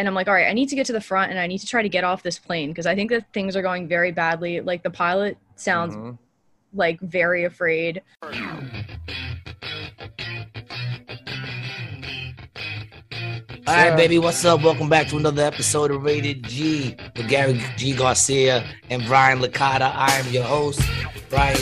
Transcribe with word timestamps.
and 0.00 0.08
I'm 0.08 0.14
like, 0.14 0.28
all 0.28 0.34
right, 0.34 0.48
I 0.48 0.54
need 0.54 0.70
to 0.70 0.74
get 0.76 0.86
to 0.86 0.94
the 0.94 1.00
front 1.02 1.30
and 1.30 1.38
I 1.38 1.46
need 1.46 1.58
to 1.58 1.66
try 1.66 1.82
to 1.82 1.88
get 1.90 2.04
off 2.04 2.22
this 2.22 2.38
plane 2.38 2.70
because 2.70 2.86
I 2.86 2.94
think 2.94 3.10
that 3.10 3.30
things 3.34 3.54
are 3.54 3.60
going 3.60 3.86
very 3.86 4.12
badly. 4.12 4.62
Like 4.62 4.82
the 4.82 4.88
pilot 4.88 5.36
sounds 5.56 5.94
Mhm. 5.94 6.16
like 6.72 6.98
very 7.00 7.44
afraid. 7.44 8.00
All 13.66 13.76
right, 13.76 13.94
baby, 13.96 14.18
what's 14.18 14.44
up? 14.44 14.62
Welcome 14.62 14.88
back 14.88 15.08
to 15.08 15.16
another 15.18 15.42
episode 15.42 15.90
of 15.90 16.02
Rated 16.02 16.42
G 16.44 16.96
with 17.16 17.28
Gary 17.28 17.60
G. 17.76 17.94
Garcia 17.94 18.64
and 18.88 19.04
Brian 19.06 19.38
Licata. 19.40 19.92
I 19.94 20.12
am 20.18 20.32
your 20.32 20.44
host, 20.44 20.80
Brian. 21.28 21.56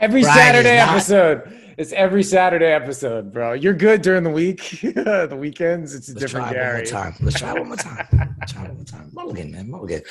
Every 0.00 0.22
Brian 0.22 0.36
Saturday 0.36 0.78
is 0.80 0.86
not- 0.86 0.94
episode. 0.96 1.59
It's 1.80 1.92
every 1.92 2.22
Saturday 2.22 2.72
episode, 2.72 3.32
bro. 3.32 3.54
You're 3.54 3.72
good 3.72 4.02
during 4.02 4.22
the 4.22 4.28
week. 4.28 4.80
the 4.82 5.34
weekends, 5.34 5.94
it's 5.94 6.10
a. 6.10 6.12
Let's 6.12 6.20
different 6.20 6.48
try 6.48 6.58
it 6.58 6.60
one 6.60 6.74
more 6.74 6.84
time. 6.84 7.14
Let's 7.22 7.38
try 7.38 7.50
it 7.52 7.58
one 7.58 7.68
more 7.68 7.76
time. 7.78 8.06
try 8.46 8.64
it 8.64 8.68
one 8.68 8.76
more 8.76 8.84
time. 8.84 9.10
Mulligan, 9.14 9.50
man. 9.50 9.70
Mulligan. 9.70 10.02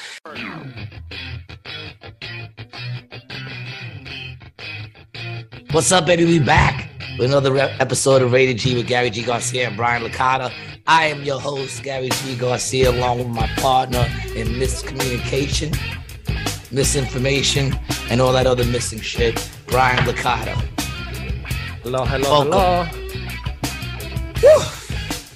What's 5.70 5.92
up, 5.92 6.08
baby? 6.08 6.26
We 6.26 6.40
back 6.40 6.90
with 7.20 7.30
another 7.30 7.56
episode 7.56 8.24
of 8.24 8.32
Rated 8.32 8.58
G 8.58 8.76
with 8.76 8.88
Gary 8.88 9.12
G. 9.12 9.22
Garcia 9.22 9.68
and 9.68 9.78
Brian 9.78 10.02
Licata. 10.02 10.52
I 10.88 11.06
am 11.06 11.22
your 11.22 11.40
host, 11.40 11.84
Gary 11.84 12.10
G. 12.10 12.36
Garcia, 12.36 12.90
along 12.90 13.20
with 13.20 13.28
my 13.28 13.46
partner 13.58 14.08
in 14.36 14.48
miscommunication, 14.48 15.78
misinformation, 16.72 17.80
and 18.10 18.22
all 18.22 18.34
that 18.34 18.48
other 18.48 18.66
missing 18.66 19.02
shit, 19.02 19.48
Brian 19.68 20.04
Licata. 20.06 20.89
Hello, 21.90 22.06
hello, 22.06 22.46
Welcome. 22.46 23.00
hello. 24.36 24.64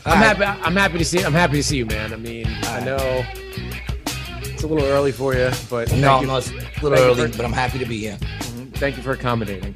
I'm 0.05 0.21
right. 0.21 0.37
happy. 0.37 0.43
I'm 0.61 0.75
happy 0.75 0.97
to 0.99 1.03
see. 1.05 1.23
I'm 1.25 1.33
happy 1.33 1.53
to 1.55 1.63
see 1.63 1.77
you, 1.77 1.87
man. 1.87 2.13
I 2.13 2.15
mean, 2.15 2.45
I 2.45 2.77
right. 2.77 2.85
know 2.85 3.25
it's 4.43 4.61
a 4.61 4.67
little 4.67 4.85
early 4.87 5.11
for 5.11 5.33
you, 5.33 5.49
but 5.67 5.91
No, 5.93 6.21
you, 6.21 6.27
no, 6.27 6.37
it's 6.37 6.51
a 6.51 6.53
little 6.53 6.91
thank 6.95 6.99
early, 6.99 7.31
for- 7.31 7.37
but 7.37 7.45
I'm 7.47 7.53
happy 7.53 7.79
to 7.79 7.85
be 7.87 7.97
here. 7.97 8.17
Mhm. 8.19 8.71
thank 8.75 8.97
you 8.97 9.01
for 9.01 9.13
accommodating. 9.13 9.73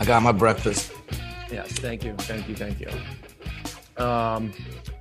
I 0.00 0.04
got 0.04 0.24
my 0.24 0.32
breakfast. 0.32 0.90
Yes, 1.52 1.70
thank 1.70 2.02
you, 2.02 2.14
thank 2.18 2.48
you, 2.48 2.56
thank 2.56 2.80
you. 2.80 2.90
Um, 4.04 4.52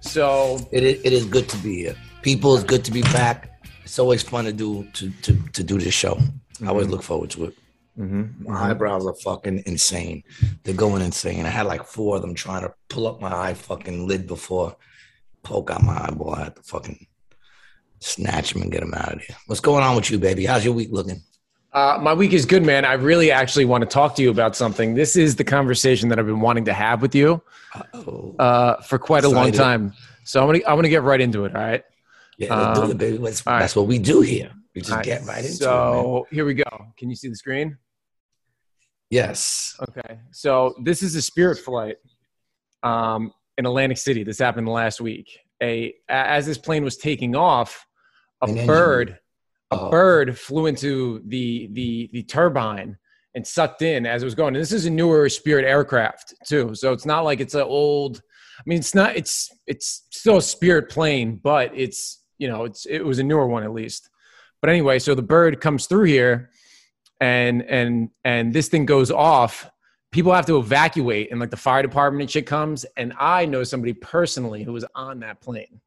so 0.01 0.59
It 0.71 0.83
is, 0.83 1.01
it 1.03 1.13
is 1.13 1.25
good 1.25 1.49
to 1.49 1.57
be 1.57 1.77
here. 1.77 1.95
People, 2.21 2.53
it's 2.53 2.63
good 2.63 2.85
to 2.85 2.91
be 2.91 3.01
back. 3.01 3.49
It's 3.83 3.97
always 3.97 4.21
fun 4.21 4.45
to 4.45 4.53
do 4.53 4.83
to 4.93 5.09
to, 5.23 5.33
to 5.53 5.63
do 5.63 5.79
this 5.79 5.95
show. 5.95 6.19
I 6.63 6.67
always 6.67 6.89
look 6.89 7.01
forward 7.01 7.31
to 7.31 7.45
it. 7.45 7.55
Mhm, 7.97 8.41
My 8.41 8.71
eyebrows 8.71 9.05
are 9.05 9.13
fucking 9.13 9.63
insane. 9.65 10.23
They're 10.63 10.73
going 10.73 11.01
insane. 11.01 11.45
I 11.45 11.49
had 11.49 11.65
like 11.65 11.85
four 11.85 12.15
of 12.15 12.21
them 12.21 12.35
trying 12.35 12.61
to 12.61 12.73
pull 12.89 13.07
up 13.07 13.21
my 13.21 13.33
eye 13.33 13.53
fucking 13.53 14.07
lid 14.07 14.27
before 14.27 14.75
poke 15.43 15.71
out 15.71 15.83
my 15.83 16.05
eyeball. 16.05 16.35
I 16.35 16.45
had 16.45 16.55
to 16.55 16.63
fucking 16.63 17.07
snatch 17.99 18.53
them 18.53 18.61
and 18.63 18.71
get 18.71 18.81
them 18.81 18.93
out 18.93 19.13
of 19.13 19.21
here. 19.21 19.35
What's 19.47 19.61
going 19.61 19.83
on 19.83 19.95
with 19.95 20.09
you, 20.09 20.19
baby? 20.19 20.45
How's 20.45 20.65
your 20.65 20.73
week 20.73 20.89
looking? 20.91 21.21
Uh, 21.73 21.97
my 22.01 22.13
week 22.13 22.33
is 22.33 22.45
good, 22.45 22.63
man. 22.63 22.83
I 22.83 22.93
really 22.93 23.31
actually 23.31 23.63
want 23.63 23.81
to 23.81 23.87
talk 23.87 24.15
to 24.15 24.21
you 24.21 24.29
about 24.29 24.55
something. 24.55 24.93
This 24.93 25.15
is 25.15 25.37
the 25.37 25.43
conversation 25.43 26.09
that 26.09 26.19
I've 26.19 26.25
been 26.25 26.41
wanting 26.41 26.65
to 26.65 26.73
have 26.73 27.01
with 27.01 27.15
you 27.15 27.41
uh, 28.39 28.75
for 28.81 28.99
quite 28.99 29.23
a 29.23 29.29
long 29.29 29.51
time. 29.51 29.93
So 30.25 30.41
I'm 30.41 30.47
gonna 30.47 30.59
I'm 30.67 30.75
gonna 30.75 30.89
get 30.89 31.03
right 31.03 31.21
into 31.21 31.45
it. 31.45 31.55
All 31.55 31.61
right. 31.61 31.83
yeah, 32.37 32.55
let's 32.55 32.79
do 32.79 32.85
um, 32.85 32.91
it, 32.91 32.97
baby. 32.97 33.17
That's, 33.17 33.45
right. 33.45 33.59
that's 33.59 33.75
what 33.75 33.87
we 33.87 33.99
do 33.99 34.21
here. 34.21 34.51
We 34.75 34.81
just 34.81 34.91
right. 34.91 35.03
get 35.03 35.25
right 35.25 35.45
into 35.45 35.47
it. 35.47 35.49
Man. 35.49 35.55
So 35.59 36.27
here 36.29 36.45
we 36.45 36.53
go. 36.55 36.87
Can 36.97 37.09
you 37.09 37.15
see 37.15 37.29
the 37.29 37.35
screen? 37.35 37.77
Yes. 39.11 39.75
Okay. 39.89 40.19
So 40.31 40.73
this 40.83 41.03
is 41.03 41.15
a 41.15 41.21
Spirit 41.21 41.59
flight 41.59 41.97
um, 42.81 43.31
in 43.57 43.65
Atlantic 43.65 43.97
City. 43.97 44.23
This 44.23 44.39
happened 44.39 44.67
last 44.67 45.01
week. 45.01 45.37
A 45.61 45.93
as 46.09 46.45
this 46.47 46.57
plane 46.57 46.83
was 46.83 46.97
taking 46.97 47.35
off, 47.35 47.85
a 48.41 48.47
An 48.47 48.65
bird 48.65 49.19
a 49.69 49.79
Oh. 49.79 49.89
bird 49.89 50.37
flew 50.37 50.65
into 50.65 51.21
the 51.27 51.69
the 51.73 52.09
the 52.11 52.23
turbine 52.23 52.97
and 53.35 53.45
sucked 53.47 53.81
in 53.81 54.05
as 54.05 54.21
it 54.21 54.25
was 54.25 54.35
going. 54.35 54.55
And 54.55 54.61
this 54.61 54.71
is 54.73 54.85
a 54.85 54.89
newer 54.89 55.29
Spirit 55.29 55.65
aircraft 55.65 56.33
too, 56.47 56.73
so 56.73 56.91
it's 56.93 57.05
not 57.05 57.23
like 57.23 57.39
it's 57.39 57.53
an 57.53 57.61
old. 57.61 58.21
I 58.59 58.63
mean, 58.65 58.79
it's 58.79 58.95
not. 58.95 59.15
It's 59.15 59.49
it's 59.67 60.05
still 60.11 60.37
a 60.37 60.41
Spirit 60.41 60.89
plane, 60.89 61.39
but 61.43 61.71
it's 61.75 62.23
you 62.37 62.47
know 62.47 62.63
it's 62.63 62.85
it 62.85 63.01
was 63.05 63.19
a 63.19 63.23
newer 63.23 63.47
one 63.47 63.63
at 63.63 63.73
least. 63.73 64.09
But 64.61 64.69
anyway, 64.69 64.99
so 64.99 65.15
the 65.15 65.21
bird 65.23 65.59
comes 65.59 65.85
through 65.87 66.03
here, 66.05 66.50
and 67.21 67.61
and 67.63 68.09
and 68.25 68.51
this 68.53 68.67
thing 68.67 68.85
goes 68.85 69.11
off. 69.11 69.69
People 70.11 70.33
have 70.33 70.45
to 70.47 70.57
evacuate, 70.57 71.31
and 71.31 71.39
like 71.39 71.51
the 71.51 71.55
fire 71.57 71.81
department 71.81 72.23
and 72.23 72.29
shit 72.29 72.45
comes. 72.45 72.85
And 72.97 73.13
I 73.17 73.45
know 73.45 73.63
somebody 73.63 73.93
personally 73.93 74.63
who 74.63 74.73
was 74.73 74.83
on 74.93 75.21
that 75.21 75.39
plane. 75.39 75.79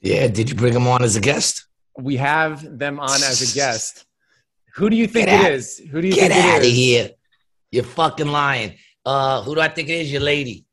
Yeah. 0.00 0.28
Did 0.28 0.48
you 0.48 0.56
bring 0.56 0.72
him 0.72 0.86
on 0.86 1.02
as 1.02 1.16
a 1.16 1.20
guest? 1.20 1.66
We 1.98 2.16
have 2.16 2.78
them 2.78 2.98
on 2.98 3.22
as 3.22 3.42
a 3.42 3.54
guest. 3.54 4.06
Who 4.76 4.88
do 4.88 4.96
you 4.96 5.06
think 5.06 5.26
Get 5.26 5.40
it 5.40 5.44
out- 5.46 5.52
is? 5.52 5.78
Who 5.90 6.00
do 6.00 6.08
you 6.08 6.14
Get 6.14 6.32
think 6.32 6.44
out 6.44 6.62
it 6.62 6.68
of 6.68 6.72
here. 6.72 7.10
You're 7.70 7.84
fucking 7.84 8.28
lying. 8.28 8.76
Uh, 9.04 9.42
who 9.42 9.54
do 9.54 9.60
I 9.60 9.68
think 9.68 9.88
it 9.88 10.00
is? 10.00 10.10
Your 10.12 10.22
lady. 10.22 10.64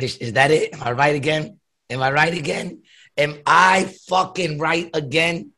Is, 0.00 0.18
is 0.18 0.32
that 0.34 0.50
it? 0.50 0.74
Am 0.74 0.82
I 0.82 0.92
right 0.92 1.14
again? 1.16 1.58
Am 1.88 2.02
I 2.02 2.12
right 2.12 2.34
again? 2.36 2.82
Am 3.16 3.38
I 3.46 3.84
fucking 4.08 4.58
right 4.58 4.90
again? 4.92 5.52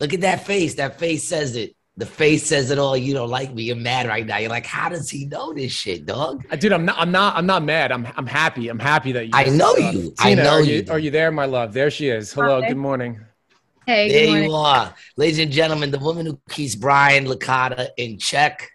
Look 0.00 0.12
at 0.12 0.20
that 0.22 0.46
face. 0.46 0.74
That 0.74 0.98
face 0.98 1.26
says 1.26 1.56
it. 1.56 1.74
The 1.96 2.06
face 2.06 2.44
says 2.44 2.72
it 2.72 2.78
all. 2.78 2.96
You 2.96 3.14
don't 3.14 3.30
like 3.30 3.54
me. 3.54 3.62
You're 3.62 3.76
mad 3.76 4.08
right 4.08 4.26
now. 4.26 4.38
You're 4.38 4.50
like, 4.50 4.66
how 4.66 4.88
does 4.88 5.08
he 5.08 5.26
know 5.26 5.52
this 5.52 5.70
shit, 5.70 6.06
dog? 6.06 6.44
Uh, 6.50 6.56
Dude, 6.56 6.72
I'm 6.72 6.84
not. 6.84 6.96
I'm 6.98 7.12
not. 7.12 7.36
I'm 7.36 7.46
not 7.46 7.62
mad. 7.62 7.92
I'm. 7.92 8.06
I'm 8.16 8.26
happy. 8.26 8.68
I'm 8.68 8.80
happy 8.80 9.12
that 9.12 9.26
you. 9.26 9.30
I 9.32 9.44
know 9.44 9.72
uh, 9.74 9.90
you. 9.92 10.14
I 10.18 10.34
know 10.34 10.54
are 10.54 10.60
you 10.60 10.74
you. 10.78 10.84
Are 10.90 10.98
you 10.98 11.12
there, 11.12 11.30
my 11.30 11.46
love? 11.46 11.72
There 11.72 11.90
she 11.90 12.08
is. 12.08 12.32
Hello. 12.32 12.60
Hi. 12.60 12.68
Good 12.68 12.76
morning. 12.76 13.20
Hey, 13.86 14.10
There 14.10 14.26
morning. 14.28 14.44
you 14.44 14.54
are. 14.56 14.94
Ladies 15.16 15.38
and 15.38 15.52
gentlemen, 15.52 15.90
the 15.90 15.98
woman 15.98 16.24
who 16.24 16.40
keeps 16.48 16.74
Brian 16.74 17.26
Licata 17.26 17.90
in 17.98 18.18
check 18.18 18.70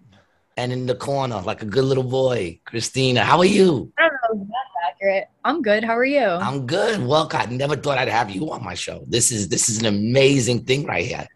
and 0.55 0.71
in 0.71 0.85
the 0.85 0.93
corner 0.93 1.41
like 1.41 1.61
a 1.63 1.65
good 1.65 1.85
little 1.85 2.03
boy, 2.03 2.59
Christina. 2.65 3.23
How 3.23 3.39
are 3.39 3.45
you? 3.45 3.91
I 3.97 4.07
don't 4.07 4.37
know 4.37 4.43
if 4.43 4.47
that's 4.47 4.88
accurate. 5.01 5.27
I'm 5.43 5.61
good. 5.61 5.83
How 5.83 5.97
are 5.97 6.05
you? 6.05 6.23
I'm 6.25 6.65
good. 6.65 7.01
Welcome. 7.05 7.39
I 7.41 7.45
never 7.45 7.75
thought 7.75 7.97
I'd 7.97 8.07
have 8.09 8.29
you 8.29 8.51
on 8.51 8.63
my 8.63 8.73
show. 8.73 9.03
This 9.07 9.31
is 9.31 9.47
this 9.49 9.69
is 9.69 9.79
an 9.79 9.85
amazing 9.85 10.63
thing 10.65 10.85
right 10.85 11.05
here. 11.05 11.27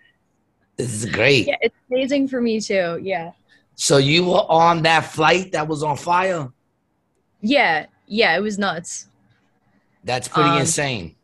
This 0.78 0.92
is 0.94 1.06
great. 1.06 1.48
yeah, 1.48 1.56
it's 1.62 1.76
amazing 1.90 2.28
for 2.28 2.42
me 2.42 2.60
too. 2.60 3.00
Yeah. 3.02 3.32
So 3.76 3.98
you 3.98 4.26
were 4.26 4.46
on 4.50 4.82
that 4.84 5.02
flight 5.06 5.52
that 5.54 5.68
was 5.68 5.84
on 5.84 5.98
fire? 5.98 6.52
Yeah. 7.42 7.86
Yeah. 8.08 8.36
It 8.36 8.42
was 8.42 8.58
nuts. 8.58 9.08
That's 10.04 10.28
pretty 10.28 10.50
Um, 10.50 10.60
insane. 10.60 11.16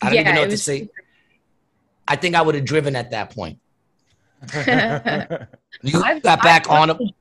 I 0.00 0.06
don't 0.06 0.14
yeah, 0.14 0.20
even 0.22 0.34
know 0.34 0.40
what 0.42 0.50
to 0.50 0.58
say. 0.58 0.88
I 2.06 2.16
think 2.16 2.34
I 2.36 2.42
would 2.42 2.54
have 2.54 2.64
driven 2.64 2.94
at 2.96 3.10
that 3.10 3.30
point. 3.30 3.58
You 5.82 6.00
I've- 6.02 6.20
got 6.20 6.42
back 6.42 6.70
I've 6.70 6.80
on 6.80 6.90
a, 6.90 6.92
loved 6.94 6.98
to 7.00 7.04
drive, 7.06 7.15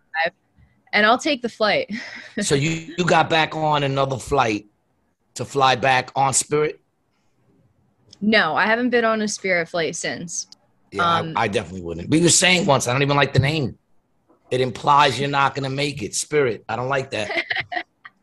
and 0.96 1.06
I'll 1.06 1.18
take 1.20 1.42
the 1.42 1.50
flight. 1.50 1.94
so 2.42 2.56
you, 2.56 2.96
you 2.98 3.06
got 3.06 3.30
back 3.30 3.56
on 3.56 3.84
another 3.84 4.18
flight 4.18 4.66
to 5.36 5.44
fly 5.46 5.76
back 5.76 6.12
on 6.16 6.34
Spirit? 6.34 6.80
No, 8.22 8.56
I 8.56 8.66
haven't 8.66 8.90
been 8.90 9.06
on 9.06 9.22
a 9.22 9.28
Spirit 9.28 9.68
flight 9.70 9.96
since. 9.96 10.48
Yeah, 10.92 11.04
I- 11.04 11.20
Um, 11.20 11.34
I, 11.36 11.48
definitely 11.50 11.82
wouldn't. 11.82 12.10
We 12.10 12.22
were 12.22 12.30
saying 12.30 12.66
once, 12.66 12.88
I 12.88 12.94
don't 12.94 13.02
even 13.02 13.18
like 13.18 13.34
the 13.34 13.40
name. 13.40 13.78
It 14.52 14.62
implies 14.62 15.20
you're 15.20 15.30
not 15.30 15.54
gonna 15.54 15.70
make 15.70 16.02
it. 16.02 16.16
Spirit. 16.16 16.64
I 16.70 16.76
don't 16.78 16.88
like 16.88 17.12
that. 17.12 17.44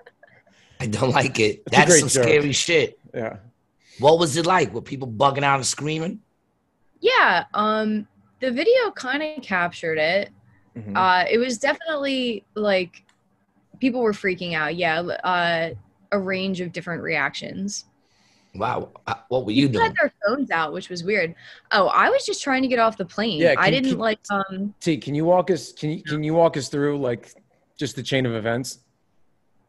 I 0.81 0.87
don't 0.87 1.11
like 1.11 1.39
it. 1.39 1.63
It's 1.67 1.77
a 1.77 1.81
That's 1.81 1.99
some 2.01 2.09
joke. 2.09 2.23
scary 2.25 2.53
shit. 2.53 2.99
yeah. 3.15 3.37
What 3.99 4.19
was 4.19 4.37
it 4.37 4.47
like? 4.47 4.73
Were 4.73 4.81
people 4.81 5.07
bugging 5.07 5.43
out 5.43 5.57
and 5.57 5.67
screaming? 5.67 6.21
Yeah. 7.01 7.45
Um, 7.55 8.07
the 8.41 8.51
video 8.51 8.91
kind 8.93 9.23
of 9.23 9.43
captured 9.43 9.99
it. 9.99 10.31
Mhm. 10.77 10.97
Uh, 10.97 11.27
it 11.31 11.39
was 11.39 11.59
definitely 11.59 12.45
like 12.55 13.05
people 13.81 14.01
were 14.01 14.13
freaking 14.13 14.55
out. 14.55 14.75
Yeah. 14.77 15.01
Uh, 15.01 15.71
a 16.13 16.19
range 16.19 16.61
of 16.61 16.73
different 16.73 17.03
reactions. 17.03 17.87
Wow. 18.55 18.91
Uh, 19.07 19.15
What 19.29 19.47
were 19.47 19.53
you 19.53 19.69
People 19.69 19.83
had 19.83 19.95
their 20.01 20.13
phones 20.27 20.51
out, 20.51 20.75
which 20.75 20.91
was 20.91 21.03
weird. 21.03 21.35
Oh, 21.71 21.87
I 21.89 22.11
was 22.11 22.27
just 22.27 22.43
trying 22.43 22.61
to 22.63 22.69
get 22.69 22.79
off 22.79 22.99
the 22.99 23.05
plane. 23.07 23.41
Yeah, 23.41 23.55
I 23.57 23.71
didn't 23.71 23.91
can- 23.93 23.99
like 23.99 24.19
um 24.31 24.75
T, 24.81 24.99
can 24.99 25.15
you 25.15 25.25
walk 25.25 25.51
us? 25.51 25.73
Can 25.73 25.91
you 25.91 26.03
can 26.03 26.23
you 26.23 26.35
walk 26.35 26.57
us 26.59 26.69
through 26.69 26.99
like 26.99 27.33
just 27.79 27.97
the 27.97 28.03
chain 28.03 28.27
of 28.27 28.35
events? 28.35 28.81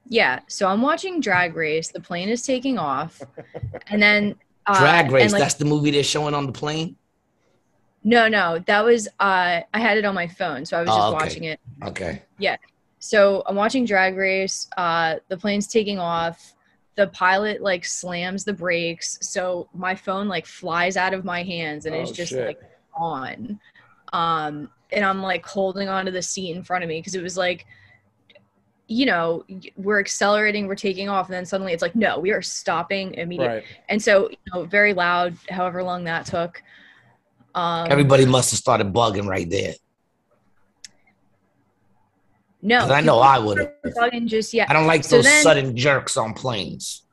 yeah, 0.09 0.41
so 0.47 0.67
I'm 0.67 0.81
watching 0.81 1.21
Drag 1.21 1.55
Race, 1.55 1.87
the 1.87 2.01
plane 2.01 2.27
is 2.27 2.45
taking 2.45 2.77
off. 2.77 3.21
And 3.87 4.01
then 4.01 4.35
uh, 4.67 4.77
Drag 4.77 5.09
Race. 5.11 5.23
and, 5.23 5.31
like, 5.31 5.39
That's 5.41 5.53
the 5.55 5.63
movie 5.63 5.91
they're 5.91 6.03
showing 6.03 6.33
on 6.33 6.45
the 6.45 6.51
plane? 6.51 6.97
No, 8.03 8.27
no, 8.27 8.59
that 8.67 8.83
was 8.83 9.07
uh 9.19 9.61
I 9.73 9.79
had 9.79 9.97
it 9.97 10.05
on 10.05 10.13
my 10.15 10.27
phone, 10.27 10.65
so 10.65 10.77
I 10.77 10.81
was 10.81 10.89
Oh, 10.91 10.95
just 10.95 11.07
okay. 11.07 11.13
watching 11.25 11.43
it. 11.45 11.59
Okay. 11.83 12.21
Yeah. 12.37 12.57
So 12.99 13.43
I'm 13.47 13.55
watching 13.55 13.85
Drag 13.85 14.15
Race, 14.15 14.67
uh 14.77 15.15
the 15.29 15.37
plane's 15.37 15.67
taking 15.67 15.99
off. 15.99 16.53
The 16.95 17.07
pilot 17.07 17.59
like 17.61 17.85
slams 17.85 18.43
the 18.43 18.53
brakes, 18.53 19.17
so 19.21 19.67
my 19.73 19.95
phone 19.95 20.27
like 20.27 20.45
flies 20.45 20.95
out 20.95 21.13
of 21.15 21.25
my 21.25 21.41
hands 21.41 21.87
and 21.87 21.95
it's 21.95 22.11
Oh, 22.11 22.13
just 22.13 22.31
shit. 22.31 22.45
like 22.45 22.59
on. 22.95 23.59
Um, 24.13 24.69
and 24.91 25.03
I'm 25.03 25.23
like 25.23 25.43
holding 25.43 25.89
onto 25.89 26.11
the 26.11 26.21
seat 26.21 26.55
in 26.55 26.61
front 26.63 26.83
of 26.83 26.87
me 26.87 26.99
because 26.99 27.15
it 27.15 27.23
was 27.23 27.35
like, 27.35 27.65
you 28.87 29.07
know, 29.07 29.43
we're 29.75 29.99
accelerating, 29.99 30.67
we're 30.67 30.75
taking 30.75 31.09
off, 31.09 31.25
and 31.27 31.33
then 31.33 31.45
suddenly 31.47 31.73
it's 31.73 31.81
like, 31.81 31.95
no, 31.95 32.19
we 32.19 32.31
are 32.31 32.43
stopping 32.43 33.15
immediately. 33.15 33.55
Right. 33.55 33.63
And 33.89 33.99
so, 33.99 34.29
you 34.29 34.37
know, 34.53 34.65
very 34.65 34.93
loud, 34.93 35.35
however 35.49 35.81
long 35.81 36.03
that 36.03 36.27
took. 36.27 36.61
Um, 37.55 37.87
Everybody 37.89 38.25
must 38.25 38.51
have 38.51 38.59
started 38.59 38.91
bugging 38.93 39.27
right 39.27 39.49
there. 39.49 39.73
No, 42.61 42.79
I 42.79 43.01
know 43.01 43.19
I 43.19 43.39
would 43.39 43.57
have. 43.59 43.73
And 44.13 44.27
just 44.27 44.53
yeah, 44.53 44.65
I 44.69 44.73
don't 44.73 44.87
like 44.87 45.03
So 45.03 45.17
those 45.17 45.25
then- 45.25 45.43
sudden 45.43 45.75
jerks 45.75 46.15
on 46.15 46.33
planes. 46.33 47.03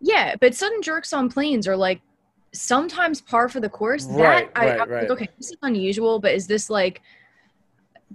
yeah, 0.00 0.36
but 0.40 0.54
sudden 0.54 0.82
jerks 0.82 1.12
on 1.12 1.28
planes 1.28 1.66
are 1.66 1.76
like 1.76 2.00
sometimes 2.52 3.20
par 3.20 3.48
for 3.48 3.58
the 3.60 3.68
course. 3.68 4.04
Right, 4.04 4.52
that 4.54 4.60
I, 4.62 4.66
right, 4.66 4.80
I'm 4.80 4.88
right. 4.90 5.02
like, 5.02 5.10
okay, 5.10 5.28
this 5.36 5.50
is 5.50 5.56
unusual, 5.62 6.20
but 6.20 6.32
is 6.32 6.46
this 6.46 6.70
like, 6.70 7.02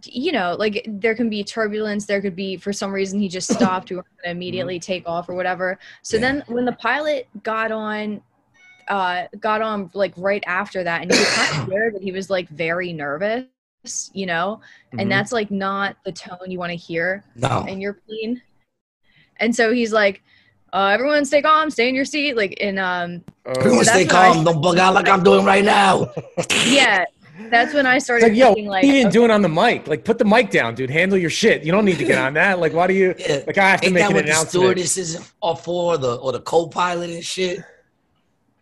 you 0.06 0.32
know, 0.32 0.56
like 0.58 0.86
there 0.88 1.16
can 1.16 1.30
be 1.30 1.44
turbulence. 1.44 2.06
There 2.06 2.22
could 2.22 2.36
be 2.36 2.56
for 2.56 2.72
some 2.72 2.92
reason 2.94 3.20
he 3.20 3.28
just 3.28 3.52
stopped. 3.54 3.90
We 3.90 3.98
were 3.98 4.04
going 4.04 4.16
to 4.26 4.30
immediately 4.32 4.80
take 4.80 5.06
off 5.08 5.28
or 5.28 5.34
whatever. 5.36 5.78
So 6.02 6.16
Yeah. 6.16 6.22
then 6.22 6.44
when 6.48 6.64
the 6.64 6.74
pilot 6.74 7.28
got 7.44 7.72
on, 7.74 8.22
uh, 8.88 9.24
got 9.40 9.62
on 9.62 9.90
like 9.94 10.14
right 10.18 10.44
after 10.48 10.84
that, 10.84 11.02
and 11.02 11.12
you 11.12 11.18
could 11.18 11.28
kind 11.28 11.62
of 11.64 11.68
hear 11.72 11.92
that 11.92 12.02
he 12.02 12.12
was 12.12 12.30
like 12.30 12.48
very 12.50 12.94
nervous, 12.94 13.46
you 14.14 14.26
know, 14.26 14.62
and 14.98 15.12
that's 15.12 15.32
like 15.32 15.52
not 15.52 15.98
the 16.06 16.12
tone 16.12 16.38
you 16.50 16.58
want 16.60 16.72
to 16.72 16.76
hear 16.78 17.24
No. 17.36 17.66
in 17.68 17.80
your 17.82 17.94
plane. 17.94 18.42
And 19.40 19.56
so 19.56 19.72
he's 19.72 19.94
like, 19.94 20.22
uh, 20.74 20.88
everyone 20.94 21.24
stay 21.26 21.42
calm, 21.42 21.70
stay 21.70 21.88
in 21.90 21.96
your 21.96 22.06
seat. 22.06 22.36
Like 22.36 22.54
in 22.54 22.78
um 22.78 23.24
Oh. 23.46 23.52
Everyone 23.52 23.78
that's 23.86 23.90
stay 23.92 24.06
what 24.06 24.16
I- 24.16 24.34
calm. 24.34 24.44
Don't 24.44 24.62
bug 24.62 24.78
out 24.78 24.94
like 24.94 25.08
I'm 25.08 25.24
doing 25.24 25.46
right 25.46 25.64
now. 25.64 26.12
yeah, 26.66 27.06
that's 27.50 27.74
when 27.74 27.86
I 27.86 27.96
It's 27.98 28.06
started 28.06 28.28
like, 28.30 28.36
yo, 28.36 28.48
thinking 28.48 28.66
like 28.68 28.84
you 28.84 28.92
didn't 28.92 29.08
okay, 29.08 29.14
do 29.14 29.24
it 29.26 29.32
on 29.32 29.42
the 29.42 29.48
mic. 29.50 29.88
Like, 29.88 30.04
put 30.04 30.18
the 30.18 30.26
mic 30.26 30.50
down, 30.50 30.76
dude. 30.76 30.90
Handle 30.90 31.18
your 31.18 31.30
shit. 31.30 31.64
You 31.64 31.72
don't 31.72 31.86
need 31.86 31.98
to 32.00 32.04
get 32.04 32.18
on 32.18 32.34
that. 32.34 32.60
Like, 32.60 32.74
why 32.74 32.88
do 32.88 32.94
you? 32.94 33.16
Yeah. 33.20 33.44
Like, 33.48 33.58
I 33.58 33.70
have 33.70 33.80
to 33.82 33.86
Ain't 33.88 33.94
make 33.96 34.04
that 34.04 34.10
an 34.12 34.16
what 34.18 34.26
the 34.26 34.34
stewardesses 34.34 35.32
are 35.42 35.56
for, 35.56 35.98
the 35.98 36.16
or 36.16 36.32
the 36.34 36.42
co-pilot 36.42 37.10
and 37.12 37.24
shit? 37.24 37.60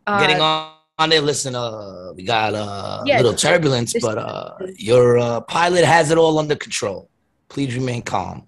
Uh, 0.07 0.19
Getting 0.19 0.42
on, 0.42 0.72
on 1.00 1.10
there, 1.10 1.22
listen, 1.22 1.56
uh, 1.56 2.12
we 2.16 2.24
got 2.24 2.54
uh, 2.54 3.02
a 3.02 3.04
Yeah, 3.06 3.18
little 3.18 3.34
turbulence, 3.34 3.94
but 4.02 4.18
uh, 4.18 4.54
your 4.78 5.18
uh, 5.18 5.42
pilot 5.42 5.84
has 5.86 6.12
it 6.12 6.18
all 6.18 6.38
under 6.40 6.56
control. 6.56 7.10
Please 7.50 7.75
remain 7.75 8.02
calm. 8.02 8.46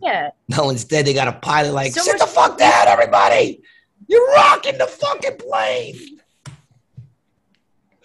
yeah, 0.00 0.30
No, 0.48 0.70
instead 0.70 1.06
they 1.06 1.14
got 1.14 1.28
a 1.28 1.32
pilot 1.32 1.72
like, 1.72 1.92
So 1.92 2.02
sit 2.02 2.18
the 2.18 2.26
fuck 2.26 2.58
down, 2.58 2.88
everybody. 2.88 3.62
You're 4.08 4.26
rocking 4.32 4.78
the 4.78 4.86
fucking 4.86 5.36
plane. 5.38 5.96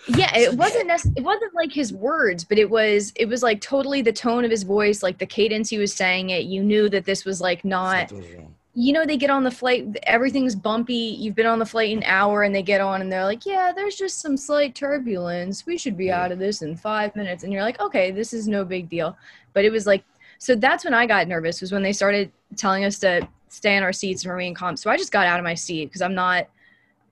yeah. 0.07 0.35
It 0.37 0.53
wasn't 0.55 0.87
nec- 0.87 1.17
it 1.17 1.23
wasn't 1.23 1.53
like 1.53 1.73
his 1.73 1.91
words, 1.91 2.45
but 2.45 2.57
it 2.57 2.69
was 2.69 3.11
it 3.15 3.25
was 3.27 3.43
like 3.43 3.59
totally 3.61 4.01
the 4.01 4.13
tone 4.13 4.45
of 4.45 4.51
his 4.51 4.63
voice, 4.63 5.03
like 5.03 5.17
the 5.17 5.25
cadence 5.25 5.69
he 5.69 5.77
was 5.77 5.93
saying 5.93 6.29
it. 6.29 6.43
You 6.45 6.63
knew 6.63 6.87
that 6.89 7.03
this 7.05 7.25
was 7.25 7.41
like 7.41 7.65
not. 7.65 8.09
Something 8.09 8.27
was 8.29 8.37
wrong. 8.37 8.55
You 8.79 8.93
know, 8.93 9.05
they 9.05 9.17
get 9.17 9.31
on 9.31 9.43
the 9.43 9.49
flight, 9.49 9.97
everything's 10.03 10.53
bumpy. 10.53 10.93
You've 10.93 11.33
been 11.33 11.47
on 11.47 11.57
the 11.57 11.65
flight 11.65 11.97
an 11.97 12.03
hour, 12.03 12.43
and 12.43 12.53
they 12.53 12.61
get 12.61 12.79
on, 12.79 13.01
and 13.01 13.11
they're 13.11 13.25
like, 13.25 13.43
"Yeah, 13.43 13.71
there's 13.75 13.95
just 13.95 14.19
some 14.19 14.37
slight 14.37 14.75
turbulence. 14.75 15.65
We 15.65 15.79
should 15.79 15.97
be 15.97 16.11
out 16.11 16.31
of 16.31 16.37
this 16.37 16.61
in 16.61 16.75
five 16.75 17.15
minutes." 17.15 17.43
And 17.43 17.51
you're 17.51 17.63
like, 17.63 17.81
"Okay, 17.81 18.11
this 18.11 18.33
is 18.33 18.47
no 18.47 18.63
big 18.63 18.87
deal." 18.87 19.17
But 19.53 19.65
it 19.65 19.71
was 19.71 19.87
like, 19.87 20.03
so 20.37 20.53
that's 20.53 20.85
when 20.85 20.93
I 20.93 21.07
got 21.07 21.27
nervous. 21.27 21.59
Was 21.59 21.71
when 21.71 21.81
they 21.81 21.91
started 21.91 22.31
telling 22.55 22.85
us 22.85 22.99
to 22.99 23.27
stay 23.49 23.75
in 23.75 23.81
our 23.81 23.93
seats 23.93 24.23
and 24.23 24.31
remain 24.31 24.53
calm. 24.53 24.77
So 24.77 24.91
I 24.91 24.97
just 24.97 25.11
got 25.11 25.25
out 25.25 25.39
of 25.39 25.43
my 25.43 25.55
seat 25.55 25.85
because 25.85 26.01
I'm 26.01 26.13
not 26.13 26.47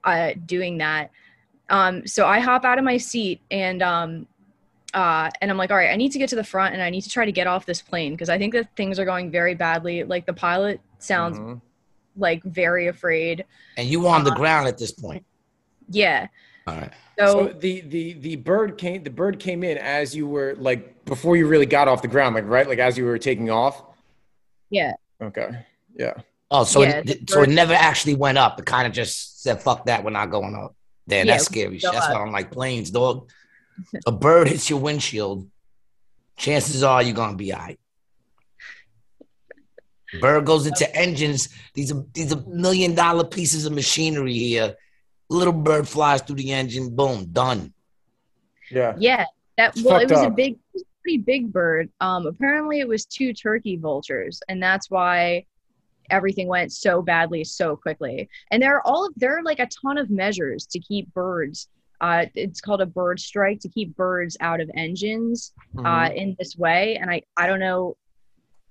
uh, 0.04 0.34
doing 0.46 0.78
that. 0.78 1.10
Um, 1.70 2.06
so 2.06 2.28
I 2.28 2.40
hop 2.40 2.64
out 2.64 2.78
of 2.78 2.84
my 2.84 2.98
seat 2.98 3.42
and 3.50 3.82
um, 3.82 4.28
uh, 4.94 5.30
and 5.42 5.52
I'm 5.52 5.58
like, 5.58 5.72
all 5.72 5.78
right, 5.78 5.90
I 5.90 5.96
need 5.96 6.12
to 6.12 6.20
get 6.20 6.30
to 6.30 6.36
the 6.36 6.44
front 6.44 6.74
and 6.74 6.82
I 6.82 6.90
need 6.90 7.02
to 7.02 7.10
try 7.10 7.26
to 7.26 7.32
get 7.32 7.48
off 7.48 7.66
this 7.66 7.82
plane 7.82 8.14
because 8.14 8.30
I 8.30 8.38
think 8.38 8.54
that 8.54 8.74
things 8.76 9.00
are 9.00 9.06
going 9.06 9.32
very 9.32 9.56
badly. 9.56 10.04
Like 10.04 10.26
the 10.26 10.34
pilot 10.34 10.80
sounds 11.06 11.38
Mhm. 11.38 11.62
like 12.18 12.44
very 12.44 12.88
afraid. 12.88 13.46
And 13.78 13.88
you 13.88 14.08
on 14.08 14.24
the 14.24 14.32
Uh, 14.32 14.36
ground 14.36 14.68
at 14.68 14.78
this 14.78 14.92
point. 14.92 15.26
Yeah. 15.90 16.28
All 16.68 16.76
right. 16.76 16.92
So, 17.20 17.26
So 17.26 17.54
the 17.60 17.82
the 17.82 18.14
the 18.14 18.36
bird 18.38 18.78
came 18.78 19.04
the 19.04 19.10
bird 19.10 19.40
came 19.40 19.64
in 19.64 19.78
as 19.78 20.16
you 20.16 20.28
were 20.28 20.56
like 20.58 21.06
before 21.06 21.38
you 21.38 21.48
really 21.48 21.66
got 21.68 21.88
off 21.88 22.02
the 22.02 22.08
ground, 22.08 22.36
like 22.36 22.46
right, 22.48 22.68
like 22.68 22.80
as 22.80 22.98
you 22.98 23.06
were 23.06 23.18
taking 23.20 23.50
off. 23.50 23.82
yeah. 24.70 24.94
Okay. 25.22 25.50
Yeah. 25.96 26.14
Oh, 26.52 26.64
so 26.64 26.82
Yeah, 26.82 27.02
it, 27.06 27.30
so 27.30 27.42
it 27.44 27.50
never 27.50 27.74
actually 27.74 28.16
went 28.16 28.38
up. 28.38 28.60
It 28.60 28.66
kind 28.66 28.86
of 28.86 28.94
just 28.94 29.42
said, 29.44 29.62
"Fuck 29.62 29.86
that, 29.86 30.04
we're 30.04 30.10
not 30.12 30.30
going 30.30 30.56
up." 30.56 30.76
Damn, 31.08 31.26
Yeah, 31.28 31.34
that's 31.34 31.46
scary. 31.46 31.78
That's 31.80 31.96
up. 31.96 32.14
why 32.14 32.22
I'm 32.22 32.32
like 32.32 32.52
planes, 32.52 32.92
dog. 32.92 33.30
A 34.06 34.12
bird 34.12 34.48
hits 34.50 34.70
your 34.70 34.80
windshield. 34.80 35.50
Chances 36.38 36.84
are 36.84 37.02
you're 37.02 37.14
gonna 37.16 37.38
be 37.38 37.54
all 37.54 37.60
right. 37.60 37.80
Bird 40.22 40.46
goes 40.46 40.66
into 40.68 40.94
engines. 40.96 41.50
These 41.74 41.92
are 41.92 42.06
these 42.14 42.32
are 42.34 42.42
million 42.48 42.96
dollar 42.96 43.24
pieces 43.24 43.66
of 43.66 43.74
machinery 43.74 44.34
here. 44.38 44.76
Little 45.30 45.54
bird 45.54 45.88
flies 45.88 46.22
through 46.22 46.36
the 46.38 46.52
engine. 46.52 46.96
Boom, 46.96 47.26
done. 47.26 47.74
Yeah. 48.72 48.96
Yeah. 48.98 49.26
That 49.58 49.76
It's 49.76 49.84
well, 49.84 49.98
it 49.98 50.10
fucked 50.10 50.12
was 50.12 50.22
a 50.24 50.30
big, 50.30 50.58
was 50.74 50.84
a 50.84 50.86
pretty 51.02 51.18
big 51.18 51.52
bird. 51.52 51.90
Um, 52.02 52.28
apparently 52.28 52.80
it 52.80 52.88
was 52.88 53.06
two 53.06 53.34
turkey 53.34 53.78
vultures, 53.78 54.42
and 54.50 54.62
that's 54.62 54.90
why 54.90 55.46
everything 56.12 56.48
went 56.48 56.72
so 56.72 57.02
badly 57.02 57.44
so 57.44 57.76
quickly. 57.76 58.30
And 58.52 58.62
there 58.62 58.76
are 58.76 58.86
all 58.86 59.08
of 59.08 59.14
there 59.16 59.38
are 59.38 59.44
like 59.44 59.60
a 59.60 59.68
ton 59.82 59.98
of 59.98 60.10
measures 60.10 60.66
to 60.68 60.80
keep 60.80 61.12
birds. 61.14 61.68
Uh, 62.02 62.26
it's 62.36 62.60
called 62.62 62.82
a 62.82 62.86
bird 62.86 63.20
strike 63.20 63.60
to 63.62 63.70
keep 63.70 63.96
birds 63.96 64.36
out 64.42 64.60
of 64.62 64.70
engines 64.76 65.54
uh, 65.80 65.82
Mhm. 66.10 66.16
in 66.16 66.36
this 66.38 66.56
way. 66.58 66.98
And 66.98 67.10
I 67.10 67.24
I 67.38 67.48
don't 67.48 67.60
know, 67.60 67.96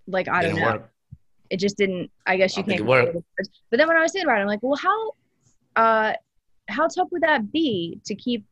like 0.06 0.28
I 0.28 0.42
don't 0.42 0.54
Didn't 0.54 0.60
know. 0.69 0.72
work. 0.76 0.90
It 1.55 1.61
just 1.61 1.77
didn't 1.83 2.11
i 2.27 2.37
guess 2.37 2.56
you 2.56 2.62
I 2.65 2.67
can't 2.67 2.81
it 2.81 2.87
worked. 2.87 3.06
control 3.12 3.25
the 3.37 3.43
birds. 3.43 3.51
but 3.71 3.77
then 3.79 3.87
when 3.89 3.97
i 3.97 4.03
was 4.03 4.12
thinking 4.12 4.29
about 4.29 4.39
it 4.39 4.43
i'm 4.43 4.49
like 4.55 4.62
well 4.62 4.81
how 4.89 4.99
uh 5.85 6.12
how 6.69 6.87
tough 6.89 7.09
would 7.12 7.23
that 7.23 7.43
be 7.53 8.01
to 8.09 8.15
keep 8.15 8.45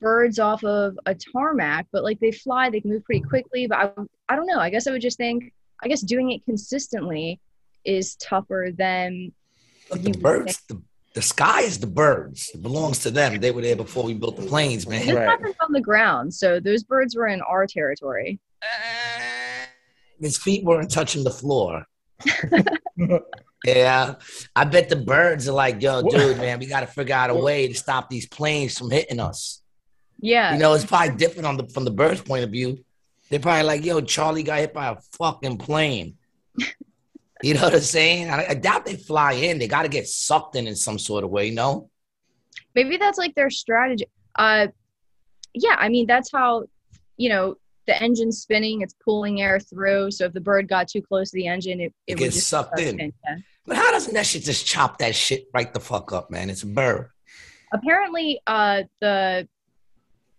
birds 0.00 0.38
off 0.38 0.62
of 0.64 0.98
a 1.06 1.14
tarmac 1.14 1.86
but 1.92 2.02
like 2.08 2.18
they 2.20 2.32
fly 2.32 2.68
they 2.68 2.80
can 2.82 2.90
move 2.90 3.04
pretty 3.04 3.22
quickly 3.32 3.66
but 3.66 3.78
i, 3.78 3.84
I 4.30 4.36
don't 4.36 4.46
know 4.46 4.58
i 4.58 4.68
guess 4.70 4.86
i 4.86 4.90
would 4.90 5.00
just 5.00 5.16
think 5.16 5.52
i 5.82 5.88
guess 5.88 6.02
doing 6.02 6.30
it 6.32 6.44
consistently 6.44 7.40
is 7.84 8.16
tougher 8.16 8.68
than 8.76 9.32
But 9.90 10.02
the 10.02 10.12
birds, 10.12 10.60
the, 10.68 10.76
the 11.14 11.22
sky 11.22 11.60
is 11.70 11.78
the 11.78 11.86
birds. 11.86 12.50
It 12.54 12.62
belongs 12.62 12.98
to 13.00 13.10
them. 13.10 13.38
They 13.38 13.50
were 13.50 13.60
there 13.60 13.76
before 13.76 14.04
we 14.08 14.14
built 14.14 14.36
the 14.40 14.46
planes, 14.46 14.86
man. 14.88 15.04
this 15.06 15.14
Right. 15.14 15.28
happened 15.28 15.54
on 15.60 15.70
the 15.78 15.82
ground 15.90 16.32
so 16.42 16.58
those 16.60 16.82
birds 16.82 17.14
were 17.14 17.28
in 17.28 17.40
our 17.42 17.66
territory 17.78 18.30
His 20.20 20.36
feet 20.38 20.64
weren't 20.64 20.90
touching 20.90 21.22
the 21.24 21.30
floor. 21.42 21.72
Yeah, 23.66 24.16
I 24.54 24.64
bet 24.64 24.90
the 24.90 24.96
birds 24.96 25.48
are 25.48 25.52
like, 25.52 25.80
"Yo, 25.80 26.02
dude, 26.02 26.36
man, 26.36 26.58
we 26.58 26.66
got 26.66 26.80
to 26.80 26.86
figure 26.86 27.14
out 27.14 27.30
a 27.30 27.34
way 27.34 27.66
to 27.66 27.72
stop 27.72 28.10
these 28.10 28.26
planes 28.26 28.76
from 28.76 28.90
hitting 28.90 29.20
us." 29.20 29.62
yeah 30.20 30.52
You 30.52 30.58
know, 30.58 30.74
it's 30.74 30.84
probably 30.84 31.16
different 31.16 31.46
on 31.46 31.56
the 31.56 31.66
from 31.68 31.86
the 31.86 31.90
bird's 31.90 32.20
point 32.20 32.44
of 32.44 32.50
view. 32.50 32.84
They're 33.30 33.40
probably 33.40 33.62
like, 33.62 33.82
"Yo, 33.82 34.02
Charlie 34.02 34.42
got 34.42 34.58
hit 34.58 34.74
by 34.74 34.88
a 34.88 34.96
fucking 35.16 35.56
plane." 35.56 36.18
you 37.42 37.54
know 37.54 37.62
what 37.62 37.74
I'm 37.74 37.80
saying? 37.80 38.28
I, 38.28 38.48
I 38.50 38.54
doubt 38.54 38.84
they 38.84 38.96
fly 38.96 39.32
in. 39.32 39.58
They 39.58 39.66
got 39.66 39.84
to 39.84 39.88
get 39.88 40.08
sucked 40.08 40.56
in 40.56 40.66
in 40.66 40.76
some 40.76 40.98
sort 40.98 41.24
of 41.24 41.30
way. 41.30 41.50
No, 41.50 41.88
maybe 42.74 42.96
that's 42.96 43.18
like 43.18 43.34
their 43.34 43.50
strategy 43.50 44.06
uh 44.36 44.66
yeah 45.52 45.76
i 45.78 45.88
mean 45.88 46.06
that's 46.06 46.30
how 46.32 46.64
you 47.16 47.28
know 47.28 47.56
the 47.86 48.02
engine's 48.02 48.38
spinning 48.40 48.80
it's 48.82 48.94
pulling 49.04 49.40
air 49.42 49.58
through 49.60 50.10
so 50.10 50.24
if 50.26 50.32
the 50.32 50.40
bird 50.40 50.66
got 50.68 50.88
too 50.88 51.02
close 51.02 51.30
to 51.30 51.36
the 51.36 51.46
engine 51.46 51.80
it, 51.80 51.92
It 52.06 52.12
it, 52.12 52.14
would 52.14 52.18
gets 52.24 52.36
just 52.36 52.48
sucked 52.48 52.78
suck 52.78 52.86
in. 52.86 52.98
yeah. 52.98 53.36
but 53.66 53.76
how 53.76 53.90
doesn't 53.90 54.14
that 54.14 54.26
shit 54.26 54.42
just 54.42 54.66
chop 54.66 54.98
that 54.98 55.14
shit 55.14 55.46
right 55.52 55.72
the 55.72 55.80
fuck 55.80 56.12
up, 56.12 56.30
man? 56.30 56.50
It's 56.50 56.62
a 56.62 56.66
bird. 56.66 57.10
apparently 57.72 58.40
uh 58.46 58.82
the 59.00 59.48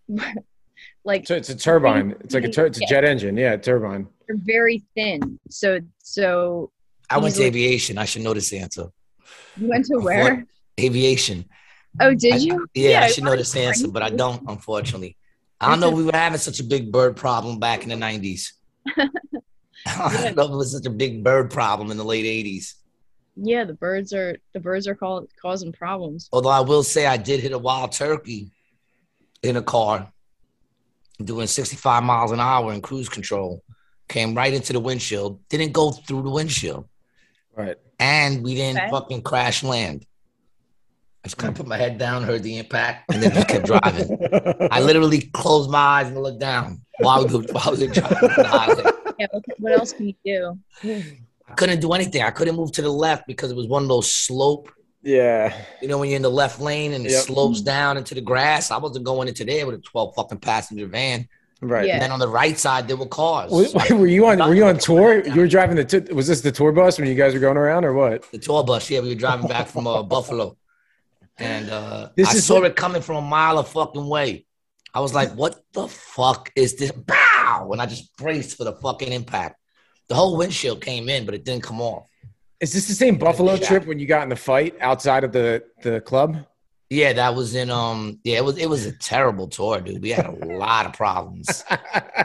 like 1.04 1.28
So 1.28 1.36
it's 1.36 1.50
a 1.50 1.56
turbine. 1.56 2.16
It's 2.22 2.34
like 2.34 2.44
a 2.44 2.50
tur- 2.50 2.66
it's 2.68 2.80
a 2.82 2.86
jet 2.88 3.04
engine. 3.06 3.38
Yeah, 3.38 3.56
turbine. 3.58 4.08
they're 4.28 4.38
very 4.40 4.84
thin 4.96 5.40
so 5.50 5.80
so 6.04 6.72
I 7.10 7.18
went 7.20 7.36
to 7.36 7.44
aviation. 7.44 7.98
I 7.98 8.06
should 8.06 8.24
know 8.24 8.34
this 8.34 8.52
answer. 8.54 8.88
you 9.58 9.68
went 9.68 9.86
to 9.86 9.98
where 10.00 10.46
Aviation. 10.80 11.46
oh 12.02 12.14
did 12.14 12.42
you 12.42 12.68
yeah, 12.74 13.02
I 13.02 13.06
I 13.06 13.08
should 13.12 13.24
know 13.24 13.36
this 13.36 13.56
answer, 13.56 13.88
but 13.88 14.02
I 14.04 14.10
don't, 14.10 14.44
unfortunately. 14.50 15.16
I 15.62 15.70
don't 15.70 15.80
know 15.80 15.90
if 15.90 15.96
we 15.96 16.04
were 16.04 16.12
having 16.12 16.38
such 16.40 16.60
a 16.60 16.64
big 16.64 16.92
bird 16.92 17.16
problem 17.16 17.60
back 17.60 17.84
in 17.84 17.90
the 17.90 17.96
90s. 17.96 18.52
I 19.88 20.22
don't 20.24 20.36
know 20.36 20.44
if 20.46 20.52
it 20.52 20.56
was 20.56 20.72
such 20.72 20.86
a 20.86 20.90
big 20.90 21.24
bird 21.24 21.52
problem 21.52 21.92
in 21.92 21.98
the 21.98 22.04
late 22.04 22.26
80s. 22.26 22.74
yeah 23.36 23.64
the 23.66 23.74
birds 23.74 24.14
are 24.14 24.38
the 24.54 24.60
birds 24.60 24.88
are 24.88 24.96
call, 24.96 25.28
causing 25.42 25.72
problems 25.72 26.28
Although 26.32 26.50
I 26.50 26.62
will 26.62 26.84
say 26.84 27.06
I 27.06 27.18
did 27.18 27.40
hit 27.42 27.52
a 27.52 27.58
wild 27.58 27.92
turkey 27.92 28.52
in 29.44 29.58
a 29.58 29.62
car 29.62 30.12
doing 31.24 31.48
65 31.48 32.04
miles 32.04 32.32
an 32.32 32.40
hour 32.40 32.74
in 32.74 32.82
cruise 32.82 33.10
control. 33.10 33.64
Came 34.08 34.36
right 34.36 34.54
into 34.54 34.74
the 34.74 34.80
windshield, 34.80 35.40
didn't 35.50 35.72
go 35.72 35.92
through 35.92 36.24
the 36.24 36.30
windshield, 36.30 36.86
Right. 37.56 37.78
and 38.00 38.44
we 38.44 38.54
didn't 38.56 38.82
Okay. 38.82 38.92
fucking 38.92 39.22
crash 39.24 39.64
land. 39.64 40.06
I 41.26 41.28
just 41.28 41.38
kind 41.38 41.50
of 41.50 41.58
put 41.58 41.66
my 41.66 41.76
head 41.76 41.98
down, 41.98 42.22
heard 42.22 42.44
the 42.44 42.60
impact, 42.60 43.12
and 43.12 43.24
then 43.24 43.32
just 43.34 43.48
kept 43.48 43.66
driving. 43.66 44.16
I 44.70 44.80
literally 44.80 45.22
closed 45.34 45.72
my 45.72 45.80
eyes 45.80 46.08
and 46.08 46.16
looked 46.22 46.40
down 46.40 46.82
while 47.00 47.26
we 47.26 47.34
were, 47.36 47.44
while 47.52 47.76
we 47.76 47.88
were 47.88 47.94
driving 47.94 48.30
on 48.46 48.94
yeah 49.18 49.26
what, 49.32 49.44
what 49.58 49.72
else 49.72 49.92
can 49.92 50.08
you 50.10 50.14
do 50.24 50.60
I 51.48 51.54
couldn't 51.56 51.80
do 51.80 51.94
anything. 51.94 52.22
I 52.22 52.30
couldn't 52.30 52.56
move 52.56 52.72
to 52.74 52.84
the 52.84 52.92
left 52.92 53.26
because 53.26 53.50
it 53.50 53.56
was 53.58 53.66
one 53.66 53.82
of 53.82 53.90
those 53.90 54.12
slope. 54.12 54.70
Yeah. 55.02 55.56
You 55.82 55.88
know, 55.88 55.98
when 55.98 56.10
you're 56.10 56.16
in 56.18 56.22
the 56.22 56.30
left 56.30 56.60
lane 56.60 56.94
and 56.94 57.06
it 57.08 57.12
Yep. 57.12 57.24
slopes 57.24 57.62
down 57.62 57.98
into 57.98 58.14
the 58.14 58.22
grass. 58.22 58.70
I 58.70 58.78
wasn't 58.78 59.06
going 59.06 59.28
into 59.28 59.46
there 59.46 59.66
with 59.66 59.76
a 59.76 59.80
12 59.80 60.14
fucking 60.16 60.40
passenger 60.40 60.86
van. 60.86 61.28
Right. 61.62 61.88
Yeah. 61.88 61.94
And 61.94 62.04
then 62.04 62.12
on 62.12 62.20
the 62.20 62.28
right 62.28 62.58
side 62.58 62.88
there 62.88 62.98
were 62.98 63.08
cars. 63.08 63.52
Wait, 63.52 63.74
wait, 63.74 63.92
were 63.94 64.06
you 64.06 64.28
on? 64.28 64.38
Were 64.38 64.54
you 64.54 64.66
on 64.66 64.78
tour? 64.78 65.24
You 65.34 65.42
were 65.42 65.48
driving 65.48 65.76
the. 65.76 65.86
T- 65.86 66.14
was 66.14 66.28
this 66.28 66.42
the 66.42 66.52
tour 66.52 66.72
bus 66.72 67.00
when 67.00 67.08
you 67.08 67.16
guys 67.16 67.34
were 67.34 67.40
going 67.40 67.58
around, 67.58 67.84
or 67.84 67.94
what? 67.94 68.30
The 68.32 68.38
tour 68.38 68.64
bus. 68.64 68.90
Yeah, 68.92 69.00
we 69.00 69.10
were 69.10 69.16
driving 69.16 69.48
back 69.48 69.68
from 69.68 69.88
uh, 69.88 70.04
Buffalo, 70.04 70.58
and 71.38 71.70
uh, 71.70 72.10
This 72.16 72.30
I 72.30 72.34
saw 72.36 72.56
what- 72.56 72.66
it 72.72 72.76
coming 72.76 73.02
from 73.02 73.18
a 73.18 73.22
mile 73.28 73.58
of 73.60 73.68
fucking 73.70 74.08
way. 74.08 74.46
I 74.94 75.02
was 75.02 75.14
like, 75.14 75.34
"What 75.36 75.60
the 75.74 75.88
fuck 75.88 76.52
is 76.56 76.76
this?" 76.76 76.92
Bow! 76.92 77.70
And 77.72 77.82
I 77.82 77.86
just 77.86 78.16
braced 78.18 78.56
for 78.58 78.64
the 78.64 78.74
fucking 78.74 79.12
impact. 79.12 79.60
The 80.08 80.16
whole 80.16 80.38
windshield 80.38 80.82
came 80.82 81.10
in, 81.10 81.26
but 81.26 81.34
it 81.36 81.44
didn't 81.44 81.64
come 81.64 81.82
off. 81.82 82.08
Is 82.62 82.72
this 82.72 82.88
the 82.88 82.94
same 82.94 83.18
Buffalo 83.18 83.58
trip 83.58 83.86
when 83.86 84.00
you 84.00 84.06
got 84.08 84.24
in 84.24 84.30
the 84.30 84.36
fight 84.38 84.76
outside 84.80 85.24
of 85.26 85.34
the 85.34 85.64
the 85.84 86.00
club? 86.00 86.38
Yeah, 86.90 87.12
that 87.14 87.36
was 87.36 87.56
in 87.56 87.70
um. 87.72 88.20
Yeah, 88.24 88.38
it 88.38 88.46
was 88.46 88.58
it 88.58 88.70
was 88.70 88.86
a 88.86 88.94
terrible 88.94 89.48
tour, 89.50 89.82
dude. 89.82 90.02
We 90.02 90.12
had 90.12 90.28
a 90.28 90.32
lot 90.58 90.86
of 90.86 90.94
problems. 90.94 91.66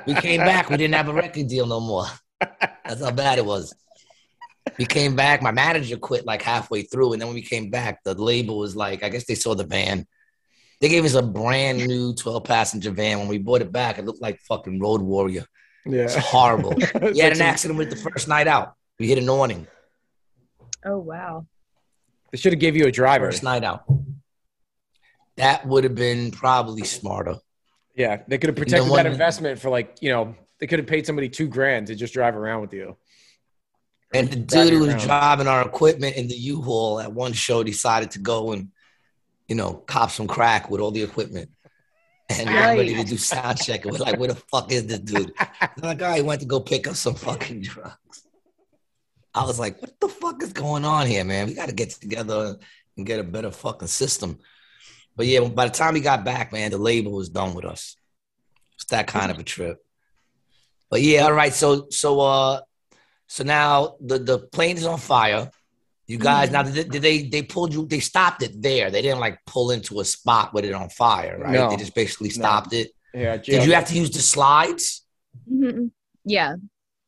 We 0.07 0.15
came 0.15 0.41
back. 0.41 0.71
We 0.71 0.77
didn't 0.77 0.95
have 0.95 1.09
a 1.09 1.15
record 1.15 1.49
deal 1.49 1.67
no 1.67 1.81
more. 1.81 2.07
That's 2.85 3.03
how 3.03 3.11
bad 3.11 3.39
it 3.39 3.45
was. 3.47 3.75
We 4.79 4.87
came 4.87 5.17
back. 5.17 5.43
My 5.43 5.51
manager 5.51 5.97
quit 5.97 6.25
like 6.27 6.43
halfway 6.43 6.83
through, 6.83 7.13
and 7.13 7.21
then 7.21 7.29
when 7.29 7.35
we 7.35 7.43
came 7.43 7.71
back, 7.71 8.03
the 8.05 8.15
label 8.15 8.59
was 8.59 8.75
like, 8.77 9.03
I 9.03 9.09
guess 9.09 9.25
they 9.25 9.35
saw 9.35 9.55
the 9.55 9.65
van. 9.65 10.07
They 10.81 10.89
gave 10.89 11.05
us 11.05 11.15
a 11.15 11.23
brand 11.23 11.87
new 11.87 12.15
12 12.15 12.45
passenger 12.45 12.91
van. 12.91 13.19
When 13.19 13.29
we 13.29 13.39
bought 13.39 13.61
it 13.61 13.71
back, 13.71 13.99
it 13.99 14.05
looked 14.07 14.23
like 14.23 14.41
fucking 14.41 14.81
Road 14.81 15.03
Warrior. 15.03 15.45
Yeah. 15.85 16.03
It's 16.03 16.15
horrible. 16.15 16.73
It's 16.73 16.93
We 17.15 17.19
had 17.19 17.33
an 17.33 17.43
accident 17.43 17.79
with 17.79 17.91
the 17.91 17.97
first 17.97 18.29
night 18.29 18.47
out. 18.47 18.75
We 18.99 19.09
hit 19.09 19.19
an 19.19 19.29
awning. 19.29 19.67
Oh 20.85 20.99
wow. 20.99 21.47
They 22.33 22.39
should 22.39 22.53
have 22.53 22.61
gave 22.61 22.77
you 22.77 22.87
a 22.87 22.93
driver. 22.93 23.27
First 23.27 23.43
night 23.43 23.65
out. 23.65 23.85
That 25.37 25.67
would 25.67 25.85
have 25.85 25.95
been 25.95 26.31
probably 26.31 26.85
smarter. 26.85 27.37
Yeah, 27.95 28.23
they 28.29 28.39
could 28.39 28.49
have 28.49 28.57
know, 28.57 28.63
protected 28.65 28.91
one- 28.91 29.05
that 29.05 29.11
investment 29.11 29.59
for 29.59 29.71
like 29.71 29.99
you 30.01 30.11
know 30.11 30.35
they 30.59 30.67
could 30.67 30.79
have 30.79 30.89
paid 30.89 31.07
somebody 31.07 31.29
two 31.29 31.49
grand 31.49 31.89
to 31.89 31.95
just 31.95 32.15
drive 32.15 32.37
around 32.37 32.61
with 32.63 32.73
you. 32.73 32.97
And 34.13 34.29
the 34.29 34.37
dude 34.37 34.73
who 34.73 34.81
was 34.81 35.05
driving 35.05 35.47
our 35.47 35.63
equipment 35.67 36.17
in 36.17 36.27
the 36.27 36.35
U-Haul 36.35 37.01
at 37.01 37.13
one 37.13 37.33
show 37.33 37.63
decided 37.63 38.11
to 38.13 38.19
go 38.19 38.53
and, 38.53 38.71
you 39.47 39.55
know, 39.55 39.75
cop 39.75 40.11
some 40.11 40.27
crack 40.27 40.69
with 40.69 40.81
all 40.81 40.91
the 40.91 41.03
equipment. 41.03 41.51
And 42.29 42.49
we 42.49 42.55
Right. 42.55 42.79
ready 42.79 42.95
to 42.95 43.05
do 43.05 43.17
sound 43.17 43.59
check. 43.59 43.85
And 43.85 43.93
we're 43.93 43.99
like, 43.99 44.19
where 44.19 44.29
the 44.29 44.35
fuck 44.35 44.73
is 44.73 44.87
this 44.87 44.99
dude? 45.01 45.33
I'm 45.39 45.69
like, 45.83 46.03
oh, 46.03 46.13
he 46.13 46.23
went 46.23 46.41
to 46.41 46.47
go 46.47 46.61
pick 46.61 46.89
up 46.89 46.97
some 46.97 47.15
fucking 47.15 47.63
drugs. 47.63 48.27
I 49.33 49.45
was 49.45 49.59
like, 49.61 49.81
what 49.81 49.99
the 50.01 50.09
fuck 50.09 50.43
is 50.43 50.53
going 50.53 50.85
on 50.85 51.07
here, 51.07 51.25
man? 51.25 51.47
We 51.47 51.55
got 51.55 51.69
to 51.69 51.75
get 51.75 51.91
together 51.91 52.57
and 52.97 53.07
get 53.07 53.21
a 53.21 53.25
better 53.25 53.51
fucking 53.53 53.89
system. 53.89 54.39
But 55.17 55.27
yeah, 55.27 55.47
by 55.47 55.67
the 55.67 55.73
time 55.73 55.95
we 55.95 56.01
got 56.01 56.25
back, 56.25 56.53
man, 56.53 56.71
the 56.71 56.79
label 56.79 57.13
was 57.13 57.29
done 57.29 57.55
with 57.55 57.65
us. 57.65 57.97
It's 58.75 58.87
that 58.87 59.07
kind 59.07 59.31
of 59.31 59.39
a 59.39 59.43
trip. 59.45 59.79
But 60.91 61.03
yeah, 61.03 61.25
all 61.25 61.33
right. 61.33 61.53
So 61.53 61.89
so 61.91 62.21
uh 62.21 62.61
so 63.35 63.45
now 63.45 63.95
the 64.01 64.19
the 64.19 64.39
plane 64.55 64.77
is 64.77 64.85
on 64.85 64.99
fire. 64.99 65.51
You 66.09 66.19
guys 66.19 66.51
now 66.51 66.65
did, 66.65 66.91
did 66.91 67.03
they 67.03 67.17
they 67.35 67.43
pulled 67.43 67.73
you 67.73 67.87
they 67.87 68.01
stopped 68.01 68.43
it 68.43 68.61
there. 68.61 68.91
They 68.91 69.03
didn't 69.03 69.21
like 69.27 69.39
pull 69.47 69.71
into 69.71 70.01
a 70.01 70.05
spot 70.05 70.53
with 70.53 70.65
it 70.65 70.75
on 70.75 70.89
fire, 70.89 71.39
right? 71.39 71.53
No. 71.53 71.71
They 71.71 71.77
just 71.77 71.95
basically 71.95 72.31
stopped 72.31 72.73
it. 72.73 72.89
Yeah, 73.15 73.37
Did 73.37 73.65
you 73.67 73.75
have 73.75 73.87
to 73.91 73.95
use 73.95 74.11
the 74.11 74.25
slides? 74.35 75.07
Mhm. 75.49 75.93
Yeah. 76.25 76.57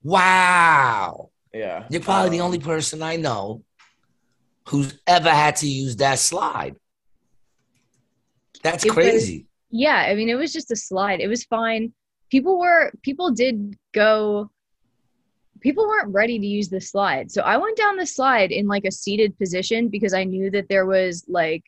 Wow. 0.04 1.30
Yeah, 1.52 1.84
You're 1.90 2.00
probably 2.00 2.30
the 2.30 2.40
Um, 2.40 2.46
only 2.46 2.60
person 2.60 3.02
I 3.02 3.16
know 3.16 3.62
who's 4.68 4.94
ever 5.06 5.30
had 5.30 5.56
to 5.56 5.66
use 5.68 5.96
that 5.96 6.18
slide. 6.20 6.76
That's 8.62 8.84
It 8.84 8.88
was- 8.88 8.94
crazy. 8.94 9.46
Yeah, 9.70 9.96
I 9.96 10.14
mean, 10.14 10.28
it 10.28 10.34
was 10.36 10.52
just 10.52 10.70
a 10.70 10.76
slide. 10.76 11.20
It 11.20 11.28
was 11.28 11.44
fine. 11.44 11.92
People 12.30 12.58
were, 12.58 12.92
people 13.02 13.30
did 13.32 13.76
go, 13.92 14.50
people 15.62 15.86
weren't 15.86 16.12
ready 16.12 16.38
to 16.38 16.46
use 16.46 16.68
the 16.68 16.80
slide. 16.80 17.30
So 17.30 17.42
I 17.42 17.56
went 17.56 17.76
down 17.76 17.96
the 17.96 18.06
slide 18.06 18.50
in 18.50 18.66
like 18.66 18.84
a 18.84 18.90
seated 18.92 19.38
position 19.38 19.88
because 19.88 20.12
I 20.12 20.24
knew 20.24 20.50
that 20.50 20.68
there 20.68 20.86
was 20.86 21.24
like, 21.28 21.62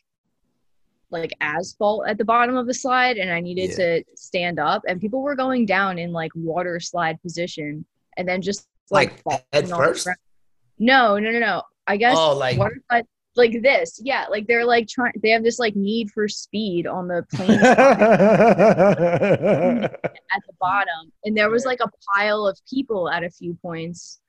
like 1.10 1.32
asphalt 1.40 2.08
at 2.08 2.18
the 2.18 2.24
bottom 2.24 2.56
of 2.56 2.66
the 2.66 2.74
slide 2.74 3.16
and 3.18 3.30
I 3.30 3.40
needed 3.40 3.70
Yeah. 3.70 3.76
to 3.76 4.04
stand 4.16 4.58
up 4.58 4.82
and 4.88 5.00
people 5.00 5.22
were 5.22 5.36
going 5.36 5.64
down 5.64 5.98
in 5.98 6.12
like 6.12 6.32
water 6.34 6.80
slide 6.80 7.22
position 7.22 7.84
and 8.16 8.28
then 8.28 8.42
just 8.42 8.66
like, 8.90 9.22
Like, 9.24 9.44
head 9.52 9.68
falling 9.68 9.72
on 9.72 9.92
the 9.92 9.94
first? 9.94 10.08
No, 10.78 11.18
no, 11.18 11.30
no, 11.30 11.38
no. 11.38 11.62
I 11.86 11.96
guess 11.96 12.16
Oh, 12.18 12.36
like 12.36 12.58
water 12.58 12.80
slide 12.90 13.06
like 13.36 13.62
this. 13.62 14.00
Yeah, 14.02 14.26
like 14.30 14.46
they're 14.46 14.64
like 14.64 14.88
trying 14.88 15.12
they 15.22 15.30
have 15.30 15.42
this 15.42 15.58
like 15.58 15.74
need 15.76 16.10
for 16.10 16.28
speed 16.28 16.86
on 16.86 17.08
the 17.08 17.24
plane 17.32 17.58
at 17.60 17.70
the 20.46 20.52
bottom 20.60 21.12
and 21.24 21.36
there 21.36 21.50
was 21.50 21.64
like 21.64 21.80
a 21.80 21.90
pile 22.14 22.46
of 22.46 22.58
people 22.68 23.08
at 23.08 23.24
a 23.24 23.30
few 23.30 23.54
points 23.62 24.20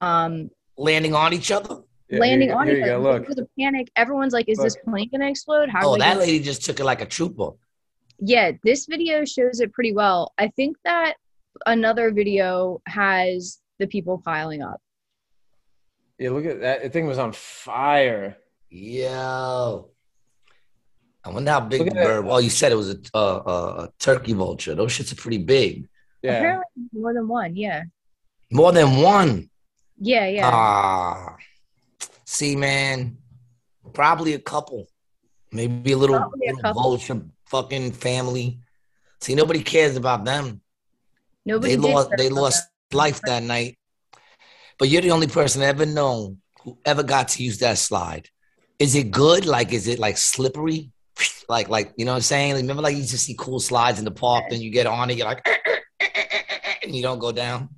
um 0.00 0.50
landing 0.76 1.14
on 1.14 1.32
each 1.32 1.50
other. 1.50 1.82
Yeah, 2.08 2.20
landing 2.20 2.48
here, 2.48 2.56
on 2.56 2.66
Here 2.66 2.76
each 2.76 2.82
other 2.84 2.92
go. 2.92 3.00
Look, 3.00 3.22
there 3.22 3.28
was 3.28 3.38
a 3.38 3.46
panic 3.60 3.90
everyone's 3.96 4.32
like 4.32 4.48
is 4.48 4.58
this 4.58 4.76
plane 4.76 5.08
gonna 5.12 5.28
explode 5.28 5.68
how 5.68 5.90
Oh, 5.90 5.96
that 5.98 6.14
gonna-" 6.14 6.20
lady 6.20 6.40
just 6.40 6.64
took 6.64 6.80
it 6.80 6.84
like 6.84 7.00
a 7.00 7.06
trooper. 7.06 7.50
yeah 8.20 8.52
this 8.64 8.86
video 8.86 9.24
shows 9.24 9.60
it 9.60 9.72
pretty 9.72 9.92
well 9.92 10.32
i 10.38 10.48
think 10.48 10.76
that 10.84 11.14
another 11.66 12.10
video 12.12 12.80
has 12.86 13.58
the 13.78 13.86
people 13.86 14.20
piling 14.24 14.62
up 14.62 14.80
yeah, 16.18 16.30
look 16.30 16.46
at 16.46 16.60
that. 16.62 16.82
The 16.82 16.90
thing 16.90 17.06
was 17.06 17.18
on 17.18 17.32
fire. 17.32 18.36
Yo. 18.70 19.90
I 21.24 21.30
wonder 21.30 21.50
how 21.50 21.60
big 21.60 21.84
the 21.84 21.90
bird. 21.94 22.24
Well, 22.24 22.40
you 22.40 22.50
said 22.50 22.72
it 22.72 22.76
was 22.76 22.90
a, 22.90 22.98
a, 23.14 23.18
a, 23.18 23.54
a 23.84 23.92
turkey 23.98 24.32
vulture. 24.32 24.74
Those 24.74 24.92
shits 24.92 25.12
are 25.12 25.16
pretty 25.16 25.38
big. 25.38 25.88
Yeah, 26.22 26.38
apparently 26.38 26.64
more 26.92 27.14
than 27.14 27.28
one 27.28 27.54
yeah 27.54 27.84
More 28.50 28.72
than 28.72 28.96
one. 29.02 29.50
yeah 29.98 30.26
yeah 30.26 30.50
Ah. 30.52 31.36
See, 32.24 32.56
man, 32.56 33.18
probably 33.92 34.34
a 34.34 34.38
couple. 34.38 34.86
Maybe 35.52 35.92
a 35.92 35.96
little, 35.96 36.16
a 36.16 36.28
little 36.36 36.60
couple. 36.60 36.82
vulture 36.82 37.22
fucking 37.46 37.92
family. 37.92 38.58
See, 39.20 39.34
nobody 39.34 39.62
cares 39.62 39.96
about 39.96 40.24
them. 40.24 40.60
nobody 41.46 41.76
they 41.76 41.80
lost 41.92 42.10
they 42.16 42.26
about 42.26 42.40
lost 42.40 42.68
life 42.92 43.20
that 43.22 43.42
night. 43.42 43.78
But 44.78 44.88
you're 44.88 45.02
the 45.02 45.10
only 45.12 45.26
person 45.28 45.62
I 45.62 45.66
ever 45.66 45.86
known 45.86 46.38
who 46.62 46.78
ever 46.84 47.02
got 47.02 47.28
to 47.28 47.42
use 47.42 47.58
that 47.58 47.78
slide. 47.78 48.28
Is 48.78 48.94
it 48.94 49.10
good? 49.10 49.44
Like, 49.46 49.72
is 49.72 49.88
it 49.88 49.98
like 49.98 50.16
slippery? 50.16 50.90
Like, 51.48 51.68
like 51.68 51.92
you 51.96 52.04
know 52.04 52.12
what 52.12 52.16
I'm 52.16 52.22
saying? 52.22 52.52
Like, 52.52 52.62
Remember, 52.62 52.82
like 52.82 52.92
you 52.94 53.00
used 53.00 53.10
to 53.10 53.18
see 53.18 53.34
cool 53.38 53.58
slides 53.60 53.98
in 53.98 54.04
the 54.04 54.10
park, 54.10 54.44
then 54.50 54.60
you 54.60 54.70
get 54.70 54.86
on 54.86 55.10
it, 55.10 55.16
you're 55.16 55.26
like, 55.26 55.44
and 56.82 56.94
you 56.94 57.02
don't 57.02 57.18
go 57.18 57.32
down. 57.32 57.68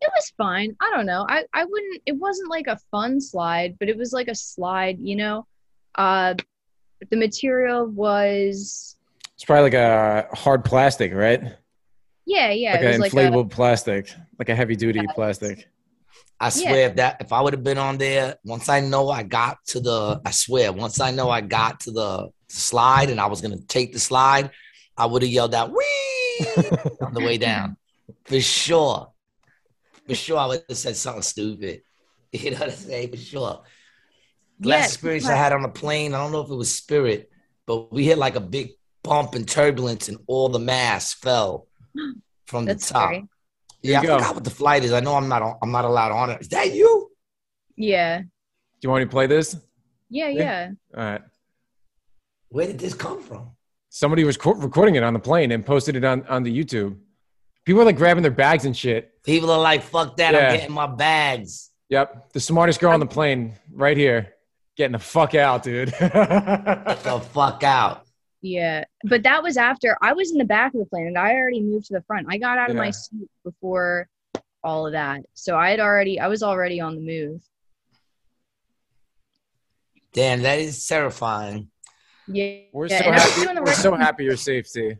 it 0.00 0.10
was 0.14 0.32
fine 0.36 0.76
i 0.80 0.90
don't 0.94 1.06
know 1.06 1.24
i 1.28 1.44
i 1.54 1.64
wouldn't 1.64 2.02
it 2.06 2.12
wasn't 2.12 2.48
like 2.50 2.66
a 2.66 2.76
fun 2.90 3.20
slide 3.20 3.76
but 3.78 3.88
it 3.88 3.96
was 3.96 4.12
like 4.12 4.28
a 4.28 4.34
slide 4.34 4.98
you 5.00 5.14
know 5.16 5.46
uh 5.96 6.34
the 7.10 7.16
material 7.16 7.86
was 7.86 8.96
it's 9.34 9.44
probably 9.44 9.64
like 9.70 9.74
a 9.74 10.28
hard 10.34 10.64
plastic, 10.64 11.12
right? 11.14 11.40
yeah 12.26 12.50
yeah 12.50 12.72
like 12.74 12.82
it 12.82 12.86
was 12.86 12.96
an 12.96 13.02
like 13.02 13.12
a 13.12 13.16
inflatable 13.16 13.50
plastic, 13.50 14.12
like 14.38 14.48
a 14.48 14.54
heavy 14.54 14.76
duty 14.76 15.00
Yes. 15.00 15.14
plastic. 15.14 15.68
I 16.42 16.48
swear 16.50 16.88
if 16.90 16.96
that 16.96 17.18
if 17.20 17.32
I 17.32 17.40
would 17.40 17.52
have 17.52 17.62
been 17.64 17.78
on 17.78 17.98
there, 17.98 18.36
once 18.44 18.68
I 18.68 18.80
know 18.80 19.08
I 19.10 19.22
got 19.22 19.58
to 19.68 19.80
the 19.80 20.20
I 20.24 20.30
swear, 20.32 20.72
once 20.72 21.00
I 21.00 21.10
know 21.12 21.30
I 21.30 21.40
got 21.40 21.80
to 21.80 21.92
the 21.92 22.30
slide 22.48 23.10
and 23.10 23.20
I 23.20 23.26
was 23.26 23.40
gonna 23.40 23.60
take 23.68 23.92
the 23.92 24.00
slide, 24.00 24.50
I 24.96 25.06
would 25.06 25.22
have 25.22 25.30
yelled 25.30 25.54
out 25.54 25.70
wee 25.70 26.46
on 27.00 27.14
the 27.14 27.20
way 27.20 27.38
down. 27.38 27.76
For 28.26 28.40
sure. 28.40 29.12
For 30.08 30.14
sure 30.14 30.38
I 30.38 30.46
would 30.46 30.64
have 30.68 30.78
said 30.78 30.96
something 30.96 31.22
stupid. 31.22 31.82
You 32.34 32.52
know 32.52 32.60
what 32.60 32.70
I'm 32.70 32.74
saying? 32.76 33.10
For 33.10 33.16
sure. 33.18 33.62
Last 34.62 34.66
Yes, 34.66 34.92
experience 34.94 35.28
I 35.28 35.36
had 35.36 35.52
on 35.52 35.64
a 35.66 35.68
plane, 35.68 36.14
I 36.14 36.18
don't 36.18 36.32
know 36.32 36.40
if 36.40 36.50
it 36.50 36.54
was 36.54 36.74
spirit, 36.74 37.30
but 37.66 37.92
we 37.92 38.04
hit 38.04 38.16
like 38.16 38.36
a 38.36 38.40
big 38.40 38.70
bump 39.04 39.34
and 39.34 39.46
turbulence 39.46 40.08
and 40.08 40.16
all 40.26 40.48
the 40.48 40.58
mass 40.58 41.12
fell 41.12 41.68
from 42.46 42.66
That's 42.66 42.86
the 42.88 42.94
top. 42.94 43.08
scary. 43.10 43.28
Yeah, 43.82 44.00
I 44.00 44.06
go. 44.06 44.18
forgot 44.18 44.34
what 44.36 44.44
the 44.44 44.50
flight 44.50 44.84
is. 44.84 44.92
I 44.92 45.00
know 45.00 45.14
I'm 45.14 45.28
not 45.28 45.42
on, 45.42 45.56
I'm 45.62 45.70
not 45.72 45.84
allowed 45.84 46.12
on 46.12 46.30
it. 46.30 46.40
Is 46.40 46.48
that 46.48 46.72
you? 46.74 47.10
yeah 47.76 48.18
Do 48.20 48.26
you 48.82 48.90
want 48.90 49.00
me 49.00 49.04
to 49.06 49.10
play 49.10 49.26
this? 49.26 49.56
yeah 50.10 50.28
Yeah. 50.28 50.42
yeah 50.42 50.70
All 50.96 51.04
right. 51.04 51.22
Where 52.48 52.66
did 52.66 52.78
this 52.78 52.94
come 52.94 53.22
from? 53.22 53.50
Somebody 53.88 54.24
was 54.24 54.36
co- 54.36 54.54
recording 54.54 54.94
it 54.94 55.02
on 55.02 55.12
the 55.14 55.18
plane 55.18 55.52
and 55.52 55.64
posted 55.64 55.96
it 55.96 56.04
on 56.04 56.24
on 56.26 56.42
the 56.42 56.64
YouTube. 56.64 56.96
People 57.64 57.82
are 57.82 57.84
like 57.84 57.96
grabbing 57.96 58.22
their 58.22 58.30
bags 58.32 58.64
and 58.64 58.76
shit. 58.76 59.22
People 59.24 59.50
are 59.50 59.58
like, 59.60 59.82
fuck 59.82 60.16
that, 60.16 60.34
Yeah. 60.34 60.48
I'm 60.48 60.56
getting 60.56 60.72
my 60.74 60.86
bags. 60.86 61.70
Yep, 61.90 62.32
the 62.32 62.40
smartest 62.40 62.80
girl 62.80 62.92
on 62.92 63.00
the 63.00 63.06
plane, 63.06 63.54
right 63.70 63.96
here, 63.96 64.34
getting 64.76 64.92
the 64.92 64.98
fuck 64.98 65.34
out, 65.34 65.62
dude. 65.62 65.90
Get 66.00 66.12
the 66.12 67.20
fuck 67.32 67.62
out. 67.62 68.01
Yeah, 68.42 68.84
but 69.04 69.22
that 69.22 69.42
was 69.42 69.56
after 69.56 69.96
I 70.02 70.12
was 70.14 70.32
in 70.32 70.38
the 70.38 70.44
back 70.44 70.74
of 70.74 70.80
the 70.80 70.86
plane 70.86 71.06
and 71.06 71.16
I 71.18 71.34
already 71.34 71.60
moved 71.62 71.86
to 71.86 71.92
the 71.94 72.02
front. 72.02 72.26
I 72.28 72.38
got 72.38 72.58
out 72.58 72.70
of 72.70 72.76
Yeah. 72.76 72.82
my 72.82 72.90
seat 72.90 73.28
before 73.44 74.08
all 74.64 74.86
of 74.86 74.92
that. 74.92 75.20
So 75.34 75.56
I 75.56 75.70
had 75.70 75.78
already, 75.80 76.18
I 76.18 76.26
was 76.26 76.42
already 76.42 76.80
on 76.80 76.96
the 76.96 77.00
move. 77.00 77.42
Damn, 80.12 80.42
that 80.42 80.58
is 80.58 80.86
terrifying. 80.86 81.70
Yeah. 82.28 82.60
We're 82.72 82.88
so 82.88 82.96
and 82.96 83.06
I 83.06 83.10
was 83.12 83.22
happy. 83.22 83.42
doing 83.42 83.54
the 83.54 83.60
We're 83.62 83.66
right 83.66 83.76
so 83.76 83.94
happy 83.94 84.24
you're 84.24 84.36
safe, 84.36 84.70
T. 84.72 84.94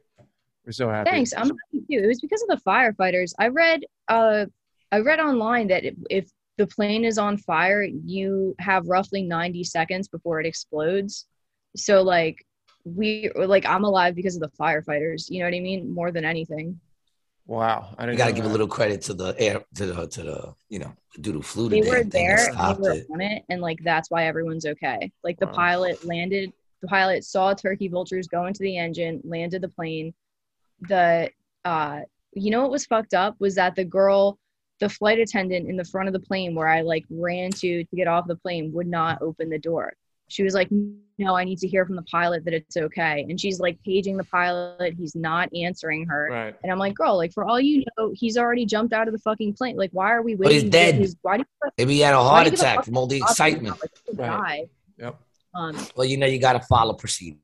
We're 0.64 0.72
so 0.72 0.88
happy. 0.88 1.10
Thanks. 1.10 1.32
I'm 1.36 1.48
happy 1.48 1.80
too. 1.90 2.02
It 2.04 2.06
was 2.06 2.20
because 2.20 2.42
of 2.42 2.48
the 2.48 2.62
firefighters. 2.64 3.32
I 3.38 3.48
read 3.48 3.84
uh 4.08 4.46
I 4.90 5.00
read 5.00 5.20
online 5.20 5.68
that 5.68 5.84
if- 5.84 5.96
if 6.10 6.30
the 6.58 6.66
plane 6.66 7.04
is 7.04 7.18
on 7.18 7.38
fire, 7.38 7.82
you 7.82 8.54
have 8.58 8.86
roughly 8.86 9.22
90 9.22 9.64
seconds 9.64 10.06
before 10.08 10.38
it 10.38 10.46
explodes. 10.46 11.26
So 11.76 12.02
like 12.02 12.44
we 12.84 13.30
like 13.34 13.64
I'm 13.66 13.84
alive 13.84 14.14
because 14.14 14.36
of 14.36 14.42
the 14.42 14.50
firefighters, 14.60 15.30
you 15.30 15.40
know 15.40 15.46
what 15.46 15.54
I 15.54 15.60
mean? 15.60 15.92
More 15.92 16.10
than 16.10 16.24
anything. 16.24 16.80
Wow. 17.46 17.94
I 17.98 18.10
You 18.10 18.16
got 18.16 18.26
to 18.26 18.32
give 18.32 18.44
a 18.44 18.48
little 18.48 18.68
credit 18.68 19.02
to 19.02 19.14
the 19.14 19.34
air, 19.38 19.64
to 19.74 19.86
the, 19.86 20.06
to 20.06 20.22
the, 20.22 20.54
you 20.68 20.78
know, 20.78 20.92
the 21.14 21.22
dude 21.22 21.34
who 21.34 21.42
flew 21.42 21.68
the 21.68 21.76
They 21.76 21.80
damn 21.80 21.90
were 21.90 22.04
there 22.04 22.46
and 22.48 22.58
and 22.58 22.66
they 22.68 22.82
were 22.82 22.90
it. 22.92 23.06
on 23.12 23.20
it 23.20 23.44
and 23.48 23.60
like 23.60 23.78
that's 23.82 24.10
why 24.10 24.26
everyone's 24.26 24.66
okay. 24.66 25.10
Like 25.24 25.38
the 25.38 25.46
Wow. 25.46 25.52
pilot 25.52 26.04
landed 26.04 26.52
the 26.80 26.88
pilot 26.88 27.24
saw 27.24 27.54
turkey 27.54 27.88
vultures 27.88 28.26
go 28.28 28.46
into 28.46 28.60
the 28.60 28.76
engine, 28.78 29.20
landed 29.24 29.62
the 29.62 29.68
plane. 29.68 30.14
The 30.80 31.30
uh 31.64 32.00
you 32.32 32.50
know 32.50 32.62
what 32.62 32.70
was 32.70 32.86
fucked 32.86 33.14
up 33.14 33.36
was 33.40 33.54
that 33.56 33.74
the 33.76 33.84
girl 33.84 34.38
the 34.80 34.88
flight 34.88 35.18
attendant 35.18 35.68
in 35.68 35.76
the 35.76 35.84
front 35.84 36.08
of 36.08 36.12
the 36.12 36.20
plane 36.20 36.54
where 36.54 36.66
I 36.68 36.80
like 36.80 37.04
ran 37.10 37.50
to 37.50 37.84
to 37.84 37.96
get 37.96 38.08
off 38.08 38.26
the 38.26 38.36
plane 38.36 38.72
would 38.72 38.86
not 38.88 39.20
open 39.22 39.48
the 39.50 39.58
door. 39.58 39.92
She 40.32 40.42
was 40.42 40.54
like, 40.54 40.68
"No, 41.18 41.36
I 41.36 41.44
need 41.44 41.58
to 41.58 41.68
hear 41.68 41.84
from 41.84 41.94
the 41.96 42.02
pilot 42.02 42.44
that 42.46 42.54
it's 42.54 42.76
okay." 42.76 43.26
And 43.28 43.38
she's 43.38 43.60
like 43.60 43.78
paging 43.84 44.16
the 44.16 44.24
pilot. 44.24 44.94
He's 44.96 45.14
not 45.14 45.54
answering 45.54 46.06
her. 46.06 46.28
Right. 46.30 46.56
And 46.62 46.72
I'm 46.72 46.78
like, 46.78 46.94
"Girl, 46.94 47.16
like 47.18 47.32
for 47.34 47.44
all 47.44 47.60
you 47.60 47.84
know, 47.98 48.12
he's 48.14 48.38
already 48.38 48.64
jumped 48.64 48.94
out 48.94 49.08
of 49.08 49.12
the 49.12 49.18
fucking 49.20 49.52
plane. 49.52 49.76
Like, 49.76 49.90
why 49.92 50.10
are 50.12 50.22
we 50.22 50.34
waiting 50.34 50.38
But 50.38 50.48
waiting?" 50.48 50.62
he's 50.64 50.70
dead. 50.70 50.94
His, 50.94 51.16
why 51.20 51.36
do 51.36 51.44
you 51.64 51.70
Maybe 51.76 51.94
he 51.94 52.00
had 52.00 52.14
a 52.14 52.22
heart 52.22 52.46
do 52.46 52.52
a 52.52 52.54
attack 52.54 52.84
from 52.84 52.96
all 52.96 53.06
the 53.06 53.18
excitement. 53.18 53.78
Like, 53.80 53.90
Right. 54.14 54.26
die. 54.26 54.64
Yep. 54.98 55.20
Um, 55.54 55.86
Well, 55.96 56.06
you 56.06 56.16
know, 56.16 56.26
you 56.26 56.38
got 56.38 56.54
to 56.54 56.60
follow 56.60 56.94
procedure. 56.94 57.36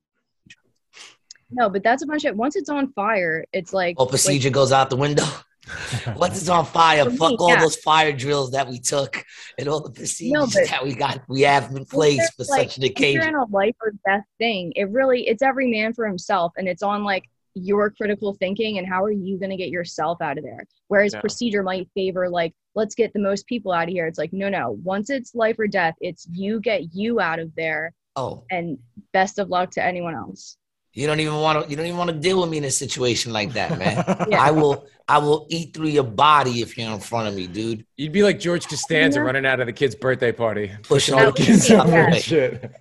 no, 1.50 1.68
but 1.68 1.82
that's 1.82 2.02
a 2.02 2.06
bunch 2.06 2.24
of. 2.24 2.36
Once 2.36 2.56
it's 2.56 2.70
on 2.70 2.90
fire, 2.92 3.44
it's 3.52 3.72
like. 3.74 3.98
Well, 3.98 4.06
like, 4.06 4.12
procedure 4.12 4.50
goes 4.50 4.72
out 4.72 4.88
the 4.90 4.96
window. 4.96 5.24
Once 6.16 6.38
it's 6.40 6.48
on 6.48 6.64
fire, 6.66 7.04
For 7.04 7.10
me, 7.10 7.16
fuck 7.16 7.40
all 7.40 7.50
yeah. 7.50 7.60
those 7.60 7.76
fire 7.76 8.12
drills 8.12 8.50
that 8.52 8.68
we 8.68 8.78
took 8.78 9.24
and 9.58 9.68
all 9.68 9.80
the 9.80 9.90
procedures 9.90 10.54
but- 10.54 10.68
that 10.68 10.84
we 10.84 10.94
got, 10.94 11.22
we 11.28 11.42
have 11.42 11.70
in 11.76 11.84
place 11.84 12.28
for 12.34 12.44
like, 12.44 12.70
such 12.70 12.78
an 12.78 12.84
if 12.84 12.98
you're 12.98 13.10
occasion. 13.10 13.28
in 13.28 13.34
a 13.34 13.44
life 13.46 13.76
or 13.82 13.92
death 14.06 14.24
thing, 14.38 14.72
it 14.76 14.88
really 14.90 15.26
it's 15.28 15.42
every 15.42 15.70
man 15.70 15.92
for 15.94 16.06
himself, 16.06 16.52
and 16.56 16.68
it's 16.68 16.82
on 16.82 17.04
like 17.04 17.24
your 17.54 17.90
critical 17.90 18.34
thinking 18.34 18.78
and 18.78 18.86
how 18.86 19.02
are 19.02 19.10
you 19.10 19.36
going 19.38 19.50
to 19.50 19.56
get 19.56 19.68
yourself 19.70 20.20
out 20.22 20.38
of 20.38 20.44
there. 20.44 20.64
Whereas 20.86 21.12
Yeah. 21.12 21.20
procedure 21.20 21.62
might 21.64 21.88
favor 21.94 22.28
like 22.28 22.54
let's 22.76 22.94
get 22.94 23.12
the 23.12 23.18
most 23.18 23.46
people 23.48 23.72
out 23.72 23.84
of 23.88 23.88
here. 23.88 24.06
It's 24.06 24.18
like 24.18 24.32
no, 24.32 24.48
no. 24.48 24.78
Once 24.84 25.10
it's 25.10 25.34
life 25.34 25.58
or 25.58 25.66
death, 25.66 25.94
it's 26.00 26.26
you 26.30 26.60
get 26.60 26.94
you 26.94 27.18
out 27.20 27.40
of 27.40 27.52
there, 27.56 27.92
Oh, 28.14 28.44
and 28.50 28.78
best 29.12 29.38
of 29.40 29.48
luck 29.48 29.70
to 29.72 29.84
anyone 29.84 30.14
else. 30.14 30.56
You 30.98 31.06
don't 31.06 31.20
even 31.20 31.36
want 31.36 31.62
to. 31.64 31.70
You 31.70 31.76
don't 31.76 31.86
even 31.86 31.98
want 31.98 32.10
to 32.10 32.16
deal 32.16 32.40
with 32.40 32.50
me 32.50 32.58
in 32.58 32.64
a 32.64 32.70
situation 32.70 33.32
like 33.32 33.52
that, 33.52 33.78
man. 33.78 33.96
Yeah. 34.28 34.42
I 34.42 34.50
will. 34.50 34.86
I 35.08 35.18
will 35.18 35.46
eat 35.48 35.72
through 35.72 35.88
your 35.88 36.04
body 36.04 36.60
if 36.60 36.76
you're 36.76 36.92
in 36.92 37.00
front 37.00 37.28
of 37.28 37.34
me, 37.34 37.46
dude. 37.46 37.86
You'd 37.96 38.12
be 38.12 38.22
like 38.22 38.38
George 38.40 38.66
Costanza 38.68 39.20
Yeah. 39.20 39.24
running 39.24 39.46
out 39.46 39.60
of 39.60 39.66
the 39.66 39.72
kid's 39.72 39.94
birthday 39.94 40.32
party, 40.32 40.66
Pushing 40.82 41.14
pushing 41.14 41.14
all 41.14 41.26
the 41.26 41.32
kids 41.32 41.48
kids 41.66 41.70
out 41.70 41.86
out 41.86 41.94
and 41.94 42.12
the 42.12 42.16
way. 42.16 42.20
shit. 42.20 42.72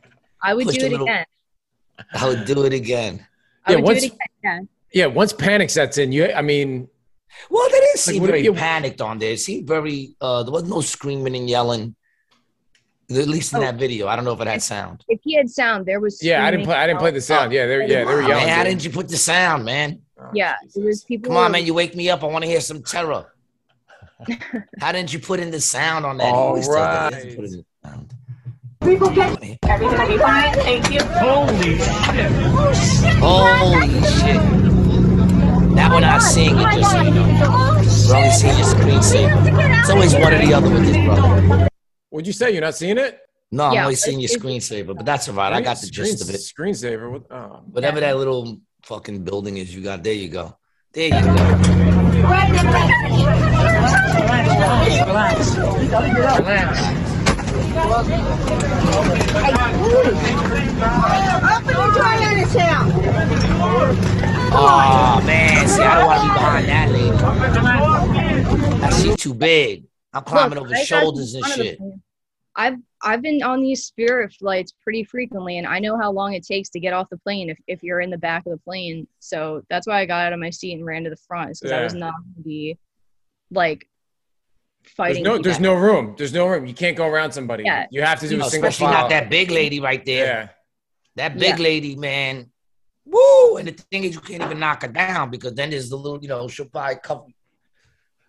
I 0.42 0.54
would 0.54 0.66
Push 0.66 0.78
do 0.78 0.86
it 0.88 0.92
little- 0.92 1.08
again. 1.08 1.26
I 2.14 2.28
would 2.28 2.46
do 2.46 2.64
it 2.66 2.74
again. 2.74 3.26
I 3.66 3.72
Yeah, 3.72 3.76
would 3.78 3.86
once- 3.86 4.02
do 4.02 4.08
it 4.08 4.14
again. 4.42 4.70
Yeah, 4.94 5.06
once 5.06 5.32
panic 5.34 5.70
sets 5.70 5.98
in, 5.98 6.12
you. 6.12 6.26
I 6.34 6.42
mean, 6.42 6.90
Well, 7.50 7.70
they 7.70 7.80
didn't 7.80 8.00
seem 8.00 8.22
what 8.22 8.28
very 8.32 8.44
you- 8.44 8.54
panicked 8.54 9.00
on 9.00 9.20
there. 9.20 9.32
It 9.34 9.40
seemed 9.40 9.68
very. 9.68 10.16
Uh, 10.20 10.44
there 10.44 10.52
was 10.52 10.64
no 10.64 10.82
screaming 10.82 11.36
and 11.36 11.48
yelling. 11.50 11.96
At 13.10 13.28
least 13.28 13.54
in 13.54 13.60
Oh. 13.60 13.62
that 13.62 13.76
video, 13.76 14.08
I 14.08 14.16
don't 14.18 14.26
know 14.26 14.34
if 14.34 14.42
it 14.42 14.48
had 14.48 14.62
sound. 14.62 15.06
If 15.08 15.22
he 15.24 15.36
had 15.36 15.50
sound, 15.50 15.86
there 15.86 16.00
was. 16.02 16.22
yeah, 16.22 16.46
I 16.46 16.52
didn't 16.52 16.66
play. 16.66 16.76
I 16.76 16.88
didn't 16.88 17.00
play 17.00 17.12
the 17.12 17.22
sound. 17.22 17.54
Yeah, 17.54 17.66
they 17.66 17.78
were. 17.78 17.84
Yeah, 17.84 18.00
they 18.00 18.06
were 18.06 18.22
Wow, 18.22 18.28
yelling. 18.28 18.46
man, 18.48 18.58
how 18.58 18.64
didn't 18.66 18.84
you 18.84 18.90
put 18.92 19.08
the 19.08 19.16
sound, 19.18 19.64
man? 19.64 20.00
Oh, 20.20 20.26
Yeah, 20.34 20.56
it 20.76 20.84
was 20.84 21.04
people. 21.06 21.30
Come 21.30 21.38
on, 21.38 21.52
man, 21.54 21.66
you 21.66 21.74
wake 21.74 21.96
me 21.96 22.10
up. 22.10 22.22
I 22.24 22.28
want 22.28 22.44
to 22.44 22.50
hear 22.50 22.60
some 22.60 22.84
terror. 22.84 23.26
How 24.82 24.92
didn't 24.92 25.14
you 25.14 25.20
put 25.20 25.40
in 25.40 25.52
the 25.52 25.62
sound 25.62 26.04
on 26.06 26.18
that? 26.18 26.26
He 26.26 26.32
All 26.32 26.48
always 26.48 26.66
tells 26.68 26.78
us 26.80 27.14
he 27.24 27.30
right. 27.30 27.36
doesn't 27.36 27.36
put 27.36 27.46
in 27.46 27.52
the 27.52 27.66
sound. 27.88 28.14
Everything 28.82 29.00
will 29.00 30.08
be 30.08 30.18
fine. 30.18 30.54
Thank 30.56 30.92
you. 30.92 31.02
Holy 33.20 34.02
shit! 34.02 34.42
Now 35.76 35.94
we're 35.94 36.00
not 36.02 36.22
seeing 36.24 36.58
it, 36.58 36.66
oh 36.68 36.72
just 36.78 36.92
so 36.92 37.02
you 37.02 37.12
know. 37.12 37.26
Oh, 37.44 38.08
we're 38.10 38.16
only 38.18 38.32
seeing 38.32 38.58
your 38.58 38.66
screensaver. 38.66 39.80
It's 39.80 39.90
always 39.92 40.14
one 40.16 40.34
or 40.34 40.40
the 40.40 40.54
other 40.54 40.70
with 40.70 40.86
this 40.86 40.98
brother. 41.06 41.67
What'd 42.10 42.28
you 42.28 42.34
say? 42.34 42.52
You're 42.52 42.62
not 42.62 42.76
seeing 42.76 42.98
it? 42.98 43.20
No, 43.52 43.66
I'm 43.66 43.74
Yeah, 43.74 43.84
only 43.84 43.96
seeing 43.96 44.20
your 44.20 44.30
screensaver, 44.30 44.96
but 44.96 45.06
that's 45.06 45.28
all 45.28 45.36
right. 45.36 45.52
I 45.54 45.62
got 45.62 45.80
the 45.80 45.88
gist 45.88 46.22
of 46.22 46.30
it. 46.30 46.38
Screensaver. 46.38 47.12
What? 47.12 47.24
Oh. 47.32 47.62
Whatever 47.72 48.00
that 48.00 48.18
little 48.18 48.60
fucking 48.84 49.24
building 49.24 49.58
is 49.58 49.74
you 49.74 49.82
got, 49.82 50.04
there 50.04 50.14
you 50.14 50.30
go. 50.30 50.58
There 50.94 51.06
you 51.06 51.12
go. 51.12 51.18
Open 51.18 51.36
your 61.76 61.94
Chinatown. 61.94 62.92
Oh 64.60 65.22
man, 65.26 65.68
see, 65.68 65.84
I 65.84 66.00
don't 66.00 66.06
want 66.08 66.22
to 66.22 66.28
be 66.28 66.34
behind 66.34 66.68
that 66.68 66.90
lady. 66.92 67.18
That 68.80 68.94
shit 68.94 69.20
too 69.20 69.34
big. 69.34 69.86
I'm 70.18 70.24
climbing 70.24 70.56
Look, 70.60 70.66
over 70.68 70.76
I 70.76 70.80
got 70.80 70.86
shoulders 70.88 71.32
to 71.34 71.38
and 71.38 71.44
the 71.44 71.48
front 71.48 71.60
of 71.60 71.66
the 71.66 71.70
shit. 71.72 71.78
plane. 71.80 72.02
I've 72.60 72.76
I've 73.04 73.22
been 73.22 73.44
on 73.44 73.62
these 73.62 73.86
spirit 73.86 74.34
flights 74.34 74.74
pretty 74.84 75.04
frequently, 75.04 75.58
and 75.60 75.68
I 75.68 75.78
know 75.80 75.98
how 75.98 76.12
long 76.12 76.34
it 76.34 76.44
takes 76.46 76.70
to 76.70 76.80
get 76.80 76.92
off 76.94 77.08
the 77.12 77.18
plane 77.18 77.50
if, 77.52 77.60
if 77.68 77.84
you're 77.84 78.02
in 78.02 78.10
the 78.10 78.18
back 78.18 78.46
of 78.48 78.52
the 78.52 78.58
plane. 78.58 79.08
So 79.20 79.62
that's 79.70 79.86
why 79.86 80.00
I 80.00 80.06
got 80.08 80.26
out 80.26 80.34
of 80.34 80.40
my 80.40 80.50
seat 80.50 80.74
and 80.74 80.84
ran 80.86 81.04
to 81.04 81.10
the 81.12 81.16
front, 81.28 81.50
because 81.60 81.72
I 81.72 81.84
was 81.84 81.94
not 81.94 82.14
going 82.16 82.34
to 82.38 82.42
be 82.42 82.78
like 83.52 83.88
There's 84.84 84.94
fighting. 84.96 85.24
no. 85.24 85.38
to 85.38 85.44
There's 85.44 85.58
get- 85.58 85.62
no 85.62 85.76
room. 85.76 86.16
There's 86.18 86.34
no 86.34 86.48
room. 86.48 86.66
You 86.66 86.74
can't 86.74 86.98
go 86.98 87.08
around 87.08 87.32
somebody. 87.32 87.64
Yeah. 87.64 87.86
You 87.92 88.02
have 88.02 88.20
to 88.22 88.28
do 88.28 88.34
You 88.34 88.40
know, 88.40 88.48
a 88.48 88.50
single 88.50 88.70
especially 88.70 88.92
file. 88.94 89.02
not 89.04 89.10
that 89.12 89.30
big 89.30 89.52
lady 89.52 89.80
right 89.80 90.04
there. 90.04 90.26
Yeah. 90.26 90.50
That 91.30 91.38
big 91.38 91.60
Yeah. 91.60 91.64
lady, 91.64 91.96
man. 91.96 92.50
Woo! 93.06 93.58
And 93.58 93.68
the 93.68 93.72
thing 93.72 94.04
is, 94.04 94.16
you 94.16 94.20
can't 94.22 94.42
even 94.44 94.60
knock 94.60 94.82
her 94.82 94.88
down 94.88 95.30
because 95.30 95.54
then 95.54 95.70
there's 95.70 95.90
the 95.90 95.96
little, 95.96 96.20
you 96.22 96.28
know, 96.28 96.48
she'll 96.48 96.66
probably 96.66 96.96
cover. 97.04 97.24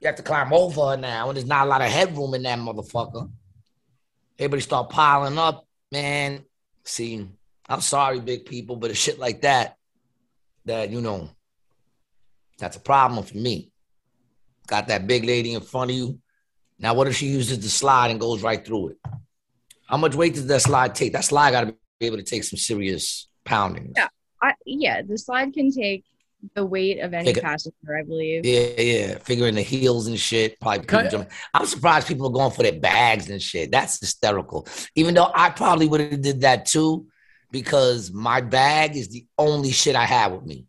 You 0.01 0.07
have 0.07 0.17
to 0.17 0.23
climb 0.23 0.53
over 0.53 0.91
her 0.91 0.97
now, 0.97 1.29
and 1.29 1.37
there's 1.37 1.47
not 1.47 1.67
a 1.67 1.71
lot 1.71 1.81
of 1.81 1.89
headroom 1.89 2.35
in 2.35 2.43
that 2.45 2.59
motherfucker. 2.59 3.31
Everybody 4.39 4.63
start 4.63 4.91
piling 4.91 5.39
up, 5.39 5.67
man. 5.91 6.45
See, 6.85 7.27
I'm 7.69 7.81
sorry, 7.81 8.21
big 8.21 8.47
people, 8.47 8.77
but 8.77 8.91
it's 8.91 8.99
shit 8.99 9.19
like 9.19 9.43
that, 9.43 9.77
that 10.65 10.91
you 10.91 11.01
know, 11.01 11.31
that's 12.59 12.77
a 12.77 12.81
problem 12.81 13.25
for 13.25 13.37
me. 13.37 13.71
Got 14.69 14.89
that 14.89 15.07
big 15.07 15.25
lady 15.25 15.55
in 15.55 15.61
front 15.61 15.91
of 15.91 15.97
you. 15.97 16.21
Now, 16.79 16.95
what 16.95 17.09
if 17.09 17.17
she 17.17 17.27
uses 17.27 17.59
the 17.59 17.69
slide 17.69 18.11
and 18.11 18.21
goes 18.21 18.43
right 18.43 18.65
through 18.65 18.91
it? 18.91 18.99
How 19.87 19.97
much 19.97 20.15
weight 20.15 20.35
does 20.35 20.47
that 20.47 20.63
slide 20.63 20.95
take? 20.95 21.13
That 21.13 21.25
slide 21.25 21.51
got 21.51 21.65
to 21.65 21.75
be 21.99 22.07
able 22.07 22.19
to 22.19 22.23
take 22.23 22.45
some 22.45 22.59
serious 22.59 23.29
pounding. 23.45 23.95
Yeah. 23.97 24.09
I, 24.41 24.55
yeah, 24.65 25.03
the 25.03 25.19
slide 25.19 25.53
can 25.53 25.73
take 25.73 26.05
the 26.55 26.65
weight 26.65 27.01
of 27.01 27.15
any 27.15 27.27
Take 27.27 27.39
it. 27.39 27.43
passenger, 27.43 27.97
I 27.99 28.03
believe. 28.03 28.45
Yeah, 28.45 28.81
yeah. 28.81 29.19
Figuring 29.19 29.55
the 29.55 29.63
heels 29.63 30.07
and 30.07 30.19
shit. 30.19 30.61
Probably 30.61 30.81
people 30.81 31.03
jumping. 31.11 31.33
I'm 31.53 31.67
surprised 31.67 32.07
people 32.07 32.27
are 32.27 32.33
going 32.33 32.53
for 32.53 32.63
their 32.63 32.79
bags 32.79 33.29
and 33.29 33.43
shit. 33.43 33.71
That's 33.71 34.01
hysterical. 34.01 34.67
Even 34.95 35.15
though 35.15 35.31
I 35.35 35.51
probably 35.51 35.89
would 35.89 36.01
have 36.01 36.23
did 36.23 36.43
that 36.43 36.67
too, 36.67 37.07
because 37.51 38.13
my 38.13 38.41
bag 38.41 38.97
is 38.97 39.09
the 39.09 39.27
only 39.37 39.73
shit 39.73 39.97
I 39.97 40.05
have 40.05 40.33
with 40.33 40.47
me. 40.47 40.67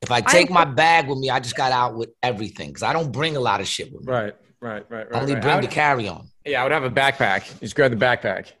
If 0.00 0.10
I 0.10 0.20
take 0.20 0.50
my 0.50 0.64
bag 0.64 1.06
with 1.08 1.18
me, 1.18 1.30
I 1.30 1.38
just 1.38 1.56
got 1.56 1.70
out 1.70 1.94
with 1.94 2.10
everything 2.22 2.68
because 2.68 2.82
I 2.82 2.92
don't 2.92 3.12
bring 3.12 3.36
a 3.36 3.40
lot 3.40 3.60
of 3.60 3.68
shit 3.68 3.92
with 3.92 4.04
me. 4.04 4.12
Right. 4.12 4.34
Right. 4.60 4.84
Right. 4.88 5.10
Right. 5.10 5.16
I 5.16 5.20
only 5.20 5.34
right. 5.34 5.42
bring 5.42 5.56
I 5.56 5.60
the 5.60 5.68
carry 5.68 6.08
on. 6.08 6.28
yeah, 6.44 6.60
I 6.60 6.64
would 6.64 6.72
have 6.72 6.84
a 6.84 6.90
backpack. 6.90 7.60
Just 7.60 7.74
grab 7.74 7.90
the 7.90 7.96
backpack. 7.96 8.52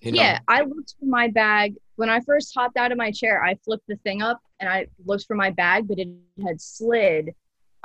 You 0.00 0.12
know? 0.12 0.20
Yeah, 0.20 0.38
I 0.48 0.62
looked 0.62 0.94
for 0.98 1.06
my 1.06 1.28
bag 1.28 1.74
when 1.96 2.10
I 2.10 2.20
first 2.20 2.52
hopped 2.56 2.76
out 2.76 2.92
of 2.92 2.98
my 2.98 3.10
chair. 3.10 3.42
I 3.42 3.56
flipped 3.64 3.86
the 3.88 3.96
thing 3.96 4.20
up 4.20 4.40
and 4.62 4.70
I 4.70 4.86
looked 5.04 5.26
for 5.26 5.34
my 5.34 5.50
bag, 5.50 5.88
but 5.88 5.98
it 5.98 6.08
had 6.46 6.60
slid. 6.60 7.34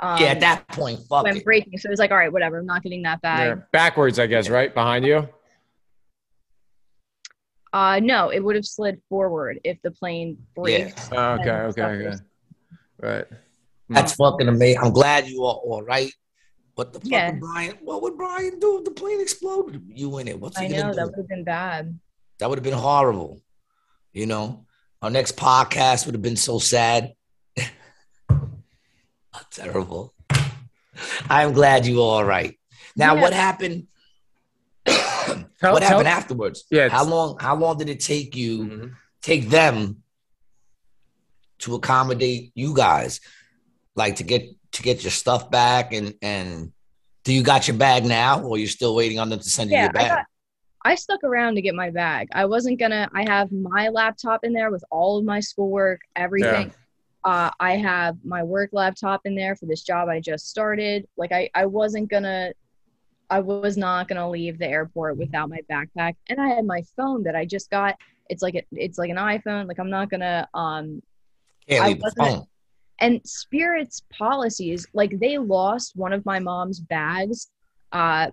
Um, 0.00 0.22
yeah. 0.22 0.28
At 0.28 0.40
that 0.40 0.68
point, 0.68 1.00
fuck 1.08 1.24
when 1.24 1.36
it. 1.38 1.44
breaking. 1.44 1.76
So 1.76 1.88
it 1.88 1.90
was 1.90 1.98
like, 1.98 2.12
all 2.12 2.16
right, 2.16 2.32
whatever. 2.32 2.58
I'm 2.58 2.66
not 2.66 2.84
getting 2.84 3.02
that 3.02 3.18
Yeah. 3.22 3.54
bag. 3.54 3.62
Backwards, 3.72 4.18
I 4.20 4.28
guess. 4.28 4.48
Right 4.48 4.72
behind 4.72 5.04
you. 5.04 5.28
Uh, 7.72 8.00
no, 8.02 8.30
it 8.30 8.40
would 8.40 8.54
have 8.56 8.64
slid 8.64 9.02
forward 9.08 9.58
if 9.64 9.76
the 9.82 9.90
plane 9.90 10.38
braked. 10.54 11.08
Oh, 11.12 11.32
okay. 11.32 11.50
Okay. 11.50 11.70
stuff 11.72 11.90
Okay. 11.90 12.16
Right. 13.00 13.24
That's 13.90 14.14
fucking 14.14 14.48
amazing. 14.48 14.80
I'm 14.82 14.92
glad 14.92 15.26
you 15.28 15.44
are 15.44 15.54
all 15.54 15.82
right. 15.82 16.12
What 16.76 16.92
the 16.92 17.00
fuck 17.00 17.10
Yeah. 17.10 17.32
Brian? 17.32 17.76
What 17.82 18.02
would 18.02 18.16
Brian 18.16 18.60
do 18.60 18.78
if 18.78 18.84
the 18.84 18.92
plane 18.92 19.20
exploded? 19.20 19.82
You 19.92 20.16
in 20.18 20.28
it? 20.28 20.38
What's 20.40 20.58
he 20.58 20.66
I 20.66 20.68
gonna 20.68 20.82
know 20.84 20.90
do? 20.90 20.96
that 20.96 21.06
would 21.06 21.16
have 21.16 21.28
been 21.28 21.44
bad. 21.44 21.98
That 22.38 22.48
would 22.48 22.58
have 22.58 22.64
been 22.64 22.72
horrible. 22.74 23.42
You 24.12 24.26
know, 24.26 24.64
our 25.02 25.10
next 25.10 25.36
podcast 25.36 26.06
would 26.06 26.14
have 26.14 26.22
been 26.22 26.36
so 26.36 26.58
sad. 26.58 27.12
terrible. 29.50 30.12
I'm 31.28 31.52
glad 31.52 31.86
you 31.86 32.02
all 32.02 32.24
right. 32.24 32.58
Now, 32.96 33.14
Yeah. 33.14 33.20
what 33.22 33.32
happened? 33.32 33.86
Tell- 34.86 35.72
what 35.72 35.82
happened 35.82 36.06
tell- 36.06 36.16
afterwards? 36.18 36.64
Yeah, 36.70 36.88
How 36.88 37.04
long? 37.04 37.36
How 37.40 37.56
long 37.56 37.78
did 37.78 37.88
it 37.88 38.00
take 38.00 38.36
you? 38.36 38.58
Mhm. 38.64 38.94
Take 39.22 39.48
them 39.50 40.02
to 41.60 41.74
accommodate 41.74 42.52
you 42.54 42.74
guys, 42.74 43.20
like 43.96 44.16
to 44.16 44.22
get 44.24 44.48
to 44.72 44.82
get 44.82 45.02
your 45.02 45.10
stuff 45.10 45.50
back 45.50 45.92
and 45.92 46.14
and. 46.22 46.72
Do 47.24 47.34
you 47.34 47.42
got 47.42 47.68
your 47.68 47.76
bag 47.76 48.06
now, 48.06 48.40
or 48.42 48.56
you're 48.56 48.68
still 48.68 48.94
waiting 48.94 49.18
on 49.18 49.28
them 49.28 49.38
to 49.40 49.50
send 49.50 49.68
you 49.70 49.76
Yeah, 49.76 49.82
your 49.82 49.90
I 49.90 49.92
bag? 49.92 50.08
got 50.10 50.26
I 50.84 50.94
stuck 50.94 51.24
around 51.24 51.56
to 51.56 51.62
get 51.62 51.74
my 51.74 51.90
bag. 51.90 52.28
I 52.32 52.44
wasn't 52.44 52.78
gonna. 52.78 53.08
I 53.12 53.28
have 53.28 53.50
my 53.52 53.88
laptop 53.88 54.44
in 54.44 54.52
there 54.52 54.70
with 54.70 54.84
all 54.90 55.18
of 55.18 55.24
my 55.24 55.40
schoolwork, 55.40 56.00
everything. 56.16 56.72
Uh, 57.24 57.50
I 57.58 57.76
have 57.76 58.16
my 58.24 58.42
work 58.42 58.70
laptop 58.72 59.22
in 59.24 59.34
there 59.34 59.56
for 59.56 59.66
this 59.66 59.82
job 59.82 60.08
I 60.08 60.20
just 60.20 60.48
started. 60.48 61.06
Like 61.16 61.32
I, 61.32 61.50
I 61.54 61.66
wasn't 61.66 62.08
gonna. 62.08 62.52
I 63.30 63.40
was 63.40 63.76
not 63.76 64.08
gonna 64.08 64.30
leave 64.30 64.58
the 64.58 64.68
airport 64.68 65.18
without 65.18 65.50
my 65.50 65.60
backpack, 65.70 66.14
and 66.28 66.40
I 66.40 66.48
had 66.48 66.64
my 66.64 66.82
phone 66.96 67.24
that 67.24 67.34
I 67.34 67.44
just 67.44 67.70
got. 67.70 67.96
It's 68.30 68.42
like 68.42 68.54
a, 68.54 68.62
it's 68.72 68.98
like 68.98 69.10
an 69.10 69.16
iPhone. 69.16 69.66
Like 69.66 69.80
I'm 69.80 69.90
not 69.90 70.10
gonna. 70.10 70.48
Um, 70.54 71.02
Can't 71.68 71.84
I 71.84 71.88
leave 71.88 72.00
the 72.00 72.14
phone. 72.16 72.46
and 73.00 73.20
Spirit's 73.24 74.02
policies, 74.12 74.86
like 74.92 75.18
they 75.18 75.38
lost 75.38 75.96
one 75.96 76.12
of 76.12 76.24
my 76.24 76.38
mom's 76.38 76.78
bags. 76.78 77.48
Uh, 77.90 78.30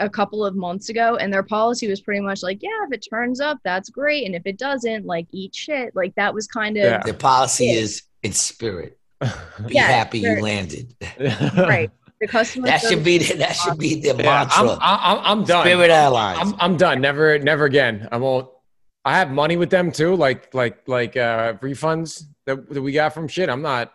a 0.00 0.08
couple 0.10 0.44
of 0.44 0.56
months 0.56 0.88
ago 0.88 1.16
and 1.16 1.32
their 1.32 1.42
policy 1.42 1.86
was 1.88 2.00
pretty 2.00 2.20
much 2.20 2.42
like 2.42 2.58
yeah 2.62 2.68
if 2.86 2.92
it 2.92 3.06
turns 3.08 3.40
up 3.40 3.58
that's 3.64 3.88
great 3.90 4.26
and 4.26 4.34
if 4.34 4.42
it 4.46 4.58
doesn't 4.58 5.04
like 5.06 5.26
eat 5.32 5.54
shit 5.54 5.94
like 5.94 6.14
that 6.16 6.32
was 6.34 6.46
kind 6.46 6.76
of 6.76 6.84
Yeah. 6.84 7.02
The 7.04 7.14
policy 7.14 7.66
Yeah. 7.66 7.80
is 7.80 8.02
in 8.22 8.32
spirit. 8.32 8.98
Be 9.20 9.28
Yeah, 9.74 9.82
happy 9.82 10.18
you 10.20 10.40
landed. 10.40 10.94
right 11.56 11.90
the 12.20 12.26
customer 12.26 12.66
That 12.66 12.80
should 12.82 13.02
be 13.04 13.18
the, 13.18 13.34
that 13.36 13.52
should 13.56 13.78
be 13.78 14.00
their 14.00 14.14
Yeah, 14.20 14.46
I'm, 14.52 14.66
mantra. 14.66 14.78
I'm, 14.82 15.18
I'm 15.24 15.44
done. 15.44 15.64
Spirit 15.66 15.90
Airlines. 15.90 16.38
I'm, 16.40 16.54
I'm 16.60 16.76
done. 16.76 17.00
Never, 17.00 17.38
never 17.38 17.64
again. 17.64 18.08
I 18.12 18.18
won't. 18.18 18.48
I 19.06 19.16
have 19.16 19.30
money 19.30 19.56
with 19.56 19.70
them 19.70 19.90
too, 19.90 20.14
like, 20.16 20.52
like, 20.52 20.86
like 20.86 21.16
uh, 21.16 21.54
refunds 21.54 22.24
that, 22.44 22.68
that 22.68 22.82
we 22.82 22.92
got 22.92 23.14
from 23.14 23.26
shit. 23.28 23.48
I'm 23.48 23.62
not, 23.62 23.88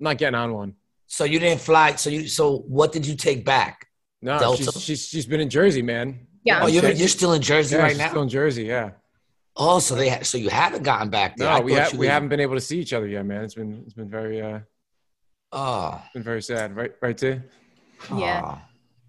I'm 0.00 0.04
not 0.04 0.18
getting 0.18 0.34
on 0.34 0.52
one. 0.54 0.74
so 1.06 1.22
you 1.24 1.38
didn't 1.38 1.60
fly. 1.60 1.94
So 1.94 2.10
you. 2.10 2.26
So 2.26 2.58
what 2.66 2.90
did 2.92 3.06
you 3.06 3.14
take 3.14 3.44
back? 3.44 3.86
No, 4.20 4.38
Delta? 4.38 4.62
she's, 4.64 4.82
she's 4.82 5.06
she's 5.06 5.26
been 5.26 5.40
in 5.40 5.48
Jersey, 5.50 5.82
man. 5.82 6.26
yeah 6.44 6.60
Oh, 6.62 6.66
you're, 6.66 6.90
you're 6.90 7.08
still 7.08 7.32
in 7.34 7.42
Jersey 7.42 7.76
Yeah, 7.76 7.82
right 7.82 7.90
she's 7.90 7.98
now. 7.98 8.08
still 8.08 8.22
in 8.22 8.28
Jersey. 8.28 8.64
Yeah. 8.64 8.90
oh, 9.56 9.78
so 9.78 9.94
they. 9.94 10.08
Ha- 10.08 10.22
so 10.22 10.38
you 10.38 10.48
haven't 10.48 10.82
gotten 10.82 11.08
back 11.10 11.36
there. 11.36 11.48
I 11.48 11.58
No, 11.60 11.64
we 11.64 11.72
thought 11.74 11.82
have 11.84 11.92
you 11.92 11.98
we 12.00 12.06
were- 12.06 12.12
haven't 12.12 12.28
been 12.28 12.40
able 12.40 12.54
to 12.56 12.60
see 12.60 12.78
each 12.80 12.92
other 12.92 13.06
yet, 13.06 13.24
man. 13.26 13.44
It's 13.44 13.54
been 13.54 13.82
it's 13.84 13.94
been 13.94 14.10
very 14.10 14.40
uh 14.42 14.60
Oh. 15.52 16.02
been 16.14 16.22
very 16.22 16.42
sad, 16.42 16.76
right? 16.76 16.92
Right, 17.00 17.16
T? 17.16 17.40
Yeah. 18.16 18.42
oh. 18.44 18.58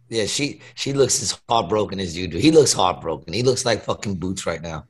Yeah. 0.09 0.25
She 0.25 0.61
she 0.75 0.93
looks 0.93 1.21
as 1.23 1.39
heartbroken 1.49 1.99
as 1.99 2.15
you 2.17 2.27
do. 2.27 2.37
He 2.37 2.51
looks 2.51 2.71
heartbroken. 2.73 3.33
He 3.33 3.43
looks 3.43 3.65
like 3.65 3.83
fucking 3.83 4.15
Boots 4.15 4.45
right 4.45 4.61
now. 4.61 4.85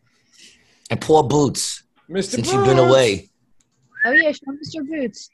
And 0.91 0.99
poor 0.99 1.23
Boots, 1.23 1.83
Mr. 2.09 2.23
since 2.23 2.51
you've 2.51 2.65
been 2.65 2.79
away. 2.79 3.29
oh 4.05 4.11
yeah 4.11 4.31
show 4.31 4.51
mr 4.51 4.87
boots 4.87 5.29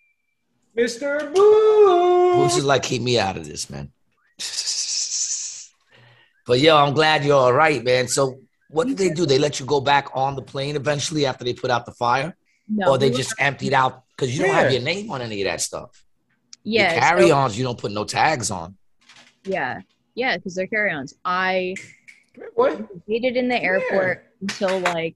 Mr. 0.78 1.34
Boots 1.34 2.36
Boots. 2.36 2.58
is 2.58 2.66
like, 2.66 2.84
keep 2.84 3.02
me 3.02 3.18
out 3.20 3.38
of 3.38 3.46
this, 3.48 3.70
man. 3.70 3.92
But 6.48 6.60
yo, 6.60 6.78
I'm 6.78 6.94
glad 6.94 7.24
you're 7.26 7.36
all 7.36 7.54
right, 7.54 7.84
man. 7.84 8.08
So 8.08 8.40
what 8.70 8.88
did 8.88 8.98
they 8.98 9.10
do? 9.10 9.26
They 9.26 9.38
let 9.40 9.60
you 9.60 9.66
go 9.66 9.82
back 9.82 10.10
on 10.14 10.36
the 10.36 10.42
plane 10.42 10.76
eventually 10.76 11.26
after 11.26 11.44
they 11.44 11.54
put 11.54 11.72
out 11.72 11.86
the 11.86 11.94
fire? 11.94 12.36
no 12.68 12.90
or 12.94 12.98
they 12.98 13.08
we 13.08 13.12
were- 13.12 13.18
just 13.18 13.36
emptied 13.38 13.74
out 13.74 14.04
because 14.16 14.36
you 14.36 14.44
don't 14.44 14.56
have 14.56 14.72
your 14.72 14.82
name 14.82 15.12
on 15.12 15.22
any 15.22 15.40
of 15.42 15.46
that 15.46 15.62
stuff. 15.62 16.04
yeah 16.64 16.94
Your 16.94 17.00
carry-ons, 17.02 17.56
you 17.58 17.64
don't 17.64 17.78
put 17.78 17.92
no 17.92 18.04
tags 18.06 18.50
on. 18.50 18.76
yeah 19.44 19.82
yeah 20.16 20.36
because 20.36 20.56
they're 20.56 20.66
carry-ons 20.66 21.14
i 21.24 21.76
What? 22.56 22.74
waited 23.08 23.38
in 23.38 23.48
the 23.50 23.62
airport 23.62 24.26
until 24.42 24.80
like 24.80 25.16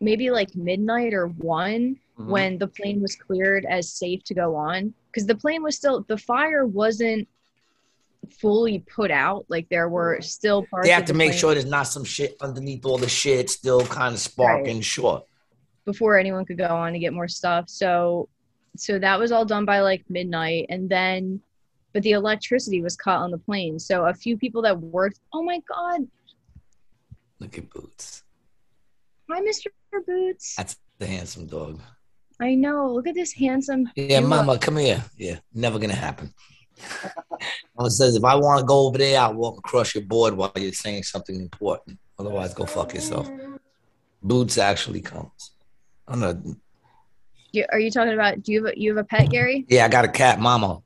maybe 0.00 0.32
like 0.32 0.56
midnight 0.56 1.14
or 1.14 1.28
one 1.28 1.98
Mhm. 2.18 2.26
when 2.26 2.58
the 2.58 2.66
plane 2.66 3.00
was 3.00 3.14
cleared 3.14 3.64
as 3.64 3.88
safe 3.92 4.24
to 4.24 4.34
go 4.34 4.56
on 4.56 4.92
because 5.06 5.26
the 5.28 5.36
plane 5.36 5.62
was 5.62 5.76
still 5.76 6.02
the 6.08 6.18
fire 6.18 6.66
wasn't 6.66 7.28
fully 8.40 8.78
put 8.80 9.10
out 9.10 9.44
like 9.48 9.68
there 9.68 9.88
were 9.88 10.20
still 10.20 10.64
parts 10.66 10.86
They 10.86 10.92
have 10.92 11.04
to 11.06 11.12
the 11.12 11.18
make 11.18 11.30
plane 11.30 11.38
sure 11.40 11.54
there's 11.54 11.64
not 11.66 11.84
some 11.84 12.04
shit 12.04 12.36
underneath 12.40 12.84
all 12.84 12.98
the 12.98 13.08
shit 13.08 13.50
still 13.50 13.84
kind 13.86 14.14
of 14.14 14.20
sparking 14.20 14.80
short. 14.80 15.24
before 15.84 16.16
anyone 16.18 16.44
could 16.44 16.58
go 16.58 16.68
on 16.68 16.92
to 16.92 16.98
get 16.98 17.12
more 17.12 17.26
stuff 17.28 17.68
so 17.68 18.28
so 18.76 18.98
that 18.98 19.18
was 19.18 19.32
all 19.32 19.44
done 19.44 19.64
by 19.64 19.80
like 19.80 20.04
midnight 20.08 20.66
and 20.68 20.88
then 20.88 21.40
but 21.92 22.02
the 22.04 22.12
electricity 22.12 22.80
was 22.80 22.96
cut 22.96 23.16
on 23.16 23.30
the 23.30 23.38
plane 23.38 23.78
so 23.78 24.06
a 24.06 24.14
few 24.14 24.36
people 24.38 24.62
that 24.62 24.78
worked 24.78 25.18
oh 25.34 25.42
my 25.42 25.60
god 25.68 26.06
Look 27.40 27.58
at 27.58 27.68
Boots. 27.70 28.22
hi 29.28 29.40
mr 29.40 29.66
boots 30.06 30.54
That's 30.56 30.76
the 30.98 31.06
handsome 31.08 31.46
dog. 31.46 31.80
i 32.40 32.54
know 32.54 32.88
look 32.92 33.08
at 33.08 33.14
this 33.16 33.32
handsome 33.32 33.90
Yeah, 33.96 34.20
mama, 34.20 34.58
come 34.58 34.76
here. 34.76 35.04
Yeah, 35.18 35.38
never 35.52 35.78
gonna 35.80 35.94
happen. 35.94 36.32
Mama 37.76 37.90
says 37.90 38.16
if 38.16 38.24
I 38.24 38.34
want 38.34 38.60
to 38.60 38.66
go 38.66 38.86
over 38.86 38.98
there, 38.98 39.20
I'll 39.20 39.34
walk 39.34 39.58
across 39.58 39.94
your 39.94 40.04
board 40.04 40.34
while 40.34 40.52
you're 40.56 40.72
saying 40.72 41.02
something 41.04 41.36
important. 41.40 41.98
Otherwise, 42.18 42.54
go 42.54 42.64
fuck 42.66 42.94
yourself. 42.94 43.28
Boots 44.22 44.58
actually 44.58 45.00
comes. 45.00 45.52
I 46.06 46.18
don't. 46.18 46.60
You- 47.52 47.66
are 47.70 47.78
you 47.80 47.90
talking 47.90 48.14
about 48.14 48.42
do 48.42 48.52
you 48.52 48.64
have 48.64 48.74
a, 48.74 48.80
you 48.80 48.96
have 48.96 49.04
a 49.04 49.06
pet 49.06 49.28
gary 49.30 49.66
Yeah, 49.68 49.84
I 49.84 49.88
got 49.88 50.04
a 50.04 50.08
cat, 50.08 50.40
mama. 50.40 50.80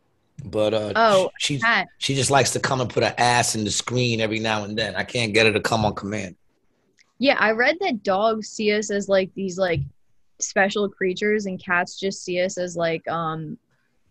But 0.45 0.75
uh, 0.75 0.93
Oh, 0.97 1.31
she 1.39 1.59
cat 1.61 1.87
she 1.99 2.15
just 2.15 2.31
likes 2.31 2.51
to 2.53 2.61
come 2.61 2.81
and 2.81 2.91
put 2.91 3.03
her 3.05 3.15
ass 3.19 3.55
in 3.55 3.65
the 3.65 3.71
screen 3.71 4.21
every 4.21 4.39
now 4.41 4.65
and 4.65 4.77
then. 4.77 4.95
I 4.97 5.05
can't 5.05 5.33
get 5.33 5.47
her 5.47 5.53
to 5.53 5.61
come 5.61 5.85
on 5.85 5.95
command. 5.95 6.35
Yeah, 7.19 7.37
I 7.39 7.53
read 7.53 7.77
that 7.81 8.03
dogs 8.03 8.49
see 8.49 8.73
us 8.73 8.91
as 8.91 9.09
like 9.09 9.33
these 9.35 9.59
like 9.59 9.81
special 10.39 10.89
creatures 10.89 11.47
and 11.47 11.63
cats 11.63 11.99
just 11.99 12.23
see 12.25 12.41
us 12.43 12.59
as 12.59 12.77
like 12.77 13.07
um 13.09 13.57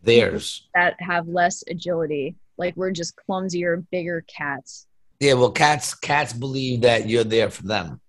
Theirs. 0.05 0.67
that 0.73 0.95
have 1.01 1.27
less 1.27 1.63
agility. 1.67 2.35
Like 2.57 2.75
we're 2.77 2.91
just 2.91 3.15
clumsier, 3.15 3.85
bigger 3.91 4.23
cats. 4.27 4.87
Yeah, 5.19 5.33
well, 5.33 5.51
cats 5.51 5.93
cats 5.93 6.33
believe 6.33 6.81
that 6.81 7.09
you're 7.09 7.23
there 7.23 7.49
for 7.49 7.63
them. 7.63 7.99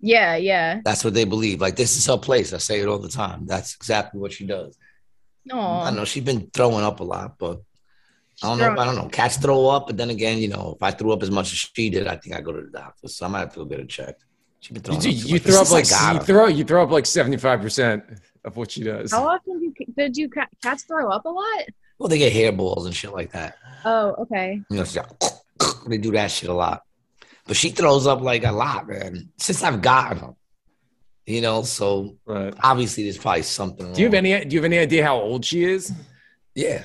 Yeah, 0.00 0.36
yeah. 0.36 0.80
That's 0.84 1.04
what 1.04 1.14
they 1.14 1.24
believe. 1.24 1.60
Like 1.60 1.76
this 1.76 1.96
is 1.96 2.06
her 2.06 2.18
place. 2.18 2.52
I 2.52 2.58
say 2.58 2.80
it 2.80 2.88
all 2.88 2.98
the 2.98 3.08
time. 3.08 3.46
That's 3.46 3.74
exactly 3.76 4.20
what 4.20 4.32
she 4.32 4.46
does. 4.46 4.76
Oh 5.50 5.58
I 5.58 5.90
know 5.90 6.04
she's 6.04 6.24
been 6.24 6.50
throwing 6.52 6.84
up 6.84 7.00
a 7.00 7.04
lot, 7.04 7.38
but 7.38 7.60
I 8.42 8.48
don't 8.48 8.58
know. 8.58 8.80
I 8.80 8.84
don't 8.84 8.96
know. 8.96 9.08
Cats 9.08 9.36
throw 9.36 9.68
up, 9.68 9.86
but 9.86 9.96
then 9.96 10.10
again, 10.10 10.38
you 10.38 10.48
know, 10.48 10.74
if 10.76 10.82
I 10.82 10.90
threw 10.90 11.12
up 11.12 11.22
as 11.22 11.30
much 11.30 11.52
as 11.52 11.58
she 11.58 11.90
did, 11.90 12.06
I 12.06 12.16
think 12.16 12.34
I 12.34 12.40
go 12.40 12.52
to 12.52 12.62
the 12.62 12.70
doctor. 12.70 13.08
So 13.08 13.26
I 13.26 13.28
might 13.28 13.40
have 13.40 13.52
to 13.54 13.60
go 13.60 13.64
get 13.64 13.80
it 13.80 13.88
checked. 13.88 14.24
She's 14.60 14.72
been 14.72 14.82
throwing 14.82 15.02
you, 15.02 15.10
up. 15.10 15.16
too 15.16 15.28
you 15.28 15.38
throw 15.38 15.60
up 15.60 15.66
Since 15.66 15.92
like 15.92 16.14
you 16.14 16.20
throw 16.20 16.46
you 16.46 16.64
throw 16.64 16.82
up 16.82 16.90
like 16.90 17.06
seventy 17.06 17.36
five 17.36 17.60
percent 17.60 18.04
of 18.44 18.56
what 18.56 18.70
she 18.70 18.82
does. 18.82 19.12
How 19.12 19.26
often 19.28 19.58
do 19.58 19.64
you, 19.78 19.86
did 19.96 20.16
you 20.16 20.28
cats 20.62 20.84
throw 20.84 21.10
up 21.10 21.24
a 21.24 21.28
lot? 21.28 21.64
Well, 21.98 22.08
they 22.08 22.18
get 22.18 22.32
hairballs 22.32 22.86
and 22.86 22.94
shit 22.94 23.12
like 23.12 23.32
that. 23.32 23.56
Oh, 23.84 24.14
okay. 24.22 24.60
You 24.70 24.78
know, 24.78 24.84
so 24.84 25.04
they 25.88 25.98
do 25.98 26.10
that 26.12 26.30
shit 26.30 26.48
a 26.50 26.54
lot. 26.54 26.82
But 27.46 27.56
she 27.56 27.70
throws 27.70 28.06
up 28.06 28.20
like 28.20 28.44
a 28.44 28.52
lot, 28.52 28.88
man. 28.88 29.28
Since 29.38 29.62
I've 29.62 29.82
gotten 29.82 30.18
her, 30.18 30.34
you 31.26 31.40
know. 31.40 31.62
So 31.62 32.16
Right. 32.24 32.54
obviously, 32.62 33.04
there's 33.04 33.18
probably 33.18 33.42
something. 33.42 33.92
Do 33.92 34.00
you 34.00 34.06
have 34.06 34.14
any 34.14 34.44
Do 34.44 34.54
you 34.54 34.60
have 34.62 34.64
any 34.72 34.78
idea 34.78 35.04
how 35.04 35.18
old 35.20 35.44
she 35.44 35.64
is? 35.64 35.92
Yeah, 36.54 36.84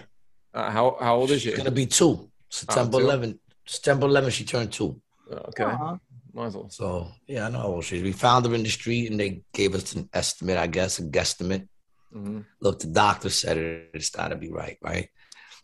Uh, 0.53 0.71
how 0.71 0.97
How 0.99 1.15
old 1.15 1.29
is 1.31 1.41
she? 1.41 1.51
gonna 1.55 1.71
be 1.71 1.85
two. 1.85 2.29
September 2.49 2.99
two? 2.99 3.05
11th. 3.05 3.39
September 3.65 4.07
11th, 4.07 4.31
she 4.31 4.45
turned 4.45 4.71
two. 4.71 4.99
Oh, 5.31 5.97
okay. 6.37 6.41
Aw. 6.41 6.43
Muzzle. 6.45 6.69
So 6.69 7.11
yeah, 7.27 7.47
I 7.47 7.49
know 7.49 7.59
how 7.59 7.67
old 7.67 7.83
she 7.85 7.97
is. 7.97 8.03
We 8.03 8.11
found 8.11 8.45
her 8.45 8.53
in 8.55 8.63
the 8.63 8.69
street, 8.69 9.09
and 9.11 9.19
they 9.19 9.41
gave 9.53 9.75
us 9.75 9.93
an 9.95 10.09
estimate, 10.13 10.57
I 10.57 10.67
guess, 10.67 10.99
a 10.99 11.03
guesstimate. 11.03 11.67
hmm 12.13 12.41
Look, 12.61 12.79
the 12.79 12.87
doctor 12.87 13.29
said 13.29 13.57
it. 13.57 13.89
It's 13.93 14.09
got 14.09 14.29
to 14.29 14.35
be 14.35 14.49
right, 14.51 14.77
right? 14.81 15.09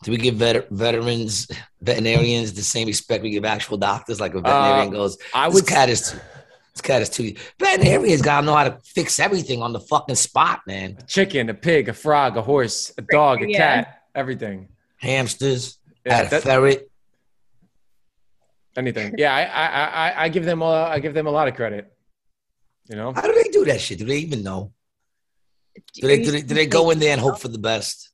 Do 0.02 0.10
we 0.10 0.18
give 0.18 0.34
vet- 0.34 0.68
veterans, 0.70 1.48
veterinarians 1.80 2.52
the 2.52 2.62
same 2.62 2.86
respect 2.88 3.22
we 3.22 3.30
give 3.30 3.44
actual 3.44 3.78
doctors? 3.78 4.20
Like 4.20 4.34
a 4.34 4.40
veterinarian 4.40 4.92
goes, 4.92 5.16
I 5.32 5.46
this 5.48 5.54
would. 5.54 5.66
cat 5.66 5.88
is 5.88 6.10
too. 6.10 6.18
This 6.74 6.80
cat 6.82 7.00
is 7.02 7.08
too. 7.08 7.34
Veterinarians 7.58 8.20
gotta 8.20 8.44
know 8.44 8.54
how 8.54 8.64
to 8.64 8.78
fix 8.84 9.18
everything 9.20 9.62
on 9.62 9.72
the 9.72 9.80
fucking 9.80 10.16
spot, 10.16 10.60
man. 10.66 10.96
a 10.98 11.02
chicken, 11.06 11.48
a 11.48 11.54
pig, 11.54 11.88
a 11.88 11.92
frog, 11.94 12.36
a 12.36 12.42
horse, 12.42 12.92
a 12.98 13.02
dog, 13.02 13.42
a 13.42 13.48
Yeah. 13.48 13.56
cat, 13.84 14.02
everything. 14.14 14.68
Hamsters, 14.98 15.78
Yeah, 16.04 16.16
had 16.16 16.26
a 16.26 16.30
that- 16.30 16.42
ferret. 16.42 16.90
Anything. 18.76 19.14
Yeah, 19.16 19.34
I, 19.34 19.42
I, 19.42 19.86
I, 20.08 20.24
I 20.24 20.28
give 20.28 20.44
them 20.44 20.62
a, 20.62 20.66
I 20.66 20.98
give 20.98 21.14
them 21.14 21.26
a 21.26 21.30
lot 21.30 21.48
of 21.48 21.54
credit. 21.54 21.92
You 22.88 22.96
know, 22.96 23.12
How 23.12 23.22
do 23.22 23.32
they 23.32 23.50
do 23.50 23.64
that 23.66 23.80
shit? 23.80 23.98
Do 23.98 24.04
they 24.04 24.18
even 24.18 24.42
know? 24.42 24.72
Do 25.94 26.06
they 26.06 26.22
do 26.22 26.30
they, 26.30 26.42
do 26.42 26.54
they 26.54 26.66
go 26.66 26.90
in 26.90 26.98
there 26.98 27.12
and 27.12 27.20
hope 27.20 27.40
for 27.40 27.48
the 27.48 27.58
best? 27.58 28.10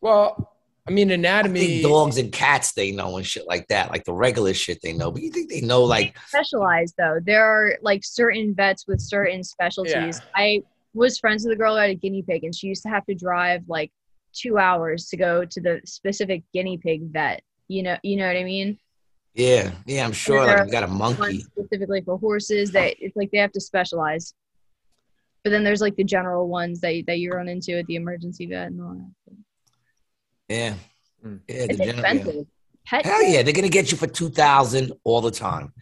well, 0.00 0.50
I 0.88 0.92
mean, 0.92 1.10
I 1.10 1.14
anatomy. 1.14 1.60
think 1.60 1.82
dogs 1.82 2.16
and 2.18 2.32
cats 2.32 2.72
they 2.72 2.90
know 2.90 3.16
and 3.16 3.26
shit 3.26 3.46
like 3.46 3.68
that, 3.68 3.90
like 3.90 4.04
the 4.04 4.12
regular 4.12 4.54
shit 4.54 4.80
they 4.82 4.92
know. 4.92 5.10
But 5.10 5.22
you 5.22 5.30
think 5.30 5.50
they 5.50 5.60
know 5.60 5.84
like 5.84 6.16
specialized 6.26 6.94
though. 6.98 7.18
There 7.22 7.44
are 7.44 7.76
like 7.82 8.02
certain 8.04 8.54
vets 8.54 8.86
with 8.88 9.00
certain 9.00 9.44
specialties. 9.44 10.20
Yeah. 10.20 10.30
I 10.34 10.62
was 10.94 11.18
friends 11.18 11.44
with 11.44 11.52
a 11.52 11.56
girl 11.56 11.74
who 11.74 11.80
had 11.80 11.90
a 11.90 11.94
guinea 11.94 12.22
pig 12.22 12.44
and 12.44 12.54
she 12.54 12.66
used 12.66 12.82
to 12.82 12.88
have 12.88 13.06
to 13.06 13.14
drive 13.14 13.62
like 13.68 13.92
two 14.32 14.58
hours 14.58 15.06
to 15.08 15.16
go 15.16 15.44
to 15.44 15.60
the 15.60 15.80
specific 15.84 16.42
guinea 16.52 16.78
pig 16.78 17.12
vet. 17.12 17.42
You 17.68 17.82
know, 17.84 17.96
you 18.02 18.16
know 18.16 18.26
what 18.26 18.36
I 18.36 18.44
mean. 18.44 18.78
Yeah, 19.34 19.70
yeah, 19.86 20.04
I'm 20.04 20.12
sure. 20.12 20.44
there 20.44 20.54
Like 20.56 20.62
are 20.62 20.66
you 20.66 20.72
got 20.72 20.82
a 20.84 20.88
monkey. 20.88 21.40
specifically 21.40 22.00
for 22.02 22.18
horses 22.18 22.72
that 22.72 22.94
it's 22.98 23.16
like 23.16 23.30
they 23.30 23.38
have 23.38 23.52
to 23.52 23.60
specialize. 23.60 24.34
But 25.44 25.50
then 25.50 25.64
there's 25.64 25.80
like 25.80 25.96
the 25.96 26.04
general 26.04 26.48
ones 26.48 26.80
that 26.80 27.04
that 27.06 27.18
you 27.18 27.30
run 27.32 27.48
into 27.48 27.78
at 27.78 27.86
the 27.86 27.94
emergency 27.96 28.46
vet 28.46 28.68
and 28.68 28.82
all 28.82 28.94
that. 28.94 29.36
Yeah, 30.48 30.74
Mm. 31.24 31.40
yeah. 31.48 31.54
the 31.56 31.64
It's 31.70 31.78
general- 31.78 31.86
yeah. 31.86 32.12
expensive. 32.12 32.46
Pet 32.86 33.04
Hell 33.06 33.22
yeah, 33.22 33.42
they're 33.42 33.52
gonna 33.54 33.68
get 33.68 33.92
you 33.92 33.96
for 33.98 34.06
two 34.08 34.30
thousand 34.30 34.92
all 35.04 35.20
the 35.20 35.30
time, 35.30 35.72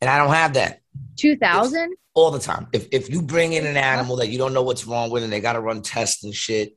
and 0.00 0.10
I 0.10 0.18
don't 0.18 0.34
have 0.34 0.52
that 0.54 0.80
two 1.16 1.36
thousand. 1.36 1.94
all 2.14 2.30
the 2.30 2.38
time. 2.40 2.66
If 2.72 2.88
if 2.92 3.08
you 3.08 3.22
bring 3.22 3.54
in 3.54 3.66
an 3.66 3.76
animal 3.78 4.16
that 4.16 4.28
you 4.28 4.36
don't 4.36 4.52
know 4.52 4.62
what's 4.62 4.84
wrong 4.86 5.10
with, 5.10 5.22
and 5.22 5.32
they 5.32 5.40
got 5.40 5.54
to 5.54 5.60
run 5.60 5.80
tests 5.80 6.22
and 6.24 6.34
shit, 6.34 6.76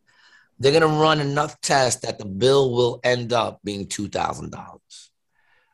they're 0.59 0.71
gonna 0.71 0.87
run 1.01 1.19
enough 1.19 1.59
tests 1.61 2.01
that 2.01 2.17
the 2.17 2.25
bill 2.25 2.71
will 2.71 2.99
end 3.03 3.33
up 3.33 3.59
being 3.63 3.87
two 3.87 4.07
thousand 4.07 4.51
dollars. 4.51 4.79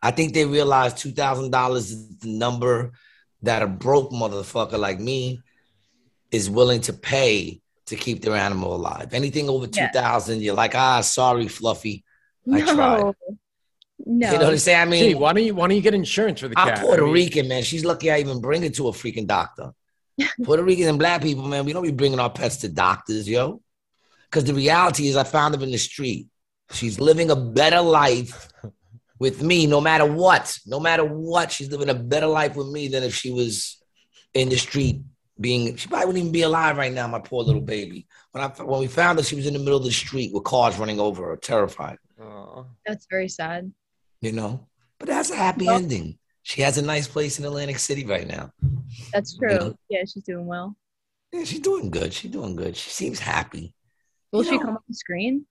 I 0.01 0.11
think 0.11 0.33
they 0.33 0.45
realize 0.45 0.93
two 0.93 1.11
thousand 1.11 1.51
dollars 1.51 1.91
is 1.91 2.17
the 2.19 2.29
number 2.29 2.93
that 3.41 3.61
a 3.61 3.67
broke 3.67 4.11
motherfucker 4.11 4.77
like 4.79 4.99
me 4.99 5.41
is 6.31 6.49
willing 6.49 6.81
to 6.81 6.93
pay 6.93 7.61
to 7.87 7.95
keep 7.95 8.21
their 8.21 8.35
animal 8.35 8.75
alive. 8.75 9.13
Anything 9.13 9.49
over 9.49 9.67
two 9.67 9.87
thousand, 9.93 10.39
yeah. 10.39 10.47
you're 10.47 10.55
like, 10.55 10.75
ah, 10.75 11.01
sorry, 11.01 11.47
Fluffy. 11.47 12.03
I 12.51 12.59
No, 12.61 12.73
tried. 12.73 13.01
no. 14.05 14.31
You 14.31 14.37
know 14.37 14.43
what 14.45 14.53
I'm 14.53 14.57
saying? 14.57 14.79
I 14.79 14.85
T, 14.85 14.89
mean, 15.07 15.19
why 15.19 15.33
don't 15.33 15.43
you 15.43 15.55
why 15.55 15.67
don't 15.67 15.75
you 15.75 15.81
get 15.83 15.93
insurance 15.93 16.39
for 16.41 16.47
the 16.47 16.57
I'm? 16.57 16.79
Puerto 16.79 17.03
I 17.03 17.05
mean, 17.05 17.13
Rican, 17.13 17.47
man. 17.47 17.63
She's 17.63 17.83
lucky 17.85 18.11
I 18.11 18.19
even 18.19 18.39
bring 18.41 18.63
it 18.63 18.75
to 18.75 18.87
a 18.87 18.91
freaking 18.91 19.27
doctor. 19.27 19.71
Puerto 20.43 20.63
Ricans 20.63 20.87
and 20.87 20.99
black 20.99 21.21
people, 21.21 21.47
man, 21.47 21.65
we 21.65 21.71
don't 21.73 21.83
be 21.83 21.91
bringing 21.91 22.19
our 22.19 22.29
pets 22.29 22.57
to 22.57 22.69
doctors, 22.69 23.27
yo. 23.27 23.61
Because 24.29 24.43
the 24.43 24.53
reality 24.53 25.07
is, 25.07 25.15
I 25.15 25.23
found 25.23 25.53
them 25.53 25.63
in 25.63 25.71
the 25.71 25.77
street. 25.77 26.27
She's 26.71 26.99
living 26.99 27.31
a 27.31 27.35
better 27.35 27.81
life 27.81 28.48
with 29.19 29.43
me, 29.43 29.67
no 29.67 29.79
matter 29.81 30.05
what. 30.05 30.57
No 30.65 30.79
matter 30.79 31.03
what, 31.05 31.51
she's 31.51 31.69
living 31.69 31.89
a 31.89 31.93
better 31.93 32.27
life 32.27 32.55
with 32.55 32.67
me 32.67 32.87
than 32.87 33.03
if 33.03 33.13
she 33.13 33.31
was 33.31 33.77
in 34.33 34.49
the 34.49 34.57
street 34.57 35.01
being. 35.39 35.75
She 35.75 35.87
probably 35.87 36.05
wouldn't 36.07 36.21
even 36.23 36.31
be 36.31 36.41
alive 36.43 36.77
right 36.77 36.91
now, 36.93 37.07
my 37.07 37.19
poor 37.19 37.43
little 37.43 37.61
baby. 37.61 38.07
When 38.31 38.43
I 38.43 38.47
when 38.47 38.79
we 38.79 38.87
found 38.87 39.19
her, 39.19 39.23
she 39.23 39.35
was 39.35 39.45
in 39.47 39.53
the 39.53 39.59
middle 39.59 39.77
of 39.77 39.83
the 39.83 39.91
street 39.91 40.33
with 40.33 40.43
cars 40.45 40.77
running 40.77 40.99
over 40.99 41.25
her, 41.29 41.35
terrified. 41.37 41.97
Aw. 42.21 42.63
That's 42.85 43.05
very 43.09 43.27
sad. 43.29 43.71
You 44.21 44.31
know, 44.33 44.67
but 44.99 45.07
that's 45.07 45.29
a 45.31 45.35
happy 45.35 45.65
Well- 45.65 45.75
ending. 45.77 46.17
She 46.43 46.61
has 46.61 46.77
a 46.79 46.81
nice 46.81 47.07
place 47.07 47.37
in 47.37 47.45
Atlantic 47.45 47.77
City 47.77 48.05
right 48.05 48.25
now. 48.27 48.51
That's 49.13 49.37
true. 49.37 49.49
know? 49.49 49.75
Yeah, 49.89 50.01
she's 50.11 50.23
doing 50.23 50.47
well. 50.47 50.75
Yeah, 51.31 51.43
she's 51.43 51.59
doing 51.59 51.91
good. 51.91 52.11
She's 52.11 52.31
doing 52.31 52.55
good. 52.55 52.75
She 52.75 52.89
seems 52.89 53.19
happy. 53.19 53.75
Will 54.31 54.43
You 54.43 54.49
she 54.49 54.57
know- 54.57 54.63
come 54.63 54.75
on 54.77 54.83
the 54.87 54.95
screen? 54.95 55.45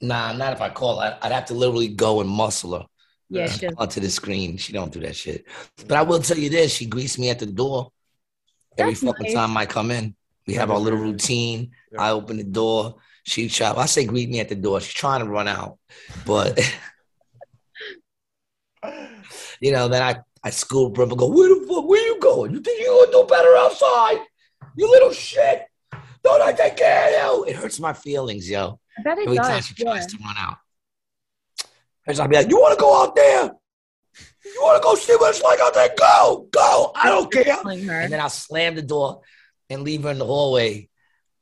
Nah, 0.00 0.32
not 0.32 0.52
if 0.52 0.60
I 0.60 0.70
call. 0.70 1.00
her. 1.00 1.18
I'd 1.22 1.32
have 1.32 1.46
to 1.46 1.54
literally 1.54 1.88
go 1.88 2.20
and 2.20 2.28
muscle 2.28 2.78
her 2.78 2.86
Yeah, 3.30 3.46
she 3.46 3.66
onto 3.68 4.00
the 4.00 4.10
screen. 4.10 4.56
She 4.56 4.72
don't 4.72 4.92
do 4.92 5.00
that 5.00 5.16
shit. 5.16 5.46
But 5.88 5.96
I 5.96 6.02
will 6.02 6.20
tell 6.20 6.38
you 6.38 6.50
this: 6.50 6.74
she 6.74 6.86
greets 6.86 7.18
me 7.18 7.30
at 7.30 7.38
the 7.38 7.46
door 7.46 7.90
every 8.76 8.92
That's 8.92 9.04
fucking 9.04 9.24
nice. 9.26 9.34
time 9.34 9.56
I 9.56 9.66
come 9.66 9.90
in. 9.90 10.14
We 10.46 10.54
have 10.54 10.70
our 10.70 10.78
little 10.78 10.98
routine. 10.98 11.70
Yeah. 11.92 12.02
I 12.02 12.10
open 12.10 12.36
the 12.36 12.44
door. 12.44 12.96
She 13.24 13.48
shop. 13.48 13.78
I 13.78 13.86
say 13.86 14.04
greet 14.04 14.28
me 14.28 14.40
at 14.40 14.50
the 14.50 14.54
door. 14.54 14.80
She's 14.80 14.92
trying 14.92 15.20
to 15.20 15.28
run 15.30 15.48
out, 15.48 15.78
but 16.26 16.60
you 19.60 19.72
know, 19.72 19.88
then 19.88 20.02
I 20.02 20.20
I 20.42 20.50
school 20.50 20.94
her 20.94 21.02
up 21.02 21.08
and 21.08 21.18
go, 21.18 21.28
where 21.28 21.48
the 21.48 21.66
fuck, 21.66 21.88
where 21.88 22.06
you 22.06 22.20
going? 22.20 22.52
You 22.52 22.60
think 22.60 22.80
you 22.80 22.86
gonna 22.86 23.12
do 23.12 23.26
better 23.26 23.56
outside? 23.56 24.18
You 24.76 24.90
little 24.90 25.12
shit. 25.12 25.66
Don't 26.24 26.40
I 26.42 26.52
take 26.52 26.76
care 26.76 27.06
of 27.28 27.38
you? 27.38 27.44
It 27.44 27.56
hurts 27.56 27.78
my 27.78 27.92
feelings, 27.92 28.48
yo. 28.48 28.80
I 28.98 29.02
bet 29.02 29.18
it 29.18 29.26
Every 29.26 29.36
time 29.38 29.56
does. 29.60 29.66
she 29.66 29.74
Yeah. 29.78 29.92
tries 29.92 30.06
to 30.06 30.18
run 30.24 30.34
out. 30.38 30.56
I'll 32.08 32.28
be 32.28 32.36
like, 32.36 32.48
you 32.48 32.56
want 32.58 32.76
to 32.78 32.80
go 32.80 33.02
out 33.02 33.14
there? 33.14 33.50
You 34.44 34.60
want 34.62 34.82
to 34.82 34.84
go 34.84 34.94
see 34.94 35.14
what 35.16 35.30
it's 35.30 35.42
like 35.42 35.58
out 35.60 35.74
there? 35.74 35.88
Go, 35.96 36.48
go. 36.50 36.92
I 36.94 37.08
don't 37.08 37.30
care. 37.32 37.44
Telling 37.44 37.86
her. 37.86 38.00
And 38.00 38.12
then 38.12 38.20
I'll 38.20 38.28
slam 38.30 38.74
the 38.74 38.82
door 38.82 39.20
and 39.70 39.82
leave 39.82 40.02
her 40.04 40.10
in 40.10 40.18
the 40.18 40.26
hallway. 40.26 40.88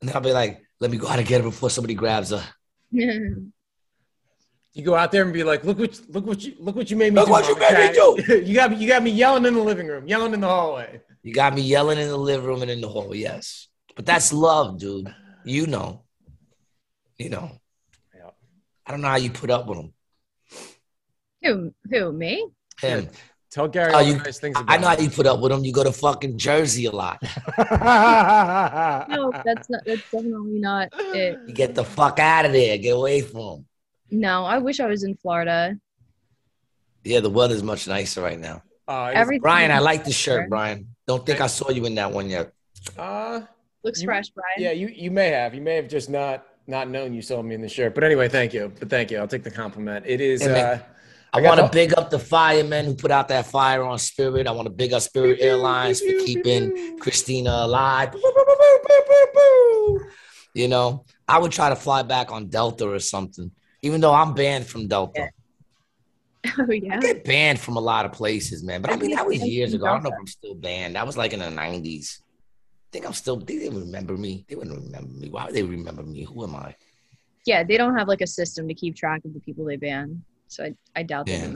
And 0.01 0.09
then 0.09 0.15
I'll 0.15 0.21
be 0.21 0.31
like, 0.31 0.61
let 0.79 0.89
me 0.91 0.97
go 0.97 1.07
out 1.07 1.19
and 1.19 1.27
get 1.27 1.41
her 1.41 1.47
before 1.49 1.69
somebody 1.69 1.93
grabs 1.95 2.31
her. 2.31 2.43
You 4.75 4.83
go 4.83 4.95
out 4.95 5.11
there 5.11 5.21
and 5.23 5.31
be 5.31 5.43
like, 5.43 5.63
look 5.63 5.77
what 5.77 6.01
look 6.09 6.25
what 6.25 6.43
you 6.43 6.55
look 6.57 6.75
what 6.75 6.89
you 6.89 6.97
made 6.97 7.13
me 7.13 7.19
Look 7.19 7.27
do. 7.27 7.31
what 7.31 7.47
you 7.47 7.53
Mama 7.53 7.77
made 7.77 7.91
me 7.91 7.95
Cat." 8.25 8.43
you 8.47 8.55
got 8.55 8.71
me 8.71 8.77
you 8.77 8.87
got 8.87 9.03
me 9.03 9.11
yelling 9.11 9.45
in 9.45 9.53
the 9.53 9.61
living 9.61 9.85
room, 9.85 10.07
yelling 10.07 10.33
in 10.33 10.39
the 10.41 10.47
hallway. 10.47 10.99
You 11.21 11.31
got 11.31 11.53
me 11.53 11.61
yelling 11.61 11.99
in 11.99 12.07
the 12.07 12.17
living 12.17 12.47
room 12.47 12.63
and 12.63 12.71
in 12.71 12.81
the 12.81 12.89
hall, 12.89 13.13
yes. 13.13 13.67
But 13.95 14.05
that's 14.05 14.33
love, 14.33 14.79
dude. 14.79 15.13
You 15.45 15.67
know. 15.67 16.01
You 17.17 17.29
know. 17.29 17.51
Yeah. 18.15 18.29
I 18.85 18.91
don't 18.91 19.01
know 19.01 19.07
how 19.09 19.17
you 19.17 19.29
put 19.29 19.49
up 19.51 19.67
with 19.67 19.77
him. 19.79 19.93
who? 21.43 21.73
Who? 21.89 22.11
Me? 22.11 22.47
Him. 22.81 23.09
Tell 23.51 23.67
Gary 23.67 23.91
Oh, 23.93 23.97
all 23.97 24.01
you- 24.01 24.17
nice 24.17 24.39
things 24.39 24.57
about 24.57 24.71
I 24.73 24.77
know 24.77 24.87
how 24.87 24.97
you 24.97 25.09
put 25.11 25.27
up 25.27 25.39
with 25.39 25.51
him. 25.51 25.63
You 25.63 25.71
go 25.71 25.83
to 25.83 25.91
fucking 25.91 26.37
Jersey 26.39 26.85
a 26.85 26.91
lot. 26.91 27.21
No, 29.09 29.31
that's 29.45 29.69
not. 29.69 29.81
That's 29.85 30.01
definitely 30.11 30.59
not 30.59 30.89
it. 30.93 31.37
You 31.47 31.53
get 31.53 31.75
the 31.75 31.83
fuck 31.83 32.17
out 32.19 32.45
of 32.45 32.51
there. 32.53 32.77
Get 32.77 32.91
away 32.95 33.21
from 33.21 33.39
him. 33.41 33.65
No, 34.11 34.43
I 34.45 34.57
wish 34.57 34.79
I 34.79 34.87
was 34.87 35.03
in 35.03 35.15
Florida. 35.17 35.77
Yeah, 37.03 37.19
the 37.19 37.29
weather's 37.29 37.61
much 37.63 37.87
nicer 37.87 38.21
right 38.21 38.39
now. 38.39 38.63
Uh, 38.87 39.11
Every 39.13 39.39
Brian, 39.39 39.71
I 39.71 39.79
like 39.79 40.03
the 40.03 40.11
shirt, 40.11 40.49
Brian. 40.49 40.87
Don't 41.07 41.25
think 41.25 41.41
I 41.41 41.47
saw 41.47 41.69
you 41.69 41.85
in 41.85 41.95
that 41.95 42.11
one 42.11 42.29
yet. 42.29 42.51
uh, 42.97 43.41
looks 43.83 44.01
You- 44.01 44.07
fresh, 44.07 44.29
Brian. 44.29 44.47
yeah, 44.57 44.71
you 44.71 44.87
you 44.87 45.11
may 45.11 45.29
have. 45.29 45.53
You 45.53 45.61
may 45.61 45.75
have 45.75 45.87
just 45.87 46.09
not 46.09 46.45
not 46.67 46.89
known 46.89 47.13
you 47.13 47.21
saw 47.21 47.41
me 47.41 47.55
in 47.55 47.61
the 47.61 47.69
shirt. 47.69 47.93
But 47.93 48.03
anyway, 48.03 48.29
thank 48.29 48.53
you. 48.53 48.71
But 48.79 48.89
thank 48.89 49.11
you. 49.11 49.17
I'll 49.17 49.27
take 49.27 49.43
the 49.43 49.51
compliment. 49.51 50.05
It 50.07 50.21
is. 50.21 50.41
Hey. 50.41 50.61
Uh, 50.61 50.77
I, 51.35 51.39
I 51.39 51.41
want 51.41 51.59
to 51.59 51.67
big 51.71 51.97
up 51.97 52.11
the 52.11 52.19
firemen 52.19 52.85
who 52.85 52.93
put 52.93 53.09
out 53.09 53.27
that 53.29 53.47
fire 53.47 53.81
on 53.83 53.97
Spirit. 53.97 54.45
I 54.45 54.51
want 54.51 54.67
to 54.67 54.73
big 54.73 54.93
up 54.93 55.01
Spirit 55.01 55.39
Airlines 55.41 55.99
for 55.99 56.11
keeping 56.23 56.99
Christina 56.99 57.49
alive. 57.51 58.13
You 60.53 60.67
know, 60.67 61.05
I 61.27 61.39
would 61.39 61.51
try 61.51 61.69
to 61.69 61.75
fly 61.75 62.03
back 62.03 62.31
on 62.31 62.49
Delta 62.49 62.87
or 62.87 62.99
something, 62.99 63.49
even 63.81 63.99
though 64.01 64.13
I'm 64.13 64.33
banned 64.35 64.67
from 64.67 64.87
Delta. 64.87 65.29
Oh 66.59 66.69
yeah. 66.73 66.97
I 66.97 66.99
get 66.99 67.23
banned 67.23 67.57
from 67.57 67.77
a 67.77 67.79
lot 67.79 68.05
of 68.05 68.11
places, 68.11 68.63
man. 68.63 68.81
But 68.81 68.91
I 68.91 68.95
I 68.95 68.97
mean, 68.97 69.15
that 69.15 69.25
was 69.25 69.41
years 69.41 69.73
ago. 69.73 69.85
I 69.85 69.93
don't 69.93 70.03
know 70.03 70.09
if 70.09 70.19
I'm 70.19 70.27
still 70.27 70.53
banned. 70.53 70.97
That 70.97 71.07
was 71.07 71.15
like 71.15 71.31
in 71.31 71.39
the 71.39 71.45
90s. 71.45 72.19
I 72.93 72.97
think 72.97 73.07
I'm 73.07 73.13
still, 73.13 73.37
they 73.37 73.57
didn't 73.57 73.79
remember 73.79 74.15
me. 74.15 74.45
They 74.47 74.53
wouldn't 74.55 74.79
remember 74.79 75.11
me. 75.11 75.27
Why 75.27 75.45
would 75.45 75.55
they 75.55 75.63
remember 75.63 76.03
me? 76.03 76.25
Who 76.25 76.43
am 76.43 76.55
I? 76.55 76.75
Yeah, 77.43 77.63
they 77.63 77.75
don't 77.75 77.97
have 77.97 78.07
like 78.07 78.21
a 78.21 78.27
system 78.27 78.67
to 78.67 78.75
keep 78.75 78.95
track 78.95 79.25
of 79.25 79.33
the 79.33 79.39
people 79.39 79.65
they 79.65 79.77
ban. 79.77 80.21
So 80.47 80.65
I, 80.65 80.75
I 80.95 81.01
doubt 81.01 81.27
Yeah. 81.27 81.47
they. 81.47 81.55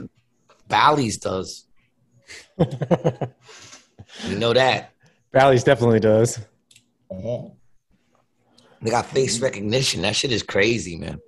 Bally's 0.66 1.16
does. 1.18 1.66
You 4.26 4.36
know 4.36 4.52
that. 4.52 4.92
Bally's 5.32 5.62
definitely 5.62 6.00
does. 6.00 6.40
Mm-hmm. 7.12 7.54
They 8.82 8.90
got 8.90 9.06
face 9.06 9.38
recognition. 9.40 10.02
That 10.02 10.16
shit 10.16 10.32
is 10.32 10.42
crazy, 10.42 10.96
man. 10.96 11.20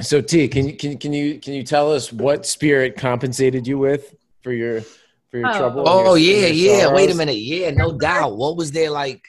So 0.00 0.20
T, 0.20 0.48
can 0.48 0.66
you 0.66 0.76
can 0.76 0.96
can 0.98 1.12
you 1.12 1.38
can 1.38 1.52
you 1.52 1.62
tell 1.62 1.92
us 1.92 2.12
what 2.12 2.46
spirit 2.46 2.96
compensated 2.96 3.66
you 3.66 3.78
with 3.78 4.14
for 4.42 4.52
your 4.52 4.80
for 5.30 5.38
your 5.38 5.48
Oh. 5.48 5.58
trouble? 5.58 5.84
Oh 5.86 6.14
your- 6.14 6.36
yeah, 6.40 6.46
and 6.48 6.56
your 6.56 6.76
yeah. 6.78 6.92
Wait 6.92 7.10
a 7.10 7.14
minute. 7.14 7.36
Yeah, 7.36 7.70
no 7.72 7.96
doubt. 7.98 8.36
What 8.36 8.56
was 8.56 8.72
there 8.72 8.90
like? 8.90 9.22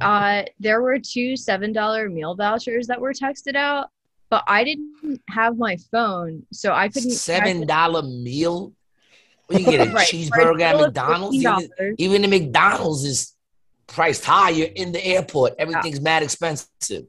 Uh, 0.00 0.44
there 0.60 0.80
were 0.82 0.98
two 0.98 1.36
seven 1.36 1.72
dollar 1.72 2.08
meal 2.08 2.34
vouchers 2.34 2.86
that 2.86 3.00
were 3.00 3.12
texted 3.12 3.56
out, 3.56 3.88
but 4.30 4.44
I 4.46 4.64
didn't 4.64 5.20
have 5.28 5.58
my 5.58 5.76
phone, 5.90 6.44
so 6.52 6.72
I 6.72 6.88
couldn't. 6.88 7.10
Seven 7.10 7.66
dollar 7.66 8.02
meal. 8.02 8.72
Well, 9.48 9.60
you 9.60 9.66
get 9.66 9.88
a 9.88 9.90
Right, 9.92 10.06
cheeseburger 10.08 10.60
at 10.62 10.76
McDonald's. 10.76 11.36
Even, 11.36 11.94
even 11.98 12.22
the 12.22 12.28
McDonald's 12.28 13.04
is 13.04 13.34
priced 13.86 14.24
high. 14.24 14.50
You're 14.50 14.68
in 14.68 14.92
the 14.92 15.04
airport. 15.04 15.54
Everything's 15.58 16.00
mad 16.00 16.22
expensive. 16.22 17.06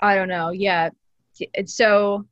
I 0.00 0.14
don't 0.14 0.28
know. 0.28 0.50
Yeah, 0.50 0.90
so. 1.66 2.26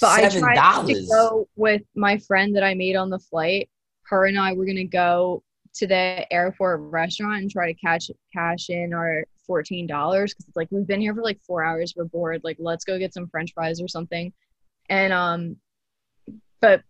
But 0.00 0.06
I 0.06 0.22
Seven 0.28 0.40
tried 0.40 0.54
to 0.54 0.60
dollars. 0.60 1.08
go 1.08 1.48
with 1.54 1.82
my 1.94 2.16
friend 2.18 2.56
that 2.56 2.62
I 2.64 2.72
made 2.74 2.96
on 2.96 3.10
the 3.10 3.18
flight. 3.18 3.68
Her 4.04 4.24
and 4.26 4.38
I 4.38 4.52
were 4.54 4.64
gonna 4.64 4.84
go 4.84 5.42
to 5.74 5.86
the 5.86 6.30
airport 6.32 6.80
restaurant 6.80 7.42
and 7.42 7.50
try 7.50 7.72
to 7.72 7.78
catch 7.78 8.10
cash 8.32 8.70
in 8.70 8.92
our 8.92 9.24
fourteen 9.46 9.86
dollars 9.86 10.32
because 10.32 10.48
it's 10.48 10.56
like 10.56 10.68
we've 10.70 10.86
been 10.86 11.00
here 11.00 11.14
for 11.14 11.22
like 11.22 11.40
four 11.40 11.64
hours. 11.64 11.94
We're 11.96 12.04
bored. 12.04 12.42
Like 12.44 12.56
let's 12.60 12.84
go 12.84 12.98
get 12.98 13.14
some 13.14 13.28
French 13.28 13.52
fries 13.54 13.80
or 13.80 13.88
something. 13.88 14.32
And 14.88 15.12
um, 15.12 15.56
but 16.60 16.82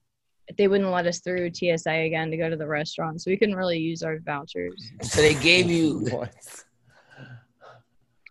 they 0.57 0.69
wouldn't 0.69 0.91
let 0.91 1.07
us 1.07 1.21
through 1.21 1.53
TSA 1.55 1.91
again 1.91 2.31
to 2.31 2.37
go 2.37 2.51
to 2.51 2.57
the 2.57 2.67
restaurant, 2.67 3.23
so 3.23 3.31
we 3.31 3.37
couldn't 3.37 3.57
really 3.57 3.79
use 3.79 4.03
our 4.03 4.19
vouchers. 4.19 4.91
So 5.03 5.21
they 5.21 5.35
gave 5.35 5.71
you 5.71 6.07
What? 6.11 6.35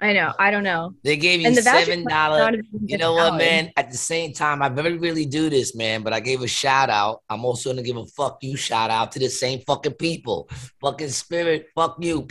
I 0.02 0.14
know. 0.14 0.34
I 0.40 0.50
don't 0.50 0.64
know. 0.64 0.94
they 1.04 1.16
gave 1.16 1.42
you 1.42 1.54
the 1.54 1.62
seven 1.62 2.04
might 2.04 2.12
not 2.12 2.28
dollar. 2.30 2.46
have 2.56 2.56
even 2.74 2.88
You 2.88 2.98
know 2.98 3.14
what, 3.14 3.36
man? 3.36 3.72
At 3.78 3.92
the 3.92 3.98
same 3.98 4.34
time, 4.34 4.64
I 4.64 4.70
very 4.70 4.98
really 4.98 5.26
do 5.26 5.50
this, 5.50 5.76
man. 5.76 6.02
But 6.02 6.12
I 6.12 6.20
gave 6.20 6.42
a 6.42 6.48
shout 6.48 6.90
out. 6.90 7.22
I'm 7.30 7.46
also 7.46 7.70
gonna 7.70 7.84
give 7.84 7.98
a 7.98 8.06
fuck 8.08 8.40
you 8.42 8.58
shout 8.58 8.90
out 8.90 9.12
to 9.14 9.20
the 9.20 9.30
same 9.30 9.60
fucking 9.62 9.94
people. 9.94 10.50
Fucking 10.82 11.10
spirit, 11.10 11.68
fuck 11.76 11.98
you. 12.00 12.28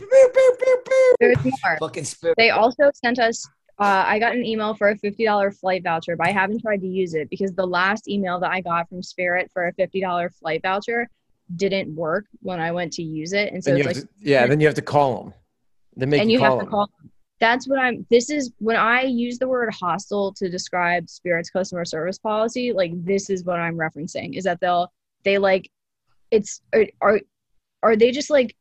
There's 1.21 1.45
more. 1.45 1.79
Fucking 1.79 2.05
spirit. 2.05 2.35
They 2.37 2.51
also 2.51 2.91
sent 2.95 3.21
us 3.21 3.47
uh, 3.81 4.05
I 4.07 4.19
got 4.19 4.35
an 4.35 4.45
email 4.45 4.75
for 4.75 4.91
a 4.91 4.97
fifty 4.97 5.25
dollar 5.25 5.51
flight 5.51 5.83
voucher, 5.83 6.15
but 6.15 6.27
I 6.27 6.33
haven't 6.33 6.61
tried 6.61 6.83
to 6.83 6.87
use 6.87 7.15
it 7.15 7.31
because 7.31 7.55
the 7.55 7.67
last 7.67 8.09
email 8.09 8.39
that 8.41 8.51
I 8.51 8.61
got 8.61 8.91
from 8.91 9.03
Spirit 9.03 9.51
for 9.55 9.69
a 9.69 9.73
fifty 9.73 10.03
dollar 10.03 10.29
flight 10.29 10.61
voucher 10.61 11.09
didn't 11.57 11.95
work 11.95 12.27
when 12.43 12.61
I 12.61 12.73
went 12.73 12.93
to 12.95 13.03
use 13.03 13.33
it, 13.33 13.55
and 13.55 13.65
so 13.65 13.71
Then 13.71 13.79
you 13.79 13.89
it's 13.89 13.99
like 14.01 14.07
to, 14.07 14.13
yeah, 14.21 14.47
then 14.47 14.61
you 14.61 14.67
have 14.67 14.77
to 14.77 14.83
call 14.83 15.23
them. 15.23 15.35
They 15.97 16.05
make 16.05 16.21
and 16.21 16.31
you, 16.31 16.39
you 16.39 16.45
call 16.45 16.59
have 16.59 16.67
to 16.67 16.71
call 16.71 16.91
that's 17.41 17.67
what 17.67 17.79
i'm 17.79 18.07
this 18.11 18.31
is 18.31 18.53
when 18.59 18.77
i 18.77 19.03
use 19.03 19.39
the 19.39 19.49
word 19.49 19.73
hostile 19.73 20.33
to 20.33 20.49
describe 20.49 21.09
spirit's 21.09 21.51
customer 21.51 21.85
service 21.85 22.19
policy 22.19 22.73
like 22.73 22.93
this 23.05 23.31
is 23.31 23.45
what 23.45 23.59
i'm 23.59 23.77
referencing 23.77 24.37
is 24.37 24.45
that 24.45 24.61
they'll 24.61 24.93
they 25.25 25.39
like 25.39 25.71
it's 26.31 26.61
are 27.03 27.21
are, 27.83 27.97
they 27.97 28.11
just 28.11 28.31
like 28.31 28.55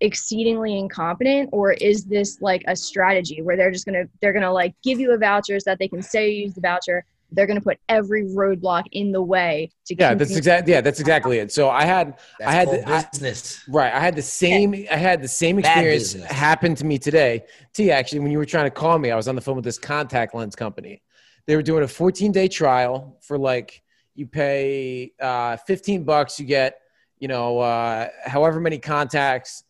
exceedingly 0.00 0.78
incompetent 0.78 1.48
or 1.52 1.72
is 1.72 2.04
this 2.06 2.40
like 2.40 2.64
a 2.66 2.74
strategy 2.74 3.42
where 3.42 3.56
they're 3.56 3.70
just 3.70 3.86
gonna 3.86 4.04
they're 4.20 4.32
gonna 4.32 4.52
like 4.52 4.74
give 4.82 4.98
you 4.98 5.12
a 5.12 5.18
voucher 5.18 5.60
so 5.60 5.70
that 5.70 5.78
they 5.78 5.86
can 5.86 6.02
say 6.02 6.30
you 6.30 6.42
use 6.42 6.54
the 6.54 6.60
voucher 6.60 7.04
they're 7.34 7.46
gonna 7.46 7.60
put 7.60 7.78
every 7.88 8.24
roadblock 8.24 8.84
in 8.92 9.10
the 9.12 9.22
way 9.22 9.70
to 9.86 9.94
Yeah, 9.94 10.14
that's 10.14 10.30
you- 10.30 10.36
exactly 10.36 10.72
yeah, 10.72 10.80
that's 10.80 11.00
exactly 11.00 11.38
it. 11.38 11.50
So 11.52 11.68
I 11.70 11.84
had 11.84 12.18
That's 12.38 12.50
I 12.50 12.52
had 12.52 12.68
called 12.68 12.80
the- 12.84 12.88
I- 12.92 13.04
business. 13.10 13.60
Right. 13.68 13.92
I 13.92 14.00
had 14.00 14.14
the 14.16 14.22
same 14.22 14.74
I 14.90 14.96
had 14.96 15.22
the 15.22 15.28
same 15.28 15.58
experience 15.58 16.12
business. 16.14 16.30
happen 16.30 16.74
to 16.76 16.84
me 16.84 16.98
today. 16.98 17.44
T 17.72 17.90
actually 17.90 18.20
when 18.20 18.30
you 18.32 18.38
were 18.38 18.44
trying 18.44 18.66
to 18.66 18.70
call 18.70 18.98
me, 18.98 19.10
I 19.10 19.16
was 19.16 19.28
on 19.28 19.34
the 19.34 19.40
phone 19.40 19.56
with 19.56 19.64
this 19.64 19.78
contact 19.78 20.34
lens 20.34 20.54
company. 20.54 21.02
They 21.46 21.56
were 21.56 21.62
doing 21.62 21.82
a 21.82 21.86
14-day 21.88 22.48
trial 22.48 23.16
for 23.22 23.36
like 23.38 23.82
you 24.14 24.26
pay 24.26 25.12
uh 25.20 25.56
15 25.56 26.04
bucks, 26.04 26.38
you 26.38 26.46
get, 26.46 26.80
you 27.18 27.28
know, 27.28 27.58
uh 27.60 28.08
however 28.24 28.60
many 28.60 28.78
contacts 28.78 29.64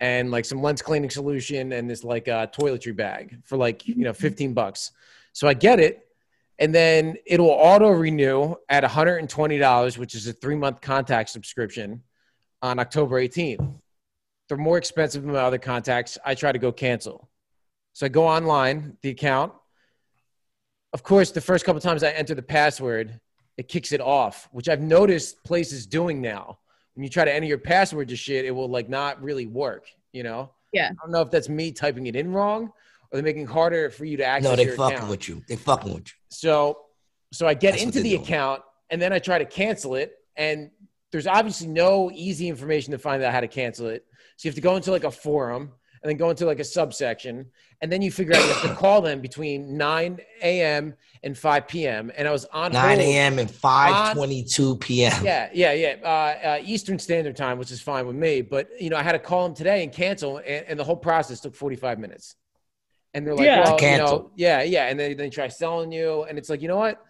and 0.00 0.30
like 0.30 0.44
some 0.44 0.60
lens 0.60 0.82
cleaning 0.82 1.08
solution 1.08 1.72
and 1.72 1.88
this 1.88 2.04
like 2.04 2.28
uh 2.28 2.46
toiletry 2.48 2.94
bag 2.94 3.38
for 3.44 3.56
like, 3.56 3.88
you 3.88 3.96
know, 4.04 4.12
15 4.12 4.52
bucks. 4.52 4.90
So 5.32 5.48
I 5.48 5.54
get 5.54 5.80
it 5.80 6.05
and 6.58 6.74
then 6.74 7.16
it'll 7.26 7.48
auto 7.50 7.90
renew 7.90 8.54
at 8.68 8.82
$120, 8.82 9.98
which 9.98 10.14
is 10.14 10.26
a 10.26 10.32
three 10.32 10.56
month 10.56 10.80
contact 10.80 11.30
subscription 11.30 12.02
on 12.62 12.78
October 12.78 13.20
18th. 13.20 13.74
They're 14.48 14.56
more 14.56 14.78
expensive 14.78 15.22
than 15.22 15.32
my 15.32 15.40
other 15.40 15.58
contacts. 15.58 16.18
I 16.24 16.34
try 16.34 16.52
to 16.52 16.58
go 16.58 16.72
cancel. 16.72 17.28
So 17.92 18.06
I 18.06 18.08
go 18.08 18.26
online, 18.26 18.96
the 19.02 19.10
account. 19.10 19.52
Of 20.92 21.02
course, 21.02 21.30
the 21.30 21.40
first 21.40 21.64
couple 21.64 21.80
times 21.80 22.02
I 22.02 22.10
enter 22.10 22.34
the 22.34 22.42
password, 22.42 23.20
it 23.56 23.68
kicks 23.68 23.92
it 23.92 24.00
off, 24.00 24.48
which 24.52 24.68
I've 24.68 24.80
noticed 24.80 25.42
places 25.44 25.86
doing 25.86 26.20
now. 26.22 26.58
When 26.94 27.04
you 27.04 27.10
try 27.10 27.24
to 27.24 27.34
enter 27.34 27.46
your 27.46 27.58
password 27.58 28.08
to 28.08 28.16
shit, 28.16 28.44
it 28.44 28.50
will 28.50 28.68
like 28.68 28.88
not 28.88 29.22
really 29.22 29.46
work, 29.46 29.86
you 30.12 30.22
know? 30.22 30.50
Yeah. 30.72 30.90
I 30.90 30.94
don't 31.02 31.10
know 31.10 31.20
if 31.22 31.30
that's 31.30 31.48
me 31.48 31.72
typing 31.72 32.06
it 32.06 32.16
in 32.16 32.32
wrong 32.32 32.64
or 32.64 32.72
they're 33.12 33.22
making 33.22 33.42
it 33.42 33.48
harder 33.48 33.90
for 33.90 34.04
you 34.04 34.16
to 34.16 34.24
access 34.24 34.50
No, 34.50 34.56
they 34.56 34.64
your 34.64 34.76
fucking 34.76 34.96
account. 34.96 35.10
with 35.10 35.28
you. 35.28 35.42
They 35.48 35.56
fucking 35.56 35.92
with 35.92 36.06
you. 36.08 36.12
So, 36.36 36.78
so 37.32 37.46
I 37.46 37.54
get 37.54 37.72
That's 37.72 37.82
into 37.82 38.00
the 38.00 38.10
doing. 38.10 38.22
account 38.22 38.62
and 38.90 39.00
then 39.00 39.12
I 39.12 39.18
try 39.18 39.38
to 39.38 39.44
cancel 39.44 39.94
it, 39.94 40.12
and 40.36 40.70
there's 41.10 41.26
obviously 41.26 41.66
no 41.66 42.10
easy 42.12 42.48
information 42.48 42.92
to 42.92 42.98
find 42.98 43.22
out 43.22 43.32
how 43.32 43.40
to 43.40 43.48
cancel 43.48 43.86
it. 43.88 44.04
So 44.36 44.46
you 44.46 44.50
have 44.50 44.54
to 44.56 44.60
go 44.60 44.76
into 44.76 44.90
like 44.90 45.04
a 45.04 45.10
forum 45.10 45.72
and 46.02 46.10
then 46.10 46.18
go 46.18 46.30
into 46.30 46.44
like 46.44 46.60
a 46.60 46.64
subsection, 46.64 47.46
and 47.80 47.90
then 47.90 48.02
you 48.02 48.12
figure 48.12 48.34
out 48.34 48.42
you 48.42 48.52
have 48.52 48.62
to 48.62 48.74
call 48.80 49.00
them 49.00 49.20
between 49.20 49.76
9 49.76 50.20
a.m. 50.42 50.94
and 51.22 51.36
5 51.36 51.68
p.m. 51.68 52.12
And 52.16 52.28
I 52.28 52.30
was 52.30 52.44
on 52.46 52.72
9 52.72 53.00
a.m. 53.00 53.38
and 53.38 53.48
5:22 53.48 54.80
p.m. 54.80 55.24
Yeah, 55.24 55.48
yeah, 55.52 55.72
yeah. 55.72 55.94
Uh, 56.04 56.06
uh, 56.08 56.58
Eastern 56.62 56.98
Standard 56.98 57.34
Time, 57.34 57.58
which 57.58 57.72
is 57.72 57.80
fine 57.80 58.06
with 58.06 58.16
me. 58.16 58.42
But 58.42 58.68
you 58.78 58.90
know, 58.90 58.96
I 58.96 59.02
had 59.02 59.12
to 59.12 59.18
call 59.18 59.44
them 59.48 59.56
today 59.56 59.82
and 59.82 59.92
cancel, 59.92 60.36
and, 60.36 60.66
and 60.68 60.78
the 60.78 60.84
whole 60.84 60.96
process 60.96 61.40
took 61.40 61.56
45 61.56 61.98
minutes. 61.98 62.36
And 63.16 63.26
they're 63.26 63.34
like, 63.34 63.46
Yeah. 63.46 63.60
well, 63.62 63.80
you 63.80 63.96
know, 63.98 64.30
yeah, 64.36 64.62
yeah. 64.62 64.88
And 64.88 65.00
then 65.00 65.16
they 65.16 65.30
try 65.30 65.48
selling 65.48 65.90
you, 65.90 66.24
and 66.24 66.36
it's 66.36 66.50
like, 66.50 66.60
you 66.60 66.68
know 66.68 66.76
what? 66.76 67.02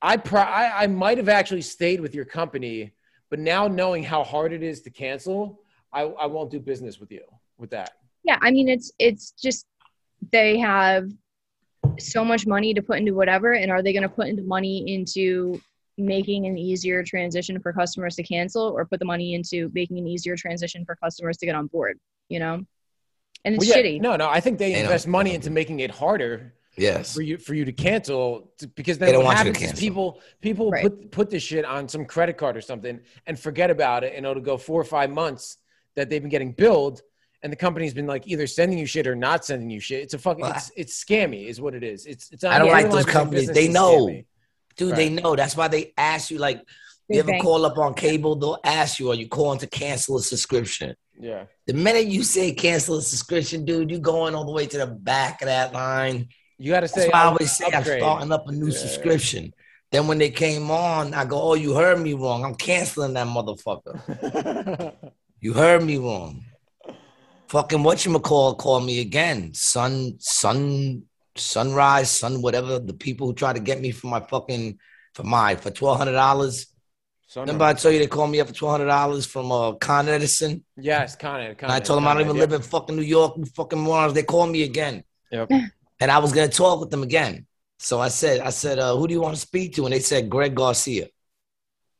I 0.00 0.16
pro- 0.16 0.40
I, 0.40 0.84
I 0.84 0.86
might 0.86 1.18
have 1.18 1.28
actually 1.28 1.60
stayed 1.60 2.00
with 2.00 2.14
your 2.14 2.24
company, 2.24 2.94
but 3.28 3.38
now 3.38 3.68
knowing 3.68 4.02
how 4.02 4.24
hard 4.24 4.54
it 4.54 4.62
is 4.62 4.80
to 4.82 4.90
cancel, 4.90 5.60
I, 5.92 6.00
I 6.04 6.24
won't 6.26 6.50
do 6.50 6.58
business 6.60 6.98
with 6.98 7.12
you 7.12 7.20
with 7.58 7.68
that. 7.70 7.90
yeah 8.24 8.38
i 8.40 8.50
mean 8.50 8.66
it's 8.68 8.90
it's 8.98 9.32
just 9.32 9.66
they 10.32 10.58
have 10.58 11.04
so 11.98 12.24
much 12.24 12.46
money 12.46 12.72
to 12.72 12.80
put 12.82 12.96
into 12.98 13.12
whatever 13.14 13.52
and 13.52 13.70
are 13.70 13.82
they 13.82 13.92
going 13.92 14.02
to 14.02 14.08
put 14.08 14.26
into 14.28 14.42
money 14.42 14.76
into 14.94 15.60
making 15.98 16.46
an 16.46 16.56
easier 16.56 17.04
transition 17.04 17.60
for 17.60 17.70
customers 17.72 18.16
to 18.16 18.22
cancel 18.22 18.62
or 18.76 18.86
put 18.86 18.98
the 18.98 19.04
money 19.04 19.34
into 19.34 19.70
making 19.74 19.98
an 19.98 20.06
easier 20.08 20.36
transition 20.36 20.84
for 20.86 20.96
customers 20.96 21.36
to 21.36 21.44
get 21.46 21.54
on 21.54 21.66
board 21.66 21.98
you 22.30 22.38
know 22.40 22.64
and 23.44 23.54
it's 23.54 23.66
Well, 23.66 23.76
yeah, 23.78 23.82
shitty 23.84 24.00
No, 24.00 24.16
no. 24.16 24.28
I 24.28 24.40
think 24.40 24.58
they 24.58 24.72
They 24.74 24.80
invest 24.80 25.06
money 25.06 25.34
into 25.34 25.50
making 25.50 25.80
it 25.80 25.90
harder 25.90 26.54
Yes. 26.76 27.12
for 27.14 27.20
you 27.22 27.36
for 27.38 27.54
you 27.54 27.64
to 27.66 27.72
cancel 27.72 28.50
to, 28.58 28.66
because 28.68 28.96
They 28.98 29.06
then 29.06 29.14
don't 29.16 29.24
what 29.24 29.34
want 29.36 29.46
you 29.46 29.52
to 29.52 29.58
happens 29.60 29.62
is 29.74 29.80
cancel. 29.80 29.88
people 29.88 30.20
people 30.40 30.70
Right. 30.70 30.82
put 30.84 31.10
put 31.10 31.30
this 31.30 31.42
shit 31.42 31.64
on 31.64 31.88
some 31.88 32.04
credit 32.06 32.36
card 32.38 32.56
or 32.56 32.60
something 32.62 33.00
and 33.26 33.38
forget 33.38 33.70
about 33.70 34.04
it 34.04 34.14
and 34.16 34.24
it'll 34.24 34.42
go 34.42 34.56
four 34.56 34.80
or 34.80 34.84
five 34.84 35.10
months 35.10 35.58
that 35.96 36.08
they've 36.08 36.22
been 36.22 36.30
getting 36.30 36.52
billed 36.52 37.02
and 37.42 37.52
the 37.52 37.56
company's 37.56 37.92
been 37.92 38.06
like 38.06 38.26
either 38.26 38.46
sending 38.46 38.78
you 38.78 38.86
shit 38.86 39.06
or 39.06 39.16
not 39.16 39.44
sending 39.44 39.68
you 39.68 39.80
shit. 39.80 40.00
It's 40.02 40.14
a 40.14 40.18
fucking 40.18 40.40
Well, 40.42 40.52
it's 40.52 40.70
it's 40.76 41.04
scammy 41.04 41.46
is 41.48 41.60
what 41.60 41.74
it 41.74 41.82
is. 41.82 42.06
It's 42.06 42.30
it's 42.30 42.44
I 42.44 42.58
don't 42.58 42.68
on 42.68 42.72
like 42.74 42.90
those 42.90 43.04
companies. 43.04 43.48
They 43.50 43.68
know. 43.68 44.06
scammy. 44.06 44.24
Dude, 44.76 44.96
they 44.96 45.10
know. 45.10 45.36
That's 45.36 45.54
why 45.54 45.68
they 45.68 45.92
ask 45.98 46.30
you, 46.30 46.38
like, 46.38 46.56
They 46.58 46.64
you 47.08 47.20
ever 47.20 47.38
call 47.40 47.64
up 47.66 47.78
on 47.78 47.94
cable, 47.94 48.36
they'll 48.36 48.58
ask 48.64 48.98
you, 48.98 49.10
are 49.10 49.14
you 49.14 49.28
calling 49.28 49.58
to 49.60 49.66
cancel 49.66 50.16
a 50.16 50.22
subscription? 50.22 50.94
Yeah. 51.18 51.44
The 51.66 51.74
minute 51.74 52.06
you 52.06 52.22
say 52.22 52.52
cancel 52.52 52.96
a 52.98 53.02
subscription, 53.02 53.64
dude, 53.64 53.90
you're 53.90 54.00
going 54.00 54.34
all 54.34 54.44
the 54.44 54.52
way 54.52 54.66
to 54.66 54.78
the 54.78 54.86
back 54.86 55.42
of 55.42 55.46
that 55.46 55.72
line. 55.72 56.28
You 56.58 56.72
got 56.72 56.80
to 56.80 56.88
say, 56.88 57.00
That's 57.00 57.06
say 57.06 57.10
why 57.12 57.22
I 57.22 57.26
always 57.26 57.52
say 57.56 57.66
I'm 57.72 57.84
starting 57.84 58.32
up 58.32 58.48
a 58.48 58.52
new 58.52 58.66
Yeah, 58.66 58.72
yeah. 58.72 58.78
subscription. 58.78 59.54
Then 59.90 60.06
when 60.06 60.18
they 60.18 60.30
came 60.30 60.70
on, 60.70 61.12
I 61.12 61.24
go, 61.26 61.40
oh, 61.40 61.54
you 61.54 61.74
heard 61.74 62.00
me 62.00 62.14
wrong. 62.14 62.44
I'm 62.44 62.54
canceling 62.54 63.14
that 63.14 63.26
motherfucker. 63.26 64.94
You 65.44 65.54
heard 65.54 65.82
me 65.82 65.96
wrong. 65.96 66.44
Fucking 67.48 67.82
what 67.82 68.04
you 68.06 68.12
McCall 68.12 68.56
called 68.56 68.86
me 68.86 69.00
again. 69.00 69.52
Sun, 69.54 70.14
sun, 70.20 71.02
sunrise, 71.36 72.12
sun, 72.12 72.40
whatever. 72.42 72.78
The 72.78 72.94
people 72.94 73.26
who 73.26 73.34
try 73.34 73.52
to 73.52 73.58
get 73.58 73.80
me 73.80 73.90
for 73.90 74.06
my 74.06 74.20
fucking, 74.20 74.78
for 75.14 75.24
my, 75.24 75.56
for 75.56 75.72
$1,200. 75.72 76.66
Remember 77.36 77.64
I 77.64 77.74
told 77.74 77.94
you 77.94 78.00
they 78.00 78.06
called 78.06 78.30
me 78.30 78.40
up 78.40 78.48
for 78.48 78.54
$1,200 78.54 79.26
from 79.26 79.52
uh, 79.52 79.72
Con 79.72 80.08
Edison? 80.08 80.64
yes, 80.76 81.16
Con 81.16 81.40
Ed, 81.40 81.58
Con 81.58 81.70
And 81.70 81.76
I 81.76 81.80
told 81.80 81.96
them 81.98 82.06
I 82.06 82.14
don't 82.14 82.22
Ed, 82.22 82.26
even 82.26 82.36
yeah. 82.36 82.42
live 82.42 82.52
in 82.52 82.62
fucking 82.62 82.96
New 82.96 83.02
York, 83.02 83.34
you 83.36 83.44
fucking 83.46 83.78
morons. 83.78 84.12
They 84.14 84.22
called 84.22 84.50
me 84.50 84.62
again. 84.62 85.04
Yep. 85.30 85.50
And 86.00 86.10
I 86.10 86.18
was 86.18 86.32
gonna 86.32 86.48
talk 86.48 86.80
with 86.80 86.90
them 86.90 87.04
again. 87.04 87.46
So 87.78 88.00
I 88.00 88.08
said, 88.08 88.40
I 88.40 88.50
said, 88.50 88.80
uh, 88.80 88.96
who 88.96 89.06
do 89.06 89.14
you 89.14 89.20
want 89.20 89.36
to 89.36 89.40
speak 89.40 89.74
to? 89.74 89.84
And 89.84 89.92
they 89.92 90.00
said, 90.00 90.28
Greg 90.28 90.52
Garcia. 90.52 91.06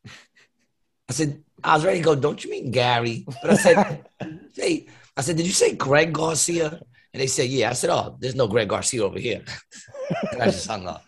I 0.04 1.12
said, 1.12 1.42
I 1.62 1.74
was 1.74 1.84
ready 1.84 1.98
to 1.98 2.04
go, 2.04 2.14
don't 2.16 2.42
you 2.42 2.50
mean 2.50 2.72
Gary? 2.72 3.24
But 3.40 3.52
I 3.52 3.54
said, 3.54 4.04
hey, 4.56 4.86
I 5.16 5.20
said, 5.20 5.36
did 5.36 5.46
you 5.46 5.52
say 5.52 5.76
Greg 5.76 6.12
Garcia? 6.12 6.80
And 7.12 7.20
they 7.20 7.28
said, 7.28 7.48
yeah. 7.48 7.70
I 7.70 7.74
said, 7.74 7.90
oh, 7.90 8.16
there's 8.18 8.34
no 8.34 8.48
Greg 8.48 8.68
Garcia 8.68 9.04
over 9.04 9.20
here. 9.20 9.44
and 10.32 10.42
I 10.42 10.46
just 10.46 10.66
hung 10.66 10.86
up. 10.86 11.04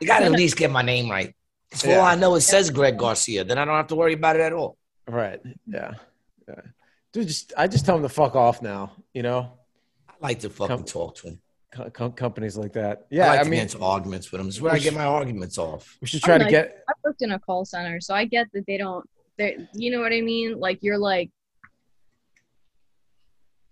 You 0.00 0.06
gotta 0.06 0.26
at 0.26 0.32
least 0.32 0.56
get 0.56 0.70
my 0.70 0.82
name 0.82 1.10
right. 1.10 1.34
'Cause 1.70 1.82
For 1.82 1.92
all 1.94 2.00
I 2.04 2.14
know, 2.14 2.34
it 2.34 2.40
says 2.40 2.70
Greg 2.70 2.98
Garcia. 2.98 3.44
Then 3.44 3.58
I 3.58 3.64
don't 3.64 3.74
have 3.76 3.88
to 3.88 3.94
worry 3.96 4.14
about 4.14 4.36
it 4.36 4.42
at 4.42 4.52
all. 4.52 4.76
Right. 5.06 5.40
Yeah. 5.66 5.94
Yeah. 6.48 6.54
Dude, 7.12 7.28
just 7.28 7.52
I 7.56 7.66
just 7.66 7.84
tell 7.84 7.96
him 7.96 8.02
to 8.02 8.08
fuck 8.08 8.34
off 8.36 8.62
now. 8.62 8.92
You 9.12 9.22
know, 9.22 9.52
I 10.08 10.12
like 10.20 10.40
to 10.40 10.50
fucking 10.50 10.76
Come- 10.76 10.84
talk 10.84 11.16
to 11.16 11.28
him. 11.28 11.40
Co- 11.70 11.90
com- 11.90 12.12
companies 12.12 12.56
like 12.56 12.72
that. 12.72 13.00
I 13.00 13.04
Yeah. 13.10 13.28
like 13.28 13.40
I, 13.40 13.42
to 13.44 13.50
mean, 13.50 13.58
get 13.60 13.74
into 13.74 13.84
arguments 13.84 14.32
with 14.32 14.40
him. 14.40 14.48
It's 14.48 14.60
where 14.60 14.72
I 14.72 14.78
get 14.78 14.94
my 14.94 15.04
arguments 15.04 15.58
off. 15.58 15.98
we 16.00 16.06
should 16.06 16.22
try 16.22 16.36
oh 16.36 16.38
to 16.38 16.44
like- 16.44 16.50
get. 16.50 16.84
I've 16.88 16.94
worked 17.04 17.20
in 17.22 17.32
a 17.32 17.38
call 17.38 17.64
center, 17.66 18.00
so 18.00 18.14
I 18.14 18.24
get 18.24 18.46
that 18.54 18.64
they 18.66 18.78
don't. 18.78 19.04
They, 19.36 19.68
you 19.74 19.90
know 19.90 20.00
what 20.00 20.12
I 20.14 20.20
mean? 20.22 20.58
Like 20.58 20.78
you're 20.82 20.96
like, 20.98 21.30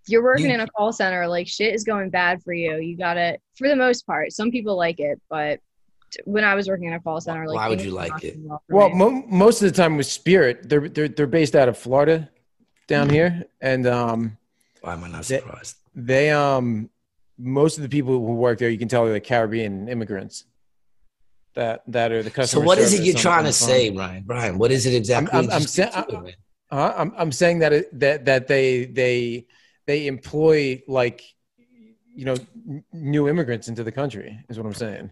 you're 0.07 0.23
working 0.23 0.45
You- 0.47 0.53
in 0.53 0.59
a 0.61 0.67
call 0.67 0.91
center. 0.93 1.27
Like 1.27 1.47
shit 1.47 1.73
is 1.73 1.83
going 1.83 2.09
bad 2.11 2.41
for 2.43 2.53
you. 2.53 2.77
You 2.77 2.95
gotta, 2.97 3.39
for 3.55 3.67
the 3.67 3.75
most 3.75 4.05
part. 4.05 4.31
Some 4.31 4.51
people 4.51 4.77
like 4.77 4.99
it, 4.99 5.19
but 5.29 5.59
t- 6.17 6.23
when 6.25 6.43
I 6.43 6.55
was 6.55 6.67
working 6.67 6.87
in 6.87 6.93
a 6.93 6.99
call 6.99 7.21
center, 7.21 7.47
like 7.47 7.55
Why 7.55 7.69
would 7.69 7.81
you 7.81 7.91
like 7.91 8.23
it? 8.23 8.37
well 8.67 8.89
for 8.89 8.95
mo- 8.95 9.23
most 9.27 9.61
of 9.61 9.71
the 9.71 9.75
time 9.75 9.95
with 9.97 10.07
Spirit, 10.07 10.67
they're 10.69 10.89
they're 10.89 11.07
they're 11.07 11.27
based 11.27 11.55
out 11.55 11.69
of 11.69 11.77
Florida, 11.77 12.29
down 12.87 13.09
here, 13.09 13.45
and 13.61 13.87
um, 13.87 14.37
Why 14.81 14.93
am 14.93 15.03
I 15.03 15.09
not 15.09 15.25
surprised? 15.25 15.75
they 15.95 16.29
um, 16.31 16.89
most 17.37 17.77
of 17.77 17.83
the 17.83 17.89
people 17.89 18.13
who 18.13 18.33
work 18.35 18.57
there, 18.59 18.69
you 18.69 18.77
can 18.79 18.87
tell 18.87 19.05
they're 19.05 19.19
Caribbean 19.19 19.87
immigrants. 19.87 20.43
That 21.55 21.81
that 21.87 22.11
are 22.11 22.21
the 22.21 22.29
customers. 22.29 22.63
So 22.63 22.67
what 22.67 22.77
is 22.77 22.93
it 22.93 23.01
you're 23.03 23.15
trying 23.15 23.45
to 23.45 23.53
say, 23.53 23.89
Brian? 23.89 24.23
Brian, 24.27 24.57
what 24.59 24.71
is 24.71 24.85
it 24.85 24.93
exactly? 24.93 25.31
I'm- 25.33 25.45
you 25.45 25.51
I'm 25.51 25.61
sa- 25.61 25.89
speak 25.89 26.07
to 26.09 26.15
it, 26.17 26.23
man? 26.23 26.33
Uh, 26.69 26.93
I'm 26.97 27.13
I'm 27.17 27.31
saying 27.31 27.59
that 27.59 27.73
it, 27.73 27.99
that 27.99 28.25
that 28.25 28.47
they 28.47 28.85
they 28.85 29.47
they 29.87 30.05
employ 30.05 30.83
like 30.87 31.23
you 32.13 32.25
know 32.25 32.35
n- 32.69 32.83
new 32.93 33.27
immigrants 33.27 33.69
into 33.69 33.83
the 33.83 33.91
country 33.91 34.37
is 34.49 34.57
what 34.59 34.67
I'm 34.67 34.73
saying. 34.73 35.11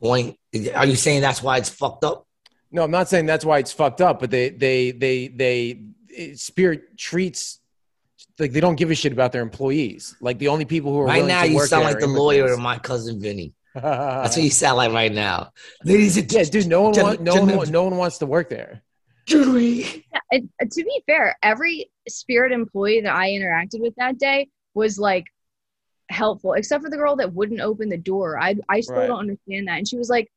Point. 0.00 0.36
Are 0.74 0.86
you 0.86 0.96
saying 0.96 1.20
that's 1.20 1.42
why 1.42 1.58
it's 1.58 1.68
fucked 1.68 2.04
up? 2.04 2.26
No, 2.70 2.82
I'm 2.82 2.90
not 2.90 3.08
saying 3.08 3.26
that's 3.26 3.44
why 3.44 3.58
it's 3.58 3.72
fucked 3.72 4.00
up, 4.00 4.20
but 4.20 4.30
they 4.30 4.50
they 4.50 4.90
they 4.92 5.28
they 5.28 5.82
it, 6.08 6.38
Spirit 6.38 6.96
treats 6.98 7.60
like 8.38 8.52
they 8.52 8.60
don't 8.60 8.76
give 8.76 8.90
a 8.90 8.94
shit 8.94 9.12
about 9.12 9.32
their 9.32 9.42
employees. 9.42 10.14
Like 10.20 10.38
the 10.38 10.48
only 10.48 10.64
people 10.64 10.92
who 10.92 11.00
are 11.00 11.06
Right 11.06 11.24
now, 11.24 11.42
to 11.42 11.48
you 11.48 11.56
work 11.56 11.68
sound 11.68 11.84
like 11.84 11.98
the 11.98 12.06
lawyer 12.06 12.40
immigrants. 12.46 12.58
of 12.58 12.62
my 12.62 12.78
cousin 12.78 13.20
Vinny. 13.20 13.54
That's 13.74 14.36
what 14.36 14.42
you 14.44 14.50
sound 14.50 14.76
like 14.76 14.92
right 14.92 15.12
now. 15.12 15.50
Ladies 15.84 16.16
and 16.16 16.30
yeah, 16.32 16.44
dude. 16.44 16.66
No 16.68 16.82
one, 16.82 16.94
Gen- 16.94 17.04
want, 17.04 17.20
no 17.22 17.34
one, 17.34 17.48
gen- 17.48 17.56
wa- 17.58 17.64
no 17.68 17.82
one 17.84 17.96
wants 17.96 18.18
to 18.18 18.26
work 18.26 18.48
there. 18.48 18.82
Jury. 19.26 20.04
Yeah, 20.32 20.40
to 20.70 20.84
be 20.84 21.02
fair, 21.06 21.36
every 21.42 21.90
Spirit 22.08 22.52
employee 22.52 23.00
that 23.02 23.14
I 23.14 23.30
interacted 23.30 23.80
with 23.80 23.94
that 23.96 24.18
day 24.18 24.48
was 24.74 24.98
like 24.98 25.24
helpful, 26.10 26.54
except 26.54 26.82
for 26.82 26.90
the 26.90 26.96
girl 26.96 27.16
that 27.16 27.32
wouldn't 27.32 27.60
open 27.60 27.88
the 27.88 27.96
door. 27.98 28.38
I 28.40 28.56
I 28.68 28.80
still 28.80 28.96
Right. 28.96 29.06
don't 29.06 29.20
understand 29.20 29.68
that. 29.68 29.78
And 29.78 29.88
she 29.88 29.96
was 29.96 30.08
like, 30.08 30.30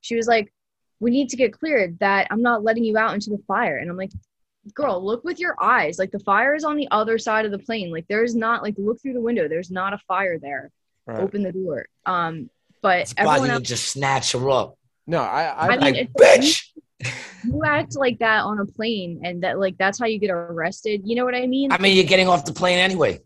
she 0.00 0.16
was 0.16 0.26
like, 0.26 0.52
we 1.00 1.10
need 1.10 1.28
to 1.30 1.36
get 1.36 1.52
cleared 1.52 1.98
that 2.00 2.26
I'm 2.30 2.42
not 2.42 2.64
letting 2.64 2.84
you 2.84 2.96
out 2.98 3.14
into 3.14 3.30
the 3.30 3.38
fire. 3.46 3.76
And 3.76 3.90
I'm 3.90 3.96
like, 3.96 4.10
girl, 4.74 5.04
look 5.04 5.24
with 5.24 5.38
your 5.38 5.54
eyes. 5.62 5.98
Like 5.98 6.10
the 6.10 6.18
fire 6.18 6.54
is 6.54 6.64
on 6.64 6.76
the 6.76 6.88
other 6.90 7.18
side 7.18 7.44
of 7.44 7.50
the 7.52 7.58
plane. 7.58 7.90
Like 7.92 8.06
there's 8.08 8.34
not 8.34 8.62
like 8.62 8.74
look 8.78 9.00
through 9.00 9.14
the 9.14 9.20
window. 9.20 9.48
There's 9.48 9.70
not 9.70 9.92
a 9.92 9.98
fire 10.08 10.38
there. 10.38 10.70
Right. 11.06 11.20
Open 11.20 11.42
the 11.42 11.52
door. 11.52 11.86
Um, 12.06 12.50
but 12.82 13.08
Surprised 13.08 13.28
everyone 13.28 13.50
else, 13.50 13.58
didn't 13.58 13.66
just 13.66 13.86
snatch 13.92 14.32
her 14.32 14.50
up. 14.50 14.76
No, 15.06 15.22
I, 15.22 15.44
I, 15.44 15.66
I 15.66 15.68
mean, 15.70 15.80
Like, 15.80 15.94
it's- 15.96 16.10
bitch. 16.20 16.64
you 17.44 17.62
act 17.64 17.96
like 17.96 18.18
that 18.18 18.42
on 18.42 18.58
a 18.58 18.66
plane, 18.66 19.20
and 19.24 19.42
that 19.44 19.58
like 19.60 19.78
that's 19.78 19.98
how 19.98 20.06
you 20.06 20.18
get 20.18 20.30
arrested. 20.30 21.02
You 21.04 21.14
know 21.16 21.24
what 21.24 21.34
I 21.34 21.46
mean? 21.46 21.70
I 21.72 21.78
mean, 21.78 21.94
you're 21.96 22.04
getting 22.04 22.28
off 22.28 22.44
the 22.44 22.52
plane 22.52 22.78
anyway. 22.78 23.20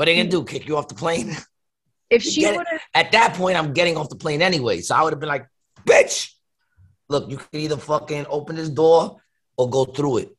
What 0.00 0.08
are 0.08 0.12
they 0.12 0.16
gonna 0.16 0.30
do? 0.30 0.44
Kick 0.44 0.66
you 0.66 0.78
off 0.78 0.88
the 0.88 0.94
plane? 0.94 1.36
if 2.10 2.22
she 2.22 2.50
would 2.50 2.66
At 2.94 3.12
that 3.12 3.34
point, 3.34 3.58
I'm 3.58 3.74
getting 3.74 3.98
off 3.98 4.08
the 4.08 4.16
plane 4.16 4.40
anyway. 4.40 4.80
So 4.80 4.94
I 4.94 5.02
would 5.02 5.12
have 5.12 5.20
been 5.20 5.28
like, 5.28 5.46
bitch. 5.84 6.32
Look, 7.10 7.30
you 7.30 7.36
can 7.36 7.60
either 7.60 7.76
fucking 7.76 8.24
open 8.30 8.56
this 8.56 8.70
door 8.70 9.20
or 9.58 9.68
go 9.68 9.84
through 9.84 10.16
it. 10.18 10.36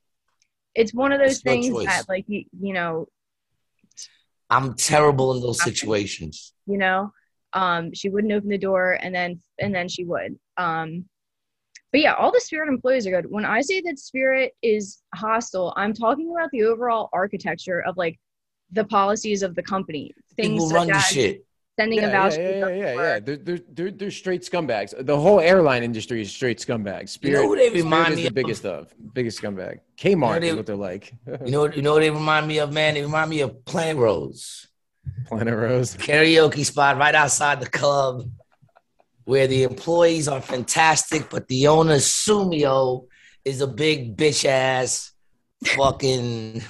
it's 0.74 0.96
one 0.96 1.12
of 1.12 1.20
those 1.20 1.34
It's 1.34 1.42
things 1.42 1.68
that 1.86 2.06
like 2.10 2.26
you, 2.28 2.46
you 2.60 2.74
know 2.74 3.08
I'm 4.50 4.74
terrible 4.74 5.36
in 5.36 5.42
those 5.42 5.62
situations. 5.70 6.54
you 6.66 6.80
know 6.80 7.14
um 7.54 7.94
she 7.94 8.10
wouldn't 8.10 8.34
open 8.34 8.50
the 8.50 8.58
door 8.58 8.98
and 9.00 9.14
then 9.14 9.40
and 9.60 9.76
then 9.76 9.88
she 9.88 10.06
would 10.06 10.40
um 10.58 11.06
but 11.92 12.02
yeah 12.02 12.14
all 12.14 12.32
the 12.32 12.40
spirit 12.40 12.68
employees 12.70 13.06
are 13.06 13.12
good 13.12 13.30
when 13.30 13.44
i 13.44 13.60
say 13.60 13.82
that 13.82 14.00
spirit 14.00 14.54
is 14.64 15.04
hostile 15.14 15.74
i'm 15.76 15.94
talking 15.94 16.32
about 16.32 16.50
the 16.52 16.64
overall 16.64 17.10
architecture 17.12 17.82
of 17.82 17.98
like 17.98 18.18
the 18.72 18.84
policies 18.86 19.44
of 19.44 19.56
the 19.56 19.64
company 19.64 20.12
things 20.36 20.50
People 20.50 20.68
such 20.70 20.76
run 20.76 20.88
the 20.88 20.96
as 20.96 21.06
shit. 21.08 21.46
sending 21.80 22.00
yeah, 22.00 22.06
a 22.08 22.12
yeah, 22.12 22.20
voucher 22.30 22.42
yeah, 22.42 22.68
yeah, 22.68 22.68
yeah, 22.70 22.94
yeah. 22.94 23.20
They're, 23.20 23.36
they're, 23.38 23.60
they're, 23.74 23.92
they're 23.92 24.12
straight 24.12 24.42
scumbags. 24.44 24.94
The 25.06 25.20
whole 25.20 25.40
airline 25.40 25.84
industry 25.84 26.22
is 26.22 26.32
straight 26.32 26.60
scumbags. 26.60 27.10
Spirit, 27.10 27.34
you 27.38 27.42
know 27.44 27.48
who 27.50 27.56
they 27.58 27.70
Spirit 27.70 27.84
remind 27.84 28.12
is 28.14 28.16
me 28.18 28.22
the 28.24 28.28
of? 28.30 28.34
biggest 28.36 28.66
of, 28.66 28.94
biggest 29.14 29.42
scumbag. 29.42 29.80
Kmart 29.98 30.42
they- 30.42 30.50
is 30.50 30.56
what 30.56 30.66
they're 30.66 30.76
like. 30.76 31.14
You 31.46 31.52
know, 31.52 31.68
you 31.70 31.82
know 31.82 31.94
what 31.94 32.00
they 32.02 32.10
remind 32.12 32.48
me 32.48 32.60
of, 32.60 32.72
man? 32.74 32.94
They 32.94 33.02
remind 33.02 33.30
me 33.30 33.42
of 33.42 33.64
Planet 33.66 33.98
Rose. 33.98 34.68
Planet 35.28 35.54
Rose. 35.56 35.96
karaoke 35.98 36.64
spot 36.66 36.98
right 36.98 37.16
outside 37.16 37.60
the 37.60 37.70
club 37.70 38.30
where 39.26 39.48
the 39.48 39.64
employees 39.64 40.28
are 40.28 40.42
fantastic, 40.42 41.30
but 41.30 41.48
the 41.48 41.68
owner, 41.68 41.96
Sumio, 41.98 43.08
is 43.46 43.62
a 43.62 43.68
big 43.68 44.16
bitch 44.18 44.46
ass 44.46 45.12
fucking. 45.66 46.62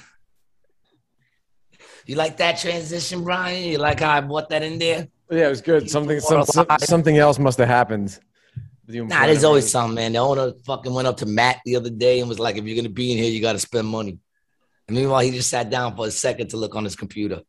You 2.06 2.16
like 2.16 2.36
that 2.38 2.58
transition, 2.58 3.24
Brian? 3.24 3.64
You 3.70 3.78
like 3.78 4.00
how 4.00 4.10
I 4.10 4.20
brought 4.20 4.48
that 4.50 4.62
in 4.62 4.78
there? 4.78 5.08
Yeah, 5.30 5.46
it 5.46 5.50
was 5.50 5.60
good. 5.60 5.88
Something, 5.90 6.20
some, 6.20 6.44
some, 6.44 6.66
something 6.80 7.16
else 7.16 7.38
must 7.38 7.58
have 7.58 7.68
happened. 7.68 8.18
and 8.88 9.08
Nah, 9.08 9.26
there's 9.26 9.44
always 9.44 9.70
something, 9.70 9.94
man. 9.94 10.12
The 10.12 10.18
owner 10.18 10.52
fucking 10.66 10.92
went 10.92 11.08
up 11.08 11.16
to 11.18 11.26
Matt 11.26 11.60
the 11.64 11.76
other 11.76 11.90
day 11.90 12.20
and 12.20 12.28
was 12.28 12.38
like, 12.38 12.56
if 12.56 12.64
you're 12.64 12.74
going 12.74 12.84
to 12.84 12.90
be 12.90 13.12
in 13.12 13.18
here, 13.18 13.30
you 13.30 13.40
got 13.40 13.52
to 13.52 13.58
spend 13.58 13.86
money. 13.86 14.18
And 14.88 14.96
meanwhile, 14.96 15.20
he 15.20 15.30
just 15.30 15.48
sat 15.48 15.70
down 15.70 15.96
for 15.96 16.06
a 16.06 16.10
second 16.10 16.48
to 16.50 16.56
look 16.56 16.74
on 16.74 16.84
his 16.84 16.96
computer. 16.96 17.40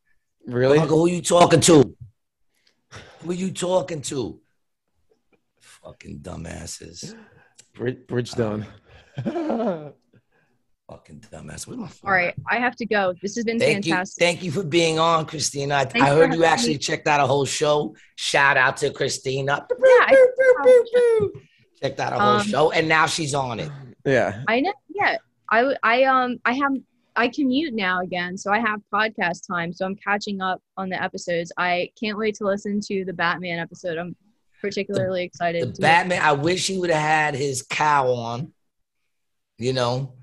Really? 0.45 0.77
Uncle, 0.77 0.99
who 0.99 1.07
you 1.07 1.21
talking 1.21 1.59
to? 1.61 1.95
Who 3.21 3.31
are 3.31 3.33
you 3.33 3.51
talking 3.51 4.01
to? 4.03 4.39
Fucking 5.59 6.19
dumbasses. 6.19 7.15
Bridge 7.73 7.99
Bridgestone. 8.07 8.65
Uh, 9.17 9.91
Fucking 10.89 11.21
dumbass. 11.31 11.65
Where's 11.65 11.79
my 11.79 11.87
phone? 11.87 12.09
all 12.09 12.13
right 12.13 12.33
i 12.51 12.57
have 12.57 12.75
to 12.75 12.85
go 12.85 13.13
this 13.21 13.35
has 13.35 13.45
been 13.45 13.57
Thank 13.57 13.85
you. 13.85 13.93
fantastic 13.93 14.21
Thank 14.21 14.43
you 14.43 14.51
for 14.51 14.63
being 14.63 14.99
on, 14.99 15.25
Christina. 15.25 15.75
I, 15.75 15.85
Thanks 15.85 16.05
I 16.07 16.09
heard 16.13 16.33
you 16.33 16.43
actually 16.43 16.73
me. 16.73 16.77
checked 16.79 17.07
out 17.07 17.19
a 17.21 17.25
whole 17.25 17.45
show. 17.45 17.95
Shout 18.15 18.57
out 18.57 18.77
to 18.77 18.91
Christina. 18.91 19.65
yeah 19.71 19.85
I, 20.07 21.29
Checked 21.81 21.99
out 21.99 22.13
a 22.13 22.19
whole 22.19 22.29
Um, 22.39 22.47
show, 22.47 22.71
and 22.71 22.87
now 22.87 23.05
she's 23.05 23.33
on 23.33 23.59
it. 23.59 23.69
yeah. 24.05 24.43
I 24.47 24.59
know 24.59 24.73
yeah 24.89 25.17
I 25.49 25.75
I 25.83 26.03
um 26.03 26.37
i 26.45 26.53
have 26.53 26.71
i 27.15 27.27
commute 27.27 27.73
now 27.73 28.01
again 28.01 28.37
so 28.37 28.51
i 28.51 28.59
have 28.59 28.79
podcast 28.93 29.45
time 29.47 29.71
so 29.73 29.85
i'm 29.85 29.95
catching 29.95 30.41
up 30.41 30.61
on 30.77 30.89
the 30.89 31.01
episodes 31.01 31.51
i 31.57 31.89
can't 31.99 32.17
wait 32.17 32.33
to 32.35 32.43
listen 32.45 32.79
to 32.81 33.05
the 33.05 33.13
batman 33.13 33.59
episode 33.59 33.97
i'm 33.99 34.15
particularly 34.61 35.23
excited 35.23 35.61
The 35.61 35.73
to 35.73 35.81
Batman. 35.81 36.21
I 36.21 36.31
wish 36.31 36.65
he 36.67 36.77
would 36.79 36.89
have 36.89 37.01
had 37.01 37.35
his 37.35 37.61
cow 37.63 38.07
on. 38.13 38.53
You 39.59 39.73
know, 39.73 40.13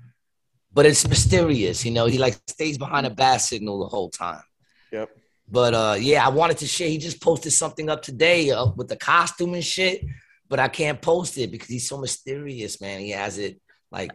but 0.73 0.85
it's 0.85 1.07
mysterious. 1.07 1.85
You 1.85 1.91
know, 1.91 2.05
he 2.05 2.17
like 2.17 2.39
stays 2.47 2.77
behind 2.77 3.05
a 3.05 3.09
bat 3.09 3.41
signal 3.41 3.79
the 3.79 3.87
whole 3.87 4.09
time. 4.09 4.43
Yep. 4.91 5.09
But 5.49 5.73
uh, 5.73 5.95
yeah, 5.99 6.25
I 6.25 6.29
wanted 6.29 6.57
to 6.59 6.67
share. 6.67 6.87
He 6.87 6.97
just 6.97 7.21
posted 7.21 7.51
something 7.53 7.89
up 7.89 8.01
today 8.01 8.51
uh, 8.51 8.67
with 8.75 8.87
the 8.87 8.95
costume 8.95 9.53
and 9.53 9.63
shit, 9.63 10.05
but 10.47 10.59
I 10.59 10.69
can't 10.69 11.01
post 11.01 11.37
it 11.37 11.51
because 11.51 11.67
he's 11.67 11.87
so 11.87 11.97
mysterious, 11.97 12.79
man. 12.79 13.01
He 13.01 13.09
has 13.11 13.37
it 13.37 13.59
like 13.91 14.11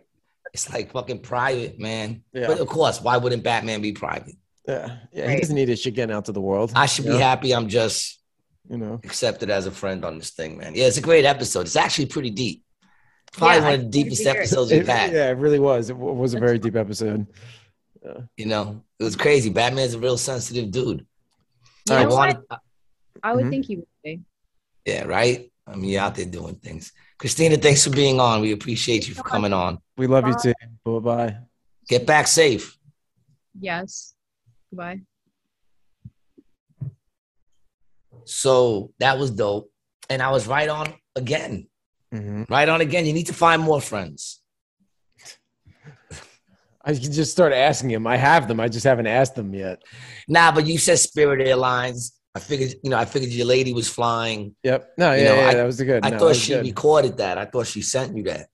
it's 0.54 0.72
like 0.72 0.92
fucking 0.92 1.20
private, 1.20 1.78
man. 1.78 2.22
Yeah. 2.32 2.46
But 2.46 2.60
of 2.60 2.68
course, 2.68 3.02
why 3.02 3.18
wouldn't 3.18 3.42
Batman 3.42 3.82
be 3.82 3.92
private? 3.92 4.36
Yeah. 4.66 4.96
Yeah. 5.12 5.30
He 5.30 5.40
doesn't 5.40 5.54
need 5.54 5.68
his 5.68 5.80
shit 5.80 5.94
getting 5.94 6.14
out 6.14 6.24
to 6.24 6.32
the 6.32 6.40
world. 6.40 6.72
I 6.74 6.86
should 6.86 7.04
you 7.04 7.12
be 7.12 7.18
happy. 7.18 7.54
I'm 7.54 7.68
just 7.68 8.20
You 8.68 8.78
know. 8.78 9.00
accepted 9.04 9.50
as 9.50 9.66
a 9.66 9.70
friend 9.70 10.04
on 10.04 10.18
this 10.18 10.30
thing, 10.30 10.56
man. 10.56 10.74
Yeah, 10.74 10.86
it's 10.86 10.96
a 10.96 11.02
great 11.02 11.24
episode. 11.24 11.66
It's 11.66 11.76
actually 11.76 12.06
pretty 12.06 12.30
deep. 12.30 12.64
Probably 13.32 13.56
Yeah, 13.56 13.64
one 13.64 13.74
of 13.74 13.80
the 13.82 13.88
deepest 13.88 14.26
episodes 14.26 14.72
It- 14.72 14.78
we've 14.78 14.88
had. 14.88 15.12
yeah, 15.12 15.30
it 15.30 15.36
really 15.38 15.58
was. 15.58 15.90
It 15.90 15.96
was 15.96 16.34
a 16.34 16.38
very 16.40 16.58
deep 16.58 16.76
episode. 16.76 17.26
You 18.36 18.46
know, 18.46 18.82
it 18.98 19.04
was 19.04 19.16
crazy. 19.16 19.50
Batman's 19.50 19.94
a 19.94 19.98
real 19.98 20.16
sensitive 20.16 20.70
dude. 20.70 21.04
you 21.88 21.94
I 21.94 22.02
know 22.02 22.08
what? 22.10 22.16
wanted, 22.16 22.42
i 23.22 23.32
would 23.34 23.44
Mhm. 23.46 23.50
think 23.50 23.66
he 23.66 23.76
would 23.76 23.86
be 24.04 24.20
yeah, 24.84 25.04
right. 25.04 25.50
I 25.66 25.74
mean, 25.76 25.90
you're 25.90 26.02
out 26.02 26.14
there 26.14 26.24
doing 26.26 26.54
things. 26.56 26.92
Christina, 27.18 27.56
thanks 27.56 27.82
for 27.84 27.90
being 27.90 28.20
on. 28.20 28.40
We 28.40 28.52
appreciate 28.52 29.08
you 29.08 29.14
for 29.14 29.22
coming 29.22 29.52
on. 29.52 29.78
We 29.96 30.06
love 30.06 30.26
you 30.26 30.34
too. 30.40 30.54
Bye 30.84 30.98
bye. 31.00 31.36
Get 31.88 32.06
back 32.06 32.26
safe. 32.28 32.78
yes 33.58 34.14
goodbye 34.70 35.00
So 38.24 38.92
that 38.98 39.18
was 39.18 39.30
dope. 39.30 39.70
And 40.10 40.20
I 40.22 40.30
was 40.30 40.46
right 40.46 40.68
on 40.68 40.94
again. 41.14 41.68
Hmm 42.12 42.44
Right 42.48 42.68
on 42.68 42.80
again. 42.80 43.06
You 43.06 43.12
need 43.12 43.26
to 43.26 43.34
find 43.34 43.60
more 43.62 43.80
friends. 43.80 44.40
I 46.84 46.92
can 46.94 47.10
just 47.12 47.32
start 47.32 47.52
asking 47.52 47.90
him. 47.90 48.06
I 48.06 48.16
have 48.16 48.46
them. 48.46 48.60
I 48.60 48.68
just 48.68 48.84
haven't 48.84 49.08
asked 49.08 49.34
them 49.34 49.52
yet. 49.52 49.82
Nah, 50.28 50.52
but 50.52 50.66
you 50.66 50.78
said 50.78 50.98
Spirit 51.00 51.46
Airlines. 51.46 52.12
I 52.34 52.38
figured, 52.38 52.74
you 52.84 52.90
know, 52.90 52.98
I 52.98 53.06
figured 53.06 53.32
your 53.32 53.46
lady 53.46 53.72
was 53.72 53.88
flying. 53.88 54.54
Yep. 54.62 54.92
No, 54.98 55.12
yeah, 55.12 55.18
You 55.18 55.24
know, 55.24 55.34
yeah, 55.34 55.48
I- 55.48 55.54
that 55.54 55.64
was 55.64 55.80
good. 55.82 56.04
I 56.04 56.10
No, 56.10 56.18
thought 56.18 56.36
she 56.36 56.52
good. 56.52 56.62
recorded 56.62 57.16
that. 57.16 57.38
I 57.38 57.46
thought 57.46 57.66
she 57.66 57.82
sent 57.82 58.16
you 58.16 58.22
that. 58.24 58.48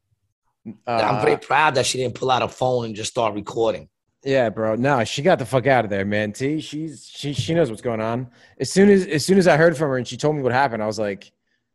I'm 0.87 1.17
Uh, 1.17 1.21
very 1.21 1.37
proud 1.37 1.75
that 1.75 1.85
she 1.85 1.99
didn't 1.99 2.15
pull 2.15 2.31
out 2.31 2.41
a 2.43 2.49
phone 2.49 2.85
and 2.87 2.95
just 2.95 3.11
start 3.11 3.35
recording. 3.35 3.89
Yeah, 4.25 4.49
bro. 4.51 4.77
No, 4.77 5.03
she 5.03 5.21
got 5.21 5.41
the 5.41 5.45
fuck 5.45 5.67
out 5.67 5.85
of 5.85 5.91
there, 5.91 6.05
man. 6.05 6.33
T, 6.33 6.61
she's 6.61 7.11
she 7.13 7.33
she 7.33 7.53
knows 7.53 7.69
what's 7.69 7.83
going 7.83 8.01
on. 8.01 8.29
As 8.61 8.71
soon 8.71 8.89
as 8.89 9.05
as 9.07 9.27
soon 9.27 9.37
as 9.39 9.49
I 9.49 9.57
heard 9.57 9.77
from 9.77 9.89
her 9.91 9.97
and 9.99 10.07
she 10.07 10.17
told 10.17 10.37
me 10.37 10.43
what 10.43 10.53
happened, 10.53 10.81
I 10.81 10.87
was 10.87 11.01
like, 11.01 11.33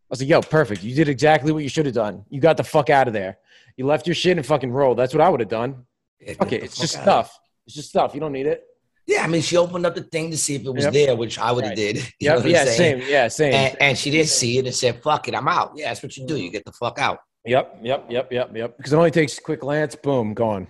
was 0.09 0.21
like, 0.21 0.29
yo, 0.29 0.41
perfect. 0.41 0.83
You 0.83 0.95
did 0.95 1.09
exactly 1.09 1.51
what 1.51 1.63
you 1.63 1.69
should 1.69 1.85
have 1.85 1.95
done. 1.95 2.23
You 2.29 2.39
got 2.39 2.57
the 2.57 2.63
fuck 2.63 2.89
out 2.89 3.07
of 3.07 3.13
there. 3.13 3.37
You 3.75 3.85
left 3.85 4.07
your 4.07 4.15
shit 4.15 4.37
and 4.37 4.45
fucking 4.45 4.71
rolled. 4.71 4.97
That's 4.97 5.13
what 5.13 5.21
I 5.21 5.29
would 5.29 5.39
have 5.39 5.49
done. 5.49 5.85
Yeah, 6.19 6.33
Fuck 6.33 6.49
get 6.49 6.57
it. 6.57 6.59
the 6.61 6.65
It's 6.65 6.77
just 6.77 6.93
stuff. 7.01 7.37
It's 7.65 7.75
just 7.75 7.89
stuff. 7.89 8.13
You 8.13 8.19
don't 8.19 8.31
need 8.31 8.47
it. 8.47 8.63
Yeah, 9.05 9.21
I 9.23 9.27
mean, 9.27 9.41
she 9.41 9.55
opened 9.55 9.85
up 9.85 9.95
the 9.95 10.03
thing 10.03 10.31
to 10.31 10.37
see 10.37 10.55
if 10.55 10.65
it 10.65 10.69
was 10.73 10.85
Yep. 10.85 10.93
there, 10.93 11.15
which 11.15 11.37
I 11.39 11.51
would 11.51 11.63
have 11.63 11.71
Right. 11.71 11.93
did. 11.93 11.97
You 12.19 12.31
Yep. 12.31 12.45
Yeah. 12.45 12.65
saying? 12.65 12.77
Same. 13.01 13.09
Yeah. 13.09 13.27
Same. 13.27 13.53
And, 13.53 13.77
and 13.81 13.97
she 13.97 14.09
didn't 14.11 14.29
see 14.29 14.57
it 14.57 14.65
and 14.65 14.73
said, 14.75 15.01
"Fuck 15.03 15.27
it, 15.27 15.35
I'm 15.35 15.47
out." 15.47 15.73
Yeah, 15.75 15.89
that's 15.89 16.01
what 16.03 16.17
you 16.17 16.25
do. 16.25 16.35
You 16.37 16.49
get 16.51 16.65
the 16.65 16.71
fuck 16.73 16.97
out. 16.99 17.19
Yep, 17.45 17.79
yep, 17.83 18.05
yep, 18.09 18.31
yep, 18.31 18.55
yep. 18.55 18.75
Because 18.77 18.91
it 18.91 18.97
only 18.97 19.11
takes 19.11 19.37
a 19.37 19.41
quick 19.41 19.61
glance, 19.61 19.95
boom, 19.95 20.33
gone. 20.33 20.67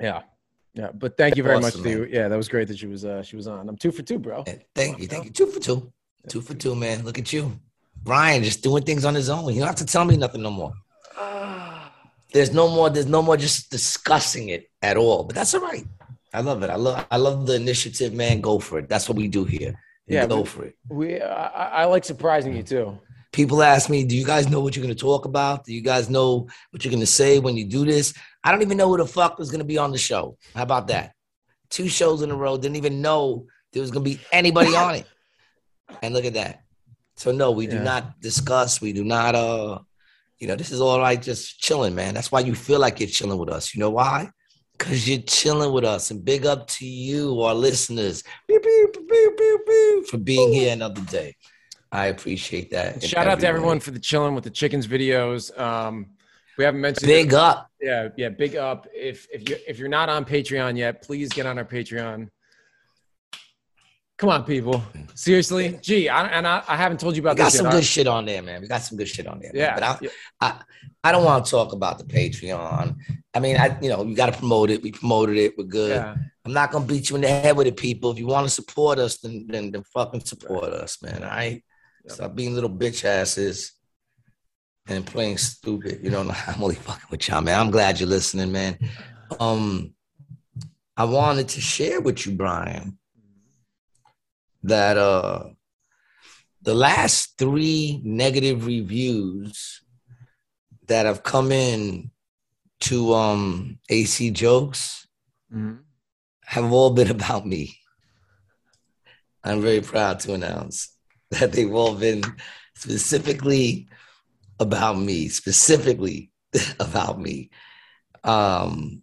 Yeah, 0.00 0.22
yeah. 0.74 0.90
But 0.92 1.16
thank 1.16 1.36
you 1.36 1.42
very 1.44 1.56
Awesome, 1.56 1.82
much, 1.82 1.90
to 1.92 1.98
man. 2.00 2.08
Yeah, 2.10 2.26
that 2.28 2.36
was 2.36 2.48
great 2.48 2.66
that 2.68 2.78
she 2.78 2.86
was 2.88 3.04
uh 3.04 3.22
she 3.22 3.36
was 3.36 3.46
on. 3.46 3.68
I'm 3.68 3.76
two 3.76 3.92
for 3.92 4.02
two, 4.02 4.18
bro. 4.18 4.42
Thank 4.74 4.98
you, 4.98 5.06
thank 5.06 5.24
you. 5.26 5.30
Two 5.30 5.46
for 5.46 5.60
two, 5.60 5.92
two 6.28 6.40
for 6.40 6.54
two, 6.54 6.74
man. 6.74 7.04
Look 7.04 7.18
at 7.18 7.32
you, 7.32 7.60
Brian, 8.04 8.42
just 8.44 8.62
doing 8.62 8.84
things 8.84 9.04
on 9.04 9.14
his 9.14 9.28
own. 9.28 9.52
You 9.52 9.60
don't 9.60 9.66
have 9.66 9.76
to 9.76 9.86
tell 9.86 10.04
me 10.04 10.16
nothing 10.16 10.42
no 10.42 10.50
more. 10.50 10.72
There's 12.32 12.52
no 12.52 12.68
more. 12.68 12.90
There's 12.90 13.06
no 13.06 13.22
more 13.22 13.36
just 13.36 13.70
discussing 13.70 14.50
it 14.50 14.70
at 14.82 14.96
all. 14.96 15.24
But 15.24 15.34
that's 15.34 15.54
all 15.54 15.60
right. 15.60 15.86
I 16.32 16.40
love 16.40 16.62
it. 16.62 16.70
I 16.70 16.76
love. 16.76 17.06
I 17.10 17.16
love 17.16 17.46
the 17.46 17.54
initiative, 17.54 18.12
man. 18.12 18.40
Go 18.40 18.58
for 18.58 18.78
it. 18.78 18.88
That's 18.88 19.08
what 19.08 19.16
we 19.16 19.28
do 19.28 19.44
here. 19.44 19.74
Yeah, 20.06 20.26
go 20.26 20.40
we- 20.40 20.46
for 20.46 20.64
it. 20.64 20.76
We 20.88 21.20
I, 21.20 21.46
I 21.46 21.66
I 21.82 21.84
like 21.86 22.04
surprising 22.04 22.54
you 22.54 22.62
mm. 22.62 22.68
too. 22.68 22.98
People 23.32 23.62
ask 23.62 23.88
me, 23.90 24.04
"Do 24.04 24.16
you 24.16 24.24
guys 24.24 24.48
know 24.48 24.60
what 24.60 24.76
you're 24.76 24.84
going 24.84 24.94
to 24.94 25.00
talk 25.00 25.24
about? 25.24 25.64
Do 25.64 25.74
you 25.74 25.80
guys 25.80 26.08
know 26.08 26.46
what 26.70 26.84
you're 26.84 26.92
going 26.92 27.00
to 27.00 27.06
say 27.06 27.38
when 27.38 27.56
you 27.56 27.64
do 27.64 27.84
this?" 27.84 28.14
I 28.44 28.52
don't 28.52 28.62
even 28.62 28.76
know 28.76 28.88
who 28.88 28.98
the 28.98 29.06
fuck 29.06 29.38
was 29.38 29.50
going 29.50 29.60
to 29.60 29.64
be 29.64 29.78
on 29.78 29.90
the 29.90 29.98
show. 29.98 30.36
How 30.54 30.62
about 30.62 30.88
that? 30.88 31.14
two 31.74 31.88
shows 31.88 32.22
in 32.22 32.30
a 32.30 32.36
row. 32.36 32.56
Didn't 32.56 32.76
even 32.76 33.02
know 33.02 33.46
there 33.72 33.82
was 33.82 33.90
gonna 33.90 34.04
be 34.04 34.20
anybody 34.32 34.74
on 34.76 34.94
it. 34.94 35.06
And 36.02 36.14
look 36.14 36.24
at 36.24 36.34
that. 36.34 36.63
So 37.16 37.32
no, 37.32 37.52
we 37.52 37.66
do 37.66 37.78
not 37.78 38.20
discuss. 38.20 38.80
We 38.80 38.92
do 38.92 39.04
not. 39.04 39.34
Uh, 39.34 39.78
you 40.38 40.48
know, 40.48 40.56
this 40.56 40.70
is 40.70 40.80
all 40.80 40.98
like 40.98 41.22
just 41.22 41.60
chilling, 41.60 41.94
man. 41.94 42.14
That's 42.14 42.32
why 42.32 42.40
you 42.40 42.54
feel 42.54 42.80
like 42.80 43.00
you're 43.00 43.08
chilling 43.08 43.38
with 43.38 43.48
us. 43.48 43.74
You 43.74 43.80
know 43.80 43.90
why? 43.90 44.30
Because 44.76 45.08
you're 45.08 45.22
chilling 45.22 45.72
with 45.72 45.84
us. 45.84 46.10
And 46.10 46.24
big 46.24 46.44
up 46.44 46.66
to 46.68 46.86
you, 46.86 47.40
our 47.40 47.54
listeners, 47.54 48.24
pew, 48.48 48.60
pew, 48.60 48.90
pew, 49.08 50.04
for 50.10 50.18
being 50.18 50.52
here 50.52 50.72
another 50.72 51.00
day. 51.02 51.36
I 51.92 52.06
appreciate 52.06 52.70
that. 52.72 53.02
Shout 53.02 53.28
out 53.28 53.40
to 53.40 53.46
everyone 53.46 53.78
for 53.78 53.92
the 53.92 54.00
chilling 54.00 54.34
with 54.34 54.44
the 54.44 54.50
chickens 54.50 54.86
videos. 54.86 55.56
Um, 55.58 56.06
we 56.58 56.64
haven't 56.64 56.80
mentioned 56.80 57.06
Big 57.06 57.34
up. 57.34 57.70
Yeah, 57.80 58.08
yeah, 58.16 58.28
big 58.28 58.56
up. 58.56 58.86
If 58.94 59.26
if 59.32 59.48
you 59.48 59.56
if 59.66 59.78
you're 59.78 59.88
not 59.88 60.08
on 60.08 60.24
Patreon 60.24 60.76
yet, 60.76 61.02
please 61.02 61.28
get 61.28 61.46
on 61.46 61.58
our 61.58 61.64
Patreon. 61.64 62.28
Come 64.16 64.28
on, 64.30 64.44
people. 64.44 64.82
Seriously, 65.14 65.76
gee, 65.82 66.08
I, 66.08 66.26
and 66.28 66.46
I, 66.46 66.62
I 66.68 66.76
haven't 66.76 67.00
told 67.00 67.16
you 67.16 67.22
We 67.22 67.28
about 67.30 67.36
got 67.36 67.44
this 67.46 67.56
some 67.56 67.66
yet. 67.66 67.72
good 67.72 67.84
shit 67.84 68.06
on 68.06 68.24
there, 68.26 68.42
man. 68.42 68.60
We 68.62 68.68
got 68.68 68.82
some 68.82 68.96
good 68.96 69.08
shit 69.08 69.26
on 69.26 69.40
there. 69.40 69.50
man. 69.52 69.60
Yeah, 69.60 69.74
But 69.74 69.82
I, 69.82 69.98
yeah. 70.02 70.10
I, 70.40 70.60
I 71.02 71.12
don't 71.12 71.24
want 71.24 71.44
to 71.44 71.50
talk 71.50 71.72
about 71.72 71.98
the 71.98 72.04
Patreon. 72.04 72.96
I 73.34 73.40
mean, 73.40 73.56
I 73.56 73.76
you 73.82 73.88
know, 73.88 74.04
you 74.04 74.14
got 74.14 74.32
to 74.32 74.38
promote 74.38 74.70
it. 74.70 74.82
We 74.82 74.92
promoted 74.92 75.36
it. 75.36 75.58
We're 75.58 75.64
good. 75.64 75.96
yeah. 75.96 76.14
I'm 76.46 76.52
not 76.52 76.70
gonna 76.70 76.84
beat 76.84 77.10
you 77.10 77.16
in 77.16 77.22
the 77.22 77.28
head 77.28 77.56
with 77.56 77.66
it, 77.66 77.76
people. 77.76 78.10
If 78.12 78.18
you 78.18 78.26
want 78.26 78.46
to 78.46 78.50
support 78.52 78.98
us, 78.98 79.18
then 79.18 79.46
then, 79.48 79.72
then 79.72 79.82
fucking 79.94 80.20
support 80.24 80.72
us, 80.72 81.02
man. 81.02 81.22
All 81.24 81.30
right. 81.30 81.64
Stop 82.06 82.34
being 82.34 82.54
little 82.54 82.70
bitch 82.70 83.04
asses 83.04 83.72
and 84.86 85.06
playing 85.06 85.38
stupid. 85.38 86.00
You 86.02 86.10
don't 86.10 86.28
know. 86.28 86.34
I'm 86.46 86.62
only 86.62 86.74
fucking 86.76 87.06
with 87.10 87.26
y'all, 87.28 87.40
man. 87.40 87.58
I'm 87.58 87.70
glad 87.70 87.98
you're 87.98 88.08
listening, 88.08 88.52
man. 88.52 88.78
Um, 89.40 89.94
I 90.98 91.04
wanted 91.04 91.48
to 91.48 91.60
share 91.60 92.00
with 92.00 92.24
you, 92.26 92.32
Brian, 92.32 92.98
that 94.64 94.96
uh 94.96 95.44
the 96.62 96.74
last 96.74 97.36
three 97.38 98.00
negative 98.02 98.66
reviews 98.66 99.82
that 100.86 101.06
have 101.06 101.22
come 101.22 101.52
in 101.52 102.10
to 102.80 103.14
um 103.14 103.78
AC 103.88 104.30
jokes 104.30 105.06
Mhm. 105.52 105.80
have 106.46 106.72
all 106.72 106.90
been 106.90 107.10
about 107.18 107.46
me. 107.46 107.76
I'm 109.44 109.60
very 109.60 109.82
proud 109.82 110.20
to 110.20 110.34
announce 110.34 110.96
that 111.30 111.52
they've 111.52 111.72
all 111.72 111.94
been 111.94 112.22
specifically 112.74 113.88
about 114.58 114.98
me, 114.98 115.28
specifically 115.28 116.30
about 116.80 117.20
me. 117.20 117.50
Um, 118.22 119.02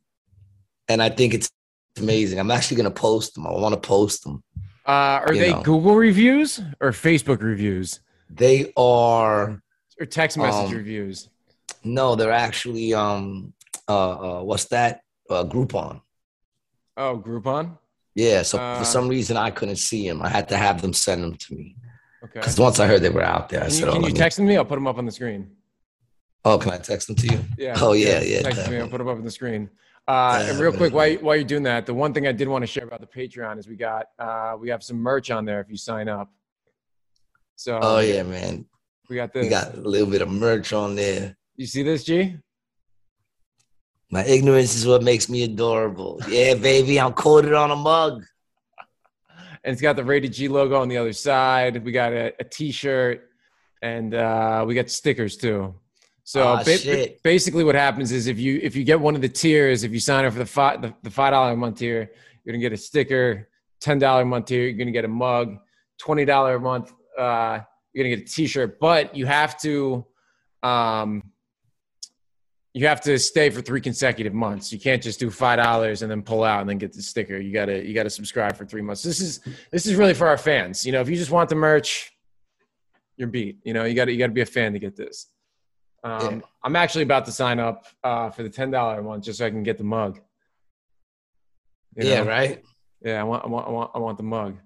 and 0.88 1.02
I 1.02 1.10
think 1.10 1.34
it's 1.36 1.50
amazing. 2.00 2.40
I'm 2.40 2.50
actually 2.52 2.78
going 2.78 2.92
to 2.92 3.02
post 3.02 3.36
them. 3.36 3.46
I 3.46 3.52
want 3.52 3.74
to 3.76 3.88
post 3.88 4.24
them. 4.24 4.44
Uh, 4.86 5.22
are 5.28 5.36
they 5.36 5.52
know. 5.52 5.62
Google 5.62 5.96
reviews 5.96 6.60
or 6.80 6.92
Facebook 6.92 7.42
reviews 7.42 8.00
They 8.30 8.74
are 8.76 9.62
or 10.00 10.06
text 10.10 10.38
message 10.38 10.72
Um, 10.72 10.76
reviews? 10.78 11.30
no, 11.84 12.16
they're 12.16 12.32
actually 12.32 12.94
um 12.94 13.54
uh, 13.88 14.40
uh 14.40 14.44
what's 14.44 14.66
that? 14.66 15.02
Uh, 15.30 15.44
Groupon. 15.44 16.02
Oh, 16.98 17.18
Groupon. 17.26 17.78
Yeah. 18.16 18.42
So 18.42 18.58
Uh, 18.58 18.80
for 18.80 18.86
some 18.86 19.08
reason 19.08 19.38
I 19.38 19.52
couldn't 19.52 19.78
see 19.78 20.08
them. 20.08 20.22
I 20.22 20.30
had 20.30 20.50
to 20.50 20.58
have 20.58 20.82
them 20.82 20.94
send 20.94 21.24
them 21.24 21.36
to 21.36 21.56
me 21.56 21.76
Okay. 22.24 22.40
because 22.40 22.60
once 22.60 22.80
I 22.80 22.88
heard 22.88 23.02
they 23.02 23.10
were 23.10 23.24
out 23.24 23.50
there, 23.50 23.62
I 23.62 23.66
Can 23.66 23.74
you, 23.74 23.80
said, 23.80 23.88
"Oh, 23.90 23.94
can 23.94 24.02
let 24.02 24.08
you 24.10 24.14
me- 24.14 24.20
text 24.20 24.38
them 24.38 24.46
to 24.46 24.52
me? 24.52 24.58
I'll 24.58 24.66
put 24.66 24.76
them 24.76 24.88
up 24.88 24.98
on 24.98 25.06
the 25.06 25.12
screen. 25.12 25.52
oh, 26.46 26.58
can 26.58 26.72
I 26.72 26.78
text 26.78 27.08
them 27.08 27.16
to 27.18 27.28
you?" 27.28 27.40
Yeah. 27.58 27.74
Oh, 27.80 27.94
yeah, 27.94 28.20
yeah, 28.22 28.42
Text 28.42 28.70
me. 28.70 28.78
I'll 28.80 28.88
put 28.94 28.98
them 29.00 29.08
up 29.08 29.18
on 29.18 29.24
the 29.24 29.32
screen. 29.32 29.70
Uh, 30.12 30.44
and 30.50 30.60
real 30.60 30.74
quick, 30.74 30.94
while, 30.94 31.08
you- 31.08 31.20
while 31.20 31.36
you're 31.38 31.46
doing 31.46 31.64
that, 31.64 31.86
the 31.86 31.94
one 31.94 32.14
thing 32.14 32.28
I 32.28 32.34
did 32.34 32.48
want 32.50 32.64
to 32.64 32.68
share 32.68 32.84
about 32.84 33.00
the 33.00 33.08
Patreon 33.08 33.58
is 33.58 33.66
we 33.68 33.78
got 33.78 34.08
uh, 34.20 34.58
we 34.60 34.68
have 34.70 34.84
some 34.84 34.98
merch 34.98 35.32
on 35.32 35.46
there 35.46 35.62
if 35.62 35.70
you 35.70 35.78
sign 35.78 36.10
up. 36.10 36.30
So 37.56 37.80
Oh 37.82 38.00
yeah, 38.00 38.24
man. 38.24 38.66
we 39.10 39.16
got 39.16 39.32
this. 39.32 39.44
We 39.46 39.50
got 39.50 39.74
a 39.74 39.80
little 39.80 40.10
bit 40.10 40.22
of 40.22 40.30
merch 40.30 40.74
on 40.74 40.96
there. 40.96 41.38
you 41.56 41.66
see 41.66 41.82
this, 41.84 42.04
G? 42.04 42.36
My 44.10 44.26
ignorance 44.26 44.76
is 44.76 44.86
what 44.86 45.02
makes 45.02 45.30
me 45.30 45.44
adorable. 45.44 46.20
Yeah, 46.28 46.56
baby, 46.56 47.00
I'm 47.00 47.14
coated 47.14 47.54
on 47.54 47.72
a 47.72 47.76
mug. 47.78 48.26
and 49.64 49.72
it's 49.72 49.82
got 49.82 49.96
the 49.96 50.04
rated 50.04 50.34
G 50.34 50.50
logo 50.50 50.76
on 50.82 50.90
the 50.90 50.98
other 50.98 51.14
side. 51.14 51.86
We 51.86 51.94
got 51.94 52.12
a 52.12 52.34
a 52.38 52.44
T-shirt, 52.44 53.30
and 53.82 54.14
uh, 54.14 54.66
we 54.68 54.76
got 54.76 54.90
stickers 54.90 55.38
too. 55.38 55.76
So 56.32 56.48
Aw, 56.48 56.64
ba- 56.64 56.80
ba- 56.86 57.10
basically, 57.24 57.66
what 57.66 57.76
happens 57.76 58.14
is 58.14 58.28
if 58.28 58.40
you 58.40 58.58
if 58.64 58.74
you 58.74 58.86
get 58.86 58.98
one 58.98 59.16
of 59.16 59.22
the 59.22 59.28
tiers, 59.28 59.84
if 59.84 59.92
you 59.92 60.00
sign 60.00 60.24
up 60.24 60.32
for 60.32 60.40
the 60.40 60.46
five 60.46 60.82
the, 60.82 60.94
the 61.04 61.10
five 61.10 61.34
dollar 61.34 61.52
a 61.52 61.58
month 61.58 61.80
tier, 61.80 62.10
you're 62.46 62.54
gonna 62.54 62.62
get 62.62 62.72
a 62.72 62.78
sticker. 62.78 63.50
Ten 63.82 64.00
dollar 64.00 64.22
a 64.22 64.26
month 64.26 64.46
tier, 64.46 64.64
you're 64.64 64.78
gonna 64.78 64.92
get 64.92 65.04
a 65.04 65.10
mug. 65.10 65.58
Twenty 65.98 66.24
dollar 66.24 66.56
a 66.56 66.60
month, 66.62 66.94
uh, 67.20 67.60
you're 67.92 68.06
gonna 68.06 68.16
get 68.16 68.30
a 68.30 68.32
T-shirt. 68.32 68.80
But 68.80 69.14
you 69.14 69.26
have 69.26 69.60
to, 69.60 70.06
um, 70.64 71.22
you 72.74 72.88
have 72.88 73.02
to 73.02 73.20
stay 73.20 73.50
for 73.50 73.62
three 73.62 73.82
consecutive 73.82 74.34
months. 74.34 74.72
You 74.72 74.80
can't 74.80 75.04
just 75.04 75.20
do 75.20 75.30
five 75.30 75.60
dollars 75.60 76.02
and 76.02 76.10
then 76.10 76.22
pull 76.22 76.46
out 76.46 76.62
and 76.62 76.70
then 76.70 76.78
get 76.78 76.94
the 76.94 77.02
sticker. 77.02 77.40
You 77.40 77.52
gotta 77.52 77.86
you 77.86 77.94
gotta 77.94 78.10
subscribe 78.10 78.56
for 78.56 78.64
three 78.64 78.82
months. 78.82 79.04
This 79.04 79.20
is 79.20 79.42
this 79.70 79.86
is 79.86 79.96
really 79.96 80.14
for 80.14 80.28
our 80.28 80.38
fans. 80.38 80.86
You 80.86 80.94
know, 80.94 81.02
if 81.02 81.10
you 81.10 81.18
just 81.18 81.32
want 81.32 81.50
the 81.50 81.56
merch, 81.56 82.14
you're 83.18 83.28
beat. 83.28 83.60
You 83.66 83.74
know, 83.74 83.84
you 83.84 83.96
got 83.96 84.06
to 84.06 84.14
you 84.14 84.18
got 84.18 84.28
to 84.28 84.34
be 84.34 84.40
a 84.40 84.46
fan 84.46 84.72
to 84.72 84.80
get 84.80 84.96
this. 84.96 85.28
Um, 86.04 86.36
Yeah. 86.36 86.40
I'm 86.64 86.76
actually 86.76 87.04
about 87.04 87.26
to 87.26 87.32
sign 87.32 87.60
up 87.60 87.86
uh, 88.04 88.30
for 88.32 88.44
the 88.44 88.50
ten 88.50 88.72
dollar 88.72 89.02
one 89.02 89.22
just 89.22 89.40
so 89.40 89.46
I 89.46 89.50
can 89.50 89.64
get 89.64 89.78
the 89.78 89.84
mug. 89.84 90.20
You 91.96 92.08
Yeah, 92.10 92.24
know? 92.24 92.30
right. 92.30 92.64
Yeah, 93.04 93.20
I 93.22 93.24
want 93.24 93.44
I 93.46 93.48
want 93.48 93.68
I 93.68 93.72
want 93.72 93.92
I 93.96 93.98
want 94.00 94.18
the 94.18 94.24
mug. 94.24 94.58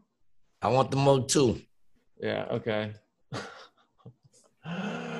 I 0.61 0.67
want 0.69 0.91
the 0.91 0.97
mug 0.97 1.27
too. 1.27 1.61
Yeah. 2.19 2.45
Okay. 2.51 2.91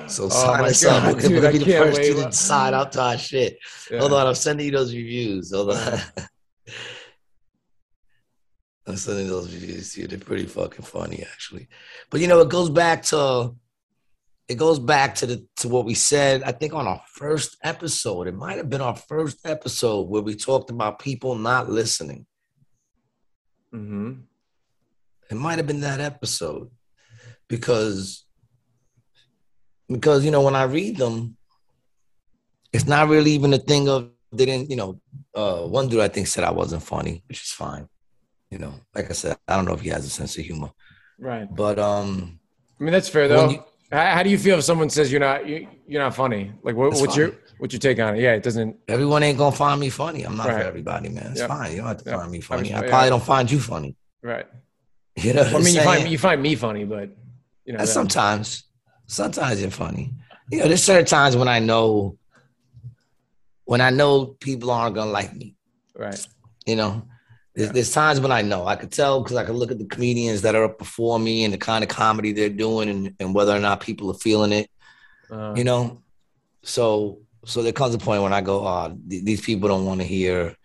So 0.08 0.26
Oh 0.26 0.30
sign 0.30 0.62
my 0.62 0.68
us 0.70 0.84
up. 0.86 1.16
We're 1.22 1.30
gonna 1.30 1.48
I 1.48 1.52
be 1.52 1.58
the 1.60 1.66
first 1.66 2.00
wait. 2.00 2.14
to 2.16 2.32
sign 2.32 2.74
up 2.74 2.92
to 2.94 3.02
our 3.02 3.18
shit. 3.18 3.58
Yeah. 3.92 4.00
Hold 4.00 4.14
on, 4.14 4.28
I'm 4.28 4.36
sending 4.36 4.66
you 4.68 4.72
those 4.72 4.94
reviews. 4.94 5.52
Hold 5.54 5.72
on. 5.72 6.00
I'm 8.88 8.98
sending 8.98 9.28
those 9.28 9.52
reviews 9.54 9.94
to 9.94 10.02
you. 10.02 10.08
They're 10.08 10.20
pretty 10.20 10.46
fucking 10.46 10.86
funny, 10.86 11.24
actually. 11.32 11.68
But 12.12 12.22
you 12.22 12.28
know, 12.28 12.40
it 12.42 12.50
goes 12.50 12.70
back 12.70 13.02
to 13.06 13.56
it 14.48 14.56
goes 14.56 14.80
back 14.80 15.16
to 15.16 15.26
the 15.26 15.46
to 15.58 15.68
what 15.68 15.86
we 15.86 15.94
said. 15.96 16.44
I 16.44 16.52
think 16.52 16.74
on 16.74 16.88
our 16.88 17.02
first 17.08 17.58
episode, 17.64 18.28
it 18.28 18.36
might 18.36 18.58
have 18.58 18.70
been 18.70 18.82
our 18.82 18.96
first 18.96 19.40
episode 19.46 20.08
where 20.10 20.22
we 20.22 20.36
talked 20.36 20.70
about 20.70 21.00
people 21.00 21.36
not 21.36 21.70
listening. 21.70 22.26
hmm 23.72 24.14
It 25.32 25.36
might 25.36 25.58
have 25.58 25.68
been 25.68 25.82
that 25.82 26.00
episode 26.00 26.70
because 27.48 28.26
because 29.88 30.24
you 30.26 30.32
know 30.32 30.42
when 30.42 30.56
I 30.56 30.64
read 30.64 30.98
them, 30.98 31.38
it's 32.74 32.86
not 32.86 33.10
really 33.10 33.32
even 33.32 33.54
a 33.54 33.58
thing 33.58 33.90
of 33.90 34.12
they 34.32 34.46
didn't 34.46 34.70
you 34.70 34.76
know 34.76 35.02
uh, 35.34 35.62
one 35.62 35.88
dude 35.88 36.02
I 36.02 36.08
think 36.08 36.28
said 36.28 36.44
I 36.44 36.52
wasn't 36.52 36.84
funny, 36.84 37.24
which 37.28 37.42
is 37.42 37.52
fine. 37.52 37.88
You 38.52 38.60
know, 38.60 38.74
like 38.94 39.10
I 39.10 39.14
said, 39.14 39.38
I 39.48 39.56
don't 39.56 39.66
know 39.66 39.74
if 39.74 39.82
he 39.82 39.90
has 39.90 40.06
a 40.06 40.10
sense 40.10 40.38
of 40.38 40.46
humor, 40.46 40.70
Right. 41.18 41.48
but 41.54 41.80
um, 41.80 42.40
I 42.80 42.84
mean, 42.84 42.94
that's 42.94 43.10
fair 43.10 43.28
though. 43.28 43.66
How, 43.96 44.24
do 44.24 44.30
you 44.30 44.38
feel 44.38 44.58
if 44.58 44.64
someone 44.64 44.90
says 44.90 45.12
you're 45.12 45.20
not 45.20 45.48
you, 45.48 45.68
you're 45.88 46.02
not 46.02 46.16
funny? 46.16 46.52
Like, 46.64 46.76
what, 46.76 46.92
what's 46.94 47.16
your 47.16 47.30
fine. 47.30 47.40
what's 47.60 47.74
your 47.74 47.80
take 47.80 48.00
on 48.00 48.16
it? 48.16 48.22
Yeah, 48.22 48.34
it 48.34 48.44
doesn't. 48.44 48.78
everyone 48.88 49.22
ain't 49.24 49.38
gonna 49.38 49.56
find 49.56 49.80
me 49.80 49.90
funny. 49.90 50.24
I'm 50.24 50.36
not 50.36 50.48
Right. 50.48 50.58
for 50.62 50.68
everybody, 50.68 51.10
man. 51.10 51.28
It's 51.32 51.40
Yep. 51.42 51.50
fine. 51.50 51.72
You 51.72 51.78
don't 51.78 51.88
have 51.88 52.04
to 52.04 52.10
Yep. 52.10 52.20
find 52.20 52.32
me 52.32 52.38
I 52.40 52.42
funny. 52.42 52.74
I 52.74 52.80
probably 52.80 52.98
yeah. 53.06 53.10
don't 53.10 53.24
find 53.24 53.52
you 53.52 53.60
funny. 53.60 53.96
Right. 54.22 54.46
You 55.18 55.34
know 55.34 55.44
I 55.44 55.60
mean, 55.60 55.76
you 55.76 55.82
find 55.82 56.08
you 56.10 56.18
find 56.18 56.42
me 56.42 56.56
funny, 56.56 56.84
but 56.84 57.10
you 57.66 57.74
know. 57.74 57.78
Uh, 57.80 57.82
that- 57.82 57.88
sometimes, 57.88 58.64
sometimes 59.06 59.62
you're 59.62 59.72
funny. 59.72 60.14
You 60.52 60.60
know, 60.60 60.68
there's 60.68 60.84
certain 60.84 61.06
times 61.06 61.36
when 61.38 61.48
I 61.48 61.60
know, 61.60 62.18
when 63.66 63.82
I 63.82 63.90
know 63.90 64.26
people 64.26 64.72
aren't 64.72 64.96
gonna 64.96 65.12
like 65.12 65.34
me. 65.36 65.56
right. 65.96 66.28
You 66.66 66.76
know, 66.76 67.04
there's, 67.56 67.68
Yeah. 67.70 67.74
there's 67.74 67.92
times 67.94 68.20
when 68.20 68.32
I 68.32 68.42
know 68.42 68.66
I 68.68 68.76
could 68.76 68.92
tell 68.92 69.22
because 69.22 69.38
I 69.38 69.44
could 69.46 69.56
look 69.56 69.72
at 69.72 69.80
the 69.80 69.86
comedians 69.86 70.42
that 70.42 70.56
are 70.56 70.66
up 70.66 70.78
before 70.78 71.20
me 71.20 71.44
and 71.46 71.54
the 71.54 71.58
kind 71.58 71.84
of 71.84 71.90
comedy 71.90 72.32
they're 72.34 72.50
doing 72.50 72.90
and, 72.90 73.14
and 73.20 73.34
whether 73.36 73.56
or 73.56 73.60
not 73.60 73.80
people 73.80 74.10
are 74.12 74.16
feeling 74.28 74.52
it. 74.52 74.70
Uh, 75.32 75.54
You 75.56 75.64
know, 75.64 76.02
so 76.64 77.20
so 77.46 77.62
there 77.62 77.72
comes 77.74 77.94
a 77.94 78.00
point 78.00 78.24
when 78.24 78.34
I 78.34 78.42
go, 78.42 78.66
oh, 78.68 78.98
th- 79.10 79.24
these 79.24 79.42
people 79.42 79.70
don't 79.70 79.86
want 79.86 80.02
to 80.02 80.08
hear 80.08 80.56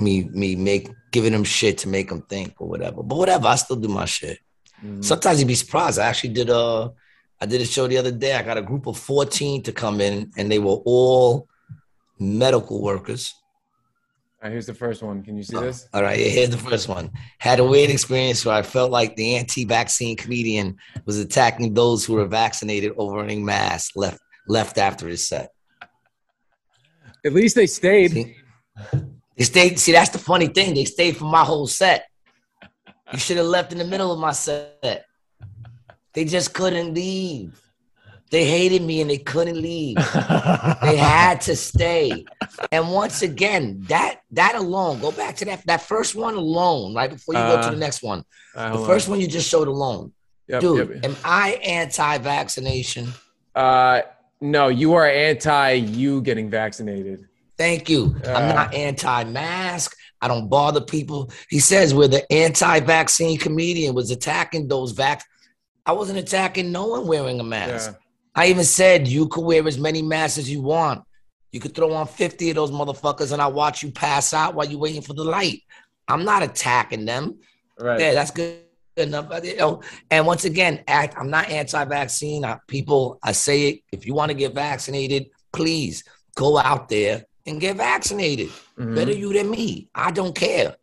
me 0.00 0.24
me 0.24 0.56
make 0.56 0.88
giving 1.12 1.32
them 1.32 1.44
shit 1.44 1.78
to 1.78 1.88
make 1.88 2.08
them 2.08 2.22
think 2.22 2.54
or 2.60 2.68
whatever. 2.68 3.02
But 3.02 3.16
whatever, 3.18 3.48
I 3.48 3.56
still 3.56 3.76
do 3.76 3.88
my 3.88 4.04
shit. 4.06 4.38
mhm. 4.84 5.04
Sometimes 5.04 5.38
you'd 5.40 5.48
be 5.48 5.54
surprised. 5.64 5.98
I 5.98 6.06
actually 6.06 6.32
did 6.34 6.48
a 6.50 6.92
I 7.42 7.46
did 7.46 7.60
a 7.60 7.64
show 7.64 7.86
the 7.88 7.98
other 7.98 8.12
day. 8.12 8.34
I 8.34 8.42
got 8.42 8.58
a 8.58 8.62
group 8.62 8.86
of 8.86 8.96
14 8.98 9.62
to 9.64 9.72
come 9.72 10.00
in, 10.00 10.30
and 10.36 10.50
they 10.52 10.58
were 10.58 10.78
all 10.84 11.48
medical 12.18 12.80
workers. 12.82 13.34
All 14.42 14.48
right, 14.48 14.52
here's 14.52 14.64
the 14.66 14.72
first 14.74 15.02
one. 15.02 15.22
Can 15.22 15.36
you 15.36 15.42
see 15.42 15.54
Oh, 15.54 15.60
this? 15.60 15.86
All 15.92 16.02
right, 16.02 16.18
here's 16.18 16.48
the 16.48 16.56
first 16.56 16.88
one. 16.88 17.10
Had 17.38 17.60
a 17.60 17.64
weird 17.64 17.90
experience 17.90 18.46
where 18.46 18.54
I 18.54 18.62
felt 18.62 18.90
like 18.90 19.14
the 19.14 19.36
anti-vaccine 19.36 20.16
comedian 20.16 20.78
was 21.04 21.18
attacking 21.18 21.74
those 21.74 22.06
who 22.06 22.14
were 22.14 22.26
vaccinated 22.26 22.92
over 22.96 23.16
wearing 23.16 23.44
masks 23.44 23.94
left 23.96 24.18
left 24.48 24.78
after 24.78 25.06
his 25.08 25.28
set. 25.28 25.50
At 27.24 27.34
least 27.34 27.54
they 27.54 27.66
stayed. 27.66 28.12
See? 28.12 28.36
They 29.36 29.44
stayed. 29.44 29.78
See, 29.78 29.92
that's 29.92 30.08
the 30.08 30.18
funny 30.18 30.46
thing. 30.46 30.72
They 30.72 30.86
stayed 30.86 31.18
for 31.18 31.26
my 31.26 31.44
whole 31.44 31.66
set. 31.66 32.06
You 33.12 33.18
should 33.18 33.36
have 33.36 33.46
left 33.46 33.72
in 33.72 33.78
the 33.78 33.84
middle 33.84 34.10
of 34.10 34.18
my 34.18 34.32
set. 34.32 35.04
They 36.14 36.24
just 36.24 36.54
couldn't 36.54 36.94
leave. 36.94 37.60
They 38.30 38.44
hated 38.44 38.82
me 38.82 39.00
and 39.00 39.10
they 39.10 39.18
couldn't 39.18 39.60
leave. 39.60 39.96
they 39.96 40.96
had 40.96 41.40
to 41.42 41.56
stay. 41.56 42.24
And 42.70 42.90
once 42.90 43.22
again, 43.22 43.82
that 43.88 44.20
that 44.32 44.54
alone, 44.54 45.00
go 45.00 45.10
back 45.10 45.36
to 45.36 45.44
that 45.46 45.66
that 45.66 45.82
first 45.82 46.14
one 46.14 46.34
alone, 46.34 46.94
right 46.94 47.10
before 47.10 47.34
you 47.34 47.40
go 47.40 47.56
to 47.60 47.68
Uh, 47.68 47.70
the 47.72 47.76
next 47.76 48.02
one. 48.02 48.24
Uh, 48.54 48.76
The 48.76 48.86
first 48.86 49.08
on. 49.08 49.12
one 49.12 49.20
you 49.20 49.26
just 49.26 49.48
showed 49.48 49.66
alone. 49.68 50.12
Yep, 50.48 50.60
Dude, 50.60 50.88
yep. 50.94 51.04
am 51.04 51.16
I 51.24 51.52
anti-vaccination? 51.64 53.08
Uh, 53.54 54.02
no, 54.40 54.68
you 54.68 54.94
are 54.94 55.06
anti 55.08 55.72
you 55.72 56.22
getting 56.22 56.50
vaccinated. 56.50 57.26
Thank 57.58 57.88
you. 57.90 58.16
Uh, 58.24 58.32
I'm 58.32 58.48
not 58.54 58.74
anti-mask. 58.74 59.94
I 60.22 60.28
don't 60.28 60.48
bother 60.48 60.80
people. 60.80 61.30
He 61.48 61.60
says 61.60 61.94
where 61.94 62.08
the 62.08 62.30
anti-vaccine 62.32 63.38
comedian 63.38 63.94
was 63.94 64.10
attacking 64.10 64.68
those 64.68 64.92
vac. 64.92 65.24
I 65.86 65.92
wasn't 65.92 66.18
attacking 66.18 66.72
no 66.72 66.86
one 66.86 67.06
wearing 67.06 67.40
a 67.40 67.44
mask. 67.44 67.90
Yeah. 67.92 67.96
I 68.34 68.46
even 68.46 68.64
said 68.64 69.08
you 69.08 69.28
could 69.28 69.44
wear 69.44 69.66
as 69.66 69.78
many 69.78 70.02
masks 70.02 70.38
as 70.38 70.50
you 70.50 70.62
want. 70.62 71.02
You 71.52 71.60
could 71.60 71.74
throw 71.74 71.92
on 71.92 72.06
50 72.06 72.50
of 72.50 72.56
those 72.56 72.70
motherfuckers 72.70 73.32
and 73.32 73.42
I 73.42 73.48
watch 73.48 73.82
you 73.82 73.90
pass 73.90 74.32
out 74.32 74.54
while 74.54 74.66
you're 74.66 74.78
waiting 74.78 75.02
for 75.02 75.14
the 75.14 75.24
light. 75.24 75.62
I'm 76.06 76.24
not 76.24 76.42
attacking 76.42 77.04
them. 77.04 77.38
Right. 77.78 78.00
Yeah, 78.00 78.14
that's 78.14 78.30
good 78.30 78.60
enough. 78.96 79.44
You 79.44 79.56
know, 79.56 79.82
and 80.10 80.26
once 80.26 80.44
again, 80.44 80.84
act, 80.86 81.16
I'm 81.18 81.30
not 81.30 81.48
anti-vaccine. 81.48 82.44
I, 82.44 82.58
people, 82.68 83.18
I 83.22 83.32
say 83.32 83.68
it. 83.68 83.80
If 83.90 84.06
you 84.06 84.14
want 84.14 84.30
to 84.30 84.36
get 84.36 84.54
vaccinated, 84.54 85.30
please 85.52 86.04
go 86.36 86.58
out 86.58 86.88
there 86.88 87.24
and 87.46 87.60
get 87.60 87.76
vaccinated. 87.76 88.50
Mhm. 88.78 88.94
Better 88.94 89.12
you 89.12 89.32
than 89.32 89.50
me. 89.50 89.88
I 89.94 90.10
don't 90.10 90.34
care. 90.34 90.76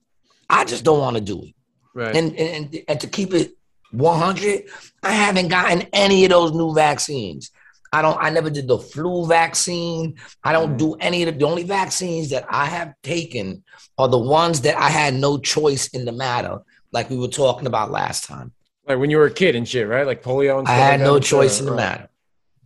I 0.49 0.65
just 0.65 0.83
don't 0.83 0.99
want 0.99 1.15
to 1.15 1.21
do 1.21 1.43
it. 1.43 1.53
Right. 1.93 2.15
And, 2.15 2.35
and 2.35 2.83
and 2.87 2.99
to 2.99 3.07
keep 3.07 3.33
it 3.33 3.56
100, 3.91 4.63
I 5.03 5.11
haven't 5.11 5.47
gotten 5.47 5.83
any 5.93 6.25
of 6.25 6.31
those 6.31 6.51
new 6.51 6.73
vaccines. 6.73 7.51
I 7.93 8.01
don't. 8.01 8.17
I 8.21 8.29
never 8.29 8.49
did 8.49 8.67
the 8.67 8.77
flu 8.77 9.25
vaccine. 9.25 10.15
I 10.43 10.51
don't 10.51 10.73
mm. 10.73 10.77
do 10.77 10.93
any 10.95 11.23
of 11.23 11.33
the. 11.33 11.39
The 11.39 11.45
only 11.45 11.63
vaccines 11.63 12.29
that 12.31 12.45
I 12.49 12.65
have 12.65 12.93
taken 13.01 13.63
are 13.97 14.09
the 14.09 14.17
ones 14.17 14.61
that 14.61 14.77
I 14.77 14.89
had 14.89 15.13
no 15.13 15.37
choice 15.37 15.87
in 15.87 16.03
the 16.03 16.11
matter, 16.11 16.59
like 16.91 17.09
we 17.09 17.17
were 17.17 17.29
talking 17.29 17.65
about 17.67 17.89
last 17.91 18.25
time. 18.25 18.51
like 18.87 18.99
when 18.99 19.09
you 19.09 19.17
were 19.17 19.25
a 19.25 19.33
kid 19.33 19.55
and 19.55 19.67
shit, 19.67 19.87
right? 19.87 20.05
Like 20.05 20.21
polio 20.21 20.59
and 20.59 20.67
I 20.67 20.73
had 20.73 20.99
no 20.99 21.19
choice 21.19 21.59
in 21.59 21.65
the 21.65 21.71
Right. 21.71 21.77
matter. 21.77 22.09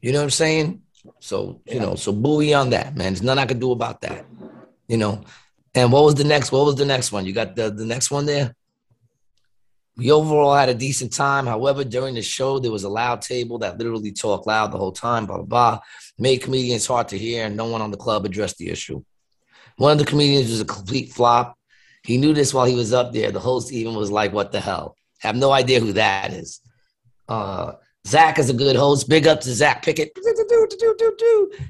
You 0.02 0.12
know 0.12 0.20
what 0.20 0.24
I'm 0.26 0.30
saying? 0.32 0.82
So 1.20 1.62
you 1.66 1.80
know, 1.80 1.96
so 1.96 2.12
buoy 2.12 2.54
on 2.54 2.72
that, 2.72 2.96
man. 2.96 3.14
There's 3.14 3.22
nothing 3.22 3.44
I 3.44 3.46
can 3.46 3.60
do 3.60 3.72
about 3.72 4.02
that. 4.02 4.26
You 4.88 4.98
know. 4.98 5.24
And 5.74 5.92
what 5.92 6.04
was 6.04 6.16
the 6.16 6.24
next? 6.24 6.52
What 6.52 6.66
was 6.66 6.76
the 6.76 6.86
next 6.86 7.12
one? 7.12 7.26
You 7.26 7.34
got 7.34 7.56
the 7.56 7.70
the 7.70 7.86
next 7.86 8.10
one 8.12 8.26
there. 8.26 8.56
We 9.98 10.12
overall 10.12 10.56
had 10.56 10.70
a 10.70 10.74
decent 10.74 11.14
time. 11.14 11.46
However, 11.46 11.84
during 11.84 12.16
the 12.16 12.22
show, 12.22 12.60
there 12.60 12.72
was 12.72 12.84
a 12.84 12.90
loud 12.90 13.22
table 13.22 13.60
that 13.60 13.78
literally 13.78 14.12
talked 14.12 14.48
loud 14.48 14.72
the 14.72 14.78
whole 14.78 14.92
time, 14.92 15.26
blah, 15.26 15.38
blah, 15.38 15.46
blah. 15.46 15.80
Made 16.18 16.42
comedians 16.42 16.88
hard 16.88 17.10
to 17.10 17.18
hear, 17.18 17.46
and 17.46 17.58
no 17.58 17.66
one 17.66 17.82
on 17.82 17.92
the 17.92 17.98
club 17.98 18.26
addressed 18.26 18.58
the 18.58 18.70
issue. 18.70 19.04
One 19.78 19.92
of 19.92 20.00
the 20.00 20.06
comedians 20.06 20.50
was 20.50 20.62
a 20.62 20.66
complete 20.66 21.12
flop. 21.12 21.58
He 22.04 22.18
knew 22.18 22.34
this 22.34 22.54
while 22.54 22.66
he 22.66 22.76
was 22.76 22.94
up 22.94 23.14
there. 23.14 23.32
The 23.32 23.40
host 23.40 23.72
even 23.72 23.96
was 23.96 24.12
like, 24.12 24.34
What 24.34 24.52
the 24.52 24.60
hell? 24.60 24.96
have 25.20 25.36
no 25.36 25.52
idea 25.52 25.80
who 25.80 25.94
that 25.94 26.34
is. 26.34 26.62
Uh, 27.30 27.74
Zach 28.08 28.40
is 28.40 28.50
a 28.50 28.54
good 28.54 28.76
host. 28.76 29.08
Big 29.08 29.28
up 29.28 29.40
to 29.42 29.54
Zach 29.54 29.84
Pickett. 29.84 30.12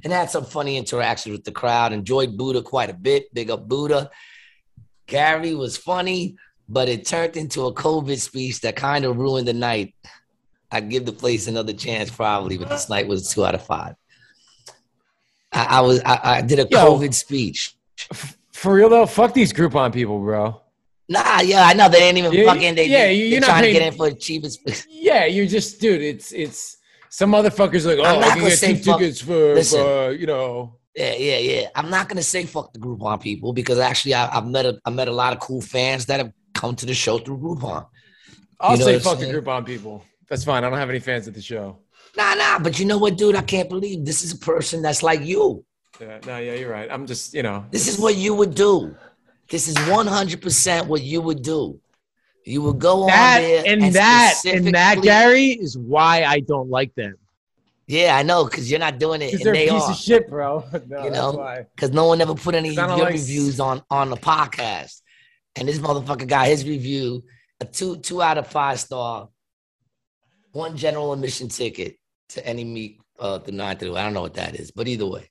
And 0.03 0.13
had 0.13 0.29
some 0.29 0.45
funny 0.45 0.77
interactions 0.77 1.33
with 1.33 1.43
the 1.43 1.51
crowd. 1.51 1.91
Enjoyed 1.91 2.37
Buddha 2.37 2.61
quite 2.61 2.89
a 2.89 2.93
bit. 2.93 3.33
Big 3.33 3.51
up 3.51 3.67
Buddha. 3.67 4.09
Gary 5.07 5.53
was 5.53 5.75
funny, 5.75 6.37
but 6.71 6.87
it 6.89 7.05
turned 7.05 7.35
into 7.37 7.65
a 7.65 7.73
COVID 7.73 8.17
speech 8.19 8.61
that 8.61 8.75
kind 8.75 9.03
of 9.05 9.17
ruined 9.17 9.47
the 9.47 9.53
night. 9.53 9.93
I'd 10.71 10.89
give 10.89 11.05
the 11.05 11.11
place 11.11 11.47
another 11.47 11.73
chance 11.73 12.09
probably, 12.09 12.57
but 12.57 12.69
this 12.69 12.89
night 12.89 13.07
was 13.07 13.29
two 13.33 13.45
out 13.45 13.55
of 13.55 13.65
five. 13.65 13.95
I, 15.51 15.65
I 15.77 15.81
was 15.81 16.01
I, 16.05 16.19
I 16.37 16.41
did 16.41 16.59
a 16.59 16.67
Yo. 16.69 16.77
COVID 16.99 17.13
speech. 17.13 17.75
For 18.53 18.73
real 18.73 18.89
though, 18.89 19.05
fuck 19.05 19.33
these 19.33 19.51
Groupon 19.51 19.93
people, 19.93 20.19
bro. 20.19 20.61
Nah, 21.09 21.41
yeah, 21.41 21.63
I 21.65 21.73
know 21.73 21.89
they 21.89 22.03
ain't 22.03 22.17
even 22.17 22.31
Yeah, 22.31 22.45
fucking. 22.45 22.75
They, 22.75 22.85
yeah, 22.87 23.09
you- 23.09 23.23
they're 23.23 23.27
you're 23.31 23.39
not 23.41 23.47
trying 23.47 23.63
to 23.63 23.67
paying- 23.67 23.73
get 23.79 23.91
in 23.93 23.97
for 23.97 24.09
the 24.09 24.15
cheapest. 24.15 24.59
Yeah, 24.89 25.25
you're 25.25 25.47
just, 25.47 25.81
dude. 25.81 26.01
It's 26.01 26.31
it's 26.31 26.77
some 27.09 27.31
motherfuckers 27.33 27.85
like, 27.85 27.97
oh, 27.99 28.03
I'm 28.05 28.23
I 28.23 28.29
can 28.35 28.47
get 28.47 28.59
two 28.59 28.75
fuck- 28.77 28.99
tickets 28.99 29.19
for, 29.19 29.55
Listen. 29.55 29.79
for, 29.81 30.11
you 30.13 30.25
know. 30.27 30.77
Yeah, 30.95 31.15
yeah, 31.15 31.37
yeah. 31.37 31.67
I'm 31.75 31.89
not 31.89 32.07
gonna 32.07 32.21
say 32.23 32.45
fuck 32.45 32.71
the 32.71 32.79
Groupon 32.79 33.21
people 33.21 33.51
because 33.51 33.77
actually 33.79 34.13
I, 34.13 34.37
I've 34.37 34.47
met 34.47 34.65
a, 34.65 34.79
I 34.85 34.89
met 34.89 35.09
a 35.09 35.11
lot 35.11 35.33
of 35.33 35.39
cool 35.39 35.59
fans 35.61 36.05
that 36.05 36.19
have 36.21 36.31
come 36.61 36.75
to 36.75 36.85
the 36.85 36.93
show 36.93 37.17
through 37.17 37.39
Groupon. 37.39 37.87
I'll 38.59 38.73
You 38.73 38.79
know 38.79 38.85
say 38.85 38.93
what 38.93 39.03
fuck 39.03 39.17
the 39.19 39.25
saying? 39.25 39.35
Groupon 39.35 39.65
people. 39.65 40.05
That's 40.29 40.43
fine. 40.43 40.63
I 40.63 40.69
don't 40.69 40.77
have 40.77 40.91
any 40.91 40.99
fans 40.99 41.27
at 41.27 41.33
the 41.33 41.41
show. 41.41 41.79
Nah, 42.15 42.35
nah. 42.35 42.59
But 42.59 42.77
you 42.79 42.85
know 42.85 42.99
what, 42.99 43.17
dude? 43.17 43.35
I 43.35 43.41
can't 43.41 43.67
believe 43.67 44.05
this 44.05 44.23
is 44.23 44.31
a 44.33 44.37
person 44.37 44.81
that's 44.83 45.01
like 45.01 45.21
you. 45.21 45.65
Yeah, 45.99 46.19
no, 46.27 46.37
yeah, 46.37 46.53
you're 46.53 46.71
right. 46.71 46.89
I'm 46.91 47.05
just, 47.07 47.33
you 47.33 47.41
know, 47.43 47.65
This 47.71 47.87
is 47.87 47.97
what 47.99 48.15
you 48.15 48.33
would 48.35 48.53
do. 48.53 48.95
This 49.49 49.67
is 49.67 49.75
100% 49.75 50.87
what 50.87 51.01
you 51.01 51.19
would 51.21 51.41
do. 51.41 51.79
You 52.45 52.61
would 52.63 52.79
go 52.79 53.05
that 53.07 53.37
on 53.37 53.43
there 53.43 53.63
and, 53.67 53.95
that 53.95 54.35
and 54.45 54.67
that 54.73 55.01
Gary 55.01 55.49
is 55.65 55.77
why 55.77 56.23
I 56.23 56.39
don't 56.41 56.69
like 56.69 56.93
them. 56.95 57.15
Yeah, 57.87 58.15
I 58.15 58.23
know, 58.23 58.45
because 58.45 58.69
you're 58.71 58.79
not 58.79 58.99
doing 58.99 59.21
it, 59.21 59.33
and 59.33 59.41
they're 59.43 59.53
they 59.53 59.67
a 59.67 59.73
piece 59.73 59.83
are. 59.83 59.91
of 59.91 59.97
shit, 59.97 60.29
bro. 60.29 60.63
no, 60.87 61.03
You 61.03 61.09
know? 61.11 61.65
because 61.75 61.91
no 61.91 62.05
one 62.05 62.21
ever 62.21 62.35
put 62.35 62.55
any 62.55 62.69
of 62.69 62.75
your 62.75 62.87
like- 62.87 63.13
reviews 63.13 63.59
on 63.59 63.83
on 63.89 64.09
the 64.09 64.17
podcast. 64.17 65.01
And 65.55 65.67
this 65.67 65.79
motherfucker 65.79 66.27
got 66.27 66.47
his 66.47 66.65
review 66.65 67.23
a 67.61 67.65
two 67.65 67.97
two 67.97 68.21
out 68.21 68.37
of 68.37 68.47
five 68.47 68.79
star, 68.79 69.29
one 70.51 70.75
general 70.75 71.13
admission 71.13 71.47
ticket 71.47 71.95
to 72.29 72.45
any 72.45 72.63
meet 72.63 72.99
uh 73.19 73.37
the 73.37 73.51
nine 73.51 73.77
to 73.77 73.95
I 73.95 74.03
don't 74.03 74.13
know 74.13 74.21
what 74.21 74.33
that 74.33 74.55
is, 74.55 74.71
but 74.71 74.87
either 74.87 75.05
way, 75.05 75.29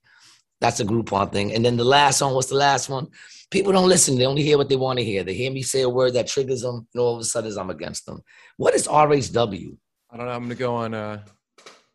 that's 0.61 0.81
a 0.81 0.85
Groupon 0.85 1.33
thing. 1.33 1.53
And 1.53 1.65
then 1.65 1.77
the 1.77 1.85
last 1.85 2.23
one, 2.23 2.35
what's 2.35 2.49
the 2.49 2.55
last 2.55 2.89
one? 2.89 3.09
People 3.51 3.73
don't 3.73 3.89
listen; 3.89 4.17
they 4.17 4.27
only 4.27 4.43
hear 4.43 4.57
what 4.57 4.69
they 4.69 4.77
want 4.77 4.99
to 5.01 5.05
hear. 5.05 5.25
They 5.25 5.35
hear 5.35 5.51
me 5.51 5.63
say 5.63 5.83
a 5.83 5.89
word 5.89 6.15
that 6.15 6.29
triggers 6.29 6.63
them, 6.63 6.87
and 6.95 7.01
all 7.01 7.15
of 7.15 7.21
a 7.21 7.25
sudden 7.25 7.59
I'm 7.59 7.71
against 7.71 8.07
them. 8.07 8.23
What 8.57 8.75
is 8.75 8.87
RHW? 8.87 9.77
I 10.11 10.17
don't 10.17 10.27
know. 10.27 10.33
I'm 10.33 10.43
gonna 10.43 10.55
go 10.55 10.77
on. 10.77 10.95
Uh, 10.95 11.23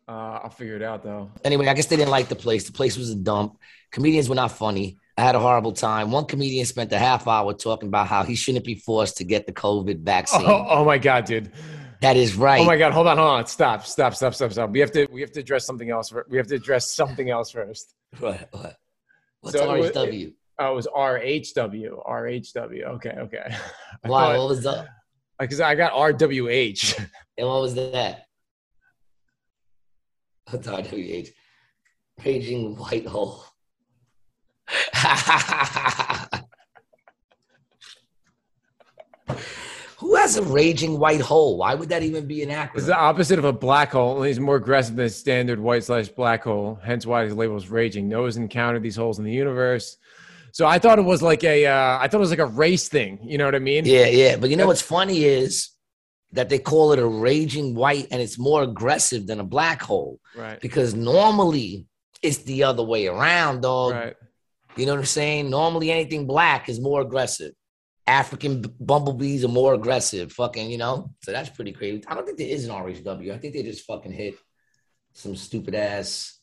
uh, 0.08 0.40
I'll 0.44 0.50
figure 0.50 0.76
it 0.76 0.82
out 0.82 1.02
though. 1.02 1.30
Anyway, 1.44 1.66
I 1.66 1.74
guess 1.74 1.86
they 1.86 1.96
didn't 1.96 2.10
like 2.10 2.28
the 2.28 2.36
place. 2.36 2.64
The 2.64 2.72
place 2.72 2.98
was 2.98 3.10
a 3.10 3.16
dump. 3.16 3.58
Comedians 3.90 4.28
were 4.28 4.34
not 4.34 4.52
funny. 4.52 4.98
I 5.18 5.22
had 5.22 5.34
a 5.34 5.40
horrible 5.40 5.72
time. 5.72 6.10
One 6.10 6.26
comedian 6.26 6.66
spent 6.66 6.92
a 6.92 6.98
half 6.98 7.26
hour 7.26 7.54
talking 7.54 7.88
about 7.88 8.06
how 8.06 8.22
he 8.22 8.34
shouldn't 8.34 8.64
be 8.66 8.74
forced 8.74 9.16
to 9.18 9.24
get 9.24 9.46
the 9.46 9.52
COVID 9.52 10.00
vaccine. 10.00 10.42
Oh, 10.44 10.66
oh 10.68 10.84
my 10.84 10.98
god, 10.98 11.24
dude. 11.24 11.50
That 12.02 12.16
is 12.18 12.36
right. 12.36 12.60
Oh 12.60 12.64
my 12.66 12.76
god, 12.76 12.92
hold 12.92 13.06
on, 13.06 13.16
hold 13.16 13.30
on. 13.30 13.46
Stop, 13.46 13.86
stop, 13.86 14.14
stop, 14.14 14.34
stop, 14.34 14.52
stop. 14.52 14.70
We 14.70 14.80
have 14.80 14.92
to 14.92 15.06
we 15.10 15.22
have 15.22 15.32
to 15.32 15.40
address 15.40 15.64
something 15.64 15.90
else. 15.90 16.10
fir- 16.10 16.26
We 16.28 16.36
have 16.36 16.46
to 16.48 16.54
address 16.56 16.94
something 16.94 17.30
else 17.30 17.50
first. 17.50 17.94
What? 18.18 18.48
what? 18.52 18.76
What's 19.40 19.56
So 19.56 19.74
it- 19.74 19.94
RHW? 19.94 20.34
Oh, 20.58 20.72
it 20.72 20.74
was 20.74 20.86
RHW. 20.86 22.06
RHW. 22.08 22.82
Okay, 22.96 23.10
okay. 23.18 23.56
Why? 24.02 24.36
What 24.36 24.48
was 24.48 24.66
up? 24.66 24.86
Because 25.38 25.60
I 25.60 25.74
got 25.74 25.92
RWH. 25.92 27.00
And 27.38 27.46
what 27.46 27.60
was 27.60 27.74
that? 27.74 28.22
What's 30.50 30.66
RWH? 30.66 31.28
Raging 32.24 32.76
white 32.76 33.06
hole. 33.06 33.44
Who 39.98 40.14
has 40.16 40.36
a 40.36 40.42
raging 40.42 40.98
white 40.98 41.20
hole? 41.22 41.56
Why 41.58 41.74
would 41.74 41.88
that 41.88 42.02
even 42.02 42.26
be 42.26 42.42
an 42.42 42.50
act? 42.50 42.76
It's 42.76 42.86
the 42.86 42.96
opposite 42.96 43.38
of 43.38 43.44
a 43.46 43.52
black 43.52 43.92
hole. 43.92 44.16
Only 44.16 44.30
it's 44.30 44.38
more 44.38 44.56
aggressive 44.56 44.94
than 44.94 45.06
a 45.06 45.10
standard 45.10 45.58
white 45.58 45.84
slash 45.84 46.08
black 46.08 46.44
hole. 46.44 46.78
Hence 46.82 47.06
why 47.06 47.24
it's 47.24 47.34
label 47.34 47.56
is 47.56 47.70
raging. 47.70 48.08
Noah's 48.08 48.36
encountered 48.36 48.82
these 48.82 48.96
holes 48.96 49.18
in 49.18 49.24
the 49.24 49.32
universe. 49.32 49.96
So 50.52 50.66
I 50.66 50.78
thought 50.78 50.98
it 50.98 51.02
was 51.02 51.22
like 51.22 51.44
a. 51.44 51.66
Uh, 51.66 51.98
I 52.00 52.08
thought 52.08 52.18
it 52.18 52.20
was 52.20 52.30
like 52.30 52.38
a 52.38 52.46
race 52.46 52.88
thing. 52.88 53.18
You 53.22 53.38
know 53.38 53.46
what 53.46 53.54
I 53.54 53.58
mean? 53.58 53.84
Yeah, 53.86 54.06
yeah. 54.06 54.36
But 54.36 54.50
you 54.50 54.56
know 54.56 54.66
what's 54.66 54.82
funny 54.82 55.24
is 55.24 55.70
that 56.32 56.50
they 56.50 56.58
call 56.58 56.92
it 56.92 56.98
a 56.98 57.06
raging 57.06 57.74
white 57.74 58.08
and 58.10 58.20
it's 58.20 58.38
more 58.38 58.62
aggressive 58.62 59.26
than 59.26 59.40
a 59.40 59.44
black 59.44 59.80
hole 59.80 60.20
Right. 60.36 60.60
because 60.60 60.94
normally 60.94 61.86
it's 62.20 62.38
the 62.38 62.64
other 62.64 62.82
way 62.82 63.06
around, 63.06 63.62
dog. 63.62 63.92
Right. 63.94 64.14
You 64.76 64.86
know 64.86 64.92
what 64.92 64.98
I'm 65.00 65.06
saying? 65.06 65.50
Normally 65.50 65.90
anything 65.90 66.26
black 66.26 66.68
is 66.68 66.80
more 66.80 67.00
aggressive. 67.00 67.52
African 68.06 68.62
bumblebees 68.78 69.44
are 69.44 69.48
more 69.48 69.74
aggressive. 69.74 70.32
Fucking, 70.32 70.70
you 70.70 70.78
know? 70.78 71.10
So 71.24 71.32
that's 71.32 71.48
pretty 71.50 71.72
crazy. 71.72 72.04
I 72.06 72.14
don't 72.14 72.24
think 72.24 72.38
there 72.38 72.46
is 72.48 72.64
an 72.66 72.70
RHW. 72.70 73.32
I 73.34 73.38
think 73.38 73.54
they 73.54 73.62
just 73.62 73.84
fucking 73.86 74.12
hit 74.12 74.34
some 75.12 75.34
stupid 75.34 75.74
ass 75.74 76.38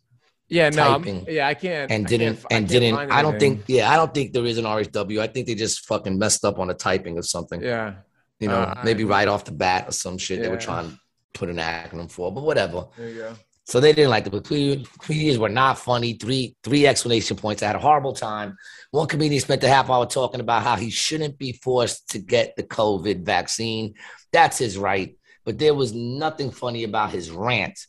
Yeah. 0.49 0.69
No. 0.69 0.83
I'm- 0.83 1.25
yeah. 1.27 1.47
I 1.47 1.53
can't. 1.53 1.89
and 1.91 2.05
didn't 2.05 2.35
can't- 2.35 2.45
and 2.51 2.69
can't 2.69 2.69
didn't 2.69 2.95
I 3.11 3.21
don't 3.21 3.39
think 3.39 3.63
yeah, 3.67 3.89
I 3.91 3.95
don't 3.95 4.13
think 4.13 4.33
there 4.33 4.45
is 4.45 4.57
an 4.57 4.65
RHW. 4.65 5.21
I 5.21 5.27
think 5.27 5.47
they 5.47 5.55
just 5.55 5.85
fucking 5.85 6.17
messed 6.17 6.43
up 6.43 6.59
on 6.59 6.67
the 6.67 6.73
typing 6.73 7.17
of 7.17 7.25
something. 7.25 7.61
Yeah. 7.61 7.95
You 8.39 8.49
know, 8.49 8.55
Uh, 8.61 8.73
I- 8.77 8.83
maybe 8.83 9.03
right 9.05 9.27
off 9.27 9.45
the 9.45 9.51
bat 9.53 9.87
or 9.87 9.91
some 9.93 10.17
shit 10.17 10.41
they 10.41 10.49
were 10.49 10.57
trying 10.57 10.89
to 10.91 10.97
put 11.33 11.49
an 11.49 11.57
acronym 11.57 12.11
for, 12.11 12.31
but 12.31 12.43
whatever. 12.43 12.87
There 12.97 13.09
you 13.09 13.15
go. 13.19 13.33
So 13.65 13.79
they 13.79 13.93
didn't 13.93 14.09
like 14.09 14.25
the 14.25 14.85
comedians. 14.99 15.37
Were 15.37 15.49
not 15.49 15.79
funny. 15.79 16.13
Three 16.13 16.55
three 16.63 16.85
explanation 16.85 17.37
points. 17.37 17.63
I 17.63 17.67
had 17.67 17.75
a 17.77 17.79
horrible 17.79 18.13
time. 18.13 18.57
One 18.91 19.07
comedian 19.07 19.41
spent 19.41 19.63
a 19.63 19.69
half 19.69 19.89
hour 19.89 20.05
talking 20.05 20.41
about 20.41 20.63
how 20.63 20.75
he 20.75 20.89
shouldn't 20.89 21.37
be 21.37 21.53
forced 21.53 22.09
to 22.09 22.19
get 22.19 22.55
the 22.55 22.63
COVID 22.63 23.25
vaccine. 23.25 23.93
That's 24.33 24.57
his 24.57 24.77
right. 24.77 25.17
But 25.45 25.59
there 25.59 25.73
was 25.73 25.93
nothing 25.93 26.51
funny 26.51 26.83
about 26.83 27.11
his 27.11 27.31
rant. 27.31 27.79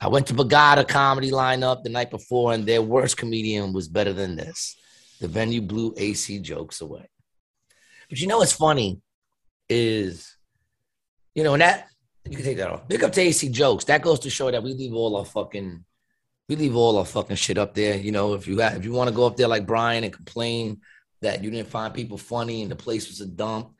I 0.00 0.08
went 0.08 0.26
to 0.28 0.34
Bagada 0.34 0.86
comedy 0.86 1.30
lineup 1.30 1.82
the 1.82 1.88
night 1.88 2.10
before, 2.10 2.52
and 2.52 2.66
their 2.66 2.82
worst 2.82 3.16
comedian 3.16 3.72
was 3.72 3.88
better 3.88 4.12
than 4.12 4.36
this. 4.36 4.76
The 5.20 5.28
venue 5.28 5.62
blew 5.62 5.94
AC 5.96 6.40
jokes 6.40 6.80
away. 6.80 7.08
But 8.08 8.20
you 8.20 8.26
know 8.26 8.38
what's 8.38 8.52
funny 8.52 9.00
is, 9.68 10.36
you 11.34 11.42
know, 11.42 11.54
and 11.54 11.62
that 11.62 11.88
you 12.28 12.36
can 12.36 12.44
take 12.44 12.56
that 12.56 12.70
off. 12.70 12.88
Big 12.88 13.04
up 13.04 13.12
to 13.12 13.20
AC 13.20 13.48
jokes. 13.50 13.84
That 13.84 14.02
goes 14.02 14.20
to 14.20 14.30
show 14.30 14.50
that 14.50 14.62
we 14.62 14.74
leave 14.74 14.94
all 14.94 15.16
our 15.16 15.24
fucking, 15.24 15.84
we 16.48 16.56
leave 16.56 16.76
all 16.76 16.98
our 16.98 17.04
fucking 17.04 17.36
shit 17.36 17.58
up 17.58 17.74
there. 17.74 17.96
You 17.96 18.12
know, 18.12 18.34
if 18.34 18.46
you 18.46 18.56
got, 18.56 18.74
if 18.74 18.84
you 18.84 18.92
want 18.92 19.08
to 19.08 19.14
go 19.14 19.26
up 19.26 19.36
there 19.36 19.48
like 19.48 19.66
Brian 19.66 20.04
and 20.04 20.12
complain 20.12 20.80
that 21.20 21.42
you 21.42 21.50
didn't 21.50 21.68
find 21.68 21.92
people 21.92 22.18
funny 22.18 22.62
and 22.62 22.70
the 22.70 22.76
place 22.76 23.08
was 23.08 23.20
a 23.20 23.26
dump, 23.26 23.74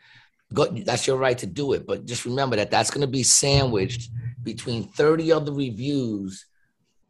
go, 0.52 0.66
that's 0.66 1.06
your 1.06 1.16
right 1.16 1.38
to 1.38 1.46
do 1.46 1.72
it. 1.72 1.86
But 1.86 2.04
just 2.04 2.24
remember 2.24 2.56
that 2.56 2.70
that's 2.70 2.90
going 2.90 3.00
to 3.02 3.06
be 3.06 3.22
sandwiched 3.22 4.10
between 4.42 4.84
30 4.84 5.32
other 5.32 5.52
reviews 5.52 6.46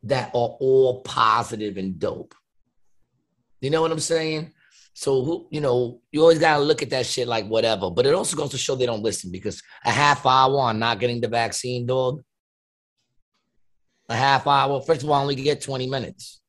that 0.05 0.29
are 0.29 0.57
all 0.61 1.01
positive 1.01 1.77
and 1.77 1.99
dope. 1.99 2.35
You 3.61 3.71
know 3.71 3.81
what 3.81 3.93
I'm 3.93 4.01
saying? 4.01 4.53
So 4.95 5.25
who, 5.25 5.49
you 5.51 5.61
know, 5.61 6.01
you 6.13 6.21
always 6.21 6.39
gotta 6.39 6.63
look 6.63 6.81
at 6.81 6.91
that 6.91 7.05
shit 7.05 7.27
like 7.27 7.47
whatever. 7.47 7.91
But 7.91 8.07
it 8.07 8.15
also 8.15 8.37
goes 8.37 8.51
to 8.51 8.59
show 8.59 8.77
they 8.77 8.87
don't 8.87 9.03
listen 9.03 9.31
because 9.33 9.61
a 9.85 9.91
half 9.91 10.25
hour 10.25 10.57
on 10.61 10.79
not 10.79 11.01
getting 11.01 11.21
the 11.21 11.29
vaccine, 11.29 11.85
dog. 11.85 12.23
A 14.09 14.15
half 14.15 14.47
hour. 14.47 14.81
First 14.81 15.03
of 15.03 15.11
all, 15.11 15.17
I 15.17 15.23
only 15.23 15.35
get 15.35 15.61
20 15.61 15.89
minutes. 15.89 16.41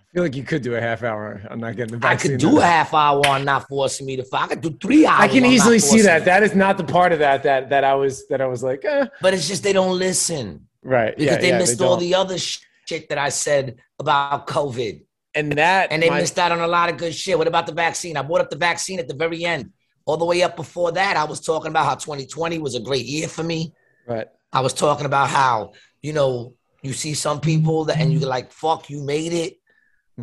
I 0.00 0.04
feel 0.12 0.22
like 0.24 0.34
you 0.34 0.42
could 0.42 0.62
do 0.62 0.74
a 0.74 0.80
half 0.80 1.04
hour 1.04 1.42
on 1.48 1.60
not 1.60 1.76
getting 1.76 1.92
the 1.92 1.98
vaccine. 1.98 2.32
I 2.32 2.34
could 2.34 2.40
do 2.40 2.58
a 2.58 2.64
half 2.64 2.92
hour 2.92 3.24
on 3.28 3.44
not 3.44 3.68
forcing 3.68 4.06
me 4.06 4.16
to. 4.16 4.26
I 4.32 4.48
could 4.48 4.62
do 4.62 4.76
three 4.82 5.06
hours. 5.06 5.20
I 5.20 5.28
can 5.28 5.44
easily 5.44 5.78
see 5.78 6.00
that. 6.02 6.22
me. 6.22 6.24
That 6.24 6.42
is 6.42 6.56
not 6.56 6.78
the 6.78 6.84
part 6.84 7.12
of 7.12 7.20
that 7.20 7.44
that 7.44 7.70
that 7.70 7.84
I 7.84 7.94
was 7.94 8.26
that 8.28 8.40
I 8.40 8.46
was 8.46 8.64
like, 8.64 8.84
eh. 8.84 9.06
But 9.20 9.34
it's 9.34 9.46
just 9.46 9.62
they 9.62 9.72
don't 9.72 9.96
listen 9.96 10.66
right 10.82 11.16
because 11.16 11.36
yeah, 11.36 11.40
they 11.40 11.48
yeah, 11.50 11.58
missed 11.58 11.80
all 11.80 11.90
don't. 11.90 12.00
the 12.00 12.14
other 12.14 12.38
shit 12.38 13.08
that 13.10 13.18
I 13.18 13.28
said 13.28 13.76
about 14.00 14.46
COVID. 14.48 15.05
And 15.36 15.52
that 15.52 15.92
and 15.92 16.02
they 16.02 16.10
my- 16.10 16.20
missed 16.20 16.38
out 16.38 16.50
on 16.50 16.60
a 16.60 16.66
lot 16.66 16.88
of 16.90 16.96
good 16.96 17.14
shit. 17.14 17.38
What 17.38 17.46
about 17.46 17.66
the 17.66 17.72
vaccine? 17.74 18.16
I 18.16 18.22
brought 18.22 18.40
up 18.40 18.50
the 18.50 18.56
vaccine 18.56 18.98
at 18.98 19.06
the 19.08 19.14
very 19.14 19.44
end. 19.44 19.70
All 20.06 20.16
the 20.16 20.24
way 20.24 20.42
up 20.42 20.56
before 20.56 20.92
that, 20.92 21.16
I 21.16 21.24
was 21.24 21.40
talking 21.40 21.70
about 21.70 21.84
how 21.86 21.94
2020 21.96 22.58
was 22.58 22.74
a 22.74 22.80
great 22.80 23.06
year 23.06 23.28
for 23.28 23.42
me. 23.42 23.72
right. 24.06 24.26
I 24.52 24.60
was 24.60 24.72
talking 24.72 25.06
about 25.06 25.28
how, 25.28 25.72
you 26.00 26.12
know, 26.12 26.54
you 26.82 26.92
see 26.92 27.12
some 27.14 27.40
people 27.40 27.84
that 27.86 27.98
and 27.98 28.12
you're 28.12 28.28
like, 28.28 28.52
fuck, 28.52 28.88
you 28.88 29.02
made 29.02 29.32
it. 29.32 29.58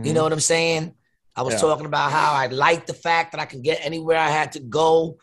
You 0.01 0.13
know 0.13 0.23
what 0.23 0.33
I'm 0.33 0.39
saying? 0.39 0.93
I 1.35 1.41
was 1.43 1.53
Mm-hmm. 1.55 1.65
Yeah. 1.65 1.69
talking 1.69 1.85
about 1.85 2.11
how 2.11 2.33
I 2.33 2.47
like 2.47 2.87
the 2.87 2.93
fact 2.93 3.33
that 3.33 3.41
I 3.41 3.45
can 3.45 3.61
get 3.61 3.79
anywhere 3.85 4.17
I 4.17 4.29
had 4.29 4.53
to 4.53 4.59
go 4.59 5.17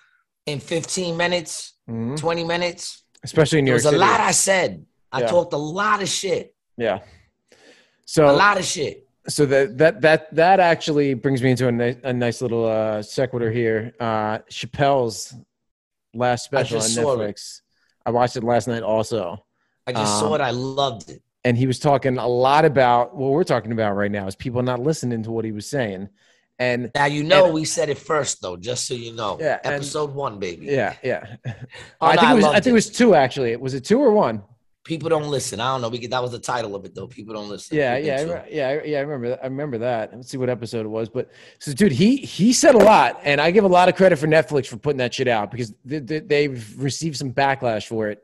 in 0.47 0.61
15 0.61 1.17
minutes, 1.17 1.75
Mhm. 1.89 2.17
20 2.19 2.45
minutes. 2.45 3.03
especially 3.25 3.59
in 3.61 3.65
New 3.65 3.73
York 3.73 3.85
was 3.85 3.93
a 3.93 3.99
lot 3.99 4.21
I 4.21 4.31
said. 4.33 4.85
I 5.13 5.21
Yeah. 5.23 5.27
talked 5.29 5.53
a 5.55 5.57
lot 5.81 6.03
of 6.03 6.09
shit. 6.09 6.55
yeah. 6.77 7.01
So 8.05 8.29
a 8.31 8.33
lot 8.33 8.59
of 8.59 8.65
shit. 8.65 9.07
So 9.29 9.47
that 9.47 9.79
that 9.79 10.01
that 10.01 10.35
that 10.35 10.61
actually 10.61 11.15
brings 11.15 11.43
me 11.43 11.51
into 11.51 11.69
a 11.69 11.73
nice 11.73 11.97
a 12.03 12.13
nice 12.13 12.41
little 12.43 12.65
uh, 12.67 13.03
sequitur 13.03 13.51
here. 13.51 13.95
Uh, 14.01 14.39
Chappelle's 14.51 15.35
last 16.15 16.45
special 16.45 16.79
on. 16.81 16.85
Netflix. 16.89 17.61
I 18.07 18.11
watched 18.11 18.37
it 18.37 18.45
last 18.45 18.67
night 18.67 18.83
also, 18.83 19.45
I 19.87 19.93
just 19.93 20.13
Um, 20.15 20.21
saw 20.21 20.35
it. 20.35 20.41
I 20.41 20.51
loved 20.51 21.11
it. 21.11 21.23
and 21.45 21.57
he 21.57 21.67
was 21.67 21.79
talking 21.79 22.19
a 22.19 22.27
lot 22.27 22.65
about 22.65 23.15
what 23.17 23.31
we're 23.33 23.45
talking 23.45 23.73
about 23.73 23.95
right 23.95 24.11
now 24.11 24.27
is 24.27 24.35
people 24.35 24.63
not 24.63 24.81
listening 24.81 25.23
to 25.25 25.31
what 25.31 25.45
he 25.45 25.53
was 25.53 25.67
saying, 25.67 26.09
and 26.59 26.91
Now 26.95 27.05
you 27.07 27.23
know 27.23 27.45
And- 27.47 27.55
we 27.55 27.65
said 27.67 27.89
it 27.91 27.99
first 27.99 28.41
though, 28.43 28.57
just 28.57 28.87
so 28.87 28.95
you 28.95 29.13
know. 29.13 29.37
Yeah, 29.41 29.59
and- 29.65 29.75
Episode 29.75 30.15
one, 30.15 30.39
baby. 30.39 30.67
yeah, 30.67 30.95
yeah. 31.03 31.37
Oh, 32.01 32.07
I 32.07 32.15
no, 32.17 32.21
think 32.21 32.33
it 32.33 32.35
was 32.37 32.45
I 32.47 32.53
think 32.61 32.67
it 32.69 32.73
was 32.73 32.91
two 32.91 33.15
actually. 33.15 33.55
Was 33.57 33.75
it 33.75 33.85
two 33.85 33.99
or 34.01 34.13
one? 34.13 34.43
People 34.83 35.11
don't 35.11 35.29
listen. 35.31 35.61
I 35.61 35.73
don't 35.75 35.83
know. 35.83 35.89
We 35.91 36.07
that 36.07 36.23
was 36.23 36.31
the 36.33 36.39
title 36.39 36.75
of 36.75 36.85
it 36.87 36.95
though. 36.95 37.07
People 37.07 37.35
don't 37.35 37.49
listen. 37.51 37.77
Yeah, 37.77 37.99
yeah, 37.99 38.17
I 38.19 38.23
re- 38.23 38.49
yeah, 38.51 38.69
I- 38.69 38.83
yeah. 38.85 38.99
I 38.99 39.01
remember. 39.03 39.29
that- 39.29 39.41
I 39.43 39.47
remember 39.47 39.79
that. 39.79 40.15
Let's 40.15 40.31
see 40.31 40.39
what 40.39 40.49
episode 40.49 40.87
it 40.87 40.89
was. 40.89 41.09
But 41.11 41.31
so, 41.59 41.73
dude, 41.75 41.93
he 41.93 42.17
he 42.17 42.53
said 42.55 42.75
a 42.75 42.79
lot, 42.79 43.21
and 43.23 43.41
I 43.43 43.51
give 43.51 43.65
a 43.65 43.69
lot 43.69 43.89
of 43.91 43.95
credit 43.97 44.19
for 44.19 44.27
Netflix 44.27 44.67
for 44.67 44.79
putting 44.79 44.97
that 44.99 45.13
shit 45.13 45.29
out 45.29 45.51
because 45.51 45.75
they, 45.85 45.99
they, 45.99 46.21
they've 46.21 46.83
received 46.83 47.17
some 47.17 47.33
backlash 47.33 47.87
for 47.87 48.09
it. 48.09 48.23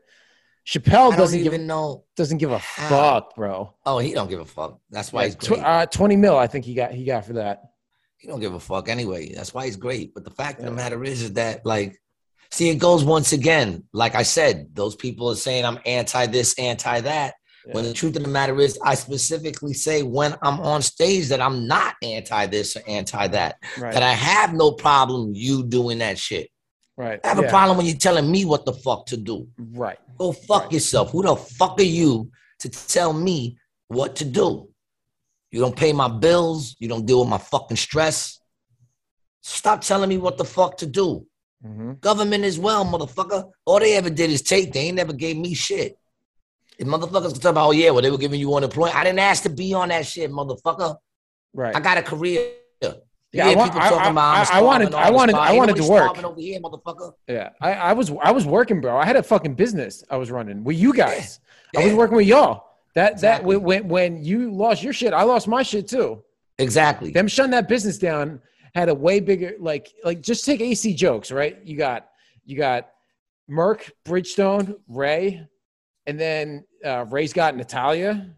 Chappelle 0.65 1.15
doesn't 1.15 1.39
even 1.39 1.51
give 1.51 1.61
know. 1.61 2.03
doesn't 2.15 2.39
give 2.39 2.51
a 2.51 2.57
how. 2.57 2.89
fuck, 2.89 3.35
bro. 3.35 3.73
Oh, 3.85 3.99
he 3.99 4.13
don't 4.13 4.29
give 4.29 4.39
a 4.41 4.45
fuck. 4.45 4.79
That's 4.89 5.13
why 5.13 5.21
Yeah, 5.21 5.25
he's 5.27 5.35
tw- 5.35 5.51
uh, 5.63 5.85
Twenty 5.85 6.15
mil, 6.17 6.37
I 6.37 6.47
think 6.47 6.65
he 6.65 6.73
got 6.73 6.91
he 6.91 7.05
got 7.05 7.23
for 7.25 7.33
that. 7.33 7.61
he 8.17 8.27
don't 8.27 8.39
give 8.41 8.53
a 8.53 8.59
fuck 8.59 8.89
anyway. 8.89 9.31
That's 9.33 9.53
why 9.53 9.65
he's 9.65 9.77
great. 9.77 10.13
But 10.13 10.23
the 10.25 10.31
fact 10.31 10.59
of 10.59 10.65
the 10.65 10.71
matter 10.71 11.03
is, 11.05 11.21
is 11.21 11.33
that 11.33 11.65
like, 11.65 12.01
see, 12.51 12.69
it 12.69 12.75
goes 12.77 13.03
once 13.03 13.33
again. 13.33 13.83
Like 13.93 14.15
I 14.15 14.23
said, 14.23 14.69
those 14.73 14.95
people 14.95 15.29
are 15.29 15.35
saying 15.35 15.65
I'm 15.65 15.79
anti 15.85 16.25
this, 16.27 16.57
anti 16.57 17.01
that. 17.01 17.35
When 17.73 17.83
the 17.83 17.91
truth 17.93 18.15
of 18.15 18.23
the 18.23 18.29
matter 18.29 18.57
is, 18.61 18.79
I 18.81 18.95
specifically 18.95 19.73
say 19.73 20.01
when 20.01 20.35
I'm 20.41 20.61
on 20.61 20.81
stage 20.81 21.27
that 21.27 21.41
I'm 21.41 21.67
not 21.67 21.95
anti 22.01 22.45
this 22.47 22.77
or 22.77 22.81
anti 22.87 23.27
that. 23.27 23.57
Right, 23.77 23.93
That 23.93 24.03
I 24.03 24.13
have 24.13 24.53
no 24.53 24.71
problem 24.71 25.33
you 25.35 25.63
doing 25.63 25.97
that 25.97 26.17
shit. 26.17 26.49
right. 26.95 27.19
I 27.25 27.27
have 27.27 27.39
a 27.39 27.49
problem 27.49 27.75
when 27.75 27.85
you're 27.85 27.97
telling 27.97 28.31
me 28.31 28.45
what 28.45 28.63
the 28.65 28.71
fuck 28.71 29.05
to 29.07 29.17
do. 29.17 29.49
Right. 29.57 29.99
Go 30.17 30.31
fuck 30.31 30.71
yourself. 30.71 31.11
Who 31.11 31.23
the 31.23 31.35
fuck 31.35 31.77
are 31.79 31.83
you 31.83 32.31
to 32.59 32.69
tell 32.69 33.11
me 33.11 33.57
what 33.89 34.15
to 34.17 34.25
do? 34.25 34.69
You 35.51 35.59
don't 35.59 35.75
pay 35.75 35.91
my 35.91 36.07
bills. 36.07 36.77
You 36.79 36.87
don't 36.87 37.05
deal 37.05 37.19
with 37.19 37.29
my 37.29 37.37
fucking 37.37 37.77
stress. 37.77 38.39
Stop 39.41 39.81
telling 39.81 40.07
me 40.09 40.17
what 40.17 40.37
the 40.37 40.45
fuck 40.45 40.77
to 40.77 40.85
do. 40.85 41.25
Hmm 41.63 41.93
Government 41.93 42.43
as 42.43 42.59
well, 42.59 42.85
motherfucker. 42.85 43.49
All 43.65 43.79
they 43.79 43.95
ever 43.95 44.09
did 44.09 44.29
is 44.29 44.41
take. 44.41 44.73
They 44.73 44.81
ain't 44.81 44.95
never 44.97 45.13
gave 45.13 45.37
me 45.37 45.53
shit. 45.53 45.97
If 46.77 46.87
motherfuckers 46.87 47.31
can 47.33 47.41
talk 47.41 47.51
about, 47.51 47.67
oh 47.67 47.71
yeah, 47.71 47.89
well 47.89 48.01
they 48.01 48.11
were 48.11 48.17
giving 48.19 48.39
you 48.39 48.53
unemployment. 48.53 48.95
I 48.95 49.03
didn't 49.03 49.19
ask 49.19 49.43
to 49.43 49.49
be 49.49 49.73
on 49.73 49.89
that 49.89 50.05
shit, 50.05 50.31
motherfucker. 50.31 50.97
Right. 51.53 51.75
I 51.75 51.79
got 51.79 51.97
a 51.97 52.03
career. 52.03 52.51
You 52.81 52.93
Yeah, 53.33 53.45
I 53.45 53.47
hear 53.49 53.57
wa- 53.57 53.63
people 53.65 53.81
I- 53.81 53.89
talking 53.89 54.17
I- 54.17 54.47
I- 54.51 54.61
wanted- 54.61 54.93
I 54.93 55.09
wanted- 55.11 55.35
I 55.35 55.51
wanted 55.53 55.75
to 55.77 55.83
work. 55.89 56.23
over 56.23 56.39
here, 56.39 56.59
motherfucker. 56.61 57.13
Yeah, 57.27 57.49
I, 57.59 57.73
I 57.73 57.93
was 57.93 58.11
I 58.21 58.31
was 58.31 58.45
working, 58.45 58.79
bro. 58.79 58.95
I 58.95 59.05
had 59.05 59.15
a 59.15 59.23
fucking 59.23 59.55
business 59.55 60.03
I 60.09 60.17
was 60.17 60.29
running 60.31 60.63
with 60.63 60.77
you 60.77 60.93
guys. 60.93 61.39
I 61.75 61.83
was 61.83 61.93
working 61.93 62.15
with 62.17 62.27
y'all. 62.27 62.63
That 62.95 63.13
Exactly. 63.13 63.55
that 63.55 63.61
when 63.61 63.87
when 63.87 64.23
you 64.23 64.51
lost 64.51 64.81
your 64.83 64.93
shit, 64.93 65.13
I 65.13 65.23
lost 65.23 65.47
my 65.47 65.61
shit 65.63 65.87
too. 65.87 66.23
Exactly. 66.59 67.11
Them 67.11 67.27
shutting 67.27 67.51
that 67.51 67.67
business 67.67 67.97
down 67.97 68.39
had 68.77 68.89
a 68.89 68.93
way 68.93 69.19
bigger 69.19 69.53
like 69.59 69.91
like 70.03 70.21
just 70.21 70.45
take 70.45 70.61
AC 70.61 70.93
jokes, 70.93 71.31
right? 71.31 71.57
You 71.63 71.75
got 71.77 72.09
you 72.45 72.55
got 72.55 72.89
Merck, 73.49 73.89
Bridgestone, 74.05 74.75
Ray, 74.87 75.47
and 76.05 76.19
then 76.19 76.63
uh, 76.85 77.05
Ray's 77.09 77.33
got 77.33 77.55
Natalia. 77.55 78.29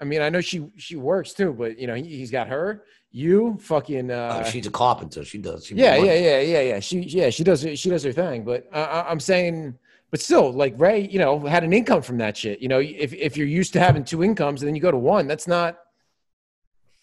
I 0.00 0.04
mean, 0.04 0.22
I 0.22 0.28
know 0.28 0.40
she 0.40 0.66
she 0.76 0.96
works 0.96 1.34
too, 1.34 1.52
but 1.52 1.78
you 1.78 1.86
know 1.86 1.94
he, 1.94 2.02
he's 2.02 2.30
got 2.32 2.48
her. 2.48 2.82
You 3.12 3.58
fucking 3.60 4.10
uh, 4.10 4.42
Oh, 4.44 4.50
she's 4.50 4.66
a 4.66 4.70
carpenter. 4.70 5.24
She 5.24 5.38
does. 5.38 5.66
She 5.66 5.74
yeah, 5.74 5.96
yeah, 5.96 6.14
yeah, 6.14 6.40
yeah, 6.40 6.60
yeah. 6.60 6.80
She, 6.80 7.00
yeah, 7.00 7.30
she 7.30 7.42
does, 7.42 7.66
she 7.74 7.90
does 7.90 8.04
her 8.04 8.12
thing. 8.12 8.44
But 8.44 8.68
uh, 8.72 9.04
I'm 9.06 9.18
saying, 9.18 9.76
but 10.10 10.20
still, 10.20 10.52
like 10.52 10.74
Ray, 10.78 11.08
you 11.08 11.18
know, 11.18 11.40
had 11.40 11.64
an 11.64 11.72
income 11.72 12.02
from 12.02 12.18
that 12.18 12.36
shit. 12.36 12.60
You 12.60 12.68
know, 12.68 12.78
if 12.78 13.12
if 13.12 13.36
you're 13.36 13.46
used 13.46 13.72
to 13.74 13.80
having 13.80 14.04
two 14.04 14.22
incomes 14.22 14.62
and 14.62 14.68
then 14.68 14.74
you 14.74 14.80
go 14.80 14.90
to 14.90 14.96
one, 14.96 15.26
that's 15.26 15.48
not, 15.48 15.78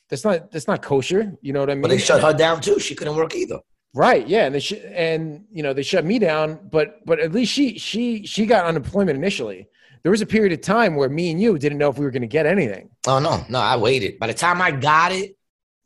that's 0.10 0.24
not, 0.24 0.52
that's 0.52 0.68
not 0.68 0.82
kosher. 0.82 1.34
You 1.42 1.54
know 1.54 1.60
what 1.60 1.70
I 1.70 1.76
mean? 1.76 1.82
But 1.82 1.90
they 1.90 1.98
shut 1.98 2.22
her 2.22 2.34
down 2.34 2.62
too. 2.62 2.80
She 2.80 2.96
couldn't 2.96 3.16
work 3.16 3.36
either. 3.36 3.60
Right. 3.94 4.28
Yeah. 4.28 4.46
And 4.46 4.56
they 4.56 4.60
sh- 4.60 4.74
and 4.90 5.46
you 5.52 5.64
know 5.64 5.74
they 5.74 5.84
shut 5.84 6.06
me 6.06 6.20
down, 6.20 6.60
but 6.72 7.06
but 7.06 7.20
at 7.20 7.32
least 7.32 7.52
she 7.52 7.80
she 7.80 8.26
she 8.26 8.46
got 8.46 8.66
unemployment 8.66 9.18
initially. 9.18 9.68
There 10.04 10.12
was 10.12 10.22
a 10.22 10.26
period 10.26 10.54
of 10.54 10.62
time 10.62 10.96
where 10.96 11.10
me 11.10 11.32
and 11.32 11.42
you 11.42 11.58
didn't 11.58 11.80
know 11.80 11.90
if 11.90 11.98
we 11.98 12.06
were 12.06 12.12
going 12.12 12.22
to 12.22 12.28
get 12.28 12.46
anything. 12.46 12.90
Oh 13.08 13.20
no, 13.20 13.44
no, 13.50 13.60
I 13.60 13.76
waited. 13.78 14.20
By 14.20 14.28
the 14.28 14.34
time 14.34 14.62
I 14.62 14.72
got 14.72 15.12
it, 15.12 15.38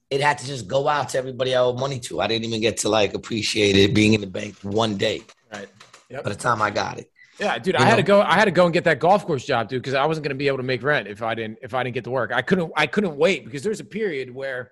it 0.09 0.21
had 0.21 0.37
to 0.39 0.45
just 0.45 0.67
go 0.67 0.87
out 0.87 1.09
to 1.09 1.17
everybody 1.17 1.55
I 1.55 1.59
owed 1.59 1.79
money 1.79 1.99
to. 2.01 2.19
I 2.19 2.27
didn't 2.27 2.45
even 2.45 2.59
get 2.61 2.77
to 2.77 2.89
like 2.89 3.13
appreciate 3.13 3.77
it 3.77 3.95
being 3.95 4.13
in 4.13 4.21
the 4.21 4.27
bank 4.27 4.55
one 4.61 4.97
day. 4.97 5.21
Right. 5.51 5.67
By 6.11 6.29
the 6.29 6.35
time 6.35 6.61
I 6.61 6.69
got 6.69 6.99
it. 6.99 7.10
Yeah, 7.41 7.57
dude, 7.57 7.73
You 7.73 7.83
I 7.83 7.85
had 7.87 7.95
to 7.95 8.03
go. 8.03 8.21
I 8.21 8.35
had 8.35 8.45
to 8.45 8.51
go 8.51 8.65
and 8.65 8.73
get 8.73 8.83
that 8.83 8.99
golf 8.99 9.25
course 9.25 9.43
job, 9.45 9.67
dude, 9.67 9.81
because 9.81 9.95
I 9.95 10.05
wasn't 10.05 10.23
going 10.25 10.35
to 10.35 10.37
be 10.37 10.47
able 10.47 10.57
to 10.57 10.63
make 10.63 10.83
rent 10.83 11.07
if 11.07 11.23
I 11.23 11.33
didn't 11.33 11.57
if 11.63 11.73
I 11.73 11.81
didn't 11.83 11.95
get 11.95 12.03
to 12.03 12.11
work. 12.11 12.31
I 12.31 12.41
couldn't. 12.43 12.71
I 12.77 12.85
couldn't 12.85 13.17
wait 13.17 13.45
because 13.45 13.63
there's 13.63 13.79
a 13.79 13.83
period 13.85 14.33
where 14.33 14.71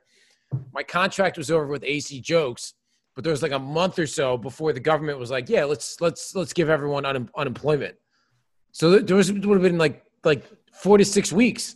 my 0.72 0.84
contract 0.84 1.38
was 1.38 1.49
over 1.49 1.65
with 1.65 1.84
AC 1.84 2.22
Jokes, 2.22 2.76
but 3.15 3.24
there 3.24 3.32
was 3.32 3.41
like 3.41 3.53
a 3.53 3.59
month 3.59 3.97
or 3.97 4.05
so 4.05 4.38
before 4.38 4.72
the 4.72 4.80
government 4.80 5.17
was 5.17 5.32
like, 5.32 5.49
"Yeah, 5.49 5.63
let's 5.65 5.99
let's 5.99 6.36
let's 6.36 6.53
give 6.53 6.70
everyone 6.70 7.05
un- 7.05 7.30
unemployment." 7.36 7.95
So 8.72 8.91
there- 8.91 8.99
there 9.01 9.15
was 9.15 9.32
would 9.34 9.43
have 9.43 9.61
been 9.63 9.80
like 9.80 10.03
like 10.24 10.43
four 10.72 10.99
to 10.99 11.05
six 11.05 11.34
weeks 11.34 11.76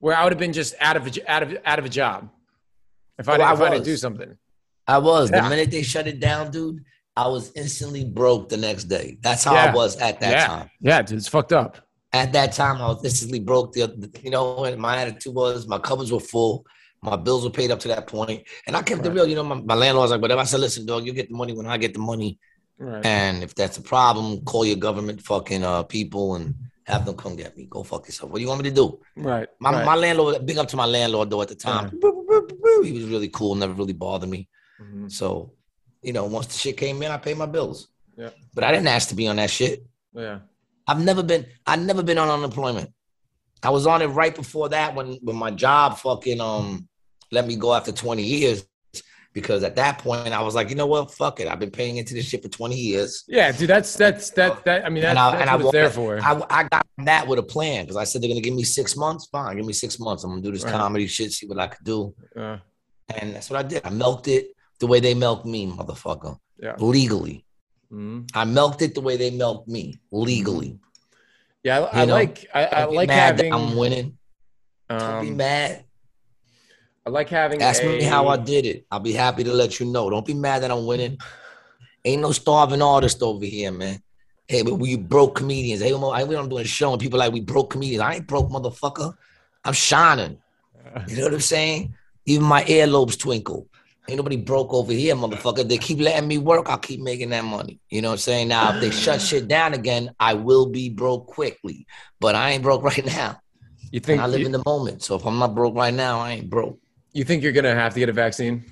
where 0.00 0.14
I 0.14 0.24
would 0.24 0.32
have 0.32 0.38
been 0.38 0.52
just 0.52 0.74
out 0.78 0.96
of 0.98 1.06
a, 1.06 1.30
out 1.32 1.42
of 1.42 1.56
out 1.64 1.78
of 1.78 1.86
a 1.86 1.88
job 1.88 2.28
if 3.18 3.28
I 3.30 3.32
Oh, 3.32 3.36
didn't, 3.38 3.48
I 3.48 3.54
if 3.54 3.60
I 3.62 3.70
didn't 3.70 3.84
do 3.86 3.96
something. 3.96 4.36
I 4.86 4.98
was. 4.98 5.30
Yeah. 5.30 5.44
The 5.44 5.48
minute 5.48 5.70
they 5.70 5.82
shut 5.82 6.06
it 6.06 6.20
down, 6.20 6.50
dude, 6.50 6.84
I 7.16 7.28
was 7.28 7.52
instantly 7.54 8.04
broke 8.04 8.48
the 8.48 8.56
next 8.56 8.84
day. 8.84 9.18
That's 9.20 9.44
how 9.44 9.54
Yeah. 9.54 9.70
I 9.70 9.74
was 9.74 9.96
at 9.98 10.20
that 10.20 10.30
yeah, 10.32 10.46
time. 10.46 10.70
yeah, 10.80 11.02
dude, 11.02 11.18
it's 11.18 11.28
fucked 11.28 11.52
up. 11.52 11.78
At 12.12 12.32
that 12.32 12.52
time, 12.52 12.76
I 12.80 12.86
was 12.88 13.04
instantly 13.04 13.40
broke. 13.40 13.72
The, 13.72 14.10
you 14.22 14.30
know, 14.30 14.64
and 14.64 14.80
my 14.80 14.98
attitude 14.98 15.34
was 15.34 15.66
my 15.68 15.78
cupboards 15.78 16.12
were 16.12 16.20
full, 16.20 16.64
my 17.02 17.16
bills 17.16 17.44
were 17.44 17.50
paid 17.50 17.70
up 17.70 17.80
to 17.80 17.88
that 17.88 18.06
point, 18.06 18.42
and 18.66 18.76
I 18.76 18.82
kept 18.82 19.04
it 19.04 19.08
Right. 19.08 19.14
real. 19.16 19.26
You 19.28 19.36
know, 19.36 19.44
my, 19.44 19.60
my 19.60 19.74
landlord's 19.74 20.10
like, 20.12 20.20
whatever. 20.22 20.40
I 20.40 20.44
said, 20.44 20.60
listen, 20.60 20.86
dog, 20.86 21.06
you 21.06 21.12
get 21.12 21.28
the 21.28 21.36
money 21.36 21.52
when 21.52 21.66
I 21.66 21.76
get 21.76 21.92
the 21.94 22.00
money, 22.00 22.38
Right. 22.78 23.04
and 23.06 23.42
if 23.44 23.54
that's 23.54 23.78
a 23.78 23.82
problem, 23.82 24.40
call 24.44 24.64
your 24.64 24.76
government 24.76 25.20
fucking 25.22 25.62
uh 25.64 25.84
people 25.84 26.34
and 26.36 26.54
have 26.84 27.04
them 27.06 27.16
come 27.16 27.34
get 27.36 27.56
me. 27.56 27.66
Go 27.70 27.82
fuck 27.82 28.06
yourself. 28.06 28.30
What 28.30 28.38
do 28.38 28.42
you 28.42 28.48
want 28.48 28.62
me 28.62 28.68
to 28.70 28.74
do? 28.74 29.00
Right. 29.16 29.48
My, 29.60 29.72
right. 29.72 29.86
my 29.86 29.94
landlord, 29.94 30.44
big 30.44 30.58
up 30.58 30.68
to 30.68 30.76
my 30.76 30.84
landlord 30.84 31.30
though 31.30 31.40
at 31.42 31.48
the 31.48 31.54
time. 31.54 31.90
He 32.82 32.92
was 32.92 33.04
really 33.04 33.28
cool, 33.28 33.54
never 33.54 33.72
really 33.72 33.92
bothered 33.94 34.28
me. 34.28 34.48
Mhm. 34.82 35.10
So, 35.10 35.52
you 36.04 36.12
know, 36.12 36.24
once 36.26 36.46
the 36.48 36.54
shit 36.58 36.76
came 36.76 37.02
in, 37.02 37.10
I 37.10 37.16
paid 37.16 37.36
my 37.36 37.46
bills. 37.46 37.88
Yeah. 38.16 38.30
But 38.54 38.64
I 38.64 38.70
didn't 38.72 38.88
ask 38.88 39.08
to 39.08 39.14
be 39.14 39.26
on 39.26 39.36
that 39.36 39.50
shit. 39.50 39.84
Yeah. 40.12 40.40
I've 40.86 41.02
never 41.02 41.22
been 41.22 41.46
I've 41.66 41.80
never 41.82 42.02
been 42.02 42.18
on 42.18 42.28
unemployment. 42.28 42.90
I 43.62 43.70
was 43.70 43.86
on 43.86 44.02
it 44.02 44.06
right 44.08 44.34
before 44.34 44.68
that 44.68 44.94
when 44.94 45.14
when 45.22 45.36
my 45.36 45.50
job 45.50 45.98
fucking 45.98 46.40
um 46.40 46.88
let 47.32 47.46
me 47.46 47.56
go 47.56 47.72
after 47.74 47.90
20 47.90 48.22
years 48.22 48.66
because 49.32 49.64
at 49.64 49.74
that 49.76 49.98
point 49.98 50.28
I 50.32 50.42
was 50.42 50.54
like, 50.54 50.68
you 50.70 50.76
know 50.76 50.86
what, 50.86 51.10
fuck 51.12 51.40
it. 51.40 51.48
I've 51.48 51.58
been 51.58 51.70
paying 51.72 51.96
into 51.96 52.14
this 52.14 52.26
shit 52.28 52.42
for 52.42 52.48
20 52.48 52.76
years. 52.76 53.24
Yeah, 53.26 53.50
dude. 53.50 53.68
That's 53.68 53.94
that's 53.96 54.30
that 54.30 54.64
that. 54.66 54.84
I 54.84 54.90
mean, 54.90 55.02
that's, 55.02 55.10
And 55.10 55.18
I- 55.18 55.30
that's 55.30 55.40
and 55.40 55.50
I 55.50 55.58
it's 55.60 55.72
there 55.72 55.90
for. 55.90 56.20
I, 56.20 56.40
I 56.50 56.62
got 56.64 56.86
that 56.98 57.26
with 57.26 57.38
a 57.40 57.42
plan 57.42 57.84
because 57.84 57.96
I 57.96 58.04
said 58.04 58.22
they're 58.22 58.28
gonna 58.28 58.40
give 58.42 58.54
me 58.54 58.62
six 58.62 58.94
months. 58.96 59.26
Fine, 59.32 59.56
give 59.56 59.66
me 59.66 59.72
six 59.72 59.98
months. 59.98 60.22
I'm 60.22 60.30
gonna 60.30 60.42
do 60.42 60.52
this 60.52 60.62
Right. 60.64 60.72
comedy 60.74 61.06
shit, 61.08 61.32
see 61.32 61.46
what 61.48 61.58
I 61.58 61.66
could 61.68 61.84
do. 61.84 62.14
Uh, 62.38 62.58
And 63.18 63.34
that's 63.34 63.50
what 63.50 63.58
I 63.58 63.66
did. 63.66 63.84
I 63.84 63.90
milked 63.90 64.28
it 64.28 64.48
the 64.80 64.86
way 64.86 65.00
they 65.00 65.14
milk 65.14 65.44
me, 65.44 65.66
motherfucker. 65.66 66.38
Yeah. 66.58 66.74
Legally. 66.78 67.44
mhm. 67.92 68.28
I 68.34 68.44
milked 68.44 68.82
it 68.82 68.94
the 68.94 69.00
way 69.00 69.16
they 69.16 69.30
milked 69.30 69.68
me, 69.68 69.98
legally. 70.10 70.78
Yeah, 71.62 71.80
I, 71.80 72.02
I 72.02 72.04
like 72.04 72.46
I, 72.54 72.64
I 72.64 72.84
like 72.84 73.08
mad 73.08 73.38
that 73.38 73.44
having. 73.46 73.52
I'm 73.52 73.76
winning. 73.76 74.18
Don't 74.88 75.20
be 75.22 75.30
Um, 75.30 75.36
mad. 75.36 75.84
I 77.06 77.10
like 77.10 77.28
having. 77.28 77.62
Ask 77.62 77.82
a, 77.82 77.86
me 77.86 78.02
how 78.04 78.28
I 78.28 78.36
did 78.36 78.66
it. 78.66 78.86
I'll 78.90 79.00
be 79.00 79.12
happy 79.12 79.44
to 79.44 79.52
let 79.52 79.80
you 79.80 79.86
know. 79.86 80.10
Don't 80.10 80.26
be 80.26 80.34
mad 80.34 80.62
that 80.62 80.70
I'm 80.70 80.86
winning. 80.86 81.18
Ain't 82.04 82.20
no 82.22 82.32
starving 82.32 82.82
artist 82.82 83.22
over 83.22 83.44
here, 83.44 83.72
man. 83.72 84.02
Hey, 84.46 84.62
but 84.62 84.74
we 84.74 84.96
broke 84.96 85.36
comedians. 85.36 85.80
Hey, 85.80 85.94
we 85.94 86.34
don't 86.34 86.50
do 86.50 86.58
a 86.58 86.64
show 86.64 86.92
and 86.92 87.00
people 87.00 87.18
like 87.18 87.32
we 87.32 87.40
broke 87.40 87.70
comedians. 87.70 88.02
I 88.02 88.14
ain't 88.16 88.26
broke, 88.26 88.50
motherfucker. 88.50 89.14
I'm 89.64 89.72
shining. 89.72 90.38
You 91.08 91.16
know 91.16 91.24
what 91.24 91.34
I'm 91.34 91.40
saying? 91.40 91.94
Even 92.26 92.46
my 92.46 92.62
earlobes 92.64 93.18
twinkle. 93.18 93.66
Ain't 94.06 94.18
nobody 94.18 94.36
broke 94.36 94.74
over 94.74 94.92
here, 94.92 95.14
motherfucker. 95.14 95.66
They 95.66 95.78
keep 95.78 95.98
letting 95.98 96.28
me 96.28 96.36
work. 96.36 96.68
I'll 96.68 96.76
keep 96.76 97.00
making 97.00 97.30
that 97.30 97.44
money. 97.44 97.80
You 97.88 98.02
know 98.02 98.08
what 98.08 98.14
I'm 98.14 98.18
saying? 98.18 98.48
Now, 98.48 98.74
if 98.74 98.80
they 98.82 98.90
shut 98.90 99.20
shit 99.22 99.48
down 99.48 99.72
again, 99.72 100.10
I 100.20 100.34
will 100.34 100.66
be 100.66 100.90
broke 100.90 101.26
quickly. 101.26 101.86
But 102.20 102.34
I 102.34 102.50
ain't 102.50 102.62
broke 102.62 102.82
right 102.90 103.04
now. 103.06 103.40
You 103.90 103.98
And 103.98 104.04
think 104.04 104.20
I 104.20 104.26
live 104.26 104.40
you, 104.40 104.46
in 104.46 104.52
the 104.52 104.62
moment. 104.66 105.02
So 105.02 105.14
if 105.14 105.24
I'm 105.24 105.38
not 105.38 105.54
broke 105.54 105.74
right 105.74 105.94
now, 105.94 106.20
I 106.20 106.32
ain't 106.32 106.50
broke. 106.50 106.78
you 107.12 107.24
think 107.24 107.42
you're 107.42 107.52
gonna 107.52 107.74
have 107.74 107.94
to 107.94 108.00
get 108.00 108.08
a 108.10 108.12
vaccine? 108.12 108.64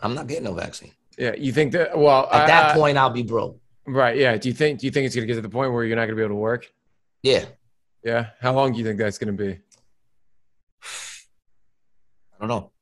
I'm 0.00 0.14
not 0.14 0.26
getting 0.26 0.44
no 0.44 0.54
vaccine. 0.54 0.90
Yeah, 1.16 1.34
you 1.36 1.52
think 1.52 1.72
that? 1.72 1.96
Well, 1.96 2.28
At 2.32 2.46
that 2.48 2.70
uh, 2.72 2.74
point, 2.74 2.98
I'll 2.98 3.10
be 3.10 3.22
broke. 3.22 3.60
right? 3.86 4.16
Yeah. 4.16 4.36
Do 4.36 4.48
you 4.48 4.54
think? 4.54 4.80
Do 4.80 4.86
you 4.86 4.90
think 4.90 5.06
it's 5.06 5.14
gonna 5.14 5.26
get 5.26 5.34
to 5.36 5.40
the 5.40 5.48
point 5.48 5.72
where 5.72 5.84
you're 5.84 5.96
not 5.96 6.06
gonna 6.06 6.16
be 6.16 6.22
able 6.22 6.30
to 6.30 6.34
work? 6.34 6.66
Yeah. 7.22 7.44
Yeah. 8.02 8.30
How 8.40 8.52
long 8.54 8.72
do 8.72 8.78
you 8.78 8.84
think 8.84 8.98
that's 8.98 9.18
gonna 9.18 9.32
be? 9.32 9.52
I 12.34 12.38
don't 12.40 12.48
know. 12.48 12.72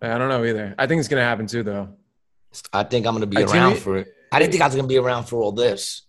I 0.00 0.18
don't 0.18 0.28
know 0.28 0.44
either. 0.44 0.74
I 0.78 0.86
think 0.86 1.00
it's 1.00 1.08
gonna 1.08 1.22
happen 1.22 1.46
too, 1.46 1.62
though. 1.62 1.88
I 2.72 2.82
think 2.84 3.06
I'm 3.06 3.14
gonna 3.14 3.26
be 3.26 3.42
around 3.42 3.78
for 3.78 3.96
it. 3.98 4.08
I 4.32 4.38
didn't 4.38 4.52
think 4.52 4.62
I 4.62 4.66
was 4.66 4.74
gonna 4.76 4.88
be 4.88 4.98
around 4.98 5.24
for 5.24 5.42
all 5.42 5.52
this. 5.52 6.02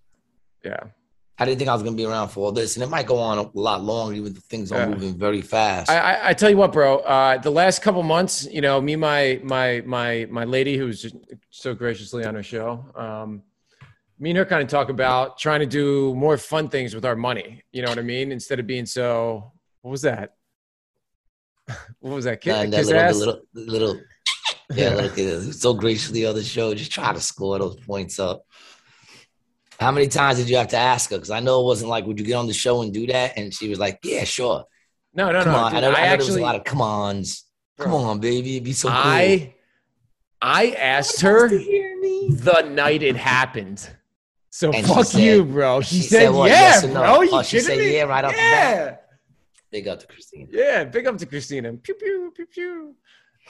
Yeah. 0.64 0.78
I 1.42 1.46
didn't 1.46 1.58
think 1.60 1.70
I 1.70 1.74
was 1.74 1.84
gonna 1.84 1.96
be 1.96 2.06
around 2.06 2.30
for 2.30 2.42
all 2.46 2.52
this, 2.52 2.76
and 2.76 2.84
it 2.84 2.90
might 2.90 3.06
go 3.08 3.18
on 3.18 3.38
a 3.38 3.50
lot 3.54 3.82
longer, 3.82 4.14
even 4.16 4.36
if 4.36 4.44
things 4.44 4.72
are 4.72 4.80
Yeah. 4.80 4.90
moving 4.90 5.18
very 5.18 5.42
fast. 5.42 5.90
I, 5.90 5.98
I, 5.98 6.30
I 6.30 6.34
tell 6.34 6.50
you 6.50 6.58
what, 6.58 6.74
bro. 6.74 6.98
Uh, 7.00 7.38
the 7.38 7.50
last 7.50 7.82
couple 7.82 8.04
months, 8.04 8.46
you 8.52 8.60
know, 8.62 8.80
me, 8.82 8.96
my, 8.98 9.40
my, 9.44 9.82
my, 9.86 10.28
my 10.30 10.44
lady, 10.44 10.78
who's 10.78 11.02
just 11.02 11.16
so 11.50 11.74
graciously 11.74 12.26
on 12.26 12.36
our 12.36 12.44
show, 12.44 12.86
um, 12.96 13.42
me 14.20 14.32
and 14.32 14.38
her 14.38 14.44
kind 14.46 14.62
of 14.62 14.68
talk 14.68 14.90
about 14.90 15.38
trying 15.38 15.62
to 15.62 15.66
do 15.66 16.14
more 16.14 16.38
fun 16.38 16.68
things 16.68 16.94
with 16.94 17.06
our 17.06 17.16
money. 17.16 17.64
You 17.72 17.84
know 17.84 17.90
what 17.90 18.00
I 18.00 18.02
mean? 18.02 18.32
Instead 18.34 18.60
of 18.60 18.68
being 18.68 18.86
so. 18.86 19.54
What 19.82 19.92
was 19.92 20.02
that? 20.02 20.36
What 21.99 22.15
was 22.15 22.26
that? 22.26 22.41
Kiss, 22.41 22.55
and 22.55 22.72
that 22.74 22.86
little, 22.86 23.15
little, 23.15 23.41
little, 23.53 24.01
yeah, 24.74 24.89
little 24.95 25.09
kid 25.09 25.34
uh, 25.34 25.39
who's 25.41 25.61
so 25.61 25.74
graciously 25.74 26.26
on 26.26 26.36
the 26.36 26.43
show, 26.43 26.74
just 26.74 26.91
try 26.91 27.11
to 27.13 27.20
score 27.20 27.59
those 27.59 27.76
points 27.82 28.20
up. 28.20 28.43
How 29.80 29.91
many 29.91 30.07
times 30.07 30.38
did 30.39 30.49
you 30.49 30.57
have 30.57 30.67
to 30.70 30.78
ask 30.78 31.09
her? 31.11 31.17
Because 31.17 31.32
I 31.32 31.39
know 31.39 31.61
it 31.61 31.65
wasn't 31.65 31.89
like, 31.89 32.05
would 32.05 32.20
you 32.20 32.26
get 32.26 32.34
on 32.36 32.47
the 32.47 32.53
show 32.53 32.82
and 32.82 32.93
do 32.93 33.07
that? 33.07 33.38
And 33.38 33.53
she 33.53 33.70
was 33.70 33.80
like, 33.80 33.99
yeah, 34.03 34.24
sure. 34.26 34.65
no, 35.13 35.32
no, 35.32 35.43
Come 35.43 35.53
no. 35.53 35.59
on. 35.59 35.72
dude, 35.74 35.78
I 35.78 35.82
know, 35.82 35.91
I 35.95 36.01
I 36.01 36.07
there 36.09 36.17
was 36.17 36.36
a 36.36 36.41
lot 36.41 36.55
of 36.55 36.63
come 36.65 36.82
ons. 36.82 37.45
Come 37.78 37.93
on, 37.93 38.20
baby. 38.20 38.55
It'd 38.57 38.65
be 38.65 38.74
so 38.74 38.89
cool. 38.89 38.97
I, 38.97 39.55
I 40.41 40.72
asked 40.72 41.22
her 41.22 41.47
the 41.47 42.67
night 42.70 43.03
it 43.03 43.15
happened. 43.15 43.89
So 44.49 44.72
And 44.72 44.86
fuck 44.86 45.05
said- 45.05 45.22
you, 45.22 45.45
bro. 45.45 45.80
She, 45.82 45.95
she 45.97 46.01
said, 46.03 46.22
said 46.24 46.30
what, 46.34 46.49
yeah, 46.49 46.59
yes 46.59 46.84
no? 46.84 46.93
bro. 46.93 47.03
Oh, 47.17 47.22
you 47.22 47.30
Oh, 47.32 47.41
she 47.41 47.57
kidding 47.59 47.67
said 47.67 47.78
me? 47.80 47.95
yeah 47.95 48.03
right 48.03 48.26
off 48.26 48.32
the 48.32 48.38
bat? 48.38 49.09
Big 49.72 49.88
up 49.88 49.99
to 49.99 50.07
Christina. 50.07 50.47
Yeah, 50.51 50.84
big 50.86 51.05
up 51.07 51.17
to 51.17 51.26
Christina. 51.26 51.74
Pew 51.74 51.93
pew 51.95 52.32
pew 52.36 52.45
pew. 52.47 52.95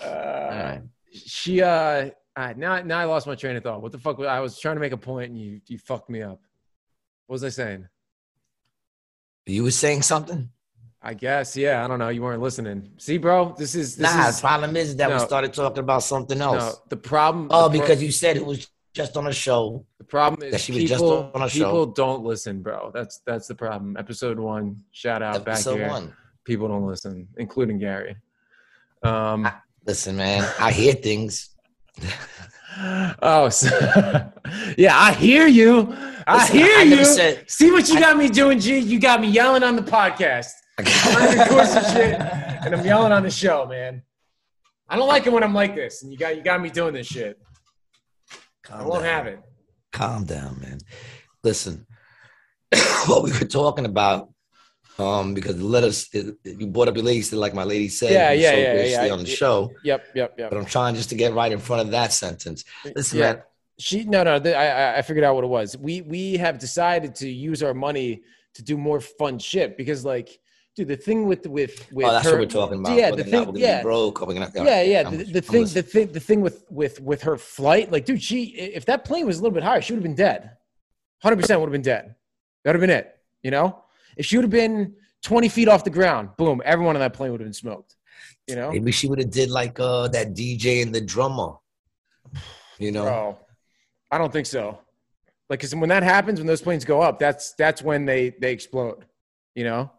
Uh, 0.02 0.06
All 0.08 0.50
right. 0.50 0.82
She 1.14 1.62
uh, 1.62 2.10
uh, 2.36 2.54
now 2.58 2.82
now 2.82 3.00
I 3.00 3.06
lost 3.06 3.26
my 3.28 3.36
train 3.36 3.56
of 3.56 3.64
thought. 3.64 3.82
What 3.82 3.92
the 3.92 3.98
fuck? 4.00 4.18
was- 4.18 4.28
I 4.28 4.40
was 4.40 4.60
trying 4.60 4.76
to 4.76 4.82
make 4.82 4.92
a 4.92 4.98
point 4.98 5.32
and 5.32 5.40
you 5.40 5.62
you 5.68 5.78
fucked 5.78 6.10
me 6.10 6.22
up. 6.22 6.42
What 7.28 7.36
was 7.36 7.44
I 7.44 7.50
saying? 7.50 7.88
You 9.46 9.64
were 9.64 9.72
saying 9.72 10.02
something? 10.04 10.50
I 11.02 11.14
guess 11.14 11.56
yeah. 11.56 11.84
I 11.84 11.88
don't 11.88 12.00
know. 12.00 12.10
You 12.10 12.22
weren't 12.22 12.42
listening. 12.42 12.92
See, 12.98 13.18
bro, 13.18 13.56
this 13.58 13.74
is 13.74 13.96
this 13.96 14.14
Nah, 14.14 14.28
is 14.28 14.36
the 14.36 14.42
problem 14.42 14.76
is 14.76 14.96
that 14.98 15.10
we 15.12 15.20
started 15.20 15.54
talking 15.54 15.80
about 15.80 16.04
something 16.04 16.38
no 16.38 16.54
else. 16.56 16.82
the 16.90 16.98
problem. 16.98 17.48
oh, 17.50 17.70
the 17.70 17.78
pro- 17.78 17.80
because 17.88 18.04
you 18.04 18.12
said 18.12 18.36
it 18.36 18.46
was 18.46 18.68
just 18.94 19.16
on 19.18 19.28
a 19.28 19.34
show. 19.34 19.86
the 19.98 20.04
problem 20.04 20.44
is 20.44 20.52
that 20.52 20.62
she 20.62 20.72
was 20.74 20.84
just 20.84 20.94
people 21.02 21.32
on 21.34 21.44
a 21.44 21.50
show. 21.50 21.66
people 21.66 21.86
don't 21.88 22.24
listen, 22.24 22.62
bro. 22.62 22.92
That's 22.94 23.20
that's 23.26 23.48
the 23.48 23.56
problem. 23.56 23.96
Episode 23.98 24.40
one, 24.40 24.84
shout 24.92 25.22
out 25.22 25.46
back 25.46 25.56
Episode 25.56 25.76
here. 25.78 25.88
one. 25.90 26.14
People 26.46 26.68
don't 26.68 26.86
listen, 26.88 27.28
including 27.38 27.80
Gary. 27.80 28.16
Um. 29.04 29.46
I- 29.46 29.54
Listen, 29.86 30.18
man, 30.18 30.48
I 30.60 30.72
hear 30.72 30.94
things. 30.94 31.50
Oh, 33.22 33.50
so, 33.50 33.68
yeah, 34.78 34.98
I 34.98 35.12
hear 35.14 35.48
you. 35.48 35.94
I 36.28 36.38
Listen, 36.44 36.58
hear 36.58 36.78
I 36.78 36.84
you. 36.84 37.04
said- 37.06 37.50
See 37.50 37.72
what 37.72 37.90
you 37.90 37.98
I- 37.98 38.00
got 38.02 38.18
me 38.18 38.30
doing, 38.30 38.60
G? 38.60 38.78
You 38.78 39.00
got 39.00 39.20
me 39.20 39.28
yelling 39.30 39.64
on 39.64 39.76
the 39.76 39.82
podcast. 39.82 40.52
Record 40.78 41.68
some 41.68 41.84
shit, 41.94 42.16
and 42.22 42.74
I'm 42.76 42.86
yelling 42.86 43.12
on 43.12 43.24
the 43.24 43.30
show, 43.32 43.66
man. 43.66 44.02
I 44.88 44.96
don't 44.96 45.08
like 45.08 45.26
it 45.28 45.34
when 45.34 45.44
I'm 45.44 45.54
like 45.54 45.76
this, 45.76 46.04
and 46.04 46.12
you 46.12 46.18
got 46.18 46.38
you 46.38 46.44
got 46.44 46.62
me 46.62 46.70
doing 46.70 46.94
this 46.94 47.08
shit. 47.08 47.38
I 48.72 48.82
won't 48.84 49.04
down. 49.04 49.14
have 49.14 49.28
it. 49.28 49.40
Calm 49.92 50.26
down, 50.26 50.60
man. 50.62 50.80
Listen, 51.44 51.86
what 53.08 53.24
we 53.24 53.32
were 53.32 53.46
talking 53.46 53.86
about, 53.86 54.30
um, 54.98 55.34
because 55.34 55.58
the 55.58 55.64
letters 55.66 56.10
you 56.14 56.68
brought 56.68 56.88
up 56.90 56.96
your 56.96 57.06
lady 57.06 57.22
said, 57.22 57.40
like 57.40 57.54
my 57.54 57.64
lady 57.64 57.88
said, 57.88 58.12
Yeah, 58.12 58.32
yeah, 58.32 58.52
so 58.52 58.58
yeah, 58.58 58.74
graciously 58.74 59.08
yeah. 59.08 59.14
on 59.14 59.20
the 59.20 59.26
show. 59.26 59.72
Yep, 59.84 60.06
yep, 60.16 60.36
yep. 60.38 60.50
But 60.50 60.58
I'm 60.60 60.66
trying 60.66 60.96
just 60.96 61.10
to 61.10 61.16
get 61.16 61.34
right 61.34 61.52
in 61.52 61.60
front 61.60 61.82
of 61.84 61.92
that 61.92 62.12
sentence. 62.12 62.66
Listen, 62.96 63.20
Yeah. 63.20 63.34
man, 63.34 63.42
She 63.80 64.04
no 64.04 64.24
no. 64.24 64.36
I- 64.36 64.98
I 64.98 65.02
figured 65.02 65.24
out 65.24 65.36
what 65.36 65.44
it 65.46 65.48
was. 65.48 65.78
We 65.78 66.02
we 66.02 66.34
have 66.38 66.60
decided 66.60 67.16
to 67.16 67.30
use 67.30 67.64
our 67.64 67.74
money 67.74 68.22
to 68.56 68.62
do 68.64 68.78
more 68.78 69.00
fun 69.00 69.40
shit 69.40 69.78
because 69.78 70.04
like, 70.04 70.38
dude, 70.80 70.88
the 70.88 70.96
thing 70.96 71.26
with 71.26 71.46
with 71.48 71.92
with 71.92 72.06
oh, 72.08 72.12
that's 72.12 72.26
her, 72.26 72.32
what 72.32 72.40
we're 72.40 72.46
talking 72.46 72.80
about. 72.80 72.98
Yeah, 72.98 73.12
the 73.12 73.24
not 73.26 73.46
thing. 73.48 73.56
Yeah, 73.58 73.80
be 73.80 73.84
broke 73.84 74.20
gonna. 74.20 74.52
yeah, 74.56 74.82
yeah. 74.82 74.98
I'm- 75.00 75.18
The, 75.18 75.24
the 75.26 75.38
I'm 75.40 75.44
thing, 75.44 75.66
the 75.66 75.84
thing, 75.84 76.12
the 76.12 76.20
thing 76.20 76.42
with 76.42 76.64
with 76.70 77.02
with 77.02 77.22
her 77.24 77.38
flight, 77.38 77.92
like, 77.92 78.06
dude, 78.06 78.22
she 78.22 78.44
if 78.56 78.86
that 78.86 79.04
plane 79.04 79.26
was 79.26 79.40
a 79.40 79.42
little 79.42 79.54
bit 79.54 79.64
higher, 79.64 79.82
she 79.82 79.94
would 79.94 79.98
have 79.98 80.04
been 80.04 80.16
dead. 80.16 80.52
Hundred 81.22 81.38
percent 81.40 81.60
would 81.60 81.68
have 81.68 81.74
been 81.74 81.82
dead. 81.82 82.16
That 82.64 82.72
would 82.72 82.82
have 82.82 82.88
been 82.88 82.98
it. 82.98 83.14
You 83.44 83.52
know, 83.52 83.84
if 84.18 84.26
she 84.26 84.38
would 84.38 84.44
have 84.44 84.52
been 84.52 84.96
twenty 85.22 85.50
feet 85.50 85.68
off 85.68 85.84
the 85.84 85.90
ground, 85.90 86.30
boom, 86.38 86.62
everyone 86.64 86.96
on 86.96 87.02
that 87.02 87.14
plane 87.14 87.32
would 87.32 87.42
have 87.42 87.46
been 87.48 87.54
smoked. 87.54 87.96
You 88.48 88.56
know, 88.56 88.72
Maybe 88.72 88.92
she 88.92 89.08
would 89.08 89.20
have 89.20 89.32
did 89.32 89.50
like 89.50 89.80
uh 89.80 90.08
that 90.10 90.34
DJ 90.34 90.82
and 90.82 90.96
the 90.96 91.02
drummer. 91.02 91.54
You 92.78 92.92
know, 92.94 93.04
bro. 93.04 93.38
I 94.12 94.18
don't 94.18 94.32
think 94.32 94.46
so. 94.46 94.80
Like, 95.50 95.60
cause 95.62 95.76
when 95.76 95.90
that 95.90 96.04
happens, 96.04 96.40
when 96.40 96.48
those 96.48 96.62
planes 96.62 96.86
go 96.86 97.02
up, 97.02 97.20
that's 97.20 97.54
that's 97.54 97.82
when 97.82 98.06
they 98.06 98.30
they 98.40 98.54
explode. 98.54 99.06
You 99.56 99.66
know, 99.66 99.92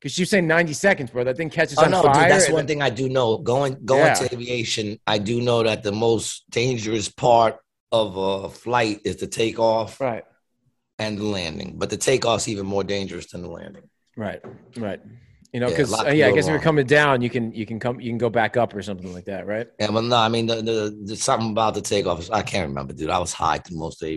because 0.00 0.18
you 0.18 0.24
say 0.24 0.40
ninety 0.40 0.72
seconds, 0.72 1.10
bro. 1.10 1.24
That 1.24 1.36
thing 1.36 1.50
catches 1.50 1.78
Oh 1.78 1.84
on 1.84 1.90
no, 1.90 2.02
fire. 2.02 2.14
dude, 2.22 2.30
that's 2.32 2.48
one 2.50 2.58
then- 2.58 2.66
thing 2.66 2.82
I 2.82 2.90
do 2.90 3.08
know. 3.08 3.38
Going 3.38 3.76
going 3.84 4.04
Yeah. 4.06 4.14
to 4.14 4.34
aviation, 4.34 4.98
I 5.06 5.18
do 5.18 5.40
know 5.40 5.62
that 5.62 5.82
the 5.82 5.92
most 5.92 6.44
dangerous 6.50 7.08
part 7.08 7.56
of 7.90 8.16
a 8.16 8.48
flight 8.50 9.00
is 9.04 9.16
the 9.16 9.26
takeoff 9.26 10.00
Right, 10.00 10.24
and 10.98 11.16
the 11.18 11.24
landing. 11.24 11.74
But 11.78 11.90
the 11.90 11.96
takeoff's 11.96 12.46
even 12.48 12.66
more 12.66 12.84
dangerous 12.84 13.30
than 13.32 13.42
the 13.42 13.48
landing. 13.50 13.84
right, 14.16 14.40
right. 14.76 15.00
You 15.54 15.60
know, 15.60 15.68
Yeah, 15.68 15.74
a 15.74 15.76
because 15.78 15.92
uh, 15.94 16.10
yeah, 16.10 16.26
I 16.26 16.32
guess 16.32 16.44
if 16.44 16.50
you're 16.50 16.60
coming 16.60 16.84
down, 16.86 17.22
you 17.22 17.30
can 17.30 17.52
you 17.54 17.64
can 17.64 17.80
come 17.80 17.98
you 18.00 18.10
can 18.10 18.18
go 18.18 18.28
back 18.28 18.58
up 18.58 18.74
or 18.74 18.82
something 18.82 19.14
like 19.14 19.24
that, 19.24 19.46
right? 19.46 19.66
Yeah, 19.80 19.90
but 19.90 20.04
no, 20.04 20.16
I 20.16 20.28
mean, 20.28 20.44
the, 20.46 20.56
the, 20.56 20.98
there's 21.04 21.22
something 21.22 21.52
about 21.52 21.72
the 21.72 21.80
takeoff. 21.80 22.30
I 22.30 22.42
can't 22.42 22.68
remember, 22.68 22.92
dude. 22.92 23.08
I 23.08 23.18
was 23.18 23.32
high 23.32 23.56
through 23.56 23.78
most 23.78 24.02
of 24.02 24.08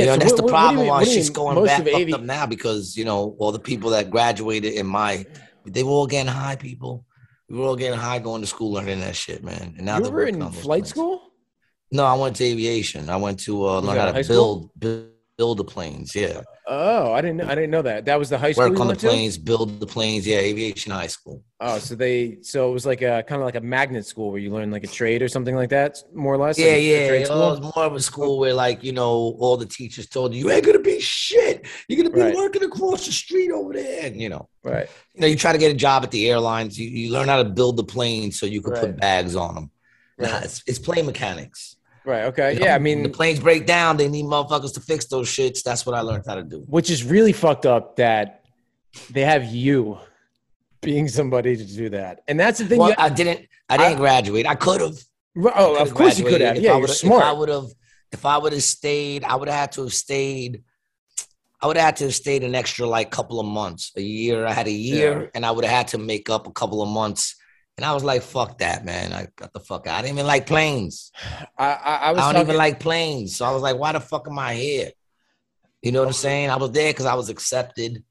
you 0.00 0.06
know, 0.06 0.12
so 0.14 0.18
that's 0.18 0.32
what- 0.32 0.36
the 0.36 0.42
what- 0.44 0.52
what 0.52 0.58
do 0.60 0.66
you 0.66 0.72
problem 0.72 0.86
why 0.88 1.04
she's 1.04 1.30
going 1.30 1.64
back 1.64 1.80
of 1.80 1.84
fucked 1.86 1.96
AV 2.02 2.12
up 2.14 2.22
now 2.22 2.46
because 2.46 2.96
you 2.96 3.04
know 3.04 3.36
all 3.38 3.52
the 3.52 3.58
people 3.58 3.90
that 3.90 4.10
graduated 4.10 4.72
in 4.74 4.86
my 4.86 5.24
they 5.66 5.82
were 5.84 5.90
all 5.92 6.06
getting 6.06 6.32
high 6.32 6.56
people. 6.56 7.04
We 7.48 7.58
were 7.58 7.66
all 7.66 7.76
getting 7.76 7.98
high 7.98 8.18
going 8.18 8.40
to 8.40 8.46
school 8.46 8.72
learning 8.72 9.00
that 9.00 9.14
shit, 9.14 9.44
man. 9.44 9.74
And 9.76 9.86
now 9.86 9.98
you 9.98 10.04
they're 10.04 10.12
were 10.12 10.26
in 10.26 10.50
flight 10.50 10.86
school? 10.86 11.20
No, 11.92 12.04
I 12.04 12.14
went 12.14 12.36
to 12.36 12.44
aviation. 12.44 13.10
I 13.10 13.16
went 13.16 13.38
to 13.40 13.66
uh, 13.68 13.80
learn 13.80 13.96
how 13.98 14.06
to 14.12 14.12
build, 14.28 14.70
build 14.78 15.06
build 15.38 15.58
the 15.58 15.64
planes. 15.64 16.14
Yeah, 16.14 16.42
Oh, 16.68 17.12
I 17.12 17.20
didn't. 17.20 17.40
I 17.42 17.54
didn't 17.54 17.70
know 17.70 17.82
that. 17.82 18.04
That 18.04 18.18
was 18.18 18.28
the 18.30 18.38
high 18.38 18.52
school. 18.52 18.70
work 18.70 18.78
on 18.80 18.86
the 18.86 18.90
went 18.92 19.00
to? 19.00 19.06
planes, 19.08 19.36
build 19.38 19.80
the 19.80 19.86
planes. 19.86 20.26
Yeah, 20.26 20.38
aviation 20.38 20.92
high 20.92 21.06
school. 21.08 21.42
Oh, 21.60 21.78
so 21.78 21.94
they 21.94 22.38
so 22.42 22.70
it 22.70 22.72
was 22.72 22.86
like 22.86 23.02
a 23.02 23.24
kind 23.26 23.40
of 23.40 23.44
like 23.46 23.56
a 23.56 23.60
magnet 23.60 24.06
school 24.06 24.30
where 24.30 24.38
you 24.40 24.50
learn 24.50 24.70
like 24.70 24.84
a 24.84 24.88
trade 24.88 25.22
or 25.22 25.28
something 25.28 25.54
like 25.56 25.70
that, 25.70 25.98
more 26.14 26.34
or 26.34 26.38
less. 26.38 26.58
Yeah, 26.58 26.66
like 26.72 26.82
yeah. 26.82 27.12
It 27.12 27.30
was 27.30 27.60
more 27.60 27.84
of 27.84 27.94
a 27.94 28.00
school 28.00 28.38
where, 28.38 28.54
like, 28.54 28.84
you 28.84 28.92
know, 28.92 29.36
all 29.40 29.56
the 29.56 29.66
teachers 29.66 30.06
told 30.08 30.34
you, 30.34 30.40
you 30.46 30.50
ain't 30.52 30.64
gonna 30.64 30.78
be 30.78 31.00
shit. 31.00 31.66
You're 31.88 31.96
gonna 32.02 32.14
be 32.14 32.20
Right. 32.20 32.34
working 32.36 32.62
across 32.62 33.06
the 33.06 33.12
street 33.12 33.50
over 33.50 33.72
there. 33.72 34.06
And, 34.06 34.20
you 34.20 34.28
know, 34.28 34.48
Right. 34.62 34.88
you 35.14 35.20
know, 35.22 35.26
you 35.26 35.36
try 35.36 35.52
to 35.52 35.58
get 35.58 35.72
a 35.72 35.74
job 35.76 36.04
at 36.04 36.10
the 36.10 36.30
airlines. 36.30 36.78
You, 36.78 36.88
you 36.88 37.12
learn 37.12 37.28
how 37.28 37.42
to 37.42 37.48
build 37.48 37.76
the 37.76 37.84
planes 37.84 38.38
so 38.38 38.46
you 38.46 38.62
can 38.62 38.72
Right. 38.72 38.80
put 38.82 38.96
bags 38.98 39.34
on 39.34 39.54
them. 39.56 39.70
Right. 40.18 40.44
it's, 40.44 40.62
it's 40.68 40.78
plane 40.78 41.06
mechanics. 41.06 41.76
Right. 42.04 42.24
Okay. 42.24 42.54
You 42.54 42.60
know, 42.60 42.66
Yeah. 42.66 42.74
I 42.74 42.78
mean, 42.78 43.02
the 43.02 43.08
planes 43.08 43.38
break 43.40 43.66
down. 43.66 43.96
They 43.96 44.08
need 44.08 44.24
motherfuckers 44.24 44.74
to 44.74 44.80
fix 44.80 45.06
those 45.06 45.28
shits. 45.28 45.62
That's 45.62 45.86
what 45.86 45.94
I 45.94 46.00
learned 46.00 46.24
how 46.26 46.34
to 46.34 46.42
do. 46.42 46.64
which 46.66 46.90
is 46.90 47.04
really 47.04 47.32
fucked 47.32 47.66
up 47.66 47.96
that 47.96 48.44
they 49.10 49.22
have 49.22 49.44
you 49.44 49.98
being 50.80 51.06
somebody 51.08 51.56
to 51.56 51.64
do 51.64 51.88
that, 51.90 52.22
and 52.26 52.38
that's 52.40 52.58
the 52.58 52.64
thing. 52.66 52.78
Well, 52.80 52.88
you- 52.90 52.94
I 52.98 53.08
didn't. 53.08 53.46
I 53.68 53.76
didn't 53.76 53.94
I- 53.94 54.00
graduate. 54.00 54.46
I 54.46 54.54
could 54.56 54.80
have. 54.80 54.98
oh, 55.54 55.76
of 55.76 55.94
course 55.94 56.18
you 56.18 56.24
could 56.24 56.40
have. 56.40 56.56
Yeah, 56.56 56.76
you're 56.76 56.84
If 56.90 57.04
I 57.10 57.32
would 57.32 57.48
have, 57.48 57.66
if 58.10 58.26
I 58.26 58.36
would 58.36 58.52
have 58.52 58.62
stayed, 58.64 59.22
I 59.24 59.36
would 59.36 59.48
have 59.48 59.56
had 59.58 59.72
to 59.72 59.82
have 59.84 59.94
stayed. 59.94 60.62
I 61.60 61.68
would 61.68 61.76
have 61.76 61.84
had 61.86 61.96
to 61.98 62.04
have 62.04 62.14
stayed 62.16 62.42
an 62.42 62.56
extra 62.56 62.86
like 62.88 63.12
couple 63.12 63.38
of 63.38 63.46
months, 63.46 63.92
a 63.96 64.02
year. 64.02 64.44
I 64.44 64.52
had 64.52 64.66
a 64.66 64.72
year, 64.72 65.22
Yeah. 65.22 65.26
and 65.36 65.46
I 65.46 65.52
would 65.52 65.64
have 65.64 65.72
had 65.72 65.88
to 65.88 65.98
make 65.98 66.28
up 66.28 66.48
a 66.48 66.50
couple 66.52 66.82
of 66.82 66.88
months. 66.88 67.36
And 67.82 67.90
I 67.90 67.94
was 67.94 68.04
like, 68.04 68.22
"Fuck 68.22 68.58
that, 68.58 68.84
man! 68.84 69.12
I 69.12 69.26
got 69.34 69.52
the 69.52 69.58
fuck 69.58 69.88
out. 69.88 69.98
I 69.98 70.02
didn't 70.02 70.14
even 70.18 70.26
like 70.28 70.46
planes. 70.46 71.10
I, 71.58 71.66
I, 71.66 71.72
I 71.72 72.10
I, 72.10 72.14
don't 72.14 72.22
talking, 72.22 72.40
even 72.42 72.56
like 72.56 72.78
planes. 72.78 73.34
So 73.34 73.44
I 73.44 73.50
was 73.50 73.60
like, 73.60 73.76
why 73.76 73.90
the 73.90 73.98
fuck 73.98 74.28
am 74.28 74.38
I 74.38 74.54
here? 74.54 74.90
You 75.82 75.90
know 75.90 75.98
what 75.98 76.06
I'm 76.06 76.12
saying? 76.12 76.50
I 76.50 76.54
was 76.58 76.70
there 76.70 76.90
because 76.92 77.06
I 77.06 77.14
was 77.14 77.28
accepted. 77.28 78.04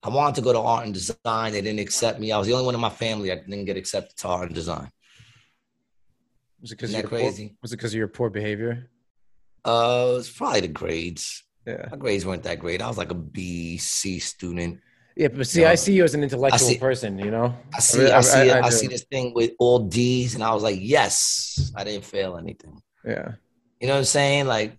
I 0.00 0.10
wanted 0.10 0.36
to 0.36 0.42
go 0.42 0.52
to 0.52 0.60
art 0.60 0.84
and 0.84 0.94
design. 0.94 1.50
They 1.50 1.60
didn't 1.60 1.80
accept 1.80 2.20
me. 2.20 2.30
I 2.30 2.38
was 2.38 2.46
the 2.46 2.52
only 2.52 2.66
one 2.66 2.76
in 2.76 2.80
my 2.80 2.88
family 2.88 3.30
that 3.30 3.50
didn't 3.50 3.64
get 3.64 3.76
accepted 3.76 4.16
to 4.18 4.28
art 4.28 4.46
and 4.46 4.54
design. 4.54 4.88
Was 6.62 6.70
it 6.70 6.76
because 6.76 6.90
Isn't 6.90 7.04
of 7.04 7.10
your 7.10 7.18
poor- 7.20 7.28
crazy? 7.30 7.56
was 7.62 7.72
it 7.72 7.76
because 7.78 7.94
of 7.94 7.98
your 7.98 8.06
poor 8.06 8.30
behavior? 8.30 8.90
Uh, 9.64 10.14
it's 10.18 10.30
probably 10.30 10.60
the 10.60 10.68
grades. 10.68 11.42
Yeah. 11.66 11.88
My 11.90 11.96
grades 11.96 12.24
weren't 12.24 12.44
that 12.44 12.60
great. 12.60 12.80
I 12.80 12.86
was 12.86 12.98
like 12.98 13.10
a 13.10 13.14
B, 13.16 13.76
C 13.76 14.20
student. 14.20 14.78
Yeah, 15.16 15.28
but 15.28 15.46
see, 15.46 15.62
No. 15.62 15.68
I 15.68 15.76
see 15.76 15.94
you 15.94 16.02
as 16.04 16.14
an 16.14 16.22
intellectual 16.24 16.58
see- 16.68 16.78
person. 16.78 17.18
You 17.18 17.30
know. 17.30 17.54
I 17.74 17.78
see, 17.80 17.98
really- 17.98 18.12
I, 18.12 18.18
I- 18.18 18.20
see, 18.22 18.50
I- 18.50 18.58
I, 18.58 18.66
I 18.66 18.70
see 18.70 18.86
this 18.88 19.04
thing 19.04 19.32
with 19.34 19.52
all 19.58 19.78
D's, 19.78 20.34
and 20.34 20.42
I 20.42 20.52
was 20.52 20.62
like, 20.62 20.78
yes, 20.80 21.72
I 21.76 21.84
didn't 21.84 22.04
fail 22.04 22.36
anything. 22.36 22.80
Yeah. 23.04 23.32
You 23.80 23.86
know 23.86 23.94
what 23.94 23.98
I'm 24.00 24.04
saying? 24.04 24.46
Like 24.46 24.78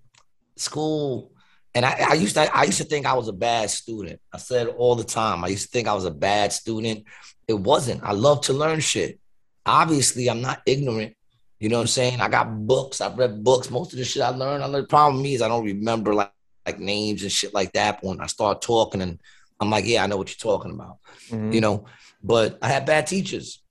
school, 0.58 1.32
and 1.74 1.86
I, 1.86 2.08
I 2.10 2.14
used 2.14 2.36
to 2.36 2.56
I 2.58 2.64
used 2.64 2.78
to 2.80 2.84
think 2.86 3.06
I 3.06 3.14
was 3.14 3.28
a 3.28 3.34
bad 3.34 3.70
student. 3.70 4.20
I 4.34 4.38
said 4.38 4.68
all 4.68 4.96
the 4.96 5.04
time. 5.04 5.44
I 5.44 5.48
used 5.50 5.66
to 5.66 5.70
think 5.72 5.88
I 5.88 5.94
was 5.94 6.06
a 6.06 6.12
bad 6.12 6.52
student. 6.54 7.04
It 7.48 7.54
wasn't. 7.54 8.04
I 8.04 8.12
love 8.14 8.42
to 8.42 8.54
learn 8.54 8.80
shit. 8.80 9.20
Obviously, 9.66 10.30
I'm 10.30 10.42
not 10.42 10.62
ignorant. 10.66 11.14
You 11.60 11.70
know 11.70 11.78
what 11.78 11.82
I'm 11.84 11.88
saying? 11.88 12.20
I 12.22 12.28
got 12.30 12.66
books. 12.68 13.00
I've 13.02 13.18
read 13.18 13.44
books. 13.44 13.70
Most 13.70 13.94
of 13.94 14.00
the 14.00 14.06
shit 14.06 14.22
I 14.22 14.30
learned, 14.30 14.64
I 14.64 14.68
learned. 14.68 14.86
The 14.86 14.90
problem 14.90 15.16
with 15.18 15.24
me 15.24 15.36
is 15.36 15.42
I 15.42 15.48
don't 15.48 15.64
remember 15.66 16.14
like 16.14 16.32
like 16.66 16.80
names 16.80 17.22
and 17.24 17.32
shit 17.32 17.54
like 17.54 17.72
that. 17.74 18.02
But 18.02 18.08
when 18.10 18.22
I 18.22 18.26
start 18.28 18.62
talking, 18.62 19.02
and 19.02 19.20
I'm 19.60 19.70
like, 19.70 19.86
yeah, 19.86 20.04
I 20.04 20.08
know 20.08 20.18
what 20.18 20.30
you're 20.30 20.54
talking 20.54 20.72
about. 20.72 20.98
Mhm. 21.30 21.54
You 21.54 21.62
know, 21.62 21.86
but 22.24 22.58
I 22.62 22.68
had 22.68 22.86
bad 22.86 23.08
teachers. 23.08 23.62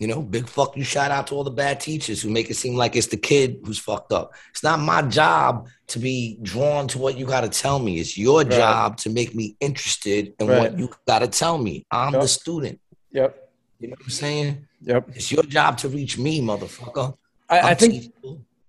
You 0.00 0.08
know, 0.08 0.22
big 0.22 0.48
fuck 0.48 0.76
you 0.76 0.82
shout 0.84 1.10
out 1.12 1.28
to 1.28 1.34
all 1.36 1.44
the 1.44 1.50
bad 1.52 1.78
teachers 1.80 2.20
who 2.20 2.28
make 2.28 2.50
it 2.50 2.54
seem 2.54 2.74
like 2.74 2.96
it's 2.96 3.06
the 3.06 3.16
kid 3.16 3.60
who's 3.64 3.78
fucked 3.78 4.12
up. 4.12 4.32
It's 4.50 4.62
not 4.62 4.80
my 4.80 5.02
job 5.02 5.68
to 5.88 5.98
be 6.00 6.36
drawn 6.42 6.88
to 6.88 6.98
what 6.98 7.16
you 7.16 7.24
got 7.26 7.42
to 7.42 7.48
tell 7.48 7.78
me. 7.78 8.00
It's 8.00 8.18
your 8.18 8.40
Right. 8.42 8.50
job 8.50 8.96
to 8.98 9.10
make 9.10 9.34
me 9.34 9.56
interested 9.60 10.34
in 10.40 10.48
Right. 10.48 10.58
what 10.72 10.78
you 10.78 10.90
got 11.06 11.20
to 11.20 11.28
tell 11.28 11.58
me. 11.58 11.86
I'm 11.90 12.12
Yep. 12.14 12.22
the 12.22 12.28
student. 12.28 12.80
Yep. 13.12 13.50
You 13.78 13.88
know 13.88 13.92
what 13.92 14.04
I'm 14.04 14.10
saying? 14.10 14.66
Yep. 14.82 15.10
It's 15.14 15.30
your 15.30 15.44
job 15.44 15.78
to 15.78 15.88
reach 15.88 16.18
me, 16.18 16.40
motherfucker. 16.40 17.16
I, 17.48 17.60
I 17.70 17.74
think. 17.74 18.12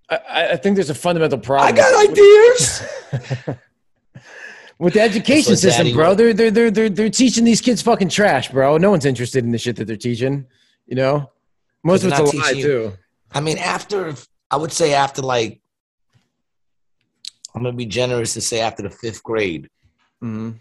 I, 0.09 0.49
I 0.51 0.55
think 0.57 0.75
there's 0.75 0.91
a 0.91 0.95
fundamental 0.95 1.39
problem. 1.39 1.73
I 1.73 1.75
got 1.75 2.09
ideas. 2.09 2.83
with 4.79 4.93
the 4.93 5.01
education 5.01 5.55
system, 5.55 5.91
bro. 5.93 6.13
They're, 6.15 6.33
they're 6.33 6.51
they're 6.51 6.71
they're 6.71 6.89
they're 6.89 7.09
teaching 7.09 7.43
these 7.45 7.61
kids 7.61 7.81
fucking 7.81 8.09
trash, 8.09 8.49
bro. 8.49 8.77
No 8.77 8.89
one's 8.91 9.05
interested 9.05 9.43
in 9.43 9.51
the 9.51 9.57
shit 9.57 9.75
that 9.77 9.85
they're 9.85 9.95
teaching. 9.95 10.45
You 10.85 10.95
know, 10.95 11.31
most 11.83 12.03
of 12.03 12.11
it's 12.11 12.33
a 12.33 12.37
lie 12.37 12.49
you- 12.51 12.63
too. 12.63 12.93
I 13.31 13.41
mean, 13.41 13.57
after 13.57 14.13
I 14.51 14.57
would 14.57 14.71
say 14.71 14.93
after 14.93 15.21
like 15.21 15.61
I'm 17.53 17.63
gonna 17.63 17.75
be 17.75 17.85
generous 17.85 18.33
to 18.33 18.41
say 18.41 18.59
after 18.59 18.83
the 18.83 18.89
fifth 18.89 19.23
grade, 19.23 19.69
hmm 20.21 20.51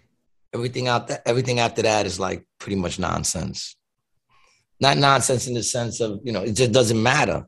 everything 0.53 0.87
out 0.87 1.09
that 1.09 1.21
everything 1.25 1.59
after 1.59 1.81
that 1.81 2.05
is 2.05 2.17
like 2.19 2.45
pretty 2.59 2.77
much 2.77 2.97
nonsense. 2.97 3.75
Not 4.79 4.97
nonsense 4.97 5.47
in 5.47 5.53
the 5.53 5.63
sense 5.63 5.99
of 5.99 6.19
you 6.23 6.31
know 6.31 6.41
it 6.43 6.53
just 6.53 6.71
doesn't 6.71 7.01
matter. 7.01 7.45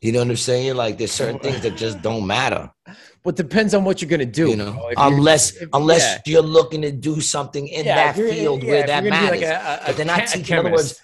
You 0.00 0.12
know 0.12 0.20
what 0.20 0.28
I'm 0.28 0.36
saying? 0.36 0.76
Like 0.76 0.96
there's 0.98 1.10
certain 1.12 1.40
things 1.40 1.60
that 1.62 1.76
just 1.76 2.02
don't 2.02 2.26
matter. 2.26 2.70
But 3.24 3.34
depends 3.36 3.74
on 3.74 3.84
what 3.84 4.00
you're 4.00 4.08
gonna 4.08 4.24
do. 4.24 4.48
You 4.48 4.56
know. 4.56 4.90
Unless 4.96 5.56
if- 5.56 5.68
unless 5.74 6.02
yeah. 6.02 6.22
you're 6.32 6.40
looking 6.42 6.80
to 6.82 6.92
do 6.92 7.20
something 7.20 7.66
in 7.68 7.84
Yeah, 7.84 8.12
that 8.12 8.14
field 8.16 8.62
yeah, 8.62 8.70
where 8.70 8.86
that 8.86 9.02
you're 9.02 9.10
gonna 9.12 9.32
be 9.32 9.40
matters. 9.40 9.40
like 9.42 9.50
a- 9.50 9.80
a- 9.82 9.86
but 9.86 9.96
they're 9.96 10.06
not 10.06 10.26
teaching. 10.28 10.54
In 10.56 10.60
other 10.66 10.70
words, 10.72 11.00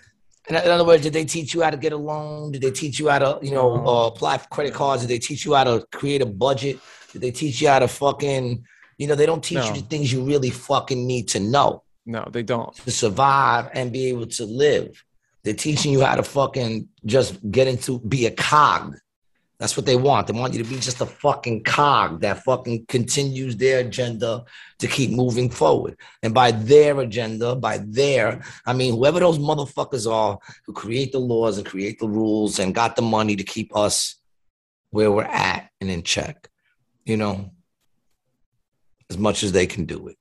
in 0.48 0.56
other 0.56 0.84
words, 0.84 1.02
did 1.02 1.12
they 1.12 1.24
teach 1.24 1.52
you 1.54 1.60
how 1.62 1.70
to 1.70 1.76
get 1.76 1.92
a 1.92 1.96
loan? 1.96 2.52
Did 2.52 2.62
they 2.62 2.70
teach 2.70 2.98
you 3.00 3.08
how 3.08 3.18
to, 3.18 3.38
you 3.44 3.50
know, 3.50 3.76
No. 3.76 3.86
uh, 3.86 4.06
apply 4.06 4.38
for 4.38 4.48
credit 4.48 4.72
cards? 4.74 5.02
Did 5.02 5.08
they 5.10 5.18
teach 5.18 5.44
you 5.44 5.54
how 5.54 5.64
to 5.64 5.84
create 5.92 6.22
a 6.22 6.26
budget? 6.26 6.78
Did 7.12 7.20
they 7.20 7.30
teach 7.32 7.60
you 7.60 7.68
how 7.68 7.80
to 7.80 7.88
fucking, 7.88 8.64
you 8.96 9.06
know, 9.06 9.16
they 9.16 9.26
don't 9.26 9.42
teach 9.44 9.58
No. 9.58 9.66
you 9.66 9.74
the 9.82 9.86
things 9.86 10.10
you 10.12 10.22
really 10.24 10.50
fucking 10.50 11.06
need 11.06 11.28
to 11.30 11.40
know 11.40 11.82
No, 12.06 12.26
they 12.32 12.42
don't. 12.44 12.74
to 12.76 12.90
survive 12.90 13.68
and 13.74 13.92
be 13.92 14.06
able 14.06 14.26
to 14.28 14.46
live. 14.46 15.03
They're 15.44 15.54
teaching 15.54 15.92
you 15.92 16.00
how 16.00 16.16
to 16.16 16.22
fucking 16.22 16.88
just 17.04 17.38
get 17.50 17.68
into 17.68 18.00
be 18.00 18.26
a 18.26 18.30
cog. 18.30 18.96
That's 19.60 19.76
what 19.76 19.86
they 19.86 19.96
want. 19.96 20.26
They 20.26 20.32
want 20.32 20.52
you 20.52 20.62
to 20.62 20.68
be 20.68 20.80
just 20.80 21.00
a 21.00 21.06
fucking 21.06 21.62
cog 21.62 22.20
that 22.22 22.42
fucking 22.42 22.86
continues 22.86 23.56
their 23.56 23.80
agenda 23.80 24.44
to 24.78 24.86
keep 24.88 25.10
moving 25.10 25.48
forward. 25.48 25.96
And 26.22 26.34
by 26.34 26.50
their 26.50 26.98
agenda, 27.00 27.54
by 27.54 27.78
their, 27.78 28.42
I 28.66 28.72
mean, 28.72 28.94
whoever 28.94 29.20
those 29.20 29.38
motherfuckers 29.38 30.10
are 30.10 30.38
who 30.66 30.72
create 30.72 31.12
the 31.12 31.20
laws 31.20 31.56
and 31.56 31.66
create 31.66 32.00
the 32.00 32.08
rules 32.08 32.58
and 32.58 32.74
got 32.74 32.96
the 32.96 33.02
money 33.02 33.36
to 33.36 33.44
keep 33.44 33.76
us 33.76 34.16
where 34.90 35.12
we're 35.12 35.24
at 35.24 35.70
and 35.80 35.88
in 35.88 36.02
check, 36.02 36.48
you 37.04 37.16
know, 37.16 37.50
as 39.08 39.18
much 39.18 39.42
as 39.44 39.52
they 39.52 39.66
can 39.66 39.84
do 39.84 40.08
it. 40.08 40.16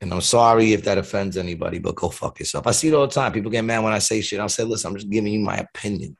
And 0.00 0.12
I'm 0.12 0.20
sorry 0.20 0.72
if 0.72 0.84
that 0.84 0.98
offends 0.98 1.36
anybody, 1.36 1.78
but 1.78 1.94
go 1.94 2.10
fuck 2.10 2.38
yourself. 2.38 2.66
I 2.66 2.72
see 2.72 2.88
it 2.88 2.94
all 2.94 3.06
the 3.06 3.12
time. 3.12 3.32
People 3.32 3.50
get 3.50 3.64
mad 3.64 3.82
when 3.82 3.94
I 3.94 3.98
say 3.98 4.20
shit. 4.20 4.40
I'll 4.40 4.48
say, 4.48 4.62
listen, 4.64 4.90
I'm 4.90 4.96
just 4.96 5.08
giving 5.08 5.32
you 5.32 5.40
my 5.40 5.56
opinion. 5.56 6.16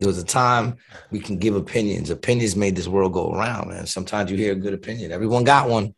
There 0.00 0.08
was 0.08 0.18
a 0.18 0.24
time 0.24 0.76
we 1.10 1.20
can 1.20 1.38
give 1.38 1.54
opinions. 1.54 2.10
Opinions 2.10 2.56
made 2.56 2.74
this 2.74 2.88
world 2.88 3.12
go 3.12 3.32
around, 3.32 3.68
man. 3.68 3.86
Sometimes 3.86 4.30
you 4.30 4.36
hear 4.36 4.52
a 4.52 4.56
good 4.56 4.74
opinion. 4.74 5.12
Everyone 5.12 5.44
got 5.44 5.68
one. 5.68 5.94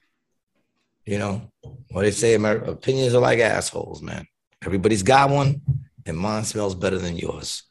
You 1.07 1.19
know 1.19 1.51
what 1.91 2.03
they 2.03 2.11
say, 2.11 2.35
Amer- 2.35 2.65
opinions 2.65 3.15
are 3.15 3.21
like 3.21 3.39
assholes, 3.39 4.03
man. 4.03 4.27
Everybody's 4.65 5.03
got 5.03 5.31
one, 5.31 5.61
and 6.07 6.17
mine 6.17 6.45
smells 6.45 6.75
better 6.75 6.99
than 6.99 7.17
yours. 7.17 7.65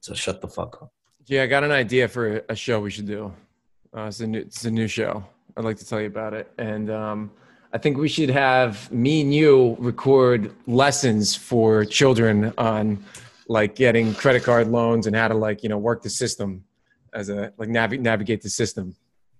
So 0.00 0.14
shut 0.14 0.40
the 0.40 0.48
fuck 0.48 0.82
up. 0.82 0.92
Yeah, 1.26 1.42
I 1.42 1.46
got 1.46 1.62
an 1.64 1.70
idea 1.70 2.08
for 2.08 2.42
a 2.48 2.56
show 2.56 2.80
we 2.80 2.90
should 2.90 3.06
do. 3.06 3.32
Uh, 3.96 4.04
it's 4.04 4.20
a 4.20 4.26
new, 4.26 4.40
it's 4.40 4.64
a 4.64 4.70
new 4.70 4.88
show. 4.88 5.24
I'd 5.56 5.64
like 5.64 5.76
to 5.78 5.86
tell 5.86 6.00
you 6.00 6.06
about 6.06 6.34
it, 6.34 6.50
and 6.58 6.90
um, 6.90 7.30
I 7.72 7.78
think 7.78 7.98
we 7.98 8.08
should 8.08 8.30
have 8.30 8.90
me 8.90 9.20
and 9.20 9.34
you 9.34 9.76
record 9.78 10.54
lessons 10.66 11.34
for 11.34 11.84
children 11.84 12.52
on 12.56 13.04
like 13.46 13.74
getting 13.74 14.14
credit 14.14 14.42
card 14.42 14.68
loans 14.68 15.06
and 15.06 15.14
how 15.14 15.28
to 15.28 15.34
like 15.34 15.62
you 15.62 15.68
know 15.68 15.76
work 15.76 16.02
the 16.02 16.10
system 16.10 16.64
as 17.12 17.28
a 17.28 17.52
like 17.58 17.68
navi- 17.68 18.00
navigate 18.00 18.40
the 18.42 18.48
system. 18.48 18.94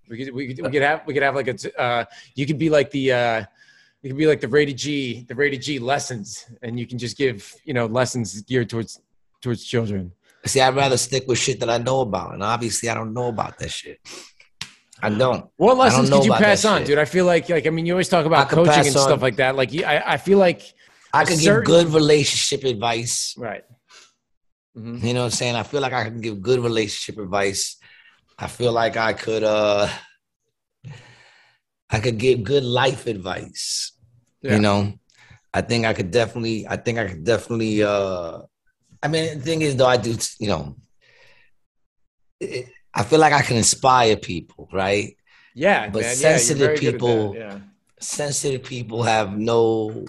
We 0.09 0.25
could, 0.25 0.35
we 0.35 0.55
could 0.55 0.65
we 0.65 0.71
could 0.71 0.83
have 0.83 1.07
we 1.07 1.15
could 1.15 1.23
have 1.23 1.35
like 1.35 1.49
a 1.49 1.81
uh, 1.81 2.05
you 2.35 2.45
could 2.47 2.59
be 2.59 2.69
like 2.69 2.91
the 2.91 3.13
uh, 3.13 3.45
you 4.03 4.11
could 4.11 4.19
be 4.19 4.27
like 4.27 4.41
the 4.41 4.49
rated 4.49 4.77
G 4.77 5.25
the 5.27 5.35
rated 5.35 5.63
G 5.63 5.79
lessons, 5.79 6.47
and 6.63 6.79
you 6.79 6.87
can 6.87 6.99
just 6.99 7.17
give 7.17 7.55
you 7.65 7.73
know 7.73 7.87
lessons 7.87 8.43
geared 8.43 8.69
towards 8.69 9.01
towards 9.41 9.65
children. 9.65 10.13
See, 10.45 10.61
I'd 10.61 10.77
rather 10.77 10.97
stick 10.97 11.25
with 11.27 11.39
shit 11.39 11.61
that 11.61 11.71
I 11.71 11.79
know 11.79 12.01
about, 12.03 12.35
and 12.35 12.43
obviously, 12.43 12.89
I 12.91 12.95
don't 12.95 13.13
know 13.13 13.29
about 13.29 13.59
that 13.59 13.71
shit. 13.71 14.01
I 15.03 15.11
don't. 15.11 15.47
What 15.57 15.77
lessons 15.77 16.11
don't 16.11 16.21
could 16.21 16.27
you 16.27 16.33
pass 16.35 16.65
on, 16.65 16.79
shit. 16.79 16.89
dude? 16.89 16.99
I 16.99 17.05
feel 17.05 17.25
like, 17.25 17.49
like 17.49 17.67
I 17.67 17.71
mean, 17.71 17.87
you 17.87 17.93
always 17.95 18.09
talk 18.09 18.27
about 18.27 18.49
coaching 18.49 18.87
and 18.87 18.97
on- 18.97 19.03
stuff 19.09 19.23
like 19.23 19.37
that. 19.37 19.55
Like, 19.55 19.73
I, 19.85 20.03
I 20.15 20.17
feel 20.17 20.39
like, 20.39 20.63
I 21.13 21.25
could 21.25 21.39
certain- 21.39 21.61
give 21.65 21.65
good 21.65 21.95
relationship 21.95 22.65
advice. 22.65 23.35
right? 23.39 23.63
Mhm. 24.77 25.03
You 25.03 25.15
know 25.15 25.21
what 25.21 25.27
I'm 25.27 25.31
saying? 25.33 25.55
I 25.57 25.63
feel 25.63 25.81
like 25.81 25.93
I 25.93 26.05
can 26.05 26.21
give 26.21 26.41
good 26.43 26.61
relationship 26.61 27.19
advice. 27.23 27.77
I 28.39 28.47
feel 28.47 28.73
like 28.73 28.97
I 28.97 29.13
could 29.13 29.43
uh 29.43 29.89
I 31.91 32.01
could 32.01 32.19
give 32.19 32.45
good 32.45 32.63
life 32.65 33.07
advice. 33.07 33.93
Yeah. 34.43 34.55
You 34.55 34.61
know, 34.61 34.93
I 35.53 35.63
think 35.63 35.85
I 35.87 35.95
could 35.95 36.11
definitely 36.11 36.67
I 36.69 36.77
think 36.77 36.99
I 36.99 37.09
could 37.09 37.25
definitely 37.25 37.83
uh 37.83 38.43
I 39.03 39.09
mean 39.09 39.39
the 39.39 39.45
thing 39.45 39.63
is 39.63 39.75
though 39.75 39.87
I 39.87 39.97
do 39.97 40.17
you 40.39 40.49
know 40.49 40.77
it, 42.41 42.69
I 42.99 43.03
feel 43.05 43.21
like 43.21 43.33
I 43.33 43.43
can 43.43 43.57
inspire 43.57 44.17
people, 44.17 44.69
right? 44.73 45.17
Yeah, 45.55 45.89
But 45.89 46.03
man. 46.03 46.17
Sensitive 46.17 46.71
at 46.71 46.79
people- 46.79 47.35
Yeah. 47.37 47.61
sensitive 48.01 48.63
people 48.63 49.03
have 49.03 49.37
no 49.37 50.05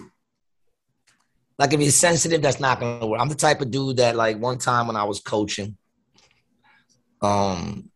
like 1.58 1.72
if 1.74 1.80
you're 1.80 1.90
sensitive 2.08 2.40
that's 2.40 2.60
not 2.60 2.80
gonna 2.80 3.06
work. 3.06 3.20
I'm 3.20 3.28
the 3.28 3.34
type 3.34 3.60
of 3.60 3.70
dude 3.70 3.96
that 3.98 4.14
like 4.16 4.38
one 4.38 4.58
time 4.58 4.86
when 4.86 4.96
i 4.96 5.04
was 5.04 5.18
coaching 5.20 5.76
um 7.22 7.90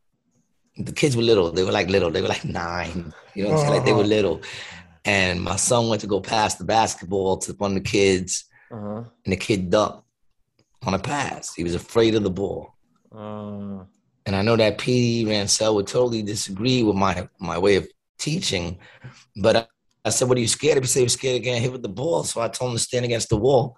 the 0.76 0.92
kids 0.92 1.16
were 1.16 1.22
little. 1.22 1.52
They 1.52 1.62
were 1.62 1.70
like 1.70 1.88
little. 1.88 2.10
They 2.10 2.20
were 2.20 2.26
like 2.36 2.44
nine. 2.44 3.12
You 3.34 3.44
know 3.44 3.50
what 3.50 3.54
i'm 3.58 3.60
saying? 3.60 3.74
Like 3.74 3.84
they 3.84 3.92
were 3.92 4.02
little. 4.04 4.42
And 5.04 5.40
my 5.40 5.54
son 5.56 5.88
went 5.88 6.00
to 6.00 6.08
go 6.08 6.20
pass 6.20 6.56
the 6.56 6.64
basketball 6.64 7.36
to 7.38 7.52
one 7.54 7.70
of 7.72 7.74
the 7.82 7.88
kids 7.98 8.44
Uh-huh. 8.72 9.04
and 9.24 9.32
the 9.32 9.36
kid 9.36 9.70
ducked 9.70 10.04
on 10.84 10.94
a 10.94 10.98
pass. 10.98 11.54
He 11.54 11.62
was 11.62 11.74
afraid 11.76 12.14
of 12.16 12.24
the 12.24 12.30
ball. 12.30 12.74
Uh, 13.16 13.84
and 14.26 14.34
I 14.36 14.42
know 14.42 14.56
that 14.56 14.78
PD 14.78 15.26
Rancel 15.26 15.74
would 15.74 15.86
totally 15.86 16.22
disagree 16.22 16.82
with 16.82 16.96
my 16.96 17.28
my 17.38 17.58
way 17.58 17.76
of 17.76 17.86
teaching, 18.18 18.78
but 19.36 19.56
I, 19.56 19.66
I 20.04 20.10
said, 20.10 20.28
"What 20.28 20.38
are 20.38 20.40
you 20.40 20.48
scared 20.48 20.78
of?" 20.78 20.84
He 20.84 20.88
said, 20.88 21.00
"He 21.00 21.04
was 21.04 21.12
scared 21.14 21.36
of 21.36 21.42
getting 21.42 21.62
hit 21.62 21.72
with 21.72 21.82
the 21.82 21.88
ball." 21.88 22.24
So 22.24 22.40
I 22.40 22.48
told 22.48 22.70
him 22.72 22.76
to 22.76 22.82
stand 22.82 23.04
against 23.04 23.28
the 23.28 23.36
wall, 23.36 23.76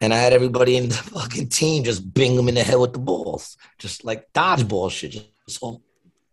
and 0.00 0.12
I 0.14 0.18
had 0.18 0.32
everybody 0.32 0.76
in 0.76 0.88
the 0.88 0.94
fucking 1.14 1.48
team 1.48 1.84
just 1.84 2.12
bing 2.14 2.36
him 2.38 2.48
in 2.48 2.54
the 2.54 2.62
head 2.62 2.78
with 2.78 2.92
the 2.92 2.98
balls, 3.00 3.56
just 3.78 4.04
like 4.04 4.32
dodgeball 4.32 4.90
shit, 4.90 5.12
just, 5.12 5.26
just 5.48 5.62
all 5.62 5.82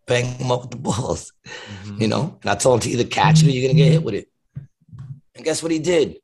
bang 0.06 0.24
him 0.38 0.50
up 0.50 0.62
with 0.62 0.70
the 0.70 0.76
balls, 0.78 1.32
Mm-hmm. 1.44 2.00
you 2.02 2.08
know. 2.08 2.38
And 2.42 2.50
I 2.50 2.54
told 2.54 2.76
him 2.76 2.80
to 2.90 2.90
either 2.90 3.04
catch 3.08 3.42
it 3.42 3.46
or 3.48 3.50
you're 3.50 3.68
gonna 3.68 3.76
get 3.78 3.92
hit 3.92 4.02
with 4.02 4.14
it. 4.14 4.28
And 5.34 5.44
guess 5.44 5.62
what 5.62 5.70
he 5.72 5.78
did? 5.78 6.16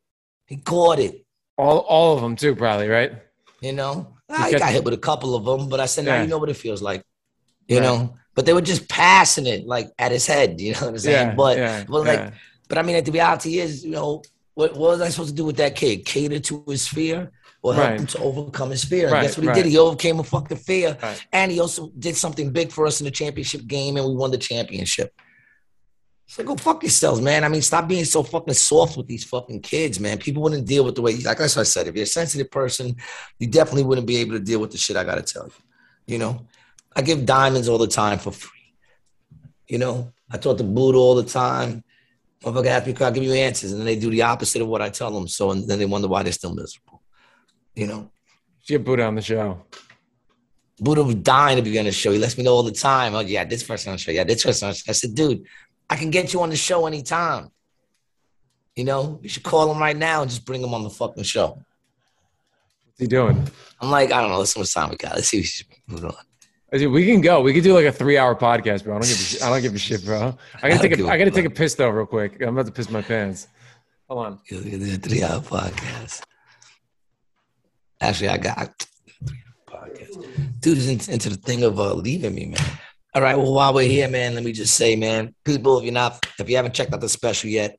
He 0.46 0.56
caught 0.56 0.98
it. 0.98 1.24
all 1.58 1.78
all 1.80 2.14
of 2.14 2.22
them 2.22 2.34
too, 2.36 2.54
probably, 2.56 2.88
right? 2.88 3.12
You 3.60 3.72
know, 3.72 4.14
I 4.28 4.52
got 4.52 4.72
hit 4.72 4.84
with 4.84 4.94
a 4.94 4.98
couple 4.98 5.34
of 5.34 5.44
them, 5.44 5.68
but 5.68 5.80
I 5.80 5.86
said, 5.86 6.04
now 6.06 6.14
Yeah. 6.14 6.22
you 6.22 6.28
know 6.28 6.38
what 6.38 6.48
it 6.50 6.56
feels 6.56 6.82
like. 6.82 7.04
You 7.68 7.78
Right. 7.78 7.84
know, 7.84 8.14
but 8.34 8.46
they 8.46 8.52
were 8.52 8.60
just 8.60 8.88
passing 8.88 9.46
it 9.46 9.66
like 9.66 9.90
at 9.98 10.12
his 10.12 10.26
head. 10.26 10.60
You 10.60 10.72
know 10.72 10.80
what 10.80 10.88
I'm 10.90 10.98
saying? 10.98 11.28
Yeah, 11.28 11.34
but 11.34 11.56
yeah, 11.58 11.84
but 11.88 12.04
like, 12.04 12.18
yeah. 12.18 12.30
but 12.68 12.78
I 12.78 12.82
mean, 12.82 13.02
the 13.02 13.12
reality 13.12 13.58
is, 13.58 13.84
you 13.84 13.92
know, 13.92 14.22
what, 14.54 14.72
what 14.76 14.90
was 14.90 15.00
I 15.00 15.08
supposed 15.08 15.30
to 15.30 15.34
do 15.34 15.44
with 15.44 15.56
that 15.56 15.74
kid? 15.74 16.04
Cater 16.04 16.38
to 16.40 16.64
his 16.68 16.86
fear 16.86 17.30
or 17.62 17.74
help 17.74 17.88
Right. 17.90 18.00
him 18.00 18.06
to 18.06 18.18
overcome 18.20 18.70
his 18.70 18.84
fear? 18.84 19.08
And 19.08 19.22
guess 19.22 19.36
what 19.36 19.42
he 19.44 19.48
right. 19.48 19.56
did? 19.56 19.66
He 19.66 19.78
overcame 19.78 20.20
a 20.20 20.24
fucking 20.24 20.58
fear, 20.58 20.96
Right. 21.02 21.26
and 21.32 21.50
he 21.50 21.58
also 21.60 21.90
did 21.98 22.16
something 22.16 22.50
big 22.52 22.70
for 22.70 22.86
us 22.86 23.00
in 23.00 23.04
the 23.06 23.10
championship 23.10 23.66
game, 23.66 23.96
and 23.96 24.06
we 24.06 24.14
won 24.14 24.30
the 24.30 24.38
championship. 24.38 25.12
So 26.26 26.42
go 26.42 26.56
fuck 26.56 26.82
yourselves, 26.82 27.20
man. 27.20 27.44
I 27.44 27.48
mean, 27.48 27.62
stop 27.62 27.86
being 27.86 28.04
so 28.04 28.22
fucking 28.22 28.54
soft 28.54 28.96
with 28.96 29.06
these 29.06 29.24
fucking 29.24 29.60
kids, 29.60 30.00
man. 30.00 30.18
People 30.18 30.42
wouldn't 30.42 30.66
deal 30.66 30.84
with 30.84 30.94
the 30.94 31.02
way, 31.02 31.16
like 31.18 31.38
that's 31.38 31.54
what 31.56 31.62
I 31.62 31.64
said. 31.64 31.86
If 31.86 31.94
you're 31.94 32.04
a 32.04 32.06
sensitive 32.06 32.50
person, 32.50 32.96
you 33.38 33.46
definitely 33.46 33.84
wouldn't 33.84 34.06
be 34.06 34.16
able 34.16 34.32
to 34.32 34.40
deal 34.40 34.58
with 34.60 34.70
the 34.72 34.78
shit 34.78 34.96
I 34.96 35.04
gotta 35.04 35.22
tell 35.22 35.44
you. 35.46 35.52
You 36.06 36.18
know, 36.18 36.46
I 36.96 37.02
give 37.02 37.26
diamonds 37.26 37.68
all 37.68 37.78
the 37.78 37.86
time 37.86 38.18
for 38.18 38.30
free. 38.30 38.50
You 39.68 39.78
know, 39.78 40.12
I 40.30 40.36
talk 40.36 40.58
to 40.58 40.64
Buddha 40.64 40.98
all 40.98 41.14
the 41.14 41.24
time. 41.24 41.82
Motherfucker 42.42 42.66
ask 42.66 42.86
me, 42.86 42.94
I'll 43.00 43.10
give 43.10 43.22
you 43.22 43.32
answers, 43.32 43.72
and 43.72 43.80
then 43.80 43.86
they 43.86 43.98
do 43.98 44.10
the 44.10 44.22
opposite 44.22 44.60
of 44.60 44.68
what 44.68 44.82
I 44.82 44.90
tell 44.90 45.10
them. 45.10 45.26
So, 45.26 45.50
and 45.50 45.66
then 45.66 45.78
they 45.78 45.86
wonder 45.86 46.08
why 46.08 46.22
they're 46.22 46.32
still 46.32 46.54
miserable. 46.54 47.02
You 47.74 47.86
know, 47.86 48.10
Get 48.66 48.84
Buddha 48.84 49.04
on 49.04 49.14
the 49.14 49.22
show. 49.22 49.62
Buddha 50.80 51.04
was 51.04 51.16
dying 51.16 51.56
to 51.56 51.62
be 51.62 51.78
on 51.78 51.84
the 51.84 51.92
show. 51.92 52.12
He 52.12 52.18
lets 52.18 52.36
me 52.36 52.44
know 52.44 52.54
all 52.54 52.62
the 52.62 52.72
time. 52.72 53.14
Oh, 53.14 53.20
yeah, 53.20 53.44
this 53.44 53.62
person 53.62 53.90
on 53.90 53.96
the 53.96 54.00
show. 54.00 54.10
Yeah, 54.10 54.24
this 54.24 54.42
person 54.42 54.66
on 54.66 54.72
the 54.72 54.78
show. 54.78 54.90
I 54.90 54.92
said, 54.92 55.14
dude, 55.14 55.44
I 55.88 55.96
can 55.96 56.10
get 56.10 56.32
you 56.32 56.40
on 56.40 56.50
the 56.50 56.56
show 56.56 56.86
anytime. 56.86 57.50
You 58.74 58.84
know, 58.84 59.20
you 59.22 59.28
should 59.28 59.42
call 59.42 59.70
him 59.70 59.78
right 59.78 59.96
now 59.96 60.22
and 60.22 60.30
just 60.30 60.44
bring 60.44 60.62
him 60.62 60.74
on 60.74 60.82
the 60.82 60.90
fucking 60.90 61.24
show. 61.24 61.48
What's 62.86 62.98
he 62.98 63.06
doing? 63.06 63.46
I'm 63.80 63.90
like, 63.90 64.12
I 64.12 64.20
don't 64.20 64.30
know. 64.30 64.38
Let's 64.38 64.54
see 64.54 64.60
what 64.60 64.70
time 64.70 64.90
we 64.90 64.96
got. 64.96 65.14
Let's 65.14 65.28
see. 65.28 65.44
What 65.86 66.02
move 66.02 66.04
on. 66.06 66.24
We 66.74 67.06
can 67.06 67.20
go. 67.20 67.40
We 67.40 67.52
could 67.54 67.62
do 67.62 67.72
like 67.72 67.84
a 67.84 67.92
three-hour 67.92 68.34
podcast, 68.34 68.82
bro. 68.82 68.96
I 68.96 68.98
don't 69.00 69.06
give 69.08 69.16
a 69.16 69.22
shit. 69.22 69.42
I 69.42 69.48
don't 69.50 69.62
give 69.62 69.74
a 69.74 69.78
shit, 69.78 70.04
bro. 70.04 70.36
I 70.62 70.68
gotta 70.70 70.82
take 70.88 70.98
a. 70.98 71.06
I 71.08 71.16
gotta 71.18 71.30
take 71.30 71.44
a 71.46 71.50
piss 71.50 71.74
though, 71.76 71.88
real 71.90 72.04
quick. 72.06 72.40
I'm 72.42 72.48
about 72.48 72.66
to 72.66 72.72
piss 72.72 72.90
my 72.90 73.00
pants. 73.02 73.46
Hold 74.08 74.26
on. 74.26 74.40
You'll 74.46 74.62
do 74.62 74.94
a 74.94 74.96
three 74.96 75.22
hour 75.22 75.40
podcast. 75.40 76.22
Actually, 78.00 78.28
I 78.30 78.38
got 78.38 78.86
podcast. 79.68 80.60
Dude 80.60 80.78
is 80.78 80.88
in- 80.88 81.12
into 81.12 81.28
the 81.30 81.36
thing 81.36 81.62
of 81.62 81.78
uh, 81.78 81.94
leaving 81.94 82.34
me, 82.34 82.46
man. 82.46 82.58
All 83.14 83.22
right. 83.22 83.36
Well, 83.38 83.54
while 83.54 83.72
we're 83.72 83.88
here, 83.88 84.08
man, 84.08 84.34
let 84.34 84.42
me 84.42 84.50
just 84.52 84.74
say, 84.74 84.96
man, 84.96 85.32
people, 85.44 85.78
if 85.78 85.84
you're 85.84 85.92
not, 85.92 86.26
if 86.40 86.50
you 86.50 86.56
haven't 86.56 86.74
checked 86.74 86.92
out 86.92 87.00
the 87.00 87.08
special 87.08 87.48
yet, 87.50 87.78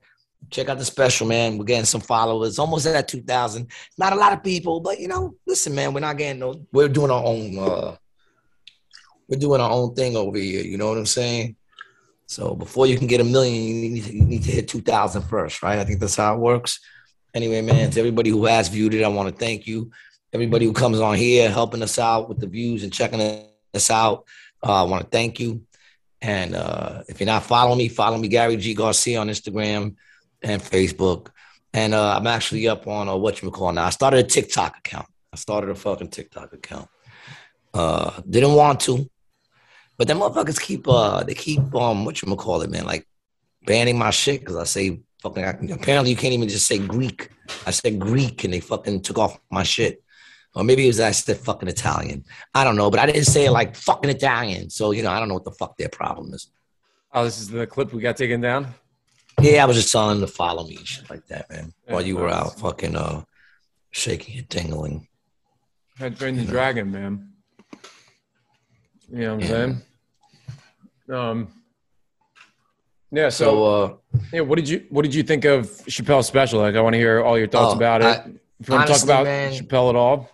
check 0.52 0.70
out 0.70 0.78
the 0.78 0.86
special, 0.86 1.28
man. 1.28 1.58
We're 1.58 1.66
getting 1.66 1.84
some 1.86 2.00
followers, 2.02 2.58
almost 2.60 2.86
at 2.88 3.08
two 3.10 3.22
thousand. 3.22 3.70
Not 3.98 4.14
a 4.14 4.16
lot 4.16 4.32
of 4.32 4.42
people, 4.42 4.80
but 4.80 5.00
you 5.02 5.10
know, 5.10 5.36
listen, 5.46 5.76
man, 5.76 5.94
we're 5.94 6.00
not 6.00 6.18
getting 6.18 6.40
no. 6.40 6.66
We're 6.72 6.88
doing 6.88 7.12
our 7.12 7.24
own. 7.24 7.60
uh 7.60 7.96
We're 9.28 9.40
doing 9.40 9.62
our 9.62 9.72
own 9.72 9.96
thing 9.96 10.16
over 10.16 10.38
here. 10.38 10.64
You 10.64 10.78
know 10.78 10.90
what 10.90 10.98
I'm 10.98 11.06
saying? 11.06 11.56
So 12.28 12.56
before 12.56 12.88
you 12.88 12.98
can 12.98 13.08
get 13.08 13.22
a 13.22 13.24
million, 13.24 13.56
you 13.56 13.90
need, 13.90 14.06
you 14.06 14.24
need 14.24 14.44
to 14.44 14.52
hit 14.52 14.68
2,000 14.68 15.22
first, 15.24 15.62
right? 15.62 15.80
I 15.80 15.86
think 15.86 16.00
that's 16.00 16.16
how 16.16 16.36
it 16.36 16.40
works. 16.40 16.80
Anyway, 17.34 17.62
man, 17.62 17.92
to 17.92 18.00
everybody 18.00 18.30
who 18.30 18.46
has 18.46 18.70
viewed 18.70 18.94
it, 18.94 19.04
I 19.04 19.08
want 19.10 19.30
to 19.30 19.36
thank 19.36 19.68
you. 19.68 19.92
Everybody 20.34 20.66
who 20.66 20.74
comes 20.74 21.00
on 21.00 21.16
here 21.16 21.50
helping 21.50 21.84
us 21.84 22.00
out 22.00 22.30
with 22.30 22.40
the 22.40 22.48
views 22.48 22.84
and 22.84 22.92
checking 22.92 23.22
us 23.74 23.90
out, 23.90 24.26
uh, 24.64 24.84
I 24.84 24.84
want 24.84 25.04
to 25.04 25.10
thank 25.10 25.40
you. 25.40 25.62
And 26.22 26.56
uh, 26.56 27.04
if 27.08 27.20
you're 27.20 27.28
not 27.28 27.44
following 27.44 27.78
me, 27.78 27.88
follow 27.90 28.18
me, 28.18 28.28
Gary 28.28 28.58
G. 28.58 28.74
Garcia 28.74 29.20
on 29.20 29.30
Instagram 29.30 29.96
and 30.42 30.62
Facebook. 30.62 31.28
And 31.74 31.94
uh, 31.94 32.18
I'm 32.18 32.28
actually 32.28 32.68
up 32.68 32.88
on 32.88 33.10
uh, 33.10 33.16
what 33.16 33.42
you 33.42 33.52
call 33.52 33.72
now. 33.74 33.86
I 33.86 33.90
started 33.90 34.26
a 34.26 34.28
TikTok 34.28 34.78
account. 34.78 35.08
I 35.32 35.36
started 35.36 35.70
a 35.70 35.76
fucking 35.76 36.08
TikTok 36.08 36.54
account. 36.54 36.88
Uh, 37.74 38.22
didn't 38.30 38.54
want 38.54 38.80
to, 38.80 39.10
but 39.98 40.08
them 40.08 40.20
motherfuckers 40.20 40.60
keep 40.60 40.88
uh 40.88 41.24
they 41.24 41.34
keep 41.34 41.74
um 41.76 42.06
what 42.06 42.22
you 42.22 42.36
call 42.36 42.62
it, 42.62 42.70
man, 42.70 42.86
like 42.86 43.08
banning 43.66 43.98
my 43.98 44.12
shit 44.12 44.42
because 44.42 44.56
I 44.56 44.64
say 44.64 45.02
fucking 45.22 45.72
apparently 45.72 46.12
you 46.12 46.18
can't 46.18 46.34
even 46.34 46.50
just 46.50 46.68
say 46.68 46.78
Greek. 46.78 47.30
I 47.66 47.72
said 47.72 48.00
Greek 48.00 48.44
and 48.44 48.54
they 48.54 48.60
fucking 48.60 49.02
took 49.02 49.18
off 49.18 49.40
my 49.52 49.64
shit. 49.64 50.04
Or 50.54 50.64
maybe 50.64 50.86
it 50.86 50.88
was 50.88 51.00
I 51.00 51.12
said 51.12 51.38
fucking 51.38 51.68
Italian. 51.68 52.24
I 52.54 52.64
don't 52.64 52.78
know, 52.78 52.90
but 52.90 53.00
I 53.00 53.06
didn't 53.06 53.26
say 53.26 53.46
it 53.46 53.52
like 53.52 53.76
fucking 53.76 54.10
Italian. 54.10 54.70
So 54.70 54.92
you 54.92 55.04
know, 55.04 55.12
I 55.12 55.20
don't 55.20 55.28
know 55.28 55.34
what 55.34 55.46
the 55.46 55.52
fuck 55.52 55.78
their 55.78 55.90
problem 55.90 56.34
is. 56.34 56.50
Oh, 57.14 57.24
this 57.24 57.40
is 57.40 57.50
the 57.50 57.66
clip 57.68 57.94
we 57.94 58.02
got 58.02 58.18
taken 58.18 58.42
down. 58.42 58.74
Yeah, 59.42 59.64
I 59.64 59.66
was 59.66 59.76
just 59.76 59.92
telling 59.92 60.20
them 60.20 60.28
to 60.28 60.34
follow 60.34 60.66
me 60.66 60.78
and 60.78 60.88
shit 60.88 61.10
like 61.10 61.26
that, 61.28 61.50
man. 61.50 61.74
Yeah, 61.86 61.94
While 61.94 62.06
you 62.06 62.16
were 62.16 62.30
out 62.30 62.60
fucking 62.60 62.96
uh 62.96 63.24
shaking 63.92 64.40
and 64.40 64.50
tingling. 64.50 65.08
Had 65.98 66.18
trained 66.18 66.40
the 66.40 66.46
dragon, 66.46 66.92
man. 66.92 67.35
You 69.12 69.20
know 69.20 69.36
what 69.36 69.44
I'm 69.44 69.48
saying? 69.50 69.82
Um. 71.08 71.50
Yeah. 73.12 73.30
So, 73.30 73.46
So 73.46 73.64
uh 73.64 74.22
yeah, 74.34 74.42
what 74.42 74.56
did 74.56 74.68
you 74.68 74.88
what 74.90 75.04
did 75.04 75.14
you 75.14 75.22
think 75.22 75.46
of 75.46 75.68
Chappelle's 75.86 76.26
special? 76.26 76.60
Like, 76.60 76.74
I 76.76 76.82
want 76.82 76.94
to 76.94 76.98
hear 76.98 77.22
all 77.24 77.38
your 77.38 77.48
thoughts 77.48 77.74
Oh, 77.74 77.78
about 77.78 78.02
it. 78.02 78.06
I- 78.08 78.32
if 78.60 78.68
you 78.68 78.74
want 78.74 78.88
to 78.88 78.94
talk 78.94 79.04
about 79.04 79.26
man- 79.26 79.52
Chappelle 79.54 79.90
at 79.90 79.96
all, 79.96 80.32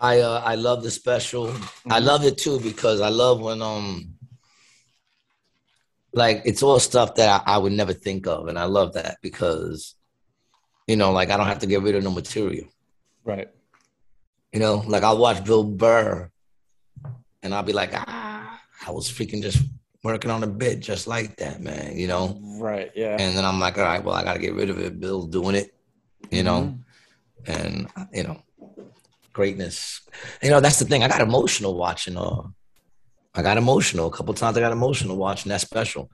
I 0.00 0.20
uh, 0.20 0.40
I 0.42 0.54
love 0.54 0.82
the 0.82 0.90
special. 0.90 1.50
I 1.90 2.00
Mhm. 2.00 2.04
love 2.04 2.24
it 2.24 2.38
too 2.38 2.60
because 2.60 3.02
I 3.02 3.10
love 3.10 3.40
when 3.40 3.60
um 3.60 4.14
like 6.14 6.42
it's 6.46 6.62
all 6.62 6.78
stuff 6.80 7.16
that 7.16 7.42
I, 7.46 7.54
I 7.56 7.58
would 7.58 7.72
never 7.72 7.92
think 7.92 8.26
of, 8.26 8.48
and 8.48 8.58
I 8.58 8.64
love 8.64 8.94
that 8.94 9.18
because 9.20 9.94
you 10.86 10.96
know 10.96 11.12
like 11.12 11.28
I 11.30 11.36
don't 11.36 11.46
have 11.46 11.58
to 11.58 11.66
get 11.66 11.82
rid 11.82 11.94
of 11.94 12.04
no 12.04 12.10
material. 12.10 12.66
right? 13.24 13.48
You 14.52 14.60
know, 14.60 14.76
like 14.86 15.02
I'll 15.02 15.18
watch 15.18 15.44
Bill 15.44 15.64
Burr, 15.64 16.30
and 17.44 17.54
I'll 17.54 17.62
be 17.62 17.72
like, 17.72 17.92
ah, 17.94 18.60
I 18.86 18.90
was 18.90 19.08
freaking 19.08 19.42
just 19.42 19.62
working 20.02 20.30
on 20.30 20.42
a 20.42 20.46
bit 20.48 20.80
just 20.80 21.06
like 21.06 21.36
that, 21.36 21.60
man. 21.60 21.96
You 21.96 22.08
know, 22.08 22.40
Right. 22.58 22.90
Yeah. 22.96 23.16
and 23.20 23.36
then 23.36 23.44
I'm 23.44 23.60
like, 23.60 23.78
all 23.78 23.84
right, 23.84 24.02
well 24.02 24.14
I 24.16 24.24
got 24.24 24.34
to 24.34 24.40
get 24.40 24.54
rid 24.54 24.70
of 24.70 24.80
it. 24.80 24.98
Bill's 24.98 25.28
doing 25.28 25.54
it, 25.54 25.70
you 26.30 26.42
know 26.42 26.74
and 27.46 27.88
you 28.10 28.22
know 28.22 28.40
greatness 29.34 30.00
you 30.42 30.48
know 30.48 30.60
that's 30.60 30.78
the 30.78 30.84
thing 30.86 31.02
i 31.04 31.08
got 31.08 31.20
emotional 31.20 31.76
watching 31.76 32.16
uh 32.16 32.40
i 33.34 33.42
got 33.42 33.58
emotional 33.58 34.06
a 34.06 34.10
couple 34.10 34.32
times 34.32 34.56
i 34.56 34.60
got 34.60 34.72
emotional 34.72 35.16
watching 35.18 35.50
that 35.50 35.60
special 35.60 36.10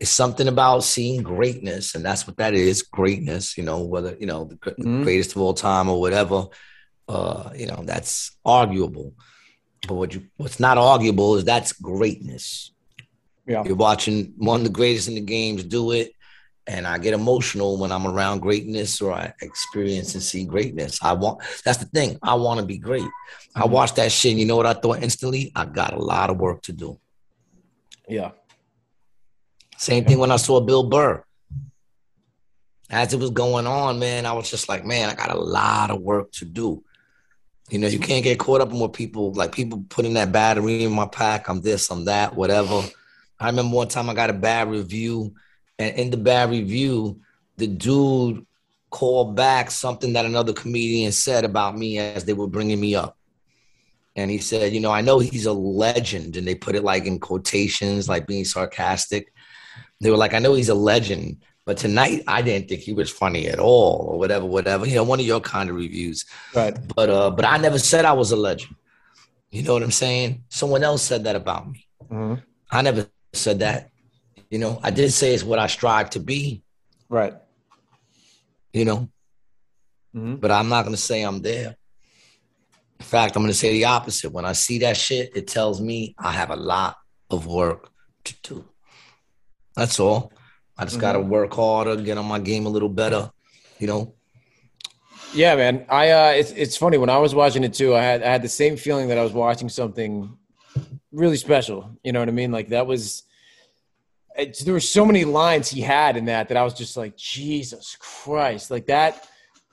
it's 0.00 0.10
something 0.10 0.48
about 0.48 0.84
seeing 0.84 1.22
greatness 1.22 1.94
and 1.94 2.02
that's 2.04 2.26
what 2.26 2.36
that 2.38 2.54
is 2.54 2.82
greatness 2.82 3.58
you 3.58 3.64
know 3.64 3.84
whether 3.84 4.16
you 4.18 4.26
know 4.26 4.44
the 4.44 4.54
gr- 4.54 4.70
Mhm. 4.78 5.02
greatest 5.04 5.32
of 5.36 5.42
all 5.42 5.52
time 5.52 5.88
or 5.90 6.00
whatever 6.00 6.46
uh 7.08 7.50
you 7.54 7.66
know 7.66 7.82
that's 7.84 8.38
arguable 8.44 9.12
but 9.86 9.94
what 9.94 10.14
you 10.14 10.22
what's 10.36 10.60
not 10.60 10.78
arguable 10.78 11.36
is 11.36 11.44
that's 11.44 11.72
greatness 11.72 12.72
Yeah. 13.46 13.62
you're 13.64 13.76
watching 13.76 14.32
one 14.36 14.60
of 14.60 14.64
the 14.64 14.70
greatest 14.72 15.08
in 15.08 15.14
the 15.14 15.20
games 15.20 15.64
do 15.64 15.92
it 15.92 16.12
and 16.66 16.86
I 16.86 16.96
get 16.96 17.12
emotional 17.12 17.76
when 17.76 17.92
I'm 17.92 18.06
around 18.06 18.40
greatness 18.40 19.00
or 19.02 19.12
I 19.12 19.34
experience 19.42 20.14
and 20.14 20.22
see 20.22 20.46
greatness. 20.46 20.98
I 21.02 21.12
want 21.12 21.42
that's 21.62 21.76
the 21.76 21.84
thing. 21.84 22.18
I 22.22 22.32
want 22.34 22.58
to 22.58 22.64
be 22.64 22.78
great. 22.78 23.04
I 23.54 23.62
Mhm. 23.64 23.70
watched 23.70 23.96
that 23.96 24.10
shit 24.10 24.30
and 24.30 24.40
you 24.40 24.46
know 24.46 24.56
what 24.56 24.64
I 24.64 24.72
thought 24.72 25.02
instantly? 25.02 25.52
I 25.54 25.66
got 25.66 25.92
a 25.92 25.98
lot 26.02 26.30
of 26.30 26.38
work 26.38 26.62
to 26.62 26.72
do. 26.72 26.98
Yeah. 28.08 28.30
Same 29.76 30.06
thing 30.06 30.18
when 30.18 30.30
I 30.30 30.36
saw 30.36 30.60
Bill 30.60 30.84
Burr. 30.88 31.22
As 32.88 33.12
it 33.12 33.20
was 33.20 33.30
going 33.30 33.66
on, 33.66 33.98
man, 33.98 34.24
I 34.24 34.32
was 34.32 34.48
just 34.50 34.66
like, 34.68 34.84
man, 34.86 35.10
I 35.10 35.14
got 35.14 35.30
a 35.36 35.38
lot 35.38 35.90
of 35.90 36.00
work 36.00 36.32
to 36.32 36.44
do. 36.46 36.82
You 37.70 37.78
know, 37.78 37.88
you 37.88 37.98
can't 37.98 38.22
get 38.22 38.38
caught 38.38 38.60
up 38.60 38.72
in 38.72 38.78
what 38.78 38.92
people 38.92 39.32
like 39.32 39.52
people 39.52 39.84
putting 39.88 40.14
that 40.14 40.32
battery 40.32 40.84
in 40.84 40.92
my 40.92 41.06
pack. 41.06 41.48
I'm 41.48 41.62
this, 41.62 41.90
I'm 41.90 42.04
that, 42.04 42.34
whatever. 42.34 42.82
I 43.40 43.46
remember 43.46 43.76
one 43.76 43.88
time 43.88 44.10
I 44.10 44.14
got 44.14 44.30
a 44.30 44.34
bad 44.34 44.70
review, 44.70 45.34
and 45.78 45.96
in 45.96 46.10
the 46.10 46.16
bad 46.16 46.50
review, 46.50 47.20
the 47.56 47.66
dude 47.66 48.46
called 48.90 49.34
back 49.34 49.70
something 49.70 50.12
that 50.12 50.24
another 50.24 50.52
comedian 50.52 51.10
said 51.10 51.44
about 51.44 51.76
me 51.76 51.98
as 51.98 52.24
they 52.24 52.32
were 52.32 52.46
bringing 52.46 52.80
me 52.80 52.94
up. 52.94 53.16
And 54.14 54.30
he 54.30 54.38
said, 54.38 54.72
You 54.72 54.80
know, 54.80 54.92
I 54.92 55.00
know 55.00 55.18
he's 55.18 55.46
a 55.46 55.52
legend. 55.52 56.36
And 56.36 56.46
they 56.46 56.54
put 56.54 56.76
it 56.76 56.84
like 56.84 57.04
in 57.04 57.18
quotations, 57.18 58.08
like 58.08 58.26
being 58.26 58.44
sarcastic. 58.44 59.32
They 60.00 60.10
were 60.10 60.16
like, 60.16 60.34
I 60.34 60.38
know 60.38 60.54
he's 60.54 60.68
a 60.68 60.74
legend, 60.74 61.38
but 61.66 61.76
tonight 61.78 62.22
I 62.26 62.42
didn't 62.42 62.68
think 62.68 62.82
he 62.82 62.92
was 62.92 63.10
funny 63.10 63.48
at 63.48 63.58
all, 63.58 64.06
or 64.10 64.18
whatever, 64.18 64.44
whatever. 64.44 64.86
You 64.86 64.96
know, 64.96 65.04
one 65.04 65.20
of 65.20 65.26
your 65.26 65.40
kind 65.40 65.70
of 65.70 65.76
reviews. 65.76 66.26
Right. 66.54 66.76
But 66.94 67.10
uh, 67.10 67.30
but 67.30 67.44
I 67.44 67.56
never 67.56 67.78
said 67.78 68.04
I 68.04 68.12
was 68.12 68.32
a 68.32 68.36
legend. 68.36 68.74
You 69.50 69.62
know 69.62 69.74
what 69.74 69.82
I'm 69.82 69.90
saying? 69.90 70.44
Someone 70.48 70.82
else 70.82 71.02
said 71.02 71.24
that 71.24 71.36
about 71.36 71.70
me. 71.70 71.86
Mhm. 72.10 72.42
I 72.70 72.82
never 72.82 73.06
said 73.32 73.60
that. 73.60 73.90
You 74.50 74.58
know, 74.58 74.78
I 74.82 74.90
did 74.90 75.12
say 75.12 75.32
it's 75.34 75.42
what 75.44 75.58
I 75.58 75.66
strive 75.68 76.10
to 76.10 76.20
be, 76.20 76.62
Right. 77.08 77.34
you 78.72 78.84
know, 78.84 79.08
Mhm. 80.14 80.40
but 80.40 80.50
I'm 80.50 80.68
not 80.68 80.84
gonna 80.84 80.96
say 80.96 81.22
I'm 81.22 81.40
there. 81.40 81.76
In 83.00 83.06
fact, 83.06 83.36
I'm 83.36 83.42
gonna 83.42 83.54
say 83.54 83.72
the 83.72 83.86
opposite. 83.86 84.30
When 84.32 84.44
I 84.44 84.52
see 84.52 84.78
that 84.80 84.96
shit, 84.96 85.36
it 85.36 85.46
tells 85.48 85.80
me 85.80 86.14
I 86.18 86.32
have 86.32 86.50
a 86.50 86.56
lot 86.56 86.96
of 87.30 87.46
work 87.46 87.90
to 88.24 88.34
do. 88.42 88.68
That's 89.74 89.98
all. 89.98 90.32
I 90.76 90.84
just 90.84 91.00
gotta 91.00 91.20
work 91.20 91.52
harder, 91.54 91.96
get 91.96 92.18
on 92.18 92.26
my 92.26 92.38
game 92.38 92.66
a 92.66 92.68
little 92.68 92.88
better, 92.88 93.30
you 93.78 93.86
know. 93.86 94.14
Yeah, 95.32 95.56
man. 95.56 95.86
I 95.88 96.10
uh 96.10 96.30
it's 96.30 96.52
it's 96.52 96.76
funny 96.76 96.98
when 96.98 97.10
I 97.10 97.18
was 97.18 97.34
watching 97.34 97.64
it 97.64 97.74
too. 97.74 97.94
I 97.94 98.02
had 98.02 98.22
I 98.22 98.30
had 98.30 98.42
the 98.42 98.48
same 98.48 98.76
feeling 98.76 99.08
that 99.08 99.18
I 99.18 99.22
was 99.22 99.32
watching 99.32 99.68
something 99.68 100.36
really 101.12 101.36
special. 101.36 101.90
You 102.02 102.12
know 102.12 102.20
what 102.20 102.28
I 102.28 102.32
mean? 102.32 102.52
Like 102.52 102.68
that 102.68 102.86
was 102.86 103.24
it's, 104.36 104.60
there 104.64 104.74
were 104.74 104.80
so 104.80 105.04
many 105.06 105.24
lines 105.24 105.70
he 105.70 105.80
had 105.80 106.16
in 106.16 106.24
that 106.24 106.48
that 106.48 106.56
I 106.56 106.64
was 106.64 106.74
just 106.74 106.96
like 106.96 107.16
Jesus 107.16 107.96
Christ. 108.00 108.70
Like 108.70 108.86
that 108.86 109.28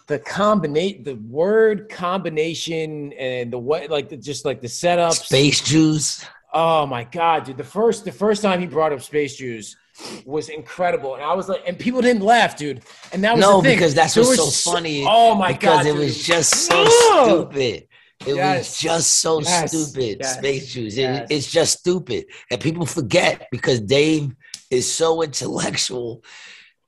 the 0.07 0.19
combinate 0.19 1.03
the 1.03 1.15
word 1.15 1.89
combination 1.89 3.13
and 3.13 3.53
the 3.53 3.57
what 3.57 3.89
like 3.89 4.09
the, 4.09 4.17
just 4.17 4.45
like 4.45 4.61
the 4.61 4.69
setup 4.69 5.13
Space 5.13 5.61
Jews. 5.61 6.25
Oh 6.53 6.85
my 6.85 7.05
god, 7.05 7.45
dude! 7.45 7.57
The 7.57 7.63
first 7.63 8.03
the 8.03 8.11
first 8.11 8.41
time 8.41 8.59
he 8.59 8.67
brought 8.67 8.91
up 8.93 9.01
Space 9.01 9.35
Jews 9.37 9.77
was 10.25 10.49
incredible, 10.49 11.15
and 11.15 11.23
I 11.23 11.33
was 11.33 11.47
like, 11.49 11.61
and 11.67 11.77
people 11.77 12.01
didn't 12.01 12.23
laugh, 12.23 12.57
dude. 12.57 12.81
And 13.11 13.23
that 13.23 13.33
was 13.35 13.41
No, 13.41 13.57
the 13.57 13.69
thing. 13.69 13.75
because 13.77 13.93
that's 13.93 14.13
There 14.13 14.23
what's 14.23 14.37
was 14.39 14.55
so 14.57 14.71
funny. 14.71 15.05
Oh 15.07 15.35
my 15.35 15.51
because 15.53 15.77
god, 15.77 15.85
it 15.85 15.91
dude. 15.93 15.99
was 15.99 16.23
just 16.23 16.53
so 16.53 16.83
No! 16.83 17.25
stupid. 17.49 17.87
It 18.25 18.35
Yes. 18.35 18.57
was 18.69 18.77
just 18.77 19.09
so 19.19 19.41
Yes. 19.41 19.71
stupid. 19.71 20.17
Yes. 20.21 20.37
Space 20.37 20.73
Jews. 20.73 20.97
It- 20.97 21.25
it's 21.29 21.51
just 21.51 21.79
stupid. 21.79 22.25
And 22.51 22.61
people 22.61 22.85
forget 22.85 23.47
because 23.51 23.79
Dave 23.79 24.29
is 24.69 24.91
so 24.91 25.21
intellectual. 25.23 26.23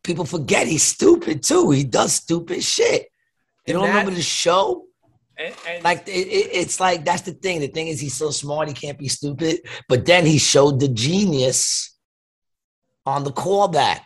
People 0.03 0.25
forget 0.25 0.67
he's 0.67 0.83
stupid 0.83 1.41
too. 1.43 1.71
He 1.71 1.83
does 1.83 2.13
stupid 2.13 2.63
shit. 2.63 3.03
You 3.65 3.73
And 3.73 3.73
don't 3.75 3.83
that- 3.83 3.89
remember 3.89 4.11
the 4.11 4.21
show? 4.21 4.85
And- 5.37 5.55
and- 5.67 5.83
Like 5.83 6.07
it, 6.07 6.11
it- 6.27 6.49
it's 6.53 6.79
like 6.79 7.03
that's 7.03 7.23
the 7.23 7.33
thing. 7.33 7.59
The 7.61 7.67
thing 7.67 7.87
is 7.87 7.99
he's 7.99 8.15
so 8.15 8.29
smart 8.29 8.67
he 8.67 8.73
can't 8.75 8.99
be 8.99 9.07
stupid. 9.07 9.61
But 9.89 10.05
then 10.05 10.25
he 10.27 10.37
showed 10.37 10.79
the 10.79 10.87
genius 10.87 11.92
on 13.05 13.23
the 13.23 13.31
callback. 13.31 14.01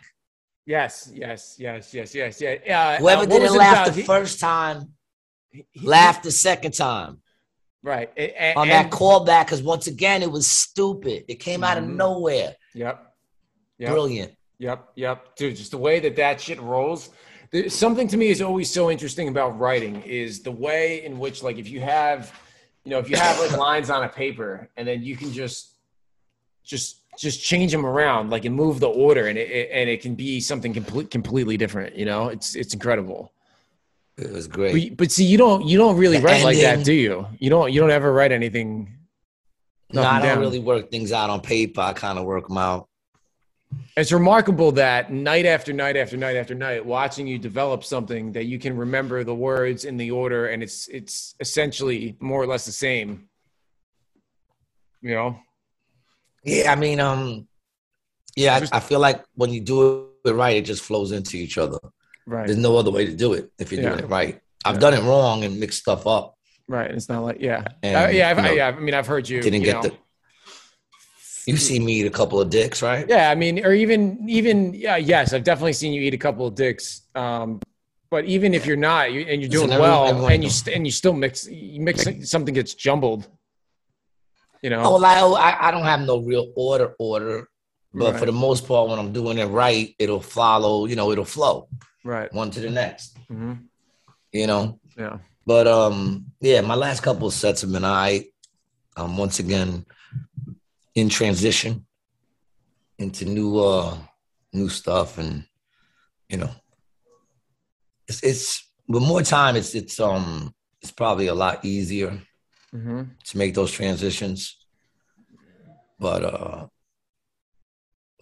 yes, 0.66 1.10
yes, 1.14 1.56
yes, 1.58 1.94
yes, 1.94 2.14
yes, 2.14 2.40
yeah. 2.40 2.56
yeah. 2.64 2.98
Whoever 2.98 3.22
uh, 3.22 3.26
didn't 3.26 3.56
laugh 3.56 3.86
the 3.86 3.92
He- 3.92 4.02
first 4.02 4.40
time 4.40 4.92
he- 5.50 5.66
he- 5.72 5.86
laughed 5.86 6.24
the 6.24 6.30
second 6.32 6.72
time. 6.74 7.22
right 7.82 8.10
and, 8.16 8.56
on 8.58 8.68
that 8.68 8.90
callback 8.90 9.46
because 9.46 9.62
once 9.62 9.86
again 9.86 10.22
it 10.22 10.30
was 10.30 10.46
stupid. 10.46 11.24
It 11.28 11.36
came 11.36 11.62
out 11.64 11.78
of 11.78 11.84
Mhm. 11.84 11.94
nowhere. 11.96 12.56
Yep, 12.74 13.14
yep. 13.78 13.90
Brilliant. 13.90 14.32
Yep, 14.58 14.88
yep, 14.96 15.36
dude. 15.36 15.56
Just 15.56 15.70
the 15.70 15.78
way 15.78 16.00
that 16.00 16.16
that 16.16 16.40
shit 16.40 16.60
rolls. 16.60 17.10
There's 17.50 17.74
something 17.74 18.08
to 18.08 18.16
me 18.16 18.28
is 18.28 18.42
always 18.42 18.70
so 18.70 18.90
interesting 18.90 19.28
about 19.28 19.58
writing 19.58 20.02
is 20.02 20.42
the 20.42 20.50
way 20.52 21.04
in 21.04 21.18
which, 21.18 21.42
like, 21.42 21.56
if 21.56 21.68
you 21.70 21.80
have, 21.80 22.38
you 22.84 22.90
know, 22.90 22.98
if 22.98 23.08
you 23.08 23.16
have 23.16 23.38
like 23.38 23.52
lines 23.66 23.88
on 23.88 24.02
a 24.04 24.08
paper 24.08 24.68
and 24.76 24.86
then 24.86 25.02
you 25.02 25.16
can 25.16 25.32
just, 25.32 25.76
just, 26.64 27.00
just 27.18 27.42
change 27.42 27.72
them 27.72 27.84
around, 27.84 28.30
like, 28.30 28.44
and 28.44 28.54
move 28.54 28.80
the 28.80 28.88
order, 28.88 29.26
and 29.26 29.36
it, 29.36 29.50
it 29.50 29.70
and 29.72 29.90
it 29.90 30.00
can 30.00 30.14
be 30.14 30.40
something 30.40 30.72
complete, 30.72 31.10
completely 31.10 31.56
different. 31.56 31.96
You 31.96 32.04
know, 32.06 32.28
it's 32.28 32.54
it's 32.54 32.74
incredible. 32.74 33.32
It 34.16 34.32
was 34.32 34.48
great. 34.48 34.90
But, 34.90 34.96
but 34.96 35.12
see, 35.12 35.24
you 35.24 35.38
don't 35.38 35.64
you 35.66 35.78
don't 35.78 35.96
really 35.96 36.18
The 36.18 36.24
write 36.24 36.44
like 36.44 36.58
that, 36.58 36.84
do 36.84 36.92
you? 36.92 37.26
You 37.38 37.50
don't 37.50 37.72
you 37.72 37.80
don't 37.80 37.90
ever 37.90 38.12
write 38.12 38.32
anything. 38.32 38.92
no, 39.92 40.02
I 40.02 40.18
don't 40.18 40.28
down. 40.28 40.38
really 40.40 40.58
work 40.58 40.90
things 40.90 41.12
out 41.12 41.30
on 41.30 41.40
paper. 41.40 41.80
I 41.80 41.92
kind 41.92 42.18
of 42.18 42.24
work 42.24 42.48
them 42.48 42.58
out. 42.58 42.88
It's 43.96 44.12
remarkable 44.12 44.72
that 44.72 45.12
night 45.12 45.44
after 45.44 45.72
night 45.72 45.96
after 45.96 46.16
night 46.16 46.36
after 46.36 46.54
night, 46.54 46.84
watching 46.84 47.26
you 47.26 47.38
develop 47.38 47.84
something 47.84 48.32
that 48.32 48.44
you 48.44 48.58
can 48.58 48.76
remember 48.76 49.24
the 49.24 49.34
words 49.34 49.84
in 49.84 49.96
the 49.96 50.10
order, 50.10 50.46
and 50.46 50.62
it's 50.62 50.88
it's 50.88 51.34
essentially 51.40 52.16
more 52.18 52.42
or 52.42 52.46
less 52.46 52.64
the 52.64 52.72
same. 52.72 53.28
You 55.00 55.14
know, 55.14 55.38
Yeah, 56.44 56.72
I 56.72 56.76
mean, 56.76 57.00
um, 57.00 57.46
yeah, 58.36 58.54
I, 58.72 58.76
I 58.76 58.80
feel 58.80 59.00
like 59.00 59.24
when 59.34 59.50
you 59.52 59.60
do 59.60 60.08
it 60.24 60.32
right, 60.32 60.56
it 60.56 60.64
just 60.64 60.82
flows 60.82 61.12
into 61.12 61.36
each 61.36 61.58
other. 61.58 61.78
right, 62.26 62.46
There's 62.46 62.58
no 62.58 62.76
other 62.76 62.90
way 62.90 63.06
to 63.06 63.14
do 63.14 63.32
it 63.34 63.50
if 63.58 63.72
you're 63.72 63.80
Yeah. 63.82 63.90
doing 63.90 64.04
it 64.04 64.08
right. 64.08 64.40
I've 64.64 64.74
Yeah. 64.76 64.80
done 64.80 64.94
it 64.94 65.02
wrong 65.02 65.44
and 65.44 65.58
mixed 65.58 65.80
stuff 65.80 66.06
up. 66.06 66.34
right. 66.68 66.90
It's 66.90 67.08
not 67.08 67.22
like 67.24 67.38
yeah, 67.40 67.64
And, 67.82 67.96
Uh, 67.96 68.08
yeah, 68.10 68.32
know, 68.34 68.50
yeah. 68.52 68.68
I 68.68 68.78
mean, 68.78 68.94
I've 68.94 69.06
heard 69.06 69.28
you. 69.28 69.40
Didn't 69.40 69.60
you 69.60 69.66
get 69.72 69.82
know. 69.82 69.88
the. 69.90 69.96
You 71.46 71.56
see 71.56 71.78
me 71.78 71.94
eat 72.00 72.06
a 72.06 72.10
couple 72.10 72.38
of 72.42 72.50
dicks, 72.50 72.82
right? 72.82 73.06
Yeah, 73.08 73.30
I 73.30 73.34
mean, 73.34 73.64
or 73.64 73.72
even 73.72 74.28
even 74.28 74.74
yeah, 74.74 74.96
yes, 74.98 75.32
I've 75.32 75.44
definitely 75.44 75.72
seen 75.72 75.94
you 75.94 76.02
eat 76.02 76.12
a 76.12 76.18
couple 76.18 76.46
of 76.46 76.54
dicks. 76.54 77.02
Um, 77.14 77.60
but 78.10 78.26
even 78.26 78.52
if 78.52 78.66
you're 78.66 78.76
not, 78.76 79.12
you, 79.12 79.20
and 79.22 79.40
you're 79.40 79.48
doing 79.50 79.70
well, 79.70 80.26
and 80.26 80.44
you 80.44 80.50
st- 80.50 80.76
and 80.76 80.86
you 80.86 80.92
still 80.92 81.14
mix, 81.14 81.46
you 81.48 81.80
mix 81.80 82.04
something 82.30 82.52
gets 82.52 82.74
jumbled. 82.74 83.28
You 84.62 84.70
know, 84.70 84.82
Oh, 84.84 85.00
well, 85.00 85.36
I, 85.36 85.50
I 85.50 85.68
I 85.68 85.70
don't 85.70 85.84
have 85.84 86.00
no 86.00 86.18
real 86.18 86.52
order 86.56 86.94
order, 86.98 87.48
but 87.94 88.18
for 88.18 88.26
the 88.26 88.32
most 88.32 88.66
part, 88.66 88.88
when 88.88 88.98
I'm 88.98 89.12
doing 89.12 89.38
it 89.38 89.46
right, 89.46 89.94
it'll 89.98 90.20
follow. 90.20 90.86
You 90.86 90.96
know, 90.96 91.10
it'll 91.12 91.24
flow 91.24 91.68
right? 92.04 92.32
one 92.32 92.50
to 92.50 92.60
the 92.60 92.70
next. 92.70 93.16
hmm 93.28 93.54
You 94.32 94.46
know, 94.46 94.80
Yeah. 94.96 95.18
But 95.46 95.66
um, 95.66 96.26
yeah, 96.40 96.60
my 96.60 96.74
last 96.74 97.02
couple 97.02 97.26
of 97.28 97.34
sets 97.34 97.62
have 97.62 97.72
been 97.72 97.84
I. 97.84 98.26
Um, 98.96 99.16
once 99.16 99.38
again, 99.38 99.86
in 100.94 101.08
transition 101.08 101.86
into 102.98 103.24
new 103.24 103.58
uh 103.60 103.96
new 104.52 104.68
stuff, 104.68 105.18
and 105.18 105.44
you 106.28 106.36
know, 106.38 106.50
it's 108.08 108.22
it's 108.22 108.68
with 108.88 109.02
more 109.02 109.22
time. 109.22 109.56
It's 109.56 109.74
it's 109.74 110.00
um 110.00 110.52
it's 110.82 110.90
probably 110.92 111.28
a 111.28 111.34
lot 111.34 111.64
easier 111.64 112.20
hmm 112.72 113.02
to 113.24 113.38
make 113.38 113.54
those 113.54 113.72
transitions. 113.72 114.56
But 115.98 116.24
uh, 116.24 116.66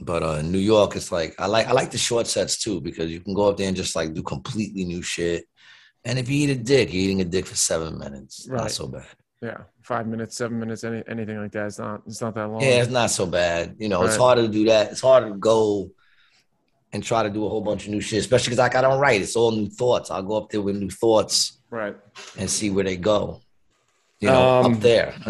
but 0.01 0.23
uh, 0.23 0.37
in 0.41 0.53
New 0.53 0.59
York, 0.59 0.97
it's 0.97 1.11
like 1.13 1.35
I 1.39 1.47
like 1.47 1.67
I 1.67 1.73
like 1.73 1.91
the 1.91 1.99
short 1.99 2.27
sets 2.27 2.59
too 2.63 2.81
because 2.81 3.11
you 3.11 3.21
can 3.21 3.35
go 3.35 3.49
up 3.51 3.57
there 3.57 3.69
and 3.69 3.77
just 3.77 3.97
like 3.97 4.15
do 4.15 4.23
completely 4.23 4.85
new 4.85 5.03
shit. 5.03 5.45
And 6.05 6.19
if 6.19 6.29
you 6.29 6.45
eat 6.45 6.51
a 6.51 6.55
dick, 6.57 6.93
you're 6.93 7.03
eating 7.03 7.21
a 7.21 7.25
dick 7.25 7.47
for 7.47 7.57
seven 7.57 7.99
minutes. 7.99 8.47
Right. 8.49 8.63
Not 8.63 8.71
so 8.71 8.87
bad. 8.89 9.07
Yeah, 9.43 9.59
five 9.83 10.07
minutes, 10.07 10.37
seven 10.37 10.59
minutes, 10.59 10.85
any 10.85 11.03
anything 11.09 11.39
like 11.39 11.53
that. 11.53 11.67
It's 11.67 11.79
not. 11.79 12.03
It's 12.07 12.21
not 12.21 12.35
that 12.35 12.49
long. 12.49 12.63
Yeah, 12.63 12.81
it's 12.83 12.91
not 12.91 13.11
so 13.11 13.27
bad. 13.27 13.77
You 13.79 13.89
know, 13.89 14.03
it's 14.05 14.13
Right. 14.17 14.23
harder 14.23 14.43
to 14.43 14.49
do 14.49 14.65
that. 14.67 14.93
It's 14.93 15.01
harder 15.03 15.29
to 15.31 15.37
go 15.37 15.91
and 16.93 17.03
try 17.05 17.23
to 17.23 17.31
do 17.31 17.45
a 17.45 17.49
whole 17.49 17.61
bunch 17.61 17.85
of 17.85 17.91
new 17.91 18.01
shit, 18.01 18.21
especially 18.21 18.51
because 18.51 18.59
like 18.61 18.75
I 18.77 18.81
don't 18.81 18.99
write. 19.01 19.21
It's 19.21 19.37
all 19.37 19.51
new 19.51 19.69
thoughts. 19.69 20.11
I'll 20.11 20.23
go 20.23 20.37
up 20.39 20.51
there 20.51 20.63
with 20.63 20.77
new 20.77 20.89
thoughts 20.91 21.61
Right. 21.71 21.97
and 22.39 22.49
see 22.51 22.71
where 22.71 22.85
they 22.85 22.97
go. 22.97 23.41
You 24.21 24.29
know, 24.29 24.61
Um, 24.65 24.75
up 24.75 24.81
there. 24.81 25.15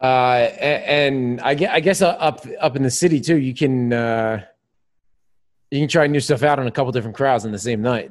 Uh, 0.00 0.50
and 0.60 1.40
I 1.42 1.54
guess, 1.54 1.70
I 1.72 1.78
guess 1.78 2.02
uh, 2.02 2.08
up 2.08 2.44
up 2.60 2.74
in 2.74 2.82
the 2.82 2.90
city 2.90 3.20
too, 3.20 3.36
you 3.36 3.54
can 3.54 3.92
uh, 3.92 4.42
you 5.70 5.78
can 5.78 5.88
try 5.88 6.08
new 6.08 6.18
stuff 6.18 6.42
out 6.42 6.58
on 6.58 6.66
a 6.66 6.72
couple 6.72 6.90
different 6.90 7.16
crowds 7.16 7.44
on 7.44 7.52
the 7.52 7.58
same 7.58 7.82
night. 7.82 8.10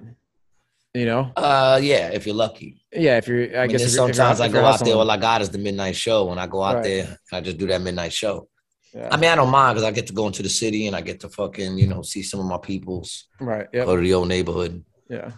You 0.94 1.06
know, 1.06 1.32
uh, 1.36 1.82
yeah, 1.84 2.08
if 2.14 2.26
you're 2.26 2.34
lucky. 2.36 2.82
yeah. 2.94 3.18
If 3.18 3.28
you're, 3.28 3.44
I, 3.58 3.64
I 3.64 3.68
mean, 3.68 3.72
guess 3.72 3.82
if 3.82 3.92
you're- 3.94 4.14
sometimes 4.14 4.40
I 4.40 4.48
go 4.48 4.64
out 4.64 4.80
there, 4.86 4.96
all 4.96 5.12
I 5.12 5.18
got 5.18 5.42
is 5.42 5.50
the 5.50 5.58
midnight 5.58 5.98
show. 5.98 6.24
When 6.28 6.40
I 6.40 6.48
go 6.48 6.64
out 6.64 6.76
Right. 6.76 6.84
there, 6.86 7.04
and 7.08 7.18
I 7.34 7.42
just 7.42 7.58
do 7.58 7.68
that 7.68 7.82
midnight 7.82 8.14
show. 8.14 8.48
Yeah. 8.94 9.10
I 9.12 9.18
mean, 9.18 9.30
I 9.30 9.36
don't 9.36 9.50
mind 9.50 9.76
because 9.76 9.86
I 9.86 9.92
get 9.92 10.08
to 10.08 10.14
go 10.14 10.28
into 10.28 10.44
the 10.44 10.50
city 10.50 10.88
and 10.88 10.96
I 10.96 11.02
get 11.02 11.20
to 11.22 11.30
fucking, 11.30 11.78
you 11.78 11.88
know, 11.88 12.04
see 12.04 12.24
some 12.24 12.40
of 12.40 12.46
my 12.46 12.58
peoples, 12.58 13.28
right. 13.42 13.68
Yep. 13.74 13.86
go 13.86 13.98
to 13.98 14.02
the 14.02 14.14
old 14.14 14.30
neighborhood. 14.30 14.84
Yeah. 15.10 15.32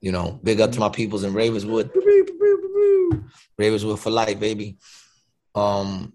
You 0.00 0.12
know, 0.12 0.40
big 0.42 0.60
up 0.60 0.72
to 0.72 0.80
my 0.80 0.88
peoples 0.88 1.24
in 1.24 1.34
Ravenswood. 1.34 1.90
Ravenswood 3.58 4.00
for 4.00 4.10
life, 4.10 4.40
baby. 4.40 4.78
Um, 5.54 6.14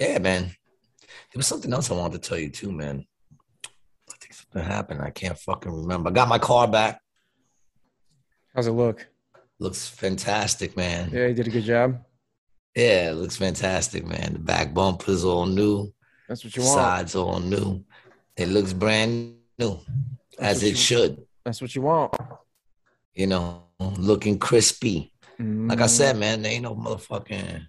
yeah, 0.00 0.18
man. 0.18 0.42
There 0.44 1.38
was 1.38 1.46
something 1.46 1.72
else 1.72 1.90
I 1.90 1.94
wanted 1.94 2.22
to 2.22 2.28
tell 2.28 2.38
you 2.38 2.50
too, 2.50 2.72
man. 2.72 3.06
I 3.64 4.14
think 4.20 4.34
something 4.34 4.62
happened. 4.64 5.00
I 5.02 5.10
can't 5.10 5.38
fucking 5.38 5.70
remember. 5.72 6.10
I 6.10 6.12
got 6.12 6.28
my 6.28 6.38
car 6.38 6.66
back. 6.66 7.00
How's 8.54 8.66
it 8.66 8.72
look? 8.72 9.06
Looks 9.58 9.86
fantastic, 9.88 10.76
man. 10.76 11.10
Yeah, 11.12 11.26
you 11.28 11.34
did 11.34 11.46
a 11.46 11.50
good 11.50 11.64
job. 11.64 12.02
Yeah, 12.74 13.10
it 13.10 13.14
looks 13.14 13.36
fantastic, 13.36 14.04
man. 14.04 14.34
The 14.34 14.38
back 14.38 14.74
bumper's 14.74 15.24
all 15.24 15.46
new. 15.46 15.92
That's 16.28 16.42
what 16.44 16.56
you 16.56 16.62
want. 16.62 16.74
Sides 16.74 17.14
all 17.14 17.38
new. 17.40 17.84
It 18.36 18.48
looks 18.48 18.72
brand 18.72 19.36
new, 19.58 19.78
as 20.38 20.62
it 20.62 20.70
you- 20.70 20.74
should. 20.74 21.26
That's 21.44 21.62
what 21.62 21.74
you 21.76 21.82
want. 21.82 22.12
You 23.16 23.26
know, 23.26 23.62
looking 23.96 24.38
crispy. 24.38 25.10
Like 25.38 25.80
I 25.80 25.84
Mm. 25.86 25.88
said, 25.88 26.16
man, 26.18 26.42
there 26.42 26.52
ain't 26.52 26.62
no 26.62 26.74
motherfucking, 26.76 27.66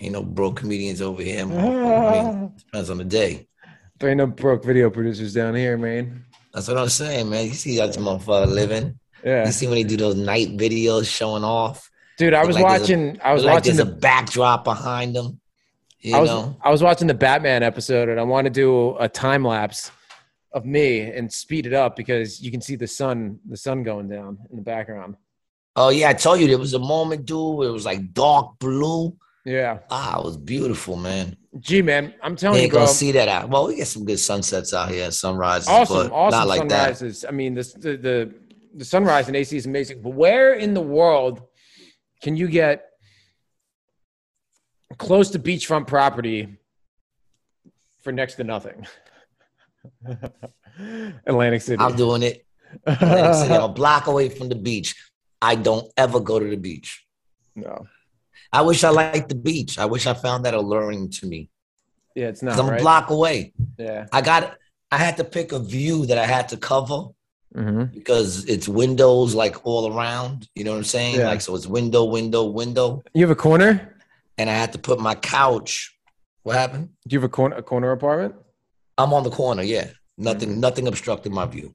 ain't 0.00 0.12
no 0.12 0.22
broke 0.22 0.56
comedians 0.60 1.02
over 1.02 1.22
here. 1.22 1.44
I 1.44 2.48
depends 2.58 2.88
on 2.88 2.98
the 2.98 3.04
day. 3.04 3.48
there 3.98 4.10
ain't 4.10 4.18
no 4.18 4.26
broke 4.28 4.64
video 4.64 4.90
producers 4.90 5.34
down 5.34 5.54
here, 5.54 5.76
man. 5.76 6.24
That's 6.52 6.68
what 6.68 6.78
I'm 6.78 6.88
saying, 6.88 7.28
man. 7.30 7.46
You 7.46 7.52
see 7.54 7.76
that 7.78 7.90
motherfucker 7.90 8.46
living. 8.46 8.98
Yeah, 9.24 9.46
You 9.46 9.52
see 9.52 9.66
when 9.66 9.74
they 9.76 9.82
do 9.84 9.96
those 9.96 10.14
night 10.16 10.56
videos 10.56 11.06
showing 11.12 11.42
off. 11.44 11.90
dude. 12.16 12.32
I 12.34 12.44
was 12.44 12.54
like 12.54 12.64
watching. 12.64 13.18
I 13.24 13.32
was 13.32 13.44
like 13.44 13.54
watching 13.54 13.76
there's 13.76 13.88
the. 13.88 13.92
a 13.92 13.96
backdrop 13.96 14.62
behind 14.64 15.16
them. 15.16 15.40
You 16.00 16.16
I 16.16 16.20
was 16.20 16.30
know, 16.30 16.56
I 16.62 16.70
was 16.70 16.82
watching 16.82 17.08
the 17.08 17.14
Batman 17.14 17.62
episode, 17.64 18.08
and 18.08 18.20
I 18.20 18.22
want 18.22 18.44
to 18.44 18.50
do 18.50 18.96
a 18.98 19.08
time 19.08 19.44
lapse 19.44 19.90
of 20.54 20.64
me 20.64 21.00
and 21.00 21.30
speed 21.32 21.66
it 21.66 21.72
up 21.74 21.96
because 21.96 22.40
you 22.40 22.50
can 22.50 22.60
see 22.62 22.76
the 22.76 22.86
sun, 22.86 23.38
the 23.48 23.56
sun 23.56 23.82
going 23.82 24.08
down 24.08 24.38
in 24.50 24.56
the 24.56 24.62
background. 24.62 25.16
oh 25.76 25.88
yeah, 25.90 26.08
I 26.08 26.14
told 26.14 26.40
you 26.40 26.46
there 26.46 26.58
was 26.58 26.74
a 26.74 26.78
moment, 26.78 27.26
dude. 27.26 27.66
It 27.66 27.70
was 27.70 27.84
like 27.84 28.12
dark 28.14 28.58
blue. 28.60 29.16
Yeah, 29.44 29.80
Ah, 29.90 30.20
it 30.20 30.24
was 30.24 30.38
beautiful, 30.38 30.96
man. 30.96 31.36
gee, 31.60 31.82
man, 31.82 32.14
I'm 32.22 32.34
telling 32.34 32.56
you, 32.58 32.62
ain't 32.64 32.72
bro. 32.72 32.82
gonna 32.82 32.92
see 32.92 33.12
that 33.12 33.28
out. 33.28 33.50
Well, 33.50 33.66
we 33.66 33.76
get 33.76 33.88
some 33.88 34.04
good 34.06 34.18
sunsets 34.18 34.72
out 34.72 34.88
here, 34.90 35.10
sunrises, 35.10 35.68
awesome, 35.68 36.08
but 36.08 36.12
awesome 36.14 36.38
not 36.38 36.48
like 36.48 36.68
that. 36.70 36.96
sunrises. 36.96 37.24
I 37.28 37.32
mean, 37.32 37.52
this, 37.52 37.74
the 37.74 37.96
the 37.98 38.34
the 38.76 38.84
sunrise 38.84 39.28
in 39.28 39.34
AC 39.34 39.54
is 39.56 39.66
amazing. 39.66 40.00
But 40.00 40.10
where 40.10 40.54
in 40.54 40.72
the 40.72 40.80
world 40.80 41.42
can 42.22 42.36
you 42.36 42.48
get 42.48 42.86
close 44.98 45.28
to 45.30 45.38
beachfront 45.38 45.86
property 45.86 46.56
for 48.02 48.12
next 48.12 48.36
to 48.36 48.44
nothing? 48.44 48.86
Atlantic 51.26 51.62
City. 51.62 51.80
I'm 51.82 51.96
doing 51.96 52.22
it. 52.22 52.44
Atlantic 52.86 53.34
City, 53.34 53.54
I'm 53.54 53.62
a 53.62 53.68
block 53.68 54.06
away 54.06 54.28
from 54.28 54.48
the 54.48 54.54
beach. 54.54 54.94
I 55.40 55.54
don't 55.54 55.90
ever 55.96 56.20
go 56.20 56.38
to 56.38 56.46
the 56.48 56.56
beach. 56.56 57.04
no. 57.54 57.86
I 58.52 58.62
wish 58.62 58.84
I 58.84 58.90
liked 58.90 59.28
the 59.30 59.34
beach. 59.34 59.78
I 59.80 59.84
wish 59.86 60.06
I 60.06 60.14
found 60.14 60.44
that 60.44 60.54
alluring 60.54 61.10
to 61.10 61.26
me. 61.26 61.50
Yeah, 62.14 62.28
it's 62.28 62.40
not 62.40 62.56
I'm 62.56 62.68
right. 62.68 62.78
a 62.78 62.82
block 62.82 63.10
away. 63.10 63.52
Yeah. 63.76 64.06
I 64.12 64.20
got. 64.20 64.56
I 64.92 64.98
had 64.98 65.16
to 65.16 65.24
pick 65.24 65.50
a 65.50 65.58
view 65.58 66.06
that 66.06 66.18
I 66.18 66.26
had 66.26 66.48
to 66.50 66.56
cover 66.56 67.08
Mm-hmm. 67.56 67.84
because 67.94 68.44
it's 68.46 68.68
windows 68.68 69.32
like 69.34 69.64
all 69.64 69.92
around. 69.96 70.48
You 70.56 70.64
know 70.64 70.72
what 70.72 70.78
I'm 70.78 70.84
saying? 70.84 71.16
Yeah. 71.16 71.26
Like 71.28 71.40
so, 71.40 71.54
it's 71.56 71.66
window, 71.68 72.04
window, 72.04 72.44
window, 72.46 73.02
You 73.12 73.22
have 73.22 73.30
a 73.30 73.36
corner? 73.36 73.96
and 74.38 74.48
I 74.50 74.54
had 74.54 74.72
to 74.72 74.78
put 74.78 74.98
my 75.00 75.14
couch. 75.16 75.96
What 76.42 76.54
happened? 76.56 76.90
Do 77.08 77.14
you 77.14 77.18
have 77.20 77.24
a 77.24 77.28
corner 77.28 77.56
a 77.56 77.62
corner 77.62 77.90
apartment? 77.92 78.34
I'm 78.98 79.12
on 79.12 79.22
the 79.24 79.30
corner. 79.30 79.62
Yeah, 79.62 79.88
nothing, 80.16 80.50
Mm-hmm. 80.50 80.60
nothing 80.60 80.88
obstructed 80.88 81.32
my 81.32 81.46
view. 81.46 81.74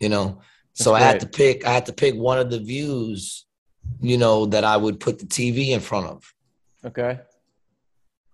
You 0.00 0.08
know, 0.08 0.40
so 0.72 0.92
That's 0.92 1.02
I 1.04 1.06
had 1.06 1.20
to 1.20 1.26
pick. 1.26 1.64
I 1.66 1.72
had 1.72 1.86
to 1.86 1.92
pick 1.92 2.14
one 2.14 2.38
of 2.38 2.50
the 2.50 2.58
views. 2.60 3.46
You 4.00 4.16
know 4.18 4.46
that 4.46 4.64
I 4.64 4.76
would 4.76 4.98
put 4.98 5.18
the 5.18 5.26
TV 5.26 5.68
in 5.70 5.80
front 5.80 6.06
of. 6.06 6.34
Okay. 6.84 7.20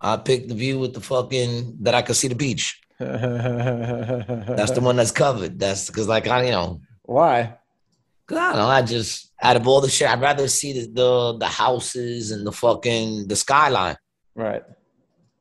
I 0.01 0.17
picked 0.17 0.49
the 0.49 0.55
view 0.55 0.79
with 0.79 0.95
the 0.95 1.01
fucking 1.01 1.77
that 1.83 1.95
I 1.95 2.03
could 2.03 2.17
see 2.17 2.29
the 2.29 2.35
beach. 2.35 2.81
That's 3.01 4.73
the 4.73 4.81
one 4.83 4.97
that's 4.97 5.11
covered. 5.11 5.59
That's 5.59 5.87
because 5.89 6.09
like 6.09 6.27
I, 6.29 6.45
you 6.45 6.51
know, 6.53 6.81
Why? 7.03 7.57
'cause 8.27 8.39
I 8.39 8.49
don't 8.51 8.57
know. 8.59 8.67
I 8.69 8.83
just 8.83 9.33
out 9.43 9.57
of 9.57 9.67
all 9.67 9.81
the 9.81 9.89
shit, 9.91 10.09
I'd 10.09 10.21
rather 10.21 10.49
see 10.49 10.73
the 10.73 10.87
the, 10.93 11.39
the 11.39 11.47
houses 11.47 12.31
and 12.31 12.47
the 12.47 12.53
fucking 12.53 13.29
the 13.29 13.37
skyline. 13.37 13.97
Right. 14.35 14.63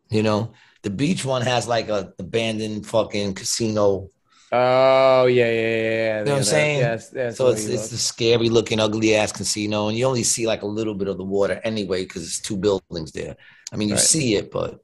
You 0.10 0.24
know, 0.24 0.53
the 0.84 0.89
beach 0.89 1.26
one 1.26 1.41
has 1.41 1.68
like 1.68 1.89
a 1.89 2.14
abandoned 2.19 2.85
fucking 2.85 3.34
casino. 3.34 4.10
Oh 4.51 5.26
yeah, 5.27 5.45
yeah, 5.45 5.51
yeah. 5.51 5.80
yeah. 5.81 6.19
You 6.19 6.26
know 6.26 6.31
what 6.31 6.38
I'm 6.39 6.43
saying? 6.43 6.80
Yes, 6.80 7.10
that's 7.10 7.38
So 7.38 7.49
it's 7.49 7.65
it's 7.65 7.91
a 7.91 7.97
scary 7.97 8.49
looking, 8.49 8.80
ugly 8.80 9.15
ass 9.15 9.31
casino, 9.31 9.89
and 9.89 9.97
you 9.97 10.06
only 10.06 10.23
see 10.23 10.47
like 10.47 10.64
a 10.64 10.65
little 10.65 10.95
bit 10.95 11.07
of 11.07 11.18
the 11.18 11.23
water 11.23 11.61
anyway 11.64 12.03
because 12.03 12.23
it's 12.23 12.39
two 12.41 12.57
buildings 12.57 13.11
there. 13.11 13.35
I 13.72 13.76
mean, 13.77 13.89
you 13.89 13.95
Right. 13.95 14.03
see 14.03 14.35
it, 14.35 14.49
but 14.51 14.80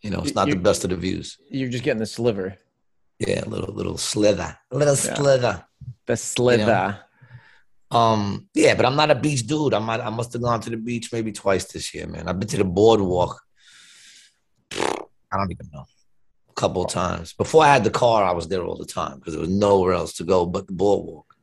you 0.00 0.10
know, 0.10 0.20
it's 0.20 0.28
You- 0.28 0.34
not 0.34 0.48
the 0.48 0.56
best 0.56 0.84
of 0.84 0.90
the 0.90 0.96
views. 0.96 1.36
You're 1.50 1.68
just 1.68 1.84
getting 1.84 2.00
the 2.00 2.06
sliver. 2.06 2.56
Yeah, 3.18 3.44
a 3.44 3.48
little 3.48 3.72
little 3.74 3.98
slither, 3.98 4.56
a 4.70 4.76
little 4.76 4.94
Yeah. 4.96 5.14
slither. 5.14 5.64
The 6.06 6.16
slither. 6.16 6.98
Um, 7.90 8.48
yeah, 8.54 8.74
but 8.74 8.86
I'm 8.86 8.96
not 8.96 9.10
a 9.10 9.14
beach 9.14 9.46
dude. 9.46 9.74
I 9.74 9.78
might 9.78 10.00
I 10.00 10.08
must 10.08 10.32
have 10.32 10.40
gone 10.42 10.60
to 10.62 10.70
the 10.70 10.78
beach 10.78 11.12
maybe 11.12 11.30
twice 11.32 11.66
this 11.66 11.92
year, 11.94 12.06
man. 12.06 12.26
I've 12.28 12.38
been 12.40 12.48
to 12.48 12.56
the 12.56 12.64
boardwalk. 12.64 13.42
I 15.32 15.36
don't 15.36 15.50
even 15.50 15.68
know. 15.72 15.84
A 16.50 16.52
couple 16.54 16.84
of 16.84 16.90
times. 16.90 17.32
Before 17.32 17.64
I 17.64 17.72
had 17.72 17.84
the 17.84 17.90
car, 17.90 18.24
I 18.24 18.32
was 18.32 18.48
there 18.48 18.64
all 18.64 18.76
the 18.76 18.84
time 18.84 19.18
because 19.18 19.32
there 19.32 19.40
was 19.40 19.48
nowhere 19.48 19.94
else 19.94 20.12
to 20.14 20.24
go 20.24 20.44
but 20.46 20.66
the 20.66 20.72
boardwalk. 20.74 21.34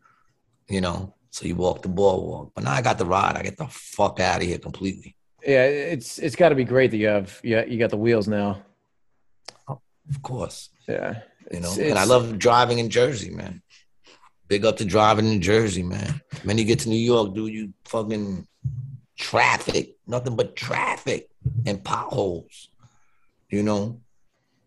You 0.70 0.82
know, 0.82 1.16
so 1.32 1.48
you 1.48 1.56
walk 1.56 1.82
the 1.82 1.90
boardwalk. 1.90 2.52
But 2.54 2.64
now 2.66 2.74
I 2.74 2.82
got 2.84 3.00
the 3.00 3.06
ride. 3.06 3.36
I 3.36 3.42
get 3.42 3.58
the 3.58 3.68
fuck 3.68 4.20
out 4.20 4.42
of 4.42 4.48
here 4.48 4.60
completely. 4.60 5.16
Yeah, 5.46 5.64
it's 5.64 6.20
it's 6.20 6.36
got 6.36 6.50
to 6.50 6.56
be 6.56 6.64
great 6.66 6.92
that 6.92 6.98
you 6.98 7.08
have 7.08 7.40
you 7.44 7.64
you 7.68 7.80
got 7.80 7.90
the 7.90 7.98
wheels 7.98 8.28
now. 8.28 8.62
Oh, 9.68 9.80
of 10.10 10.22
course. 10.22 10.70
Yeah. 10.88 11.22
You 11.52 11.62
know, 11.62 11.72
It's- 11.72 11.90
and 11.90 11.98
I 11.98 12.04
love 12.04 12.38
driving 12.38 12.78
in 12.78 12.90
Jersey, 12.90 13.32
man. 13.32 13.64
Big 14.48 14.66
up 14.66 14.78
to 14.78 14.86
driving 14.86 15.32
in 15.32 15.42
Jersey, 15.42 15.82
man. 15.84 16.22
When 16.44 16.58
you 16.58 16.66
get 16.66 16.80
to 16.80 16.90
New 16.90 16.98
York, 17.00 17.34
dude, 17.34 17.54
you 17.54 17.74
fucking 17.86 18.48
traffic, 19.18 19.96
nothing 20.08 20.36
but 20.36 20.56
traffic 20.56 21.30
and 21.66 21.84
potholes, 21.84 22.69
you 23.50 23.64
know, 23.64 24.02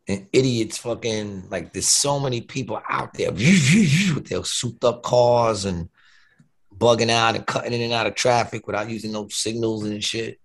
and 0.08 0.26
idiots 0.32 0.78
fucking 0.78 1.48
like 1.48 1.72
there's 1.72 1.88
so 1.88 2.18
many 2.18 2.40
people 2.40 2.80
out 2.88 3.14
there 3.14 3.30
with 3.32 4.28
their 4.28 4.44
souped 4.44 4.84
up 4.84 5.02
cars 5.02 5.64
and 5.64 5.88
bugging 6.76 7.10
out 7.10 7.36
and 7.36 7.46
cutting 7.46 7.72
in 7.72 7.80
and 7.80 7.92
out 7.92 8.06
of 8.06 8.14
traffic 8.14 8.66
without 8.66 8.90
using 8.90 9.12
no 9.12 9.28
signals 9.28 9.84
and 9.84 10.02
shit. 10.02 10.40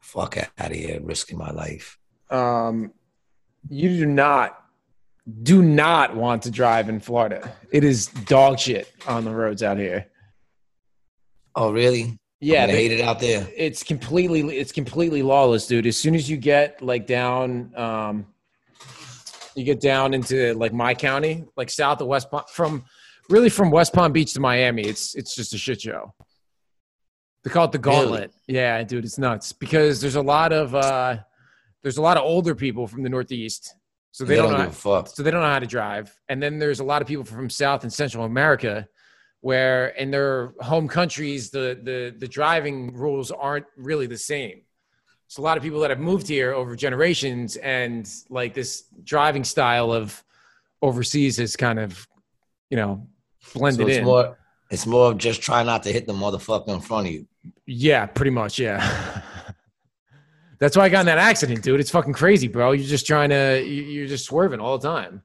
Fuck 0.00 0.36
out 0.36 0.70
of 0.70 0.76
here, 0.76 1.00
risking 1.02 1.38
my 1.38 1.50
life. 1.50 1.98
Um, 2.30 2.92
you 3.68 3.88
do 3.88 4.06
not 4.06 4.60
do 5.42 5.62
not 5.62 6.14
want 6.14 6.42
to 6.42 6.50
drive 6.50 6.90
in 6.90 7.00
Florida. 7.00 7.56
It 7.70 7.82
is 7.82 8.08
dog 8.08 8.58
shit 8.58 8.92
on 9.06 9.24
the 9.24 9.30
roads 9.30 9.62
out 9.62 9.78
here. 9.78 10.08
Oh, 11.54 11.72
really? 11.72 12.18
Yeah, 12.44 12.66
they 12.66 12.72
they- 12.72 12.78
hate 12.88 12.92
it 12.92 13.00
out 13.00 13.20
there. 13.20 13.48
it's 13.56 13.82
completely 13.82 14.58
it's 14.58 14.72
completely 14.72 15.22
lawless, 15.22 15.66
dude. 15.66 15.86
As 15.86 15.96
soon 15.96 16.14
as 16.14 16.28
you 16.30 16.36
get 16.36 16.82
like 16.82 17.06
down, 17.06 17.72
um, 17.76 18.26
you 19.54 19.64
get 19.64 19.80
down 19.80 20.14
into 20.14 20.52
like 20.54 20.72
my 20.72 20.94
county, 20.94 21.44
like 21.56 21.70
south 21.70 22.00
of 22.00 22.06
West 22.08 22.30
Palm, 22.30 22.42
from 22.50 22.84
really 23.30 23.48
from 23.48 23.70
West 23.70 23.92
Palm 23.92 24.12
Beach 24.12 24.34
to 24.34 24.40
Miami, 24.40 24.82
it's 24.82 25.14
it's 25.14 25.34
just 25.34 25.54
a 25.54 25.58
shit 25.58 25.80
show. 25.80 26.12
They 27.44 27.50
call 27.50 27.66
it 27.66 27.72
the 27.72 27.78
Really? 27.78 27.96
gauntlet. 28.00 28.32
Yeah, 28.48 28.82
dude, 28.84 29.04
it's 29.04 29.18
nuts 29.18 29.52
because 29.52 30.00
there's 30.00 30.16
a 30.16 30.22
lot 30.22 30.52
of 30.52 30.74
uh, 30.74 31.18
there's 31.82 31.98
a 31.98 32.02
lot 32.02 32.16
of 32.16 32.24
older 32.24 32.54
people 32.54 32.86
from 32.86 33.02
the 33.02 33.08
Northeast, 33.10 33.74
so 34.12 34.24
they, 34.24 34.36
don't, 34.36 34.50
know. 34.52 34.58
give 34.58 34.68
a 34.68 34.72
fuck. 34.72 35.08
so 35.08 35.22
they 35.22 35.30
don't 35.30 35.42
know 35.42 35.48
how 35.48 35.58
to 35.58 35.66
drive. 35.66 36.14
And 36.28 36.42
then 36.42 36.58
there's 36.58 36.80
a 36.80 36.84
lot 36.84 37.02
of 37.02 37.08
people 37.08 37.24
from 37.24 37.50
South 37.50 37.82
and 37.82 37.92
Central 37.92 38.24
America 38.24 38.86
where 39.44 39.88
in 39.88 40.10
their 40.10 40.54
home 40.60 40.88
countries 40.88 41.50
the 41.50 41.78
the 41.82 42.14
the 42.18 42.26
driving 42.26 42.94
rules 42.94 43.30
aren't 43.30 43.66
really 43.76 44.06
the 44.06 44.16
same. 44.16 44.62
So 45.26 45.42
a 45.42 45.44
lot 45.44 45.58
of 45.58 45.62
people 45.62 45.80
that 45.80 45.90
have 45.90 46.00
moved 46.00 46.26
here 46.26 46.54
over 46.54 46.74
generations 46.74 47.56
and 47.56 48.10
like 48.30 48.54
this 48.54 48.84
driving 49.02 49.44
style 49.44 49.92
of 49.92 50.24
overseas 50.80 51.36
has 51.36 51.56
kind 51.56 51.78
of 51.78 52.08
you 52.70 52.78
know 52.78 53.06
blended 53.52 53.84
So 53.84 53.88
it's 53.88 53.98
in. 53.98 54.04
more 54.04 54.38
it's 54.70 54.86
more 54.86 55.10
of 55.10 55.18
just 55.18 55.42
try 55.42 55.62
not 55.62 55.82
to 55.82 55.92
hit 55.92 56.06
the 56.06 56.14
motherfucker 56.14 56.68
in 56.68 56.80
front 56.80 57.08
of 57.08 57.12
you. 57.12 57.26
Yeah, 57.66 58.06
pretty 58.06 58.30
much, 58.30 58.58
yeah. 58.58 58.80
That's 60.58 60.74
why 60.74 60.84
I 60.84 60.88
got 60.88 61.00
in 61.00 61.06
that 61.06 61.18
accident, 61.18 61.62
dude. 61.62 61.80
It's 61.80 61.90
fucking 61.90 62.14
crazy, 62.14 62.48
bro. 62.48 62.72
You're 62.72 62.88
just 62.88 63.06
trying 63.06 63.28
to 63.28 63.62
you're 63.62 64.08
just 64.08 64.24
swerving 64.24 64.60
all 64.60 64.78
the 64.78 64.88
time. 64.88 65.22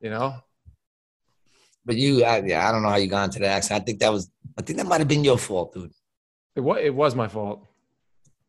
You 0.00 0.10
know? 0.10 0.34
But 1.86 1.96
you, 1.96 2.24
I, 2.24 2.42
yeah, 2.44 2.68
I 2.68 2.72
don't 2.72 2.82
know 2.82 2.88
how 2.90 2.96
you 2.96 3.06
got 3.06 3.24
into 3.24 3.38
the 3.38 3.46
accident. 3.46 3.82
I 3.82 3.84
think 3.84 4.00
that 4.00 4.12
was, 4.12 4.28
I 4.58 4.62
think 4.62 4.76
that 4.78 4.86
might 4.86 4.98
have 5.00 5.08
been 5.08 5.24
your 5.24 5.38
fault, 5.38 5.72
dude. 5.72 5.92
It 6.56 6.60
was, 6.60 6.78
it 6.82 6.94
was 6.94 7.14
my 7.14 7.28
fault. 7.28 7.64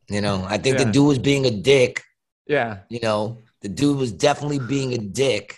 You 0.10 0.22
know, 0.22 0.44
I 0.50 0.58
think 0.58 0.78
Yeah. 0.78 0.86
the 0.86 0.92
dude 0.92 1.08
was 1.08 1.20
being 1.20 1.46
a 1.46 1.52
dick. 1.52 2.04
Yeah. 2.48 2.80
You 2.90 3.00
know, 3.02 3.38
the 3.62 3.70
dude 3.70 3.98
was 3.98 4.12
definitely 4.12 4.60
being 4.60 4.94
a 4.94 4.98
dick. 4.98 5.58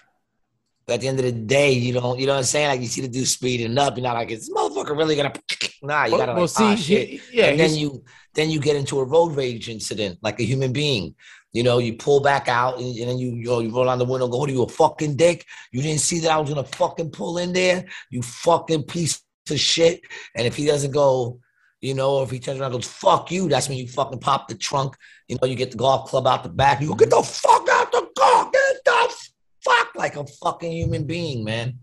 But 0.85 0.95
at 0.95 1.01
the 1.01 1.07
end 1.07 1.19
of 1.19 1.25
the 1.25 1.31
day, 1.31 1.71
you 1.71 1.93
don't, 1.93 2.19
you 2.19 2.25
know 2.25 2.33
what 2.33 2.39
I'm 2.39 2.43
saying? 2.45 2.67
Like 2.69 2.81
you 2.81 2.87
see 2.87 3.01
the 3.01 3.07
dude 3.07 3.27
speeding 3.27 3.77
up, 3.77 3.95
you're 3.95 4.03
not 4.03 4.15
like, 4.15 4.31
is 4.31 4.47
this 4.47 4.49
motherfucker 4.55 4.97
really 4.97 5.15
gonna? 5.15 5.33
Nah, 5.81 6.03
you 6.05 6.17
gotta 6.17 6.33
well, 6.33 6.41
like, 6.41 6.49
see, 6.49 6.63
ah, 6.65 6.75
he- 6.75 7.21
yeah, 7.31 7.45
and 7.45 7.59
then 7.59 7.73
you, 7.73 8.03
then 8.33 8.49
you 8.49 8.59
get 8.59 8.75
into 8.75 8.99
a 8.99 9.03
road 9.05 9.33
rage 9.37 9.69
incident 9.69 10.19
like 10.21 10.37
a 10.41 10.43
human 10.43 10.73
being. 10.73 11.15
You 11.51 11.63
know, 11.63 11.79
you 11.79 11.93
pull 11.93 12.21
back 12.21 12.47
out 12.47 12.77
and, 12.77 12.95
and 12.95 13.09
then 13.09 13.17
you 13.17 13.31
you, 13.31 13.45
know, 13.45 13.59
you 13.59 13.69
roll 13.69 13.89
on 13.89 13.97
the 13.97 14.05
window. 14.05 14.27
Go, 14.27 14.37
what 14.37 14.49
are 14.49 14.53
you 14.53 14.63
a 14.63 14.69
fucking 14.69 15.15
dick? 15.15 15.45
You 15.71 15.81
didn't 15.81 16.01
see 16.01 16.19
that 16.19 16.31
I 16.31 16.37
was 16.37 16.49
gonna 16.49 16.63
fucking 16.63 17.11
pull 17.11 17.39
in 17.39 17.53
there. 17.53 17.85
You 18.11 18.21
fucking 18.21 18.83
piece 18.83 19.21
of 19.49 19.59
shit. 19.59 20.01
And 20.35 20.45
if 20.45 20.55
he 20.55 20.65
doesn't 20.67 20.91
go, 20.91 21.39
you 21.81 21.93
know, 21.93 22.21
if 22.21 22.29
he 22.29 22.39
turns 22.39 22.59
around 22.59 22.73
and 22.73 22.81
goes, 22.81 22.91
fuck 22.91 23.31
you, 23.31 23.49
that's 23.49 23.69
when 23.69 23.77
you 23.77 23.87
fucking 23.87 24.19
pop 24.19 24.47
the 24.47 24.55
trunk. 24.55 24.95
You 25.27 25.37
know, 25.41 25.47
you 25.47 25.55
get 25.55 25.71
the 25.71 25.77
golf 25.77 26.09
club 26.09 26.27
out 26.27 26.43
the 26.43 26.49
back. 26.49 26.81
You 26.81 26.89
go, 26.89 26.95
get 26.95 27.09
the 27.09 27.23
fuck 27.23 27.67
out 27.71 27.91
the 27.91 28.07
car. 28.17 28.51
Get 28.51 28.83
the 28.85 29.15
fuck 29.63 29.95
like 29.95 30.15
a 30.17 30.25
fucking 30.25 30.71
human 30.71 31.05
being, 31.05 31.43
man. 31.43 31.79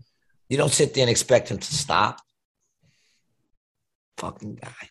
You 0.49 0.57
don't 0.57 0.71
sit 0.71 0.93
there 0.93 1.01
and 1.01 1.09
expect 1.09 1.49
him 1.49 1.57
to 1.57 1.73
stop. 1.73 2.21
Fucking 4.17 4.55
guy. 4.55 4.89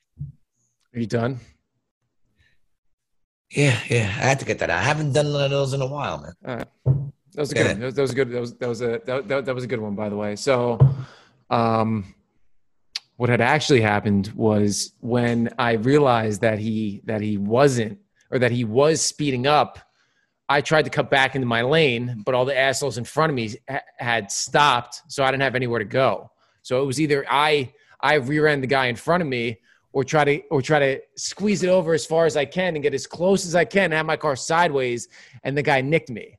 Are 0.94 1.00
you 1.00 1.06
done? 1.06 1.40
Yeah, 3.56 3.80
yeah. 3.88 4.04
I 4.04 4.26
had 4.28 4.38
to 4.40 4.44
get 4.44 4.58
that 4.58 4.68
out. 4.68 4.78
I 4.78 4.82
haven't 4.82 5.14
done 5.14 5.32
one 5.32 5.44
of 5.44 5.50
those 5.50 5.72
in 5.72 5.80
a 5.80 5.86
while, 5.86 6.18
man. 6.18 6.34
Right. 6.42 6.66
That 7.32 7.40
was 7.40 7.52
a 7.52 7.54
good. 7.54 7.64
Yeah. 7.64 7.72
One. 7.72 7.80
That 7.80 7.86
was, 7.86 7.94
that 7.94 8.02
was 8.02 8.10
a 8.10 8.14
good. 8.14 8.30
That 8.30 8.40
was 8.40 8.54
that 8.56 8.68
was 8.68 8.80
a 8.82 9.00
that, 9.06 9.28
that, 9.28 9.44
that 9.46 9.54
was 9.54 9.64
a 9.64 9.66
good 9.66 9.80
one, 9.80 9.94
by 9.94 10.10
the 10.10 10.16
way. 10.16 10.36
So, 10.36 10.78
um, 11.48 12.14
what 13.16 13.30
had 13.30 13.40
actually 13.40 13.80
happened 13.80 14.30
was 14.36 14.92
when 15.00 15.48
I 15.58 15.72
realized 15.72 16.42
that 16.42 16.58
he 16.58 17.00
that 17.06 17.22
he 17.22 17.38
wasn't 17.38 17.98
or 18.30 18.38
that 18.38 18.52
he 18.52 18.64
was 18.64 19.00
speeding 19.00 19.46
up. 19.46 19.78
I 20.48 20.60
tried 20.60 20.84
to 20.84 20.90
cut 20.90 21.10
back 21.10 21.34
into 21.34 21.46
my 21.46 21.62
lane, 21.62 22.22
but 22.24 22.34
all 22.34 22.44
the 22.44 22.56
assholes 22.56 22.98
in 22.98 23.04
front 23.04 23.30
of 23.30 23.34
me 23.34 23.56
ha- 23.68 23.80
had 23.98 24.30
stopped, 24.30 25.02
so 25.08 25.24
I 25.24 25.30
didn't 25.32 25.42
have 25.42 25.56
anywhere 25.56 25.80
to 25.80 25.84
go. 25.84 26.30
So 26.62 26.82
it 26.82 26.86
was 26.86 27.00
either 27.00 27.24
I 27.28 27.72
I 28.00 28.14
rear 28.14 28.46
end 28.46 28.62
the 28.62 28.68
guy 28.68 28.86
in 28.86 28.96
front 28.96 29.22
of 29.22 29.28
me, 29.28 29.58
or 29.97 30.05
try 30.05 30.24
to 30.24 30.43
or 30.51 30.60
try 30.60 30.78
to 30.78 31.01
squeeze 31.16 31.62
it 31.62 31.70
over 31.70 31.94
as 31.94 32.05
far 32.05 32.27
as 32.27 32.36
I 32.36 32.44
can 32.44 32.74
and 32.77 32.82
get 32.82 32.93
as 32.93 33.06
close 33.06 33.47
as 33.47 33.55
I 33.55 33.64
can, 33.64 33.85
and 33.85 33.94
have 33.94 34.05
my 34.05 34.18
car 34.18 34.36
sideways, 34.36 35.09
and 35.43 35.56
the 35.56 35.62
guy 35.62 35.81
nicked 35.81 36.10
me. 36.10 36.39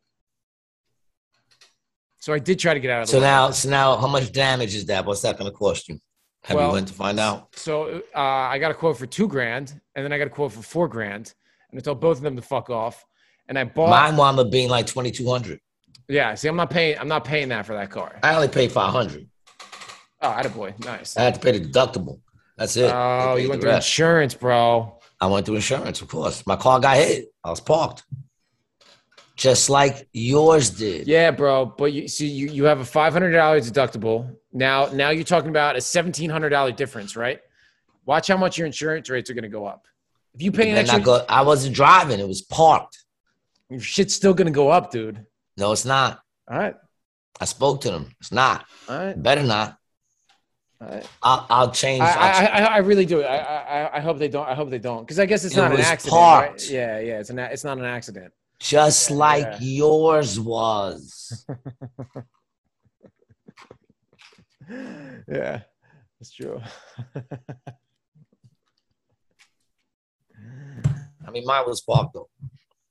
So 2.20 2.34
I 2.34 2.40
did 2.40 2.60
try 2.60 2.76
to 2.76 2.80
get 2.80 2.92
out 2.92 3.02
of 3.02 3.08
the 3.08 3.14
So 3.14 3.20
now, 3.20 3.50
so 3.50 3.68
now, 3.68 3.98
how 3.98 4.06
much 4.06 4.32
damage 4.32 4.76
is 4.76 4.86
that? 4.86 5.04
What's 5.08 5.22
that 5.24 5.40
going 5.40 5.50
to 5.50 5.58
cost 5.58 5.90
you? 5.90 5.98
Have 6.44 6.56
Well, 6.58 6.68
you 6.68 6.74
went 6.74 6.88
to 6.90 6.94
find 6.94 7.20
out? 7.20 7.56
So 7.56 8.04
uh, 8.16 8.20
I 8.20 8.60
got 8.60 8.70
a 8.70 8.76
quote 8.76 8.96
for 8.96 9.08
two 9.08 9.28
grand, 9.28 9.82
and 9.96 10.06
then 10.06 10.14
I 10.14 10.20
got 10.20 10.28
a 10.28 10.30
quote 10.30 10.52
for 10.52 10.62
four 10.62 10.88
grand, 10.88 11.34
and 11.72 11.80
I 11.80 11.82
told 11.82 12.00
both 12.00 12.18
of 12.18 12.24
them 12.24 12.36
to 12.36 12.44
fuck 12.44 12.70
off. 12.70 13.04
And 13.50 13.58
I 13.58 13.64
bought. 13.64 13.90
Mine 13.90 14.18
wound 14.18 14.38
up 14.38 14.52
being 14.52 14.70
like 14.70 14.86
twenty 14.86 15.10
two 15.10 15.28
hundred. 15.28 15.60
yeah, 16.08 16.36
see, 16.36 16.48
I'm 16.48 16.58
not 16.58 16.70
paying. 16.70 17.00
I'm 17.00 17.08
not 17.08 17.24
paying 17.26 17.50
that 17.50 17.66
for 17.66 17.74
that 17.74 17.90
car. 17.90 18.20
I 18.22 18.36
only 18.36 18.50
paid 18.50 18.72
five 18.72 18.92
hundred. 18.92 19.28
Oh, 20.22 20.30
attaboy. 20.30 20.78
nice. 20.86 21.18
I 21.18 21.24
had 21.24 21.34
to 21.36 21.40
pay 21.40 21.58
the 21.58 21.68
deductible. 21.68 22.20
That's 22.58 22.76
it. 22.76 22.92
Oh, 22.94 23.36
you 23.36 23.50
went 23.50 23.62
through 23.62 23.72
rest. 23.72 23.88
insurance, 23.88 24.34
bro. 24.34 25.00
I 25.22 25.28
went 25.28 25.46
through 25.46 25.56
insurance, 25.56 26.02
of 26.02 26.08
course. 26.08 26.46
My 26.48 26.56
car 26.56 26.80
got 26.80 26.98
hit. 26.98 27.28
I 27.44 27.50
was 27.50 27.60
parked, 27.60 28.04
just 29.36 29.70
like 29.70 30.08
yours 30.14 30.72
did. 30.72 31.08
Yeah, 31.08 31.32
bro. 31.32 31.66
But 31.66 31.94
you 31.94 32.08
see, 32.08 32.28
you, 32.28 32.48
you 32.50 32.64
have 32.66 32.80
a 32.80 32.86
five 32.86 33.14
hundred 33.14 33.32
dollars 33.32 33.72
deductible. 33.72 34.36
Now, 34.52 34.88
now 34.88 35.10
you're 35.12 35.24
talking 35.24 35.50
about 35.50 35.76
a 35.76 35.82
seventeen 35.82 36.30
hundred 36.30 36.50
dollar 36.50 36.72
difference, 36.72 37.16
right? 37.16 37.40
Watch 38.06 38.28
how 38.28 38.38
much 38.38 38.58
your 38.58 38.66
insurance 38.68 39.10
rates 39.10 39.30
are 39.30 39.34
going 39.34 39.44
to 39.44 39.50
go 39.50 39.66
up. 39.66 39.86
If 40.34 40.42
you 40.42 40.52
pay 40.52 40.70
an 40.70 40.76
Then 40.76 40.86
I, 40.90 40.96
extra, 40.96 41.02
go, 41.02 41.26
I 41.30 41.42
wasn't 41.44 41.76
driving; 41.76 42.20
it 42.20 42.28
was 42.28 42.42
parked. 42.42 42.98
your 43.70 43.80
shit's 43.80 44.14
still 44.16 44.34
going 44.34 44.46
to 44.48 44.52
go 44.54 44.70
up, 44.70 44.92
dude. 44.92 45.26
No, 45.58 45.72
it's 45.72 45.86
not. 45.86 46.20
All 46.50 46.58
right, 46.58 46.76
I 47.40 47.46
spoke 47.46 47.82
to 47.82 47.92
them. 47.92 48.16
It's 48.20 48.32
not. 48.32 48.66
all 48.88 48.98
right, 48.98 49.22
Better 49.22 49.44
not. 49.44 49.77
Right. 50.82 51.08
I'll, 51.24 51.45
I'll 51.49 51.72
change. 51.72 52.02
I, 52.02 52.08
I'll 52.08 52.14
I, 52.14 52.45
I, 52.45 52.64
I 52.76 52.78
really 52.80 53.06
do. 53.06 53.24
I, 53.24 53.38
I, 53.38 53.98
I 53.98 53.99
hope 53.99 54.20
they 54.20 54.28
don't. 54.28 54.48
I 54.48 54.54
hope 54.56 54.70
they 54.70 54.80
don't, 54.80 55.02
because 55.02 55.20
I 55.20 55.26
guess 55.26 55.44
it's 55.44 55.56
It 55.56 55.60
not 55.60 55.72
an 55.72 55.80
accident. 55.80 56.22
Right? 56.22 56.70
Yeah, 56.70 56.99
yeah. 56.99 57.20
It's 57.20 57.30
an. 57.30 57.40
It's 57.40 57.64
not 57.64 57.78
an 57.78 57.86
accident. 57.86 58.34
just 58.60 59.12
like 59.12 59.45
yeah. 59.45 59.58
yours 59.62 60.40
was. 60.40 61.45
yeah, 65.28 65.62
that's 66.20 66.32
true. 66.34 66.62
I 71.28 71.32
mean, 71.32 71.45
mine 71.45 71.64
was 71.68 71.82
parked 71.82 72.14
though. 72.14 72.30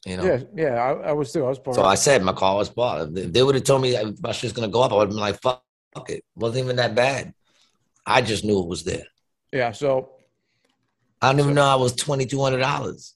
You 0.04 0.16
know. 0.18 0.24
yeah, 0.24 0.40
yeah. 0.54 0.74
I, 0.74 1.08
I 1.08 1.12
was 1.12 1.32
too. 1.32 1.44
I 1.44 1.48
was 1.48 1.58
parked. 1.58 1.76
So 1.76 1.84
I 1.84 1.94
said 1.96 2.22
my 2.22 2.32
car 2.32 2.56
was 2.56 2.68
parked. 2.68 3.16
If 3.16 3.32
they 3.32 3.42
would 3.42 3.54
have 3.54 3.64
told 3.64 3.82
me 3.82 3.92
that 3.92 4.22
my 4.22 4.32
shit's 4.32 4.52
gonna 4.52 4.68
go 4.68 4.82
up, 4.82 4.92
I 4.92 4.96
would 4.96 5.08
have 5.08 5.10
been 5.10 5.18
like, 5.18 5.40
"Fuck 5.40 5.62
it." 6.08 6.24
wasn't 6.34 6.64
even 6.64 6.76
that 6.76 6.94
bad. 6.94 7.34
I 8.06 8.22
just 8.22 8.44
knew 8.44 8.60
it 8.60 8.68
was 8.68 8.84
there. 8.84 9.04
yeah. 9.52 9.72
So 9.72 10.10
I 11.20 11.30
didn't 11.32 11.40
even 11.44 11.54
know 11.54 11.64
I 11.64 11.74
was 11.76 11.94
twenty 11.94 12.26
two 12.26 12.40
hundred 12.42 12.58
dollars. 12.60 13.14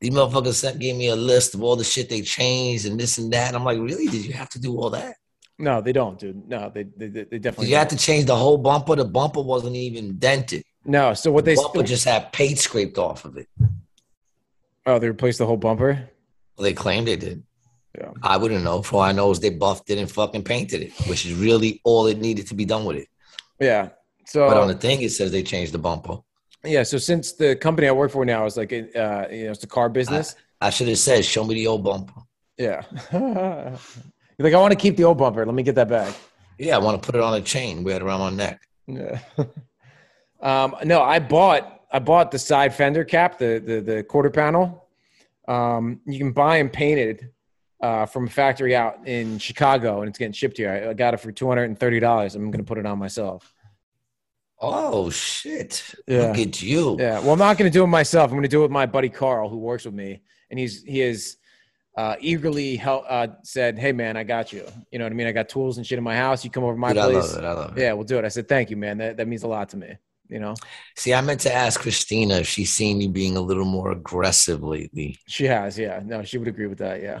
These 0.00 0.10
motherfuckers 0.10 0.54
sent 0.54 0.78
gave 0.78 0.94
me 0.96 1.08
a 1.08 1.16
list 1.16 1.54
of 1.54 1.62
all 1.62 1.74
the 1.76 1.82
shit 1.84 2.08
they 2.08 2.22
changed 2.22 2.86
and 2.86 2.98
this 2.98 3.18
and 3.18 3.32
that. 3.32 3.48
And 3.48 3.56
I'm 3.56 3.64
like, 3.64 3.78
really? 3.78 4.06
Did 4.06 4.24
you 4.24 4.32
have 4.32 4.48
to 4.50 4.60
do 4.60 4.76
all 4.78 4.90
that? 4.90 5.16
no, 5.58 5.80
they 5.80 5.92
don't, 5.92 6.16
dude. 6.18 6.48
No, 6.48 6.70
they 6.72 6.84
they, 6.84 7.08
they 7.08 7.24
Did 7.24 7.42
definitely. 7.42 7.68
you 7.70 7.76
have 7.76 7.88
to 7.88 7.96
change 7.96 8.26
the 8.26 8.36
whole 8.36 8.58
bumper? 8.58 8.94
The 8.94 9.04
bumper 9.04 9.42
wasn't 9.42 9.74
even 9.76 10.16
dented. 10.18 10.62
No. 10.84 11.14
So 11.14 11.32
what 11.32 11.44
The 11.44 11.50
they 11.52 11.56
bumper 11.56 11.82
just 11.82 12.04
had 12.04 12.32
paint 12.32 12.58
scraped 12.60 12.96
off 12.96 13.24
of 13.24 13.36
it. 13.36 13.48
oh 14.86 14.98
they 15.00 15.08
replaced 15.08 15.38
the 15.38 15.46
whole 15.46 15.56
bumper. 15.56 16.08
Well, 16.56 16.62
they 16.64 16.72
claimed 16.74 17.08
they 17.08 17.16
did. 17.16 17.42
Yeah. 17.98 18.12
I 18.22 18.36
wouldn't 18.36 18.62
know. 18.62 18.82
For 18.82 18.96
all 18.96 19.02
I 19.02 19.12
know 19.12 19.30
is 19.32 19.40
they 19.40 19.50
buffed 19.50 19.90
it 19.90 19.98
and 19.98 20.08
fucking 20.10 20.44
painted 20.44 20.82
it, 20.82 20.92
which 21.08 21.26
is 21.26 21.34
really 21.34 21.80
all 21.84 22.06
it 22.06 22.18
needed 22.18 22.46
to 22.48 22.54
be 22.54 22.64
done 22.64 22.84
with 22.84 22.96
it. 22.98 23.08
Yeah. 23.58 23.88
So 24.28 24.46
But 24.46 24.58
on 24.58 24.68
the 24.68 24.74
thing, 24.74 25.00
it 25.00 25.10
says 25.12 25.32
they 25.32 25.42
changed 25.42 25.72
the 25.72 25.78
bumper. 25.78 26.18
yeah. 26.62 26.82
So 26.82 26.98
since 26.98 27.32
the 27.32 27.56
company 27.56 27.88
I 27.88 27.92
work 27.92 28.10
for 28.10 28.24
now 28.24 28.44
is 28.44 28.56
like 28.56 28.72
uh 28.72 28.76
you 29.30 29.44
know 29.44 29.50
it's 29.52 29.60
the 29.60 29.66
car 29.66 29.88
business. 29.88 30.36
I 30.60 30.70
should 30.70 30.88
have 30.88 30.98
said, 30.98 31.24
"Show 31.24 31.44
me 31.44 31.54
the 31.54 31.66
old 31.66 31.82
bumper." 31.84 32.20
yeah. 32.58 32.82
You're 33.12 33.78
like 34.46 34.54
I 34.54 34.58
want 34.58 34.72
to 34.72 34.76
keep 34.84 34.96
the 34.96 35.04
old 35.04 35.18
bumper. 35.18 35.46
Let 35.46 35.54
me 35.54 35.62
get 35.62 35.76
that 35.76 35.88
back. 35.88 36.14
Yeah, 36.58 36.74
I 36.74 36.78
want 36.78 37.00
to 37.00 37.06
put 37.06 37.14
it 37.14 37.22
on 37.22 37.34
a 37.34 37.40
chain, 37.40 37.84
wear 37.84 37.96
it 37.96 38.02
around 38.02 38.20
my 38.20 38.30
neck. 38.30 38.60
Yeah. 38.86 39.20
um, 40.42 40.74
no, 40.84 41.00
I 41.02 41.20
bought 41.20 41.82
I 41.90 42.00
bought 42.00 42.30
the 42.30 42.38
side 42.38 42.74
fender 42.74 43.04
cap, 43.04 43.38
the 43.38 43.62
the, 43.64 43.80
the 43.80 44.02
quarter 44.02 44.30
panel. 44.30 44.88
Um, 45.46 46.00
you 46.04 46.18
can 46.18 46.32
buy 46.32 46.58
them 46.58 46.68
painted 46.68 47.30
uh, 47.82 48.04
from 48.04 48.26
a 48.26 48.30
factory 48.30 48.76
out 48.76 49.06
in 49.06 49.38
Chicago, 49.38 50.00
and 50.00 50.08
it's 50.08 50.18
getting 50.18 50.32
shipped 50.32 50.58
here. 50.58 50.70
I, 50.70 50.90
I 50.90 50.92
got 50.92 51.14
it 51.14 51.20
for 51.20 51.32
two 51.32 51.48
hundred 51.48 51.64
and 51.64 51.78
thirty 51.78 52.00
dollars. 52.00 52.34
I'm 52.34 52.50
going 52.50 52.64
to 52.64 52.68
put 52.68 52.76
it 52.78 52.84
on 52.84 52.98
myself. 52.98 53.54
Oh 54.60 55.10
shit! 55.10 55.94
Yeah. 56.06 56.28
Look 56.28 56.38
at 56.38 56.62
you. 56.62 56.96
Yeah. 56.98 57.20
Well, 57.20 57.32
I'm 57.32 57.38
not 57.38 57.58
going 57.58 57.70
to 57.70 57.76
do 57.78 57.84
it 57.84 57.88
myself. 57.88 58.30
I'm 58.30 58.36
going 58.36 58.42
to 58.42 58.48
do 58.48 58.60
it 58.60 58.62
with 58.62 58.70
my 58.70 58.86
buddy 58.86 59.08
Carl, 59.08 59.48
who 59.48 59.58
works 59.58 59.84
with 59.84 59.94
me, 59.94 60.22
and 60.50 60.58
he's 60.58 60.82
he 60.82 61.00
is 61.00 61.36
uh, 61.96 62.16
eagerly 62.20 62.76
help, 62.76 63.04
uh, 63.08 63.28
said, 63.44 63.78
"Hey, 63.78 63.92
man, 63.92 64.16
I 64.16 64.24
got 64.24 64.52
you. 64.52 64.64
You 64.90 64.98
know 64.98 65.04
what 65.04 65.12
I 65.12 65.14
mean? 65.16 65.26
I 65.28 65.32
got 65.32 65.48
tools 65.48 65.78
and 65.78 65.86
shit 65.86 65.98
in 65.98 66.04
my 66.04 66.16
house. 66.16 66.44
You 66.44 66.50
come 66.50 66.64
over 66.64 66.74
to 66.74 66.78
my 66.78 66.92
Dude, 66.92 66.98
I 67.02 67.10
place. 67.10 67.34
love 67.34 67.42
it. 67.44 67.46
I 67.46 67.52
love 67.52 67.76
it. 67.78 67.80
Yeah, 67.82 67.92
we'll 67.92 68.04
do 68.04 68.18
it." 68.18 68.24
I 68.24 68.28
said, 68.28 68.48
"Thank 68.48 68.70
you, 68.70 68.76
man. 68.76 68.98
That 68.98 69.16
that 69.18 69.28
means 69.28 69.44
a 69.44 69.48
lot 69.48 69.68
to 69.70 69.76
me." 69.76 69.96
You 70.28 70.40
know, 70.40 70.54
See, 70.94 71.14
I 71.14 71.22
meant 71.22 71.40
to 71.40 71.54
ask 71.54 71.80
Christina 71.80 72.34
if 72.34 72.46
she's 72.46 72.70
seen 72.70 73.00
you 73.00 73.08
being 73.08 73.38
a 73.38 73.40
little 73.40 73.64
more 73.64 73.92
aggressive 73.92 74.62
lately. 74.62 75.18
she 75.26 75.44
has. 75.46 75.78
Yeah. 75.78 76.02
No, 76.04 76.22
she 76.22 76.36
would 76.36 76.48
agree 76.48 76.66
with 76.66 76.78
that. 76.78 77.00
Yeah. 77.00 77.20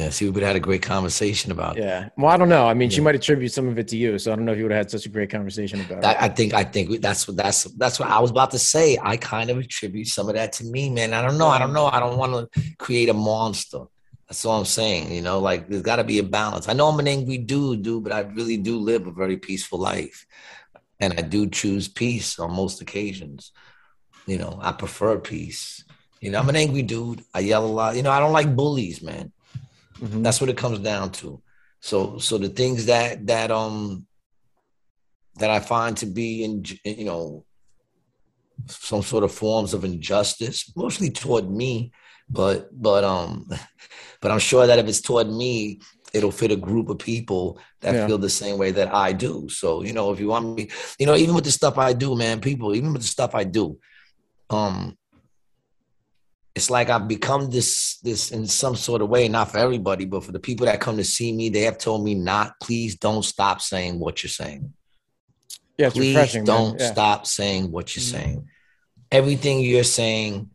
Yeah, 0.00 0.08
see, 0.08 0.24
we 0.24 0.30
would 0.30 0.42
have 0.42 0.54
had 0.54 0.56
a 0.56 0.60
great 0.60 0.80
conversation 0.80 1.52
about 1.52 1.76
it. 1.76 1.84
Yeah. 1.84 2.08
Well, 2.16 2.28
I 2.28 2.38
don't 2.38 2.48
know. 2.48 2.66
I 2.66 2.72
mean, 2.72 2.88
she 2.88 3.02
might 3.02 3.14
attribute 3.14 3.52
some 3.52 3.68
of 3.68 3.78
it 3.78 3.86
to 3.88 3.98
you, 3.98 4.18
so 4.18 4.32
I 4.32 4.36
don't 4.36 4.46
know 4.46 4.52
if 4.52 4.56
you 4.56 4.64
would 4.64 4.72
have 4.72 4.86
had 4.86 4.90
such 4.90 5.04
a 5.04 5.10
great 5.10 5.28
conversation 5.28 5.78
about 5.82 6.02
I, 6.02 6.12
it. 6.12 6.16
I 6.22 6.28
think 6.28 6.54
I 6.54 6.64
think 6.64 7.02
that's 7.02 7.28
what 7.28 7.36
that's 7.36 7.64
that's 7.64 8.00
what 8.00 8.08
I 8.08 8.18
was 8.18 8.30
about 8.30 8.50
to 8.52 8.58
say. 8.58 8.96
I 9.02 9.18
kind 9.18 9.50
of 9.50 9.58
attribute 9.58 10.08
some 10.08 10.30
of 10.30 10.36
that 10.36 10.54
to 10.54 10.64
me, 10.64 10.88
man. 10.88 11.12
I 11.12 11.20
don't 11.20 11.36
know. 11.36 11.48
I 11.48 11.58
don't 11.58 11.74
know. 11.74 11.84
I 11.84 12.00
don't 12.00 12.16
want 12.16 12.32
to 12.32 12.62
create 12.78 13.10
a 13.10 13.12
monster. 13.12 13.80
That's 14.26 14.42
all 14.46 14.60
I'm 14.60 14.64
saying. 14.64 15.12
You 15.12 15.20
know, 15.20 15.38
like 15.38 15.68
there's 15.68 15.82
got 15.82 15.96
to 15.96 16.04
be 16.04 16.18
a 16.18 16.22
balance. 16.22 16.66
I 16.66 16.72
know 16.72 16.88
I'm 16.88 16.98
an 16.98 17.06
angry 17.06 17.36
dude, 17.36 17.82
dude, 17.82 18.02
but 18.02 18.12
I 18.12 18.20
really 18.20 18.56
do 18.56 18.78
live 18.78 19.06
a 19.06 19.12
very 19.12 19.36
peaceful 19.36 19.80
life, 19.80 20.24
and 20.98 21.12
I 21.18 21.20
do 21.20 21.46
choose 21.46 21.88
peace 21.88 22.38
on 22.38 22.56
most 22.56 22.80
occasions. 22.80 23.52
You 24.26 24.38
know, 24.38 24.58
I 24.62 24.72
prefer 24.72 25.18
peace. 25.18 25.84
You 26.22 26.30
know, 26.30 26.38
I'm 26.38 26.48
an 26.48 26.56
angry 26.56 26.82
dude. 26.82 27.22
I 27.34 27.40
yell 27.40 27.66
a 27.66 27.68
lot. 27.68 27.96
You 27.96 28.02
know, 28.02 28.12
I 28.12 28.18
don't 28.18 28.32
like 28.32 28.56
bullies, 28.56 29.02
man. 29.02 29.32
Mhm. 30.00 30.22
That's 30.22 30.40
what 30.40 30.50
it 30.50 30.56
comes 30.56 30.78
down 30.80 31.12
to. 31.12 31.42
So 31.80 32.18
so 32.18 32.38
the 32.38 32.48
things 32.48 32.86
that 32.86 33.26
that 33.26 33.50
um 33.50 34.06
that 35.36 35.50
I 35.50 35.60
find 35.60 35.96
to 35.98 36.06
be 36.06 36.44
in 36.44 36.64
you 36.84 37.04
know 37.04 37.44
some 38.66 39.02
sort 39.02 39.24
of 39.24 39.32
forms 39.32 39.74
of 39.74 39.84
injustice, 39.84 40.70
mostly 40.76 41.10
toward 41.10 41.50
me, 41.50 41.92
but 42.28 42.68
but 42.72 43.04
um 43.04 43.48
but 44.20 44.30
I'm 44.30 44.38
sure 44.38 44.66
that 44.66 44.78
if 44.78 44.86
it's 44.86 45.00
toward 45.00 45.28
me, 45.30 45.80
it'll 46.12 46.30
fit 46.32 46.50
a 46.52 46.56
group 46.56 46.88
of 46.88 46.98
people 46.98 47.58
that 47.80 47.94
Yeah. 47.94 48.06
feel 48.06 48.18
the 48.18 48.28
same 48.30 48.58
way 48.58 48.70
that 48.72 48.92
I 48.94 49.12
do. 49.12 49.48
So, 49.48 49.82
you 49.82 49.92
know, 49.92 50.12
if 50.12 50.20
you 50.20 50.28
want 50.28 50.56
me, 50.56 50.68
you 50.98 51.06
know, 51.06 51.16
even 51.16 51.34
with 51.34 51.44
the 51.44 51.52
stuff 51.52 51.78
I 51.78 51.92
do, 51.94 52.14
man, 52.16 52.40
people, 52.40 52.74
even 52.74 52.92
with 52.92 53.02
the 53.02 53.08
stuff 53.08 53.34
I 53.34 53.44
do, 53.44 53.78
um, 54.50 54.96
it's 56.54 56.68
like 56.70 56.90
I've 56.90 57.06
become 57.06 57.50
this 57.50 57.98
this 58.02 58.32
in 58.32 58.46
some 58.46 58.74
sort 58.74 59.02
of 59.02 59.08
way, 59.08 59.28
not 59.28 59.52
for 59.52 59.58
everybody, 59.58 60.04
but 60.04 60.24
for 60.24 60.32
the 60.32 60.40
people 60.40 60.66
that 60.66 60.80
come 60.80 60.96
to 60.96 61.04
see 61.04 61.32
me, 61.32 61.48
they 61.48 61.62
have 61.62 61.78
told 61.78 62.04
me 62.04 62.14
not, 62.14 62.54
please 62.60 62.96
don't 62.96 63.24
stop 63.24 63.60
saying 63.60 63.98
what 63.98 64.22
you're 64.22 64.30
saying. 64.30 64.72
Yeah, 65.78 65.90
Please 65.90 66.34
don't 66.44 66.78
Yeah. 66.78 66.92
stop 66.92 67.26
saying 67.26 67.70
what 67.70 67.94
you're 67.96 68.02
Mhm. 68.02 68.10
saying. 68.12 68.48
everything 69.12 69.58
you're 69.60 69.82
saying, 69.82 70.48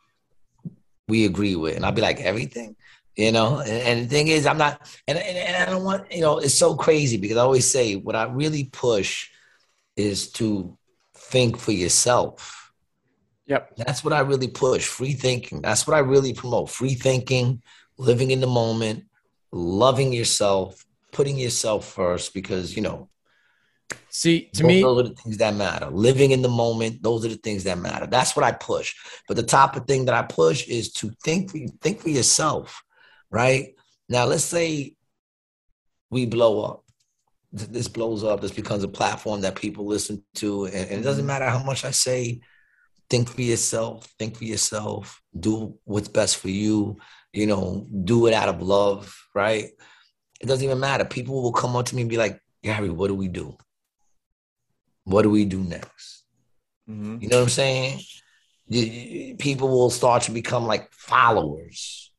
we 1.10 1.26
agree 1.26 1.56
with. 1.58 1.76
And 1.76 1.86
I'll 1.86 1.92
be 1.92 2.02
like, 2.02 2.22
everything, 2.22 2.76
you 3.18 3.32
know? 3.34 3.60
And, 3.60 3.70
and 3.70 4.06
the 4.06 4.08
thing 4.08 4.30
is, 4.30 4.46
I'm 4.46 4.58
not, 4.58 4.80
and, 5.08 5.18
and, 5.18 5.38
and 5.38 5.56
I 5.58 5.66
don't 5.70 5.84
want, 5.84 6.10
you 6.10 6.22
know, 6.22 6.38
it's 6.38 6.54
so 6.54 6.76
crazy 6.76 7.18
because 7.18 7.36
I 7.36 7.42
always 7.42 7.70
say 7.70 7.96
what 7.96 8.16
I 8.16 8.24
really 8.24 8.66
push 8.66 9.28
is 9.98 10.32
to 10.34 10.78
think 11.16 11.58
for 11.58 11.74
yourself. 11.74 12.65
Yep. 13.48 13.76
That's 13.78 14.04
what 14.04 14.14
I 14.14 14.22
really 14.22 14.48
push 14.48 14.86
free 14.88 15.14
thinking. 15.14 15.62
That's 15.62 15.86
what 15.86 15.96
I 15.96 16.00
really 16.00 16.34
promote 16.34 16.70
free 16.70 16.96
thinking, 16.96 17.62
living 17.98 18.32
in 18.32 18.42
the 18.42 18.48
moment, 18.48 19.06
loving 19.52 20.14
yourself, 20.14 20.84
putting 21.12 21.38
yourself 21.38 21.88
first 21.88 22.34
because, 22.34 22.76
you 22.76 22.82
know, 22.82 23.10
See, 24.10 24.50
to 24.54 24.64
those, 24.64 24.68
me, 24.68 24.82
those 24.82 25.00
are 25.00 25.10
the 25.10 25.16
things 25.16 25.38
that 25.38 25.56
matter. 25.56 25.88
Living 25.88 26.32
in 26.32 26.42
the 26.42 26.50
moment, 26.50 27.04
those 27.04 27.26
are 27.26 27.30
the 27.30 27.36
things 27.36 27.66
that 27.66 27.78
matter. 27.78 28.08
That's 28.08 28.36
what 28.36 28.46
I 28.46 28.54
push. 28.54 28.96
But 29.28 29.38
the 29.38 29.44
top 29.44 29.76
of 29.76 29.86
thing 29.86 30.06
that 30.06 30.16
I 30.16 30.22
push 30.22 30.68
is 30.68 30.92
to 30.94 31.12
think 31.24 31.52
for 31.52 31.58
think 31.82 32.02
for 32.02 32.10
yourself, 32.10 32.82
right? 33.30 33.76
Now, 34.08 34.26
let's 34.26 34.44
say 34.44 34.96
we 36.10 36.26
blow 36.26 36.64
up. 36.64 36.84
This 37.52 37.88
blows 37.88 38.24
up. 38.24 38.42
This 38.42 38.52
becomes 38.52 38.84
a 38.84 38.88
platform 38.88 39.42
that 39.42 39.56
people 39.56 39.86
listen 39.86 40.24
to, 40.36 40.66
and, 40.66 40.76
and 40.76 41.00
it 41.00 41.04
doesn't 41.04 41.22
mm-hmm. 41.22 41.28
matter 41.28 41.50
how 41.50 41.64
much 41.64 41.86
I 41.86 41.92
say. 41.92 42.42
Think 43.10 43.30
for 43.30 43.42
yourself. 43.42 44.08
Think 44.18 44.38
for 44.38 44.46
yourself. 44.46 45.22
Do 45.38 45.78
what's 45.84 46.08
best 46.08 46.38
for 46.38 46.50
you. 46.50 46.98
You 47.34 47.48
know, 47.48 47.86
do 48.04 48.28
it 48.28 48.34
out 48.34 48.50
of 48.50 48.62
love, 48.62 49.16
right? 49.34 49.70
It 50.42 50.48
doesn't 50.48 50.64
even 50.64 50.80
matter. 50.80 51.06
People 51.06 51.42
will 51.42 51.52
come 51.52 51.76
up 51.76 51.86
to 51.88 51.96
me 51.96 52.02
and 52.02 52.10
be 52.10 52.18
like, 52.18 52.40
Gary, 52.64 52.90
what 52.90 53.08
do 53.08 53.16
we 53.16 53.28
do? 53.28 53.58
What 55.04 55.22
do 55.22 55.30
we 55.30 55.46
do 55.46 55.60
next? 55.64 56.24
Mhm. 56.90 57.22
You 57.22 57.30
know 57.30 57.38
what 57.38 57.44
I'm 57.44 57.50
saying? 57.50 58.02
People 59.38 59.70
will 59.70 59.92
start 59.92 60.24
to 60.24 60.32
become 60.32 60.66
like 60.66 60.92
followers 60.92 62.12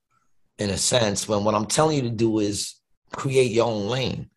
in 0.58 0.70
a 0.70 0.78
sense 0.78 1.28
when 1.28 1.44
what 1.44 1.54
I'm 1.54 1.66
telling 1.66 1.96
you 1.96 2.02
to 2.02 2.10
do 2.10 2.38
is 2.38 2.76
create 3.12 3.50
your 3.50 3.66
own 3.66 3.88
lane. 3.88 4.30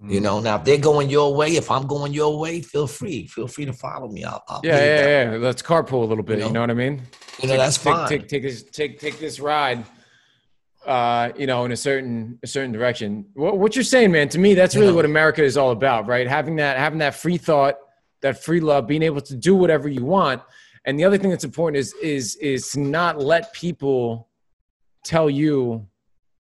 Mm-hmm. 0.00 0.10
You 0.12 0.20
know, 0.20 0.40
now 0.40 0.56
if 0.56 0.64
they're 0.64 0.78
going 0.78 1.10
your 1.10 1.34
way, 1.34 1.56
if 1.56 1.70
I'm 1.70 1.86
going 1.86 2.14
your 2.14 2.38
way, 2.38 2.62
feel 2.62 2.86
free. 2.86 3.26
Feel 3.26 3.46
free 3.46 3.66
to 3.66 3.72
follow 3.74 4.08
me. 4.08 4.24
I'll, 4.24 4.42
I'll 4.48 4.60
yeah, 4.64 4.78
yeah, 4.78 5.30
yeah. 5.32 5.36
Let's 5.36 5.60
carpool 5.60 6.02
a 6.02 6.06
little 6.06 6.24
bit. 6.24 6.38
You 6.38 6.46
You 6.46 6.52
know? 6.52 6.54
know, 6.54 6.60
what 6.60 6.70
I 6.70 6.74
mean? 6.74 7.02
You 7.40 7.48
know, 7.48 7.54
Take- 7.54 7.58
that's 7.58 7.76
take, 7.76 7.84
fine. 7.84 8.08
Take, 8.08 8.28
take 8.28 8.42
this, 8.42 8.62
take, 8.62 8.98
take 8.98 9.18
this 9.18 9.40
ride. 9.40 9.84
Uh, 10.86 11.30
you 11.36 11.46
know, 11.46 11.66
in 11.66 11.72
a 11.72 11.76
certain, 11.76 12.38
a 12.42 12.46
certain 12.46 12.72
direction. 12.72 13.26
What, 13.34 13.58
what 13.58 13.76
you're 13.76 13.82
saying, 13.84 14.10
man, 14.12 14.30
to 14.30 14.38
me, 14.38 14.54
that's 14.54 14.74
really 14.74 14.88
Yeah. 14.88 14.94
what 14.94 15.04
America 15.04 15.44
is 15.44 15.58
all 15.58 15.72
about, 15.72 16.06
right? 16.06 16.26
Having 16.26 16.56
that, 16.56 16.78
having 16.78 17.00
that 17.00 17.14
free 17.14 17.36
thought, 17.36 17.76
that 18.22 18.42
free 18.42 18.60
love, 18.60 18.86
being 18.86 19.02
able 19.02 19.20
to 19.20 19.36
do 19.36 19.54
whatever 19.54 19.90
you 19.90 20.06
want. 20.06 20.40
And 20.86 20.98
the 20.98 21.04
other 21.04 21.18
thing 21.18 21.28
that's 21.28 21.44
important 21.44 21.76
is, 21.78 21.92
is, 22.02 22.36
is 22.36 22.70
to 22.72 22.80
not 22.80 23.20
let 23.20 23.52
people 23.52 24.30
tell 25.04 25.28
you 25.28 25.86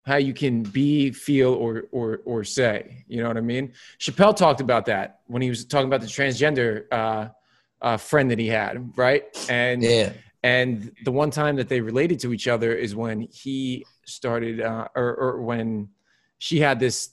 how 0.05 0.17
you 0.17 0.33
can 0.33 0.63
be, 0.63 1.11
feel, 1.11 1.53
or, 1.53 1.85
or, 1.91 2.21
or 2.25 2.43
say. 2.43 3.05
You 3.07 3.21
know 3.21 3.29
what 3.29 3.37
I 3.37 3.41
mean? 3.41 3.73
Chappelle 3.99 4.35
talked 4.35 4.59
about 4.61 4.85
that 4.87 5.21
when 5.27 5.41
he 5.41 5.49
was 5.49 5.65
talking 5.65 5.87
about 5.87 6.01
the 6.01 6.07
transgender 6.07 6.85
uh, 6.91 7.29
uh, 7.81 7.97
friend 7.97 8.29
that 8.31 8.39
he 8.39 8.47
had, 8.47 8.97
right? 8.97 9.23
And 9.49 9.83
Yeah. 9.83 10.13
and 10.43 10.91
the 11.05 11.11
one 11.11 11.31
time 11.31 11.55
that 11.55 11.69
they 11.69 11.79
related 11.79 12.19
to 12.19 12.33
each 12.33 12.49
other 12.49 12.73
is 12.73 12.93
when 12.93 13.21
he 13.31 13.85
started, 14.05 14.59
uh, 14.59 14.89
or, 14.93 15.15
or 15.15 15.41
when 15.41 15.87
she 16.37 16.59
had 16.59 16.81
this, 16.81 17.11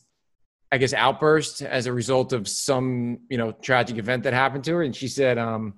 I 0.72 0.78
guess, 0.78 0.92
outburst 0.92 1.62
as 1.62 1.86
a 1.86 1.92
result 1.92 2.32
of 2.32 2.48
some, 2.48 3.20
you 3.28 3.38
know, 3.38 3.52
tragic 3.52 3.98
event 3.98 4.24
that 4.24 4.32
happened 4.32 4.64
to 4.64 4.72
her. 4.72 4.82
And 4.82 4.96
she 4.96 5.06
said, 5.06 5.38
um, 5.38 5.74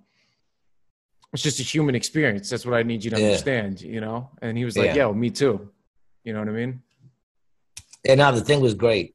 it's 1.34 1.42
just 1.42 1.60
a 1.60 1.62
human 1.62 1.94
experience. 1.94 2.48
That's 2.48 2.64
what 2.64 2.74
I 2.74 2.82
need 2.82 3.04
you 3.04 3.10
to 3.10 3.16
Yeah. 3.16 3.26
understand, 3.26 3.82
you 3.82 4.00
know? 4.00 4.30
And 4.40 4.56
he 4.56 4.64
was 4.64 4.78
like, 4.78 4.94
Yeah. 4.94 5.08
yo, 5.08 5.12
me 5.12 5.28
too. 5.28 5.70
You 6.24 6.32
know 6.32 6.38
what 6.38 6.48
I 6.48 6.52
mean? 6.52 6.82
And 8.08 8.18
now 8.18 8.30
the 8.30 8.40
thing 8.40 8.60
was 8.60 8.74
great. 8.74 9.14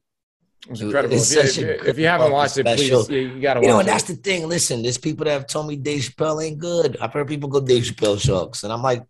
It 0.64 0.70
was 0.70 0.80
incredible. 0.82 1.14
it's 1.16 1.30
If 1.30 1.56
you, 1.58 1.66
if 1.66 1.86
if 1.86 1.98
you 1.98 2.06
haven't 2.06 2.32
watched 2.32 2.58
it, 2.58 2.66
special. 2.66 3.04
please, 3.04 3.10
you, 3.10 3.18
you 3.36 3.40
got 3.42 3.54
to 3.54 3.60
watch 3.60 3.64
it. 3.64 3.66
You 3.66 3.72
know, 3.72 3.78
and 3.80 3.88
that's 3.88 4.04
the 4.04 4.14
thing. 4.16 4.48
Listen, 4.48 4.82
there's 4.82 4.98
people 4.98 5.24
that 5.24 5.32
have 5.32 5.46
told 5.46 5.66
me 5.68 5.76
Dave 5.76 6.02
Chappelle 6.02 6.44
ain't 6.44 6.58
good. 6.58 6.96
I've 7.00 7.12
heard 7.12 7.28
people 7.28 7.48
go 7.48 7.60
Dave 7.60 7.84
Chappelle 7.84 8.20
shucks. 8.20 8.64
And 8.64 8.72
I'm 8.72 8.82
like, 8.82 9.02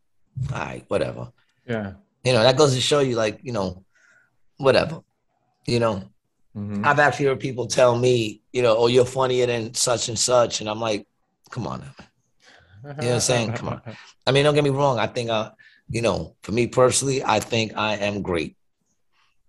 all 0.53 0.59
right, 0.59 0.85
whatever. 0.89 1.33
yeah. 1.67 1.93
You 2.25 2.33
know, 2.33 2.43
that 2.43 2.57
goes 2.57 2.75
to 2.75 2.81
show 2.81 2.99
you, 3.01 3.15
like, 3.17 3.41
you 3.43 3.53
know, 3.53 3.85
whatever. 4.57 5.01
You 5.67 5.79
know, 5.81 6.03
Mhm. 6.57 6.85
I've 6.85 6.99
actually 6.99 7.27
heard 7.27 7.39
people 7.41 7.67
tell 7.69 7.97
me, 7.97 8.43
you 8.53 8.63
know, 8.63 8.77
oh, 8.77 8.87
you're 8.89 9.05
funnier 9.05 9.47
than 9.47 9.75
such 9.75 10.09
and 10.09 10.19
such. 10.19 10.61
And 10.61 10.69
I'm 10.69 10.81
like, 10.81 11.07
come 11.51 11.67
on. 11.69 11.81
now. 11.81 11.95
You 12.85 12.89
know 12.89 12.93
what 12.95 13.15
I'm 13.15 13.21
saying? 13.21 13.53
Come 13.53 13.69
on. 13.69 13.83
I 14.27 14.33
mean, 14.33 14.45
don't 14.45 14.55
get 14.55 14.65
me 14.65 14.71
wrong. 14.71 14.99
I 14.99 15.07
think, 15.07 15.31
I, 15.31 15.53
you 15.89 16.03
know, 16.03 16.35
for 16.43 16.53
me 16.53 16.67
personally, 16.67 17.23
I 17.23 17.39
think 17.39 17.77
I 17.77 17.95
am 17.97 18.23
great. 18.23 18.57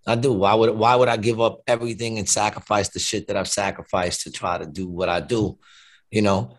I 0.10 0.16
do. 0.16 0.34
Why 0.34 0.54
would 0.56 0.76
why 0.76 0.96
would 0.96 1.08
I 1.08 1.18
give 1.18 1.40
up 1.40 1.62
everything 1.68 2.18
and 2.18 2.28
sacrifice 2.28 2.90
the 2.90 3.00
shit 3.00 3.28
that 3.28 3.38
I've 3.38 3.48
sacrificed 3.48 4.22
to 4.22 4.32
try 4.32 4.58
to 4.58 4.66
do 4.66 4.88
what 4.88 5.08
I 5.08 5.20
do? 5.20 5.60
You 6.10 6.24
know, 6.24 6.58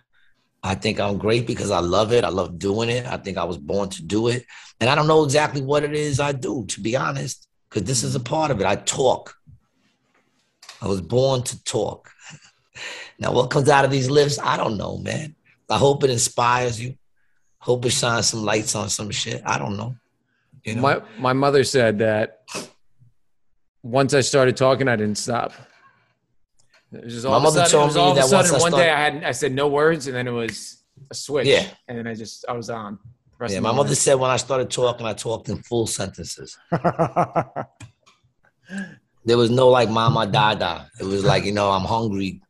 I 0.63 0.77
think 0.77 1.01
I'm 1.01 1.19
great 1.19 1.47
because 1.47 1.71
I 1.73 1.81
love 1.81 2.13
it. 2.13 2.23
I 2.23 2.29
love 2.29 2.59
doing 2.59 2.91
it. 2.91 3.07
I 3.07 3.17
think 3.17 3.39
I 3.39 3.45
was 3.45 3.59
born 3.59 3.89
to 3.91 4.05
do 4.05 4.29
it. 4.29 4.45
And 4.81 4.89
I 4.89 4.95
don't 4.95 5.09
know 5.09 5.25
exactly 5.25 5.63
what 5.63 5.83
it 5.83 5.95
is 5.95 6.21
I 6.21 6.31
do, 6.33 6.65
to 6.67 6.81
be 6.81 6.97
honest, 6.97 7.49
because 7.69 7.85
this 7.85 8.05
is 8.05 8.15
a 8.15 8.21
part 8.21 8.53
of 8.53 8.61
it. 8.61 8.67
I 8.67 8.77
talk. 8.77 9.35
I 10.81 10.87
was 10.87 11.01
born 11.01 11.43
to 11.45 11.65
talk. 11.65 12.11
Now, 13.19 13.33
what 13.33 13.51
comes 13.51 13.69
out 13.69 13.85
of 13.85 13.91
these 13.91 14.09
lips, 14.09 14.39
I 14.39 14.57
don't 14.57 14.79
know, 14.79 14.97
man. 14.97 15.35
I 15.69 15.77
hope 15.77 16.05
it 16.05 16.09
inspires 16.09 16.81
you. 16.81 16.95
Hope 17.59 17.85
it 17.85 17.91
shines 17.91 18.29
some 18.29 18.47
lights 18.47 18.75
on 18.75 18.89
some 18.89 19.11
shit. 19.11 19.43
I 19.45 19.59
don't 19.59 19.77
know. 19.77 19.95
You 20.65 20.77
know? 20.77 20.81
My 20.81 21.03
my 21.19 21.35
mother 21.35 21.63
said 21.63 21.99
that 21.99 22.41
once 23.83 24.15
I 24.15 24.21
started 24.21 24.57
talking, 24.57 24.89
I 24.89 24.97
didn't 24.97 25.19
stop. 25.19 25.53
It 26.93 27.05
was 27.05 27.15
just 27.15 27.27
all 27.27 27.33
My 27.33 27.37
of 27.39 27.43
a 27.43 27.45
mother 27.45 27.65
sudden, 27.65 27.69
it 27.69 27.73
told 27.73 27.87
was 27.87 27.95
me 27.95 28.01
all 28.01 28.11
of 28.11 28.17
a 28.17 28.21
that 28.21 28.47
sudden 28.47 28.61
one 28.61 28.73
day 28.73 28.91
I 28.91 29.01
had 29.01 29.25
I 29.25 29.31
said 29.33 29.53
no 29.53 29.69
words 29.69 30.07
and 30.09 30.17
then 30.17 30.27
it 30.27 30.33
was 30.33 30.83
a 31.11 31.15
switch. 31.15 31.47
Yeah. 31.47 31.67
And 31.89 31.97
then 31.97 32.07
I 32.07 32.15
just 32.15 32.45
I 32.49 32.53
was 32.53 32.69
on. 32.71 32.99
Yeah, 33.49 33.61
my 33.61 33.73
mother 33.73 33.89
life. 33.91 33.99
said 33.99 34.15
when 34.17 34.31
I 34.31 34.37
started 34.37 34.71
talking, 34.71 35.07
I 35.07 35.15
talked 35.15 35.49
in 35.49 35.63
full 35.63 35.87
sentences. 35.87 36.59
There 39.25 39.37
was 39.37 39.51
no 39.51 39.69
like 39.69 39.91
mama 39.91 40.27
dada. 40.27 40.89
It 40.99 41.05
was 41.05 41.25
like, 41.25 41.45
you 41.45 41.53
know, 41.53 41.71
I'm 41.71 41.85
hungry. 41.85 42.41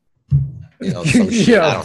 You 0.81 0.93
know, 0.93 1.05
some 1.05 1.31
shit. 1.31 1.49
Yeah. 1.49 1.85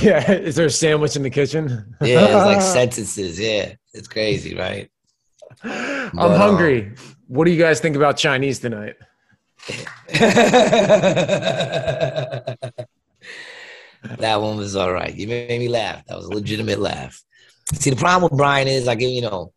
Yeah. 0.00 0.30
Is 0.32 0.54
there 0.56 0.66
a 0.66 0.70
sandwich 0.70 1.16
in 1.16 1.22
the 1.22 1.30
kitchen? 1.30 1.96
Yeah, 2.00 2.28
it 2.28 2.34
was 2.34 2.44
like 2.44 2.62
sentences. 2.78 3.38
Yeah. 3.40 3.74
It's 3.92 4.06
crazy, 4.08 4.54
right? 4.54 4.88
I'm 5.64 6.10
But, 6.14 6.30
um, 6.30 6.36
hungry. 6.38 6.94
What 7.32 7.46
do 7.46 7.50
you 7.50 7.58
guys 7.58 7.80
think 7.80 7.96
about 7.96 8.18
Chinese 8.18 8.58
tonight? 8.58 8.96
that 14.18 14.18
one 14.18 14.58
was 14.58 14.76
all 14.76 14.92
right. 14.92 15.14
You 15.14 15.28
made 15.28 15.58
me 15.58 15.68
laugh. 15.68 16.04
That 16.04 16.18
was 16.18 16.26
a 16.26 16.30
legitimate 16.30 16.78
laugh. 16.78 17.22
See, 17.72 17.88
the 17.88 17.96
problem 17.96 18.30
with 18.30 18.36
Brian 18.36 18.68
is 18.68 18.86
I 18.86 18.96
give 18.96 19.08
you 19.08 19.22
know, 19.22 19.54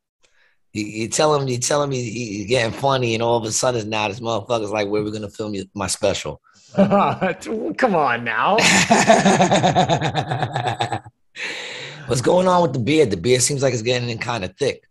you, 0.72 0.86
you 0.86 1.08
tell 1.10 1.36
him 1.36 1.50
you 1.50 1.58
tell 1.58 1.84
him 1.84 1.92
he- 1.92 2.12
he's 2.12 2.48
getting 2.48 2.72
funny, 2.72 3.14
and 3.14 3.22
all 3.22 3.36
of 3.36 3.44
a 3.44 3.52
sudden 3.52 3.82
it's 3.82 3.90
now 3.90 4.08
this 4.08 4.22
motherfucker's 4.22 4.72
like, 4.72 4.88
"Where 4.88 5.04
we 5.04 5.12
gonna 5.12 5.30
film 5.30 5.54
you- 5.54 5.68
my 5.74 5.88
special?" 5.88 6.40
Come 6.76 7.94
on 7.94 8.24
now. 8.24 8.56
What's 12.08 12.22
going 12.22 12.48
on 12.48 12.62
with 12.62 12.72
the 12.72 12.80
beard? 12.80 13.12
The 13.12 13.18
beard 13.18 13.42
seems 13.42 13.62
like 13.62 13.74
it's 13.74 13.82
getting 13.82 14.18
kind 14.18 14.46
of 14.46 14.56
thick. 14.56 14.88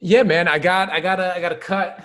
Yeah, 0.00 0.22
man. 0.22 0.48
I 0.48 0.58
got 0.58 0.90
I 0.90 1.00
got 1.00 1.20
a 1.20 1.34
I 1.34 1.40
got 1.40 1.52
a 1.52 1.56
cut. 1.56 2.04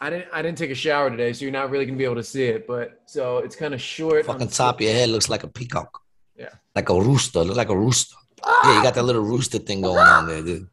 I 0.00 0.10
didn't 0.10 0.28
I 0.32 0.42
didn't 0.42 0.58
take 0.58 0.70
a 0.70 0.74
shower 0.74 1.10
today, 1.10 1.32
so 1.32 1.44
you're 1.44 1.52
not 1.52 1.70
really 1.70 1.86
gonna 1.86 1.98
be 1.98 2.04
able 2.04 2.16
to 2.16 2.24
see 2.24 2.44
it. 2.44 2.66
But 2.66 3.00
so 3.06 3.38
it's 3.38 3.56
kind 3.56 3.72
of 3.72 3.80
short. 3.80 4.26
Fucking 4.26 4.48
top 4.48 4.76
of 4.76 4.80
your 4.82 4.92
head 4.92 5.08
looks 5.08 5.28
like 5.28 5.44
a 5.44 5.48
peacock. 5.48 6.00
Yeah. 6.36 6.50
Like 6.74 6.88
a 6.88 7.00
rooster. 7.00 7.40
Looks 7.40 7.56
like 7.56 7.68
a 7.68 7.76
rooster. 7.76 8.16
Yeah, 8.64 8.76
you 8.76 8.82
got 8.82 8.94
that 8.94 9.04
little 9.04 9.22
rooster 9.22 9.58
thing 9.58 9.80
going 9.80 9.98
on 9.98 10.26
there, 10.26 10.42
dude. 10.42 10.68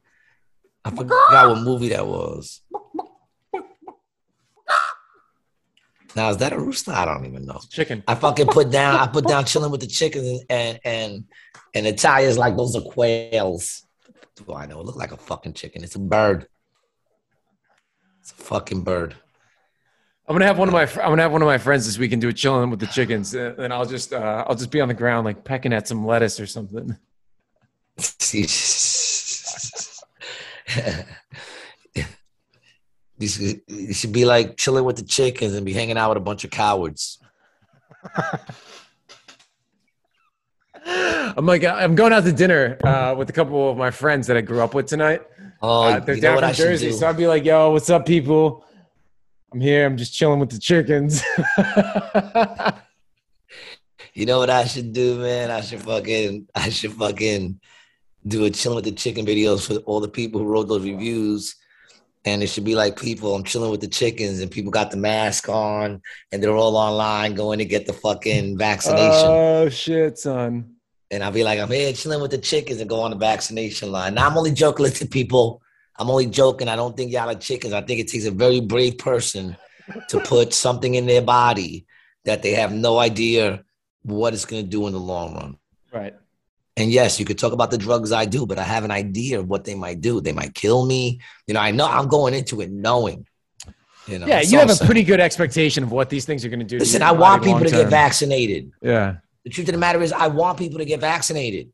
I 0.83 0.89
forgot 0.89 1.49
what 1.49 1.61
movie 1.61 1.89
that 1.89 2.05
was. 2.05 2.61
Now 6.15 6.29
is 6.29 6.37
that 6.37 6.51
a 6.51 6.59
rooster? 6.59 6.91
I 6.91 7.05
don't 7.05 7.25
even 7.25 7.45
know. 7.45 7.61
chicken. 7.69 8.03
I 8.07 8.15
fucking 8.15 8.47
put 8.47 8.71
down. 8.71 8.95
I 8.95 9.07
put 9.07 9.27
down 9.27 9.45
chilling 9.45 9.71
with 9.71 9.81
the 9.81 9.87
chickens 9.87 10.41
and 10.49 10.79
and 10.83 11.23
and 11.73 11.85
the 11.85 11.93
tires 11.93 12.37
like 12.37 12.57
those 12.57 12.75
are 12.75 12.81
quails. 12.81 13.85
Do 14.45 14.53
I 14.53 14.65
know? 14.65 14.79
It 14.79 14.85
look 14.85 14.95
like 14.95 15.11
a 15.11 15.17
fucking 15.17 15.53
chicken. 15.53 15.83
It's 15.83 15.95
a 15.95 15.99
bird. 15.99 16.47
It's 18.21 18.31
a 18.31 18.35
fucking 18.35 18.83
bird. 18.83 19.15
I'm 20.27 20.35
gonna 20.35 20.45
have 20.45 20.57
one 20.57 20.67
of 20.67 20.73
my 20.73 20.83
I'm 20.83 21.11
gonna 21.11 21.23
have 21.23 21.31
one 21.31 21.41
of 21.41 21.47
my 21.47 21.57
friends 21.57 21.85
this 21.85 21.97
weekend 21.97 22.21
do 22.21 22.29
a 22.29 22.33
chilling 22.33 22.69
with 22.69 22.79
the 22.79 22.87
chickens, 22.87 23.33
and 23.33 23.73
I'll 23.73 23.85
just 23.85 24.13
uh, 24.13 24.45
I'll 24.47 24.55
just 24.55 24.71
be 24.71 24.79
on 24.79 24.87
the 24.87 24.93
ground 24.93 25.25
like 25.25 25.43
pecking 25.43 25.73
at 25.73 25.87
some 25.87 26.05
lettuce 26.05 26.39
or 26.39 26.45
something. 26.45 26.95
you, 33.17 33.27
should, 33.27 33.61
you 33.67 33.93
should 33.93 34.11
be 34.11 34.25
like 34.25 34.57
chilling 34.57 34.85
with 34.85 34.95
the 34.95 35.03
chickens 35.03 35.53
and 35.53 35.65
be 35.65 35.73
hanging 35.73 35.97
out 35.97 36.09
with 36.09 36.17
a 36.17 36.21
bunch 36.21 36.43
of 36.43 36.51
cowards. 36.51 37.19
I'm 41.37 41.45
like, 41.45 41.63
I'm 41.63 41.95
going 41.95 42.13
out 42.13 42.23
to 42.25 42.31
dinner 42.31 42.77
uh, 42.83 43.15
with 43.17 43.29
a 43.29 43.33
couple 43.33 43.69
of 43.69 43.77
my 43.77 43.91
friends 43.91 44.27
that 44.27 44.37
I 44.37 44.41
grew 44.41 44.61
up 44.61 44.73
with 44.73 44.87
tonight. 44.87 45.21
Oh, 45.61 45.83
Uh, 45.83 45.99
they're 45.99 46.15
down 46.17 46.39
from 46.39 46.53
Jersey, 46.53 46.87
do? 46.87 46.93
so 46.93 47.07
I'd 47.07 47.17
be 47.17 47.27
like, 47.27 47.45
"Yo, 47.45 47.71
what's 47.71 47.89
up, 47.89 48.05
people? 48.05 48.65
I'm 49.53 49.61
here. 49.61 49.85
I'm 49.85 49.95
just 49.97 50.13
chilling 50.13 50.39
with 50.39 50.49
the 50.49 50.59
chickens." 50.59 51.23
You 54.13 54.25
know 54.25 54.39
what 54.39 54.49
I 54.49 54.65
should 54.65 54.91
do, 54.91 55.19
man? 55.19 55.51
I 55.51 55.61
should 55.61 55.81
fucking, 55.83 56.47
I 56.53 56.69
should 56.69 56.91
fucking 56.91 57.61
do 58.27 58.43
a 58.43 58.49
chilling 58.49 58.75
with 58.75 58.83
the 58.83 58.91
chicken 58.91 59.25
videos 59.25 59.65
for 59.65 59.75
all 59.85 60.01
the 60.01 60.09
people 60.09 60.41
who 60.41 60.47
wrote 60.47 60.67
those 60.67 60.83
reviews. 60.83 61.55
And 62.25 62.43
it 62.43 62.47
should 62.47 62.65
be 62.65 62.75
like 62.75 62.99
people, 62.99 63.33
I'm 63.33 63.43
chilling 63.45 63.71
with 63.71 63.79
the 63.79 63.87
chickens, 63.87 64.41
and 64.41 64.51
people 64.51 64.69
got 64.69 64.91
the 64.91 64.97
mask 64.97 65.47
on, 65.47 66.01
and 66.31 66.43
they're 66.43 66.55
all 66.55 66.75
online 66.75 67.35
going 67.35 67.59
to 67.59 67.65
get 67.65 67.87
the 67.87 67.93
fucking 67.93 68.57
vaccination. 68.57 69.27
oh 69.27 69.69
shit, 69.69 70.17
son. 70.19 70.75
And 71.11 71.23
I'll 71.23 71.31
be 71.31 71.43
like, 71.43 71.59
I'm 71.59 71.69
here 71.69 71.91
chilling 71.91 72.21
with 72.21 72.31
the 72.31 72.37
chickens 72.37 72.79
and 72.79 72.89
go 72.89 73.01
on 73.01 73.11
the 73.11 73.17
vaccination 73.17 73.91
line. 73.91 74.15
Now 74.15 74.27
I'm 74.27 74.37
only 74.37 74.53
joking, 74.53 74.83
listen, 74.83 75.09
people. 75.09 75.61
I'm 75.97 76.09
only 76.09 76.25
joking. 76.25 76.69
I 76.69 76.77
don't 76.77 76.95
think 76.95 77.11
y'all 77.11 77.29
are 77.29 77.35
chickens. 77.35 77.73
I 77.73 77.81
think 77.81 77.99
it 77.99 78.07
takes 78.07 78.25
a 78.25 78.31
very 78.31 78.61
brave 78.61 78.97
person 78.97 79.57
to 80.07 80.19
put 80.21 80.53
something 80.53 80.95
in 80.95 81.05
their 81.05 81.21
body 81.21 81.85
that 82.23 82.41
they 82.41 82.51
have 82.51 82.71
no 82.71 82.97
idea 82.97 83.63
what 84.03 84.33
it's 84.33 84.45
going 84.45 84.63
to 84.63 84.69
do 84.69 84.87
in 84.87 84.93
the 84.93 84.99
long 84.99 85.35
run. 85.35 85.57
Right. 85.91 86.15
And 86.77 86.89
yes, 86.89 87.19
you 87.19 87.25
could 87.25 87.37
talk 87.37 87.51
about 87.51 87.71
the 87.71 87.77
drugs 87.77 88.13
I 88.13 88.25
do, 88.25 88.45
but 88.45 88.57
I 88.57 88.63
have 88.63 88.85
an 88.85 88.91
idea 88.91 89.39
of 89.39 89.47
what 89.47 89.65
they 89.65 89.75
might 89.75 89.99
do. 89.99 90.21
They 90.21 90.31
might 90.31 90.55
kill 90.55 90.85
me. 90.85 91.19
You 91.45 91.53
know, 91.53 91.59
I 91.59 91.71
know 91.71 91.85
I'm 91.85 92.07
going 92.07 92.33
into 92.33 92.61
it 92.61 92.71
knowing. 92.71 93.27
You 94.07 94.19
know, 94.19 94.27
Yeah, 94.27 94.41
you 94.41 94.57
have 94.57 94.71
a 94.71 94.85
pretty 94.85 95.03
good 95.03 95.19
expectation 95.19 95.83
of 95.83 95.91
what 95.91 96.09
these 96.09 96.25
things 96.25 96.45
are 96.45 96.49
going 96.49 96.59
to 96.59 96.65
do. 96.65 96.79
Listen, 96.79 97.01
I 97.01 97.11
want 97.11 97.43
people 97.43 97.59
to 97.59 97.69
get 97.69 97.89
vaccinated. 97.89 98.71
Yeah. 98.81 99.17
The 99.43 99.49
truth 99.49 99.67
of 99.67 99.73
the 99.73 99.79
matter 99.79 100.01
is, 100.01 100.11
I 100.13 100.27
want 100.27 100.59
people 100.59 100.79
to 100.79 100.85
get 100.85 100.99
vaccinated. 100.99 101.71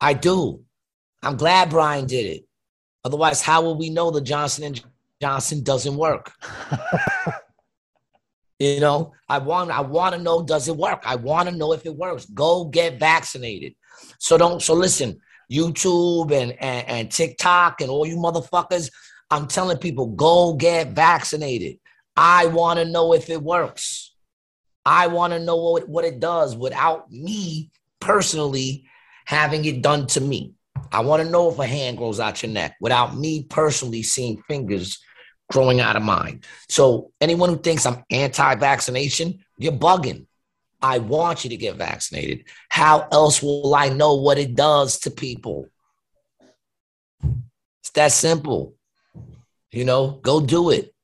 I 0.00 0.14
do. 0.14 0.62
I'm 1.22 1.36
glad 1.36 1.70
Brian 1.70 2.06
did 2.06 2.26
it. 2.26 2.44
Otherwise, 3.04 3.42
how 3.42 3.62
will 3.62 3.78
we 3.78 3.90
know 3.90 4.10
the 4.10 4.20
Johnson 4.20 4.64
and 4.64 4.84
Johnson 5.20 5.62
doesn't 5.62 5.96
work? 5.96 6.32
you 8.58 8.80
know, 8.80 9.12
I 9.28 9.38
want 9.38 9.70
I 9.70 9.80
want 9.80 10.14
to 10.14 10.20
know 10.20 10.42
does 10.42 10.68
it 10.68 10.76
work? 10.76 11.02
I 11.06 11.16
want 11.16 11.48
to 11.48 11.54
know 11.54 11.72
if 11.72 11.86
it 11.86 11.96
works. 11.96 12.26
Go 12.26 12.66
get 12.66 12.98
vaccinated. 12.98 13.74
So 14.18 14.36
don't. 14.36 14.62
So 14.62 14.74
listen, 14.74 15.20
YouTube 15.50 16.32
and, 16.32 16.52
and 16.60 16.88
and 16.88 17.10
TikTok 17.10 17.80
and 17.80 17.90
all 17.90 18.06
you 18.06 18.16
motherfuckers. 18.16 18.90
I'm 19.30 19.46
telling 19.46 19.78
people, 19.78 20.08
go 20.08 20.54
get 20.54 20.88
vaccinated. 20.88 21.78
I 22.16 22.46
want 22.46 22.78
to 22.80 22.84
know 22.84 23.14
if 23.14 23.30
it 23.30 23.40
works. 23.40 24.09
I 24.84 25.06
want 25.08 25.32
to 25.32 25.38
know 25.38 25.56
what, 25.56 25.88
what 25.88 26.04
it 26.04 26.20
does 26.20 26.56
without 26.56 27.10
me 27.10 27.70
personally 28.00 28.84
having 29.26 29.64
it 29.64 29.82
done 29.82 30.06
to 30.08 30.20
me. 30.20 30.54
I 30.92 31.00
want 31.00 31.22
to 31.22 31.28
know 31.28 31.50
if 31.50 31.58
a 31.58 31.66
hand 31.66 31.98
grows 31.98 32.18
out 32.18 32.42
your 32.42 32.50
neck 32.50 32.76
without 32.80 33.16
me 33.16 33.44
personally 33.44 34.02
seeing 34.02 34.42
fingers 34.48 34.98
growing 35.50 35.80
out 35.80 35.96
of 35.96 36.02
mine. 36.02 36.42
So 36.68 37.12
anyone 37.20 37.48
who 37.50 37.58
thinks 37.58 37.86
I'm 37.86 38.04
anti-vaccination, 38.10 39.44
you're 39.58 39.72
bugging. 39.72 40.26
I 40.82 40.98
want 40.98 41.44
you 41.44 41.50
to 41.50 41.56
get 41.56 41.76
vaccinated. 41.76 42.44
How 42.70 43.06
else 43.12 43.42
will 43.42 43.74
I 43.74 43.90
know 43.90 44.14
what 44.14 44.38
it 44.38 44.54
does 44.54 45.00
to 45.00 45.10
people? 45.10 45.68
It's 47.22 47.90
that 47.94 48.12
simple. 48.12 48.74
You 49.70 49.84
know, 49.84 50.18
go 50.22 50.40
do 50.40 50.70
it. 50.70 50.94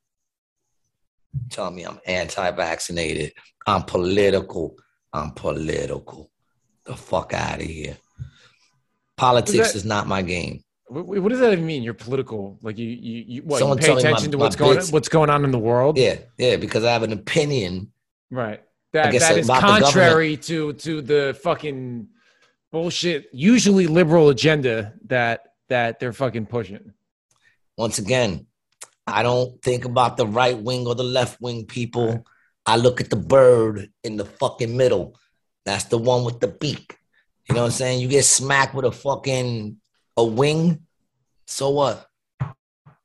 Tell 1.51 1.71
me 1.71 1.85
I'm 1.85 2.01
anti-vaccinated. 2.07 3.35
I'm 3.67 3.83
political. 3.83 4.77
I'm 5.13 5.33
political. 5.33 6.31
The 6.85 6.97
fuck 6.97 7.33
out 7.33 7.61
of 7.61 7.67
here. 7.67 7.97
Politics 9.17 9.73
that- 9.73 9.77
is 9.77 9.85
not 9.85 10.07
my 10.07 10.23
game. 10.23 10.63
What, 10.89 11.05
what 11.05 11.31
does 11.31 11.41
that 11.41 11.53
even 11.53 11.67
mean? 11.67 11.83
You're 11.83 11.95
political. 11.95 12.59
Like 12.63 12.79
you, 12.79 12.87
you, 12.87 13.25
you, 13.27 13.43
what, 13.43 13.61
you 13.61 13.75
pay 13.75 13.89
me 13.89 13.95
my- 13.95 13.99
attention 13.99 14.31
to 14.31 14.39
what's 14.39 14.55
going, 14.55 14.77
bits. 14.77 14.93
what's 14.93 15.09
going 15.09 15.31
on 15.31 15.45
in 15.45 15.51
the 15.51 15.59
world. 15.59 15.99
Yeah, 15.99 16.19
yeah, 16.39 16.55
because 16.57 16.85
I 16.85 16.93
have 16.93 17.03
an 17.03 17.13
opinion. 17.13 17.91
Right. 18.31 18.63
That 18.93 19.11
guess 19.11 19.29
that 19.29 19.37
is 19.37 19.47
about 19.47 19.63
the 19.63 19.67
government. 19.67 19.85
contrary 19.85 20.37
to 20.37 20.73
to 20.75 21.03
the 21.03 21.39
fucking 21.43 22.09
bullshit, 22.71 23.29
usually 23.33 23.89
liberal 23.89 24.29
agenda 24.29 24.95
that 25.07 25.55
that 25.69 25.99
they're 25.99 26.13
fucking 26.13 26.47
pushing. 26.47 26.93
Once 27.77 27.99
again, 27.99 28.47
I 29.09 29.25
don't 29.25 29.61
think 29.63 29.85
about 29.87 30.17
the 30.17 30.27
right 30.27 30.57
wing 30.57 30.87
or 30.87 30.95
the 30.95 31.03
left 31.05 31.41
wing 31.41 31.67
people. 31.67 32.25
I 32.67 32.77
look 32.77 33.01
at 33.01 33.11
the 33.11 33.17
bird 33.17 33.91
in 34.03 34.17
the 34.17 34.25
fucking 34.25 34.77
middle. 34.77 35.19
That's 35.65 35.85
the 35.85 35.99
one 35.99 36.25
with 36.25 36.41
the 36.41 36.49
beak. 36.49 36.97
You 37.49 37.55
know 37.55 37.63
what 37.63 37.67
I'm 37.67 37.73
saying? 37.73 38.01
You 38.01 38.09
get 38.09 38.25
smacked 38.25 38.75
with 38.75 38.85
a 38.85 38.91
fucking 38.93 39.77
a 40.17 40.25
wing. 40.25 40.81
So 41.47 41.71
what? 41.71 42.07
You 42.41 42.47
know 42.47 42.51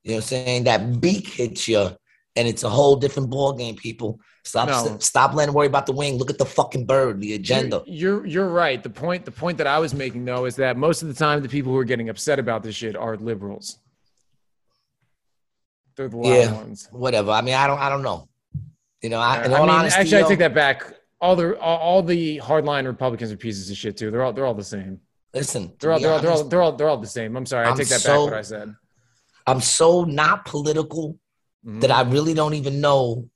what 0.03 0.15
I'm 0.15 0.21
saying? 0.21 0.63
That 0.63 0.99
beak 0.99 1.27
hits 1.27 1.67
you, 1.67 1.89
and 2.35 2.47
it's 2.47 2.63
a 2.63 2.69
whole 2.69 2.95
different 2.95 3.29
ball 3.29 3.53
game, 3.53 3.75
people. 3.75 4.19
Stop 4.43 4.67
No. 4.69 4.97
stop 4.97 5.35
letting 5.35 5.53
worry 5.53 5.67
about 5.67 5.85
the 5.85 5.91
wing. 5.91 6.17
Look 6.17 6.31
at 6.31 6.39
the 6.39 6.45
fucking 6.45 6.87
bird, 6.87 7.21
the 7.21 7.35
agenda. 7.35 7.83
You're, 7.85 8.25
you're 8.25 8.25
you're 8.25 8.49
right. 8.49 8.81
The 8.81 8.89
point 8.89 9.25
the 9.25 9.31
point 9.31 9.59
that 9.59 9.67
I 9.67 9.77
was 9.77 9.93
making 9.93 10.25
though 10.25 10.45
is 10.45 10.55
that 10.55 10.75
most 10.77 11.03
of 11.03 11.07
the 11.07 11.13
time 11.13 11.43
the 11.43 11.49
people 11.49 11.71
who 11.71 11.77
are 11.77 11.83
getting 11.83 12.09
upset 12.09 12.39
about 12.39 12.63
this 12.63 12.73
shit 12.75 12.95
are 12.95 13.15
liberals. 13.17 13.77
They're 15.95 16.09
the 16.09 16.17
loud 16.17 16.27
Yeah. 16.27 16.51
ones. 16.53 16.87
Whatever. 16.91 17.29
I 17.31 17.41
mean, 17.41 17.53
I 17.53 17.67
don't 17.67 17.79
I 17.79 17.89
don't 17.89 18.01
know. 18.01 18.27
You 19.01 19.09
know, 19.09 19.19
I, 19.19 19.43
in 19.45 19.53
I 19.53 19.59
mean, 19.59 19.69
honesty, 19.69 19.99
actually, 20.01 20.23
I 20.23 20.27
take 20.27 20.39
that 20.39 20.53
back. 20.53 20.83
All 21.19 21.35
the 21.35 21.57
all, 21.59 21.77
all 21.77 22.03
the 22.03 22.39
hardline 22.39 22.85
Republicans 22.85 23.31
are 23.31 23.37
pieces 23.37 23.69
of 23.69 23.77
shit 23.77 23.97
too. 23.97 24.11
They're 24.11 24.23
all 24.23 24.33
they're 24.33 24.45
all 24.45 24.53
the 24.53 24.63
same. 24.63 24.99
listen. 25.33 25.73
They're 25.79 25.91
all 25.93 25.99
they're 25.99 26.11
all, 26.11 26.19
they're 26.19 26.31
all 26.31 26.43
they're 26.43 26.61
all 26.61 26.71
they're 26.73 26.89
all 26.89 26.97
the 26.97 27.07
same. 27.07 27.35
I'm 27.35 27.45
sorry. 27.45 27.65
I 27.67 27.71
I'm 27.71 27.77
take 27.77 27.87
that 27.89 28.01
so- 28.01 28.25
back. 28.25 28.31
What 28.31 28.39
I 28.39 28.41
said. 28.43 28.75
I'm 29.47 29.61
so 29.61 30.03
not 30.03 30.45
political 30.45 31.17
Mhm. 31.65 31.81
that 31.81 31.91
I 31.91 32.01
really 32.01 32.33
don't 32.33 32.53
even 32.55 32.81
know 32.81 33.29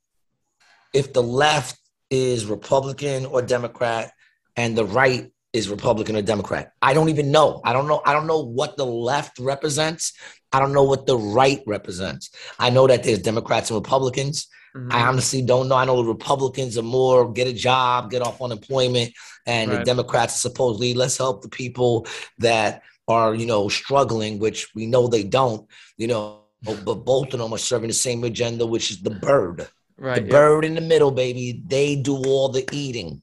if 0.93 1.13
the 1.13 1.21
left 1.23 1.77
is 2.09 2.45
Republican 2.45 3.25
or 3.25 3.41
Democrat 3.41 4.11
and 4.55 4.75
the 4.77 4.85
right 4.85 5.31
is 5.53 5.69
Republican 5.69 6.15
or 6.15 6.21
Democrat. 6.21 6.73
I 6.81 6.93
don't 6.93 7.09
even 7.09 7.31
know. 7.31 7.61
I 7.63 7.71
don't 7.73 7.87
know. 7.87 8.01
I 8.05 8.13
don't 8.13 8.27
know 8.27 8.39
what 8.41 8.77
the 8.77 8.85
left 8.85 9.37
represents. 9.39 10.13
I 10.51 10.59
don't 10.59 10.73
know 10.73 10.83
what 10.83 11.05
the 11.05 11.17
right 11.17 11.61
represents. 11.67 12.29
I 12.59 12.69
know 12.71 12.87
that 12.87 13.03
there's 13.03 13.19
Democrats 13.19 13.69
and 13.69 13.75
Republicans. 13.77 14.47
Mhm. 14.75 14.91
I 14.91 15.07
honestly 15.07 15.41
don't 15.41 15.69
know. 15.69 15.75
I 15.75 15.85
know 15.85 15.97
the 15.97 16.09
Republicans 16.09 16.77
are 16.77 16.83
more 16.83 17.31
get 17.31 17.47
a 17.47 17.53
job, 17.53 18.11
get 18.11 18.21
off 18.21 18.41
unemployment, 18.41 19.13
and 19.45 19.71
the 19.71 19.83
Democrats 19.83 20.35
are 20.35 20.49
supposedly 20.49 20.93
let's 20.93 21.17
help 21.17 21.41
the 21.41 21.49
people 21.49 22.05
that 22.39 22.81
are 23.07 23.33
you 23.33 23.45
know 23.45 23.69
struggling, 23.69 24.37
which 24.39 24.67
we 24.75 24.85
know 24.85 25.07
they 25.07 25.23
don't. 25.23 25.65
You 25.97 26.07
know, 26.07 26.39
but 26.61 27.05
both 27.05 27.33
of 27.33 27.39
them 27.39 27.53
are 27.53 27.57
serving 27.57 27.87
the 27.87 27.93
same 27.93 28.23
agenda, 28.23 28.65
which 28.65 28.91
is 28.91 29.01
the 29.01 29.11
bird. 29.11 29.67
right. 29.97 30.15
the 30.15 30.23
yeah. 30.23 30.31
bird 30.31 30.65
in 30.65 30.75
the 30.75 30.81
middle, 30.81 31.11
baby. 31.11 31.63
They 31.65 31.95
do 31.95 32.17
all 32.17 32.49
the 32.49 32.67
eating. 32.73 33.21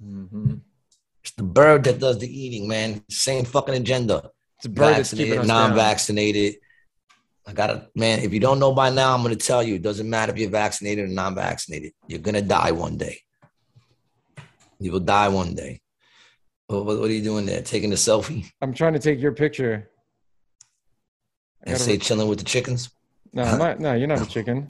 Mhm. 0.00 0.60
It's 1.22 1.32
the 1.32 1.42
bird 1.42 1.84
that 1.84 1.98
does 1.98 2.18
the 2.18 2.28
eating, 2.28 2.68
man. 2.68 3.02
Same 3.08 3.44
fucking 3.44 3.74
agenda. 3.74 4.30
It's 4.58 4.66
a 4.66 4.68
bird 4.68 4.96
that's 4.96 5.10
Vaccinated, 5.10 5.38
us 5.38 5.46
non-vaccinated. 5.46 6.56
I 7.46 7.52
gotta, 7.52 7.88
man. 7.96 8.20
If 8.20 8.32
you 8.32 8.40
don't 8.40 8.58
know 8.60 8.72
by 8.72 8.90
now, 8.90 9.14
I'm 9.14 9.22
gonna 9.22 9.34
tell 9.36 9.62
you. 9.62 9.74
It 9.76 9.82
doesn't 9.82 10.08
matter 10.08 10.32
if 10.32 10.38
you're 10.38 10.50
vaccinated 10.50 11.04
or 11.06 11.08
non-vaccinated. 11.08 11.92
You're 12.06 12.20
gonna 12.20 12.42
die 12.42 12.70
one 12.72 12.96
day. 12.96 13.18
You 14.78 14.92
will 14.92 15.00
die 15.00 15.28
one 15.28 15.54
day. 15.54 15.80
What, 16.68 16.84
what, 16.84 17.00
what 17.00 17.10
are 17.10 17.12
you 17.12 17.22
doing 17.22 17.44
there? 17.46 17.62
Taking 17.62 17.92
a 17.92 17.96
selfie 17.96 18.50
I'm 18.60 18.72
trying 18.72 18.92
to 18.94 18.98
take 18.98 19.20
your 19.20 19.32
picture. 19.32 19.90
I 21.66 21.70
and 21.70 21.78
say 21.80 21.92
re- 21.92 21.98
chilling 21.98 22.28
with 22.28 22.38
the 22.38 22.44
chickens? 22.44 22.90
no, 23.32 23.42
I'm 23.44 23.58
not, 23.58 23.80
no, 23.80 23.94
you're 23.94 24.08
not 24.08 24.20
a 24.22 24.26
chicken. 24.26 24.66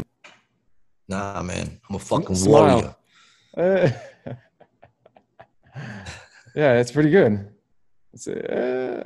Nah, 1.09 1.43
man. 1.43 1.81
I'm 1.89 1.97
a 1.97 1.99
fucking 1.99 2.35
Smile. 2.37 2.97
warrior. 3.55 3.91
Uh, 4.25 4.33
yeah, 6.55 6.75
it's 6.81 6.93
pretty 6.93 7.11
good. 7.11 7.49
It's, 8.13 8.27
uh, 8.29 9.03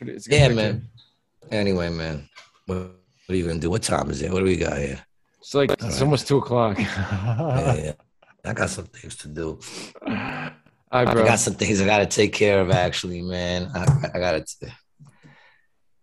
it's 0.00 0.26
Yeah, 0.28 0.48
picture. 0.48 0.54
man. 0.54 0.88
Anyway, 1.50 1.88
man. 1.90 2.28
What, 2.66 2.78
what 2.78 2.92
are 3.30 3.34
you 3.34 3.46
gonna 3.46 3.60
do? 3.60 3.70
What 3.70 3.82
time 3.82 4.10
is 4.10 4.22
it? 4.22 4.32
What 4.32 4.40
do 4.40 4.44
we 4.44 4.56
got 4.56 4.78
here? 4.78 5.02
It's 5.40 5.54
like 5.54 5.70
it's 5.70 5.82
right. 5.82 6.02
almost 6.02 6.28
two 6.28 6.38
o'clock. 6.38 6.78
yeah, 6.78 7.74
yeah. 7.84 7.92
I 8.44 8.52
got 8.52 8.70
some 8.70 8.86
things 8.86 9.16
to 9.16 9.28
do. 9.28 9.58
All 10.06 11.04
right, 11.04 11.08
I 11.08 11.24
got 11.24 11.38
some 11.38 11.54
things 11.54 11.80
I 11.80 11.86
got 11.86 11.98
to 11.98 12.06
take 12.06 12.32
care 12.32 12.60
of. 12.60 12.70
Actually, 12.70 13.22
man, 13.22 13.70
I, 13.74 14.10
I 14.14 14.18
got 14.18 14.46
to. 14.46 14.72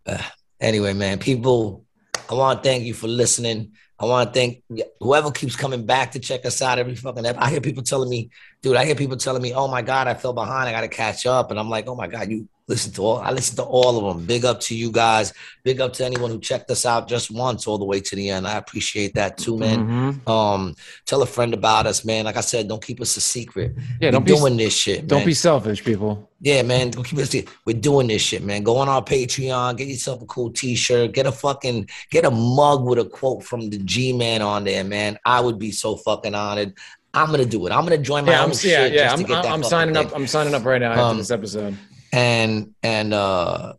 Uh, 0.06 0.22
anyway, 0.60 0.94
man, 0.94 1.18
people, 1.18 1.86
I 2.30 2.36
want 2.36 2.64
to 2.64 2.70
thank 2.70 2.84
you 2.84 2.94
for 2.94 3.08
listening. 3.08 3.74
I 3.98 4.06
want 4.06 4.34
to 4.34 4.40
thank 4.40 4.64
whoever 5.00 5.32
keeps 5.32 5.56
coming 5.56 5.86
back 5.86 6.12
to 6.12 6.20
check 6.20 6.46
us 6.46 6.62
out 6.62 6.80
every 6.80 6.96
fucking. 6.96 7.26
ep- 7.26 7.38
I 7.40 7.50
hear 7.50 7.62
people 7.62 7.84
telling 7.84 8.10
me 8.10 8.30
dude, 8.66 8.76
I 8.78 8.84
hear 8.84 8.96
people 8.96 9.16
telling 9.16 9.44
me, 9.44 9.54
"Oh 9.54 9.68
my 9.68 9.84
God, 9.84 10.08
I 10.08 10.16
fell 10.16 10.34
behind. 10.34 10.68
I 10.68 10.72
got 10.72 10.82
to 10.82 10.88
catch 10.88 11.28
up," 11.28 11.52
and 11.52 11.60
I'm 11.60 11.70
like, 11.70 11.88
"Oh 11.88 11.94
my 11.96 12.08
God, 12.08 12.30
you 12.32 12.48
listen 12.68 12.92
to 12.94 13.02
all. 13.04 13.18
I 13.20 13.30
listen 13.32 13.56
to 13.58 13.64
all 13.64 13.96
of 14.10 14.18
them. 14.18 14.26
Big 14.26 14.44
up 14.44 14.60
to 14.62 14.76
you 14.76 14.92
guys. 14.92 15.34
Big 15.64 15.80
up 15.80 15.94
to 15.94 16.06
anyone 16.06 16.32
who 16.32 16.40
checked 16.40 16.72
us 16.72 16.84
out 16.84 17.08
just 17.08 17.30
once 17.30 17.68
all 17.68 17.78
the 17.78 17.86
way 17.86 18.00
to 18.02 18.16
the 18.16 18.30
end. 18.30 18.48
I 18.48 18.58
appreciate 18.58 19.14
that 19.14 19.38
too, 19.38 19.56
man. 19.58 19.88
Mhm. 20.26 20.28
Um, 20.30 20.76
tell 21.06 21.22
a 21.22 21.28
friend 21.28 21.54
about 21.54 21.86
us, 21.86 22.04
man. 22.04 22.26
Like 22.26 22.38
I 22.38 22.42
said, 22.42 22.68
don't 22.68 22.84
keep 22.84 23.00
us 23.02 23.16
a 23.18 23.22
secret. 23.22 23.76
Yeah, 24.02 24.08
We're 24.08 24.12
don't 24.14 24.26
be 24.26 24.36
doing 24.36 24.58
this 24.58 24.76
shit. 24.76 25.06
don't 25.08 25.20
man. 25.20 25.28
be 25.28 25.34
selfish, 25.36 25.84
people. 25.84 26.28
Yeah, 26.42 26.64
man. 26.64 26.90
Don't 26.90 27.04
keep 27.04 27.20
us. 27.20 27.36
We're 27.66 27.78
doing 27.80 28.08
this 28.08 28.22
shit, 28.22 28.44
man. 28.44 28.64
Go 28.64 28.78
on 28.78 28.90
our 28.90 29.02
Patreon, 29.04 29.78
get 29.78 29.88
yourself 29.88 30.22
a 30.22 30.26
cool 30.26 30.52
T-shirt, 30.52 31.14
get 31.14 31.26
a 31.26 31.32
fucking 31.32 31.88
get 32.12 32.26
a 32.26 32.32
mug 32.32 32.84
with 32.84 33.00
a 33.00 33.06
quote 33.06 33.44
from 33.44 33.70
the 33.70 33.78
G-Man 33.78 34.42
on 34.42 34.64
there, 34.64 34.84
man. 34.84 35.18
I 35.26 35.40
would 35.40 35.58
be 35.60 35.72
so 35.72 35.96
fucking 35.98 36.36
honored. 36.36 36.74
I'm 37.16 37.32
gonna 37.32 37.46
do 37.46 37.66
it. 37.66 37.72
I'm 37.72 37.84
gonna 37.84 37.98
join 37.98 38.26
my 38.26 38.34
Yeah, 38.34 38.44
own 38.44 38.50
I'm 38.52 38.56
shit 38.56 38.72
yeah, 38.72 38.86
yeah. 38.88 39.14
I'm, 39.14 39.24
that 39.24 39.46
I'm 39.46 39.64
signing 39.64 39.96
thing. 39.96 40.06
up. 40.08 40.16
I'm 40.16 40.28
signing 40.28 40.54
up 40.54 40.66
right 40.66 40.80
now 40.82 40.92
after 40.92 41.02
Um, 41.02 41.18
this 41.18 41.32
episode. 41.32 41.76
and 42.14 42.74
and 42.84 43.14
uh 43.14 43.74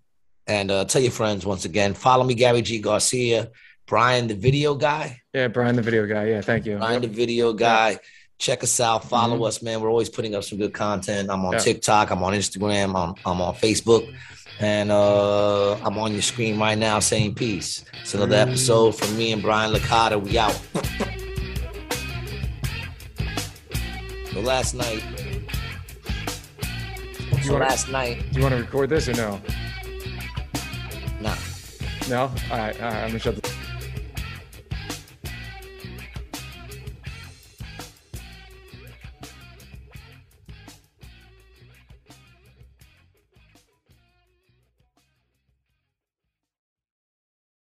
and 0.46 0.70
uh 0.70 0.84
tell 0.86 1.02
your 1.02 1.10
friends 1.12 1.44
once 1.46 1.64
again. 1.64 1.94
Follow 1.94 2.24
me, 2.24 2.34
Gary 2.34 2.62
G 2.62 2.78
Garcia, 2.80 3.50
Brian, 3.86 4.26
the 4.26 4.34
video 4.34 4.74
guy. 4.74 5.20
Yeah, 5.34 5.48
Brian, 5.48 5.76
the 5.76 5.82
video 5.82 6.06
guy. 6.06 6.28
Yeah, 6.30 6.40
thank 6.40 6.66
you. 6.66 6.78
Brian, 6.78 7.02
the 7.02 7.08
video 7.08 7.52
guy. 7.52 7.98
Check 8.38 8.62
us 8.62 8.80
out. 8.80 9.04
Follow 9.08 9.44
us, 9.44 9.62
man. 9.62 9.80
We're 9.80 9.88
always 9.88 10.10
putting 10.10 10.34
up 10.34 10.44
some 10.44 10.58
good 10.58 10.74
content. 10.74 11.30
I'm 11.30 11.44
on. 11.46 11.58
TikTok. 11.58 12.10
I'm 12.10 12.22
on 12.22 12.34
Instagram. 12.34 12.94
I'm, 12.94 13.14
I'm 13.24 13.40
on 13.40 13.54
Facebook. 13.54 14.14
And 14.60 14.90
uh, 14.90 15.74
I'm 15.76 15.96
on 15.98 16.12
your 16.12 16.20
screen 16.22 16.58
right 16.58 16.76
now 16.76 16.98
saying 17.00 17.34
peace. 17.34 17.84
It's 18.02 18.12
another 18.14 18.36
episode 18.36 18.92
from 18.92 19.16
me 19.16 19.32
and 19.32 19.40
Brian 19.42 19.72
Licata. 19.72 20.22
We 20.22 20.36
out. 20.38 20.58
So 24.36 24.42
last 24.42 24.74
night. 24.74 25.02
So 27.42 27.54
wanna- 27.54 27.64
last 27.64 27.88
night. 27.88 28.22
Do 28.32 28.36
you 28.38 28.42
want 28.42 28.54
to 28.54 28.60
record 28.60 28.90
this 28.90 29.08
or 29.08 29.14
no? 29.14 29.40
No. 31.22 31.34
No. 32.10 32.20
All 32.50 32.58
right. 32.58 32.76
All 32.82 32.90
right. 32.90 33.04
I'm 33.04 33.08
gonna 33.08 33.18
shut 33.18 33.42
the. 33.42 33.65